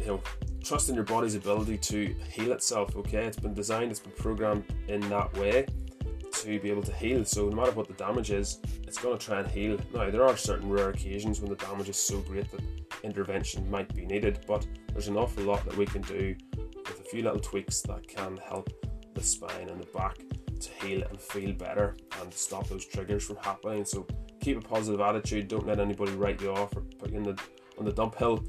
you 0.00 0.06
know, 0.06 0.22
trust 0.62 0.88
in 0.88 0.96
your 0.96 1.04
body's 1.04 1.36
ability 1.36 1.78
to 1.78 2.14
heal 2.30 2.50
itself. 2.50 2.96
Okay, 2.96 3.24
it's 3.26 3.38
been 3.38 3.54
designed, 3.54 3.92
it's 3.92 4.00
been 4.00 4.12
programmed 4.12 4.64
in 4.88 5.00
that 5.08 5.32
way 5.38 5.66
to 6.42 6.58
be 6.60 6.70
able 6.70 6.82
to 6.82 6.92
heal. 6.92 7.24
So 7.24 7.48
no 7.48 7.56
matter 7.56 7.72
what 7.72 7.88
the 7.88 7.94
damage 7.94 8.30
is, 8.30 8.60
it's 8.86 8.98
going 8.98 9.18
to 9.18 9.24
try 9.24 9.40
and 9.40 9.48
heal. 9.48 9.78
Now 9.92 10.10
there 10.10 10.24
are 10.24 10.36
certain 10.36 10.68
rare 10.68 10.90
occasions 10.90 11.40
when 11.40 11.50
the 11.50 11.56
damage 11.56 11.88
is 11.88 11.98
so 11.98 12.20
great 12.20 12.50
that 12.50 12.60
intervention 13.02 13.70
might 13.70 13.94
be 13.94 14.06
needed, 14.06 14.44
but 14.46 14.66
there's 14.92 15.08
an 15.08 15.16
awful 15.16 15.44
lot 15.44 15.64
that 15.64 15.76
we 15.76 15.86
can 15.86 16.02
do 16.02 16.34
with 16.76 17.00
a 17.00 17.04
few 17.04 17.22
little 17.22 17.40
tweaks 17.40 17.80
that 17.82 18.06
can 18.06 18.38
help 18.38 18.70
the 19.14 19.22
spine 19.22 19.68
and 19.68 19.80
the 19.80 19.86
back 19.86 20.18
to 20.60 20.70
heal 20.84 21.02
and 21.08 21.20
feel 21.20 21.52
better 21.52 21.96
and 22.20 22.32
stop 22.32 22.68
those 22.68 22.84
triggers 22.84 23.24
from 23.24 23.36
happening. 23.36 23.84
So 23.84 24.06
keep 24.40 24.58
a 24.58 24.60
positive 24.60 25.00
attitude. 25.00 25.48
Don't 25.48 25.66
let 25.66 25.80
anybody 25.80 26.12
write 26.12 26.40
you 26.40 26.52
off 26.52 26.76
or 26.76 26.82
put 26.98 27.10
you 27.10 27.18
in 27.18 27.22
the 27.22 27.40
on 27.78 27.84
the 27.84 27.92
dump 27.92 28.16
hill 28.16 28.42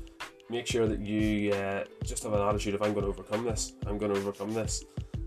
make 0.49 0.66
sure 0.66 0.88
that 0.88 0.99
you 1.06 1.52
uh, 1.53 1.84
just 2.03 2.24
have 2.24 2.34
an 2.34 2.41
attitude 2.41 2.76
of 2.76 2.82
I'm 2.82 2.94
going 2.94 3.06
to 3.06 3.10
overcome 3.10 3.45
this. 3.45 3.74
I'm 3.86 3.98
going 3.98 4.14
to 4.14 4.20
overcome 4.20 4.53
this, 4.53 4.84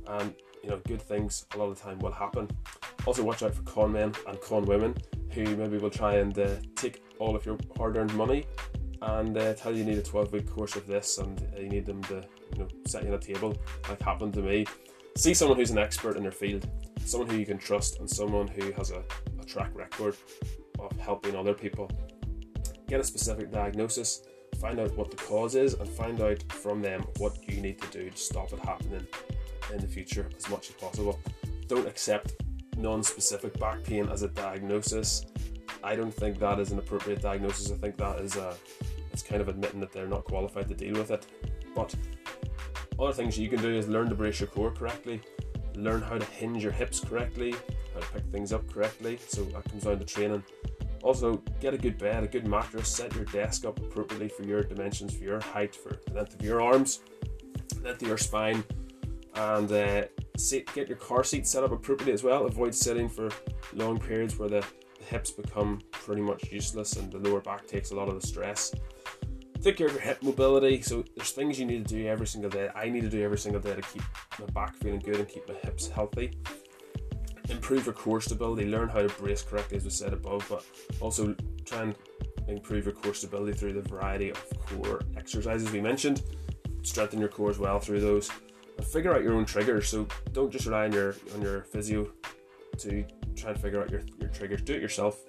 and 0.07 0.35
you 0.63 0.71
know, 0.71 0.81
good 0.87 1.03
things 1.03 1.47
a 1.55 1.59
lot 1.59 1.67
of 1.67 1.77
the 1.77 1.83
time 1.83 1.99
will 1.99 2.13
happen. 2.13 2.49
Also, 3.07 3.23
watch 3.23 3.43
out 3.43 3.55
for 3.55 3.63
con 3.63 3.93
men 3.93 4.13
and 4.27 4.41
con 4.41 4.65
women 4.65 4.95
who 5.33 5.45
maybe 5.57 5.79
will 5.79 5.91
try 5.91 6.15
and 6.15 6.39
uh, 6.39 6.57
take 6.77 7.03
all 7.19 7.35
of 7.35 7.45
your 7.45 7.59
hard-earned 7.77 8.15
money 8.15 8.45
and 9.03 9.37
uh, 9.37 9.55
tell 9.55 9.73
you 9.73 9.79
you 9.79 9.85
need 9.85 9.99
a 9.99 10.03
12-week 10.03 10.49
course 10.49 10.77
of 10.77 10.87
this 10.87 11.19
and 11.19 11.47
you 11.59 11.69
need 11.69 11.85
them 11.85 12.03
to, 12.05 12.23
you 12.53 12.59
know, 12.61 12.69
set 12.87 13.03
you 13.03 13.09
on 13.09 13.15
a 13.15 13.19
table, 13.19 13.57
like 13.89 14.01
happened 14.01 14.33
to 14.35 14.43
me. 14.43 14.65
See 15.17 15.35
someone 15.35 15.59
who's 15.59 15.71
an 15.71 15.79
expert 15.79 16.17
in 16.17 16.23
their 16.23 16.33
field, 16.33 16.69
someone 17.05 17.29
who 17.29 17.37
you 17.37 17.47
can 17.47 17.59
trust, 17.59 17.99
and 17.99 18.09
someone 18.09 18.47
who 18.47 18.71
has 18.73 18.91
a, 18.91 19.03
a 19.41 19.45
track 19.45 19.71
record 19.75 20.17
of 20.79 20.93
helping 21.01 21.35
other 21.35 21.55
people. 21.55 21.91
Get 22.87 23.01
a 23.01 23.05
specific 23.05 23.51
diagnosis 23.51 24.23
find 24.63 24.79
out 24.79 24.97
what 24.97 25.11
the 25.11 25.17
cause 25.17 25.57
is 25.57 25.75
and 25.75 25.89
find 25.89 26.21
out 26.21 26.41
from 26.53 26.81
them 26.81 27.05
what 27.19 27.37
you 27.49 27.61
need 27.61 27.81
to 27.81 27.89
do 27.89 28.11
to 28.11 28.17
stop 28.17 28.53
it 28.53 28.61
happening 28.61 29.05
in 29.73 29.79
the 29.79 29.87
future 29.87 30.29
as 30.37 30.49
much 30.49 30.71
as 30.71 30.77
possible. 30.77 31.21
Don't 31.69 31.87
accept 31.87 32.35
non 32.77 33.03
specific 33.03 33.59
back 33.59 33.83
pain 33.85 34.09
as 34.09 34.23
a 34.23 34.29
diagnosis. 34.29 35.27
I 35.85 35.97
don't 35.97 36.15
think 36.15 36.39
that 36.39 36.59
is 36.59 36.71
an 36.71 36.79
appropriate 36.79 37.23
diagnosis. 37.23 37.71
I 37.71 37.77
think 37.77 37.97
that 37.97 38.21
is 38.21 38.37
a 38.37 38.55
it's 39.13 39.23
kind 39.23 39.41
of 39.43 39.49
admitting 39.49 39.81
that 39.81 39.93
they're 39.93 40.07
not 40.07 40.25
qualified 40.25 40.69
to 40.69 40.75
deal 40.75 40.95
with 40.95 41.11
it. 41.11 41.27
But 41.75 41.95
other 42.99 43.13
things 43.13 43.39
you 43.39 43.49
can 43.49 43.61
do 43.61 43.69
is 43.69 43.89
learn 43.89 44.09
to 44.09 44.15
brace 44.15 44.41
your 44.41 44.49
core 44.49 44.71
correctly, 44.71 45.21
learn 45.75 46.03
how 46.03 46.19
to 46.19 46.25
hinge 46.25 46.63
your 46.63 46.73
hips 46.73 47.01
correctly, 47.01 47.55
how 47.95 48.01
to 48.01 48.07
pick 48.13 48.25
things 48.33 48.53
up 48.53 48.71
correctly. 48.73 49.19
So 49.27 49.45
that 49.45 49.65
comes 49.65 49.85
down 49.85 49.99
to 49.99 50.05
training 50.05 50.43
also, 51.03 51.43
get 51.61 51.75
a 51.75 51.79
good 51.79 51.99
bed, 51.99 52.23
a 52.23 52.29
good 52.29 52.47
mattress, 52.47 52.89
set 52.89 53.15
your 53.15 53.25
desk 53.27 53.65
up 53.65 53.79
appropriately 53.81 54.29
for 54.29 54.45
your 54.45 54.63
dimensions, 54.63 55.15
for 55.15 55.25
your 55.25 55.41
height, 55.41 55.75
for 55.75 55.99
the 56.07 56.15
length 56.15 56.35
of 56.35 56.43
your 56.43 56.63
arms, 56.63 57.01
length 57.83 58.03
of 58.03 58.09
your 58.09 58.19
spine, 58.19 58.63
and 59.35 59.71
uh, 59.73 60.05
sit, 60.37 60.73
get 60.75 60.89
your 60.89 60.99
car 60.99 61.25
seat 61.25 61.47
set 61.47 61.65
up 61.65 61.73
appropriately 61.73 62.13
as 62.13 62.23
well. 62.23 62.47
Avoid 62.47 62.75
sitting 62.75 63.09
for 63.09 63.31
long 63.73 63.99
periods 63.99 64.39
where 64.39 64.49
the, 64.49 64.65
the 64.99 65.05
hips 65.05 65.31
become 65.31 65.81
pretty 65.91 66.23
much 66.23 66.51
useless 66.51 66.97
and 66.97 67.11
the 67.13 67.19
lower 67.19 67.41
back 67.41 67.67
takes 67.67 67.91
a 67.91 67.97
lot 67.97 68.09
of 68.09 68.21
the 68.21 68.27
stress. 68.27 68.73
Take 69.61 69.77
care 69.77 69.87
of 69.87 69.93
your 69.93 70.03
hip 70.03 70.23
mobility. 70.23 70.83
So 70.83 71.05
there's 71.17 71.31
things 71.31 71.59
you 71.59 71.67
need 71.67 71.87
to 71.87 71.95
do 71.95 72.07
every 72.07 72.27
single 72.27 72.51
day. 72.51 72.69
I 72.75 72.89
need 72.89 73.03
to 73.03 73.09
do 73.09 73.23
every 73.23 73.39
single 73.39 73.61
day 73.61 73.77
to 73.77 73.83
keep 73.83 74.03
my 74.41 74.47
back 74.47 74.75
feeling 74.77 74.99
good 74.99 75.17
and 75.17 75.29
keep 75.29 75.49
my 75.49 75.55
hips 75.55 75.89
healthy 75.89 76.33
improve 77.53 77.87
your 77.87 77.95
core 77.95 78.21
stability, 78.21 78.67
learn 78.67 78.89
how 78.89 79.01
to 79.03 79.09
brace 79.21 79.43
correctly, 79.43 79.77
as 79.77 79.85
we 79.85 79.91
said 79.91 80.13
above, 80.13 80.45
but 80.49 80.65
also 81.01 81.35
try 81.65 81.83
and 81.83 81.95
improve 82.49 82.85
your 82.85 82.95
core 82.95 83.15
stability 83.15 83.57
through 83.57 83.73
the 83.73 83.83
variety 83.83 84.31
of 84.31 84.45
core 84.59 85.03
exercises 85.17 85.71
we 85.71 85.81
mentioned. 85.81 86.23
Strengthen 86.83 87.21
your 87.21 87.29
core 87.29 87.51
as 87.51 87.59
well 87.59 87.79
through 87.79 88.01
those, 88.01 88.31
and 88.83 88.91
figure 88.91 89.15
out 89.15 89.23
your 89.23 89.35
own 89.35 89.45
triggers. 89.45 89.89
So 89.89 90.07
don't 90.33 90.51
just 90.51 90.67
rely 90.67 90.85
on 90.85 90.93
your 90.93 91.15
on 91.35 91.43
your 91.43 91.63
physio 91.63 92.09
to 92.79 93.05
try 93.37 93.51
and 93.51 93.61
figure 93.61 93.81
out 93.81 93.91
your, 93.91 94.03
your 94.19 94.29
triggers. 94.31 94.63
Do 94.63 94.75
it 94.75 94.83
yourself. 94.83 95.21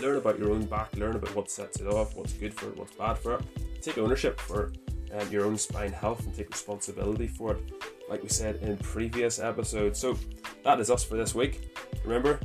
Learn 0.00 0.16
about 0.16 0.38
your 0.38 0.52
own 0.52 0.66
back. 0.66 0.94
Learn 0.96 1.16
about 1.16 1.34
what 1.34 1.50
sets 1.50 1.80
it 1.80 1.86
off, 1.86 2.16
what's 2.16 2.32
good 2.32 2.54
for 2.54 2.68
it, 2.68 2.76
what's 2.76 2.94
bad 2.94 3.18
for 3.18 3.34
it. 3.34 3.82
Take 3.82 3.98
ownership 3.98 4.38
for 4.40 4.72
um, 5.12 5.30
your 5.30 5.44
own 5.44 5.56
spine 5.56 5.92
health 5.92 6.24
and 6.24 6.34
take 6.34 6.50
responsibility 6.50 7.26
for 7.26 7.52
it 7.52 7.84
like 8.08 8.22
we 8.22 8.28
said 8.28 8.56
in 8.56 8.76
previous 8.78 9.38
episodes. 9.38 9.98
So 9.98 10.16
that 10.64 10.80
is 10.80 10.90
us 10.90 11.04
for 11.04 11.16
this 11.16 11.34
week. 11.34 11.76
Remember, 12.04 12.40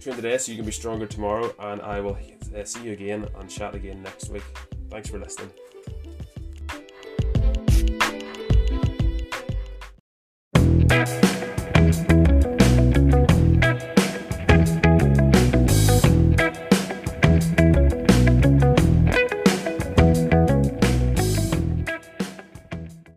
train 0.00 0.16
today 0.16 0.38
so 0.38 0.52
you 0.52 0.56
can 0.56 0.66
be 0.66 0.72
stronger 0.72 1.06
tomorrow, 1.06 1.52
and 1.58 1.82
I 1.82 2.00
will 2.00 2.18
uh, 2.56 2.64
see 2.64 2.84
you 2.84 2.92
again 2.92 3.28
and 3.38 3.50
chat 3.50 3.74
again 3.74 4.02
next 4.02 4.28
week. 4.28 4.44
Thanks 4.90 5.08
for 5.08 5.18
listening. 5.18 5.50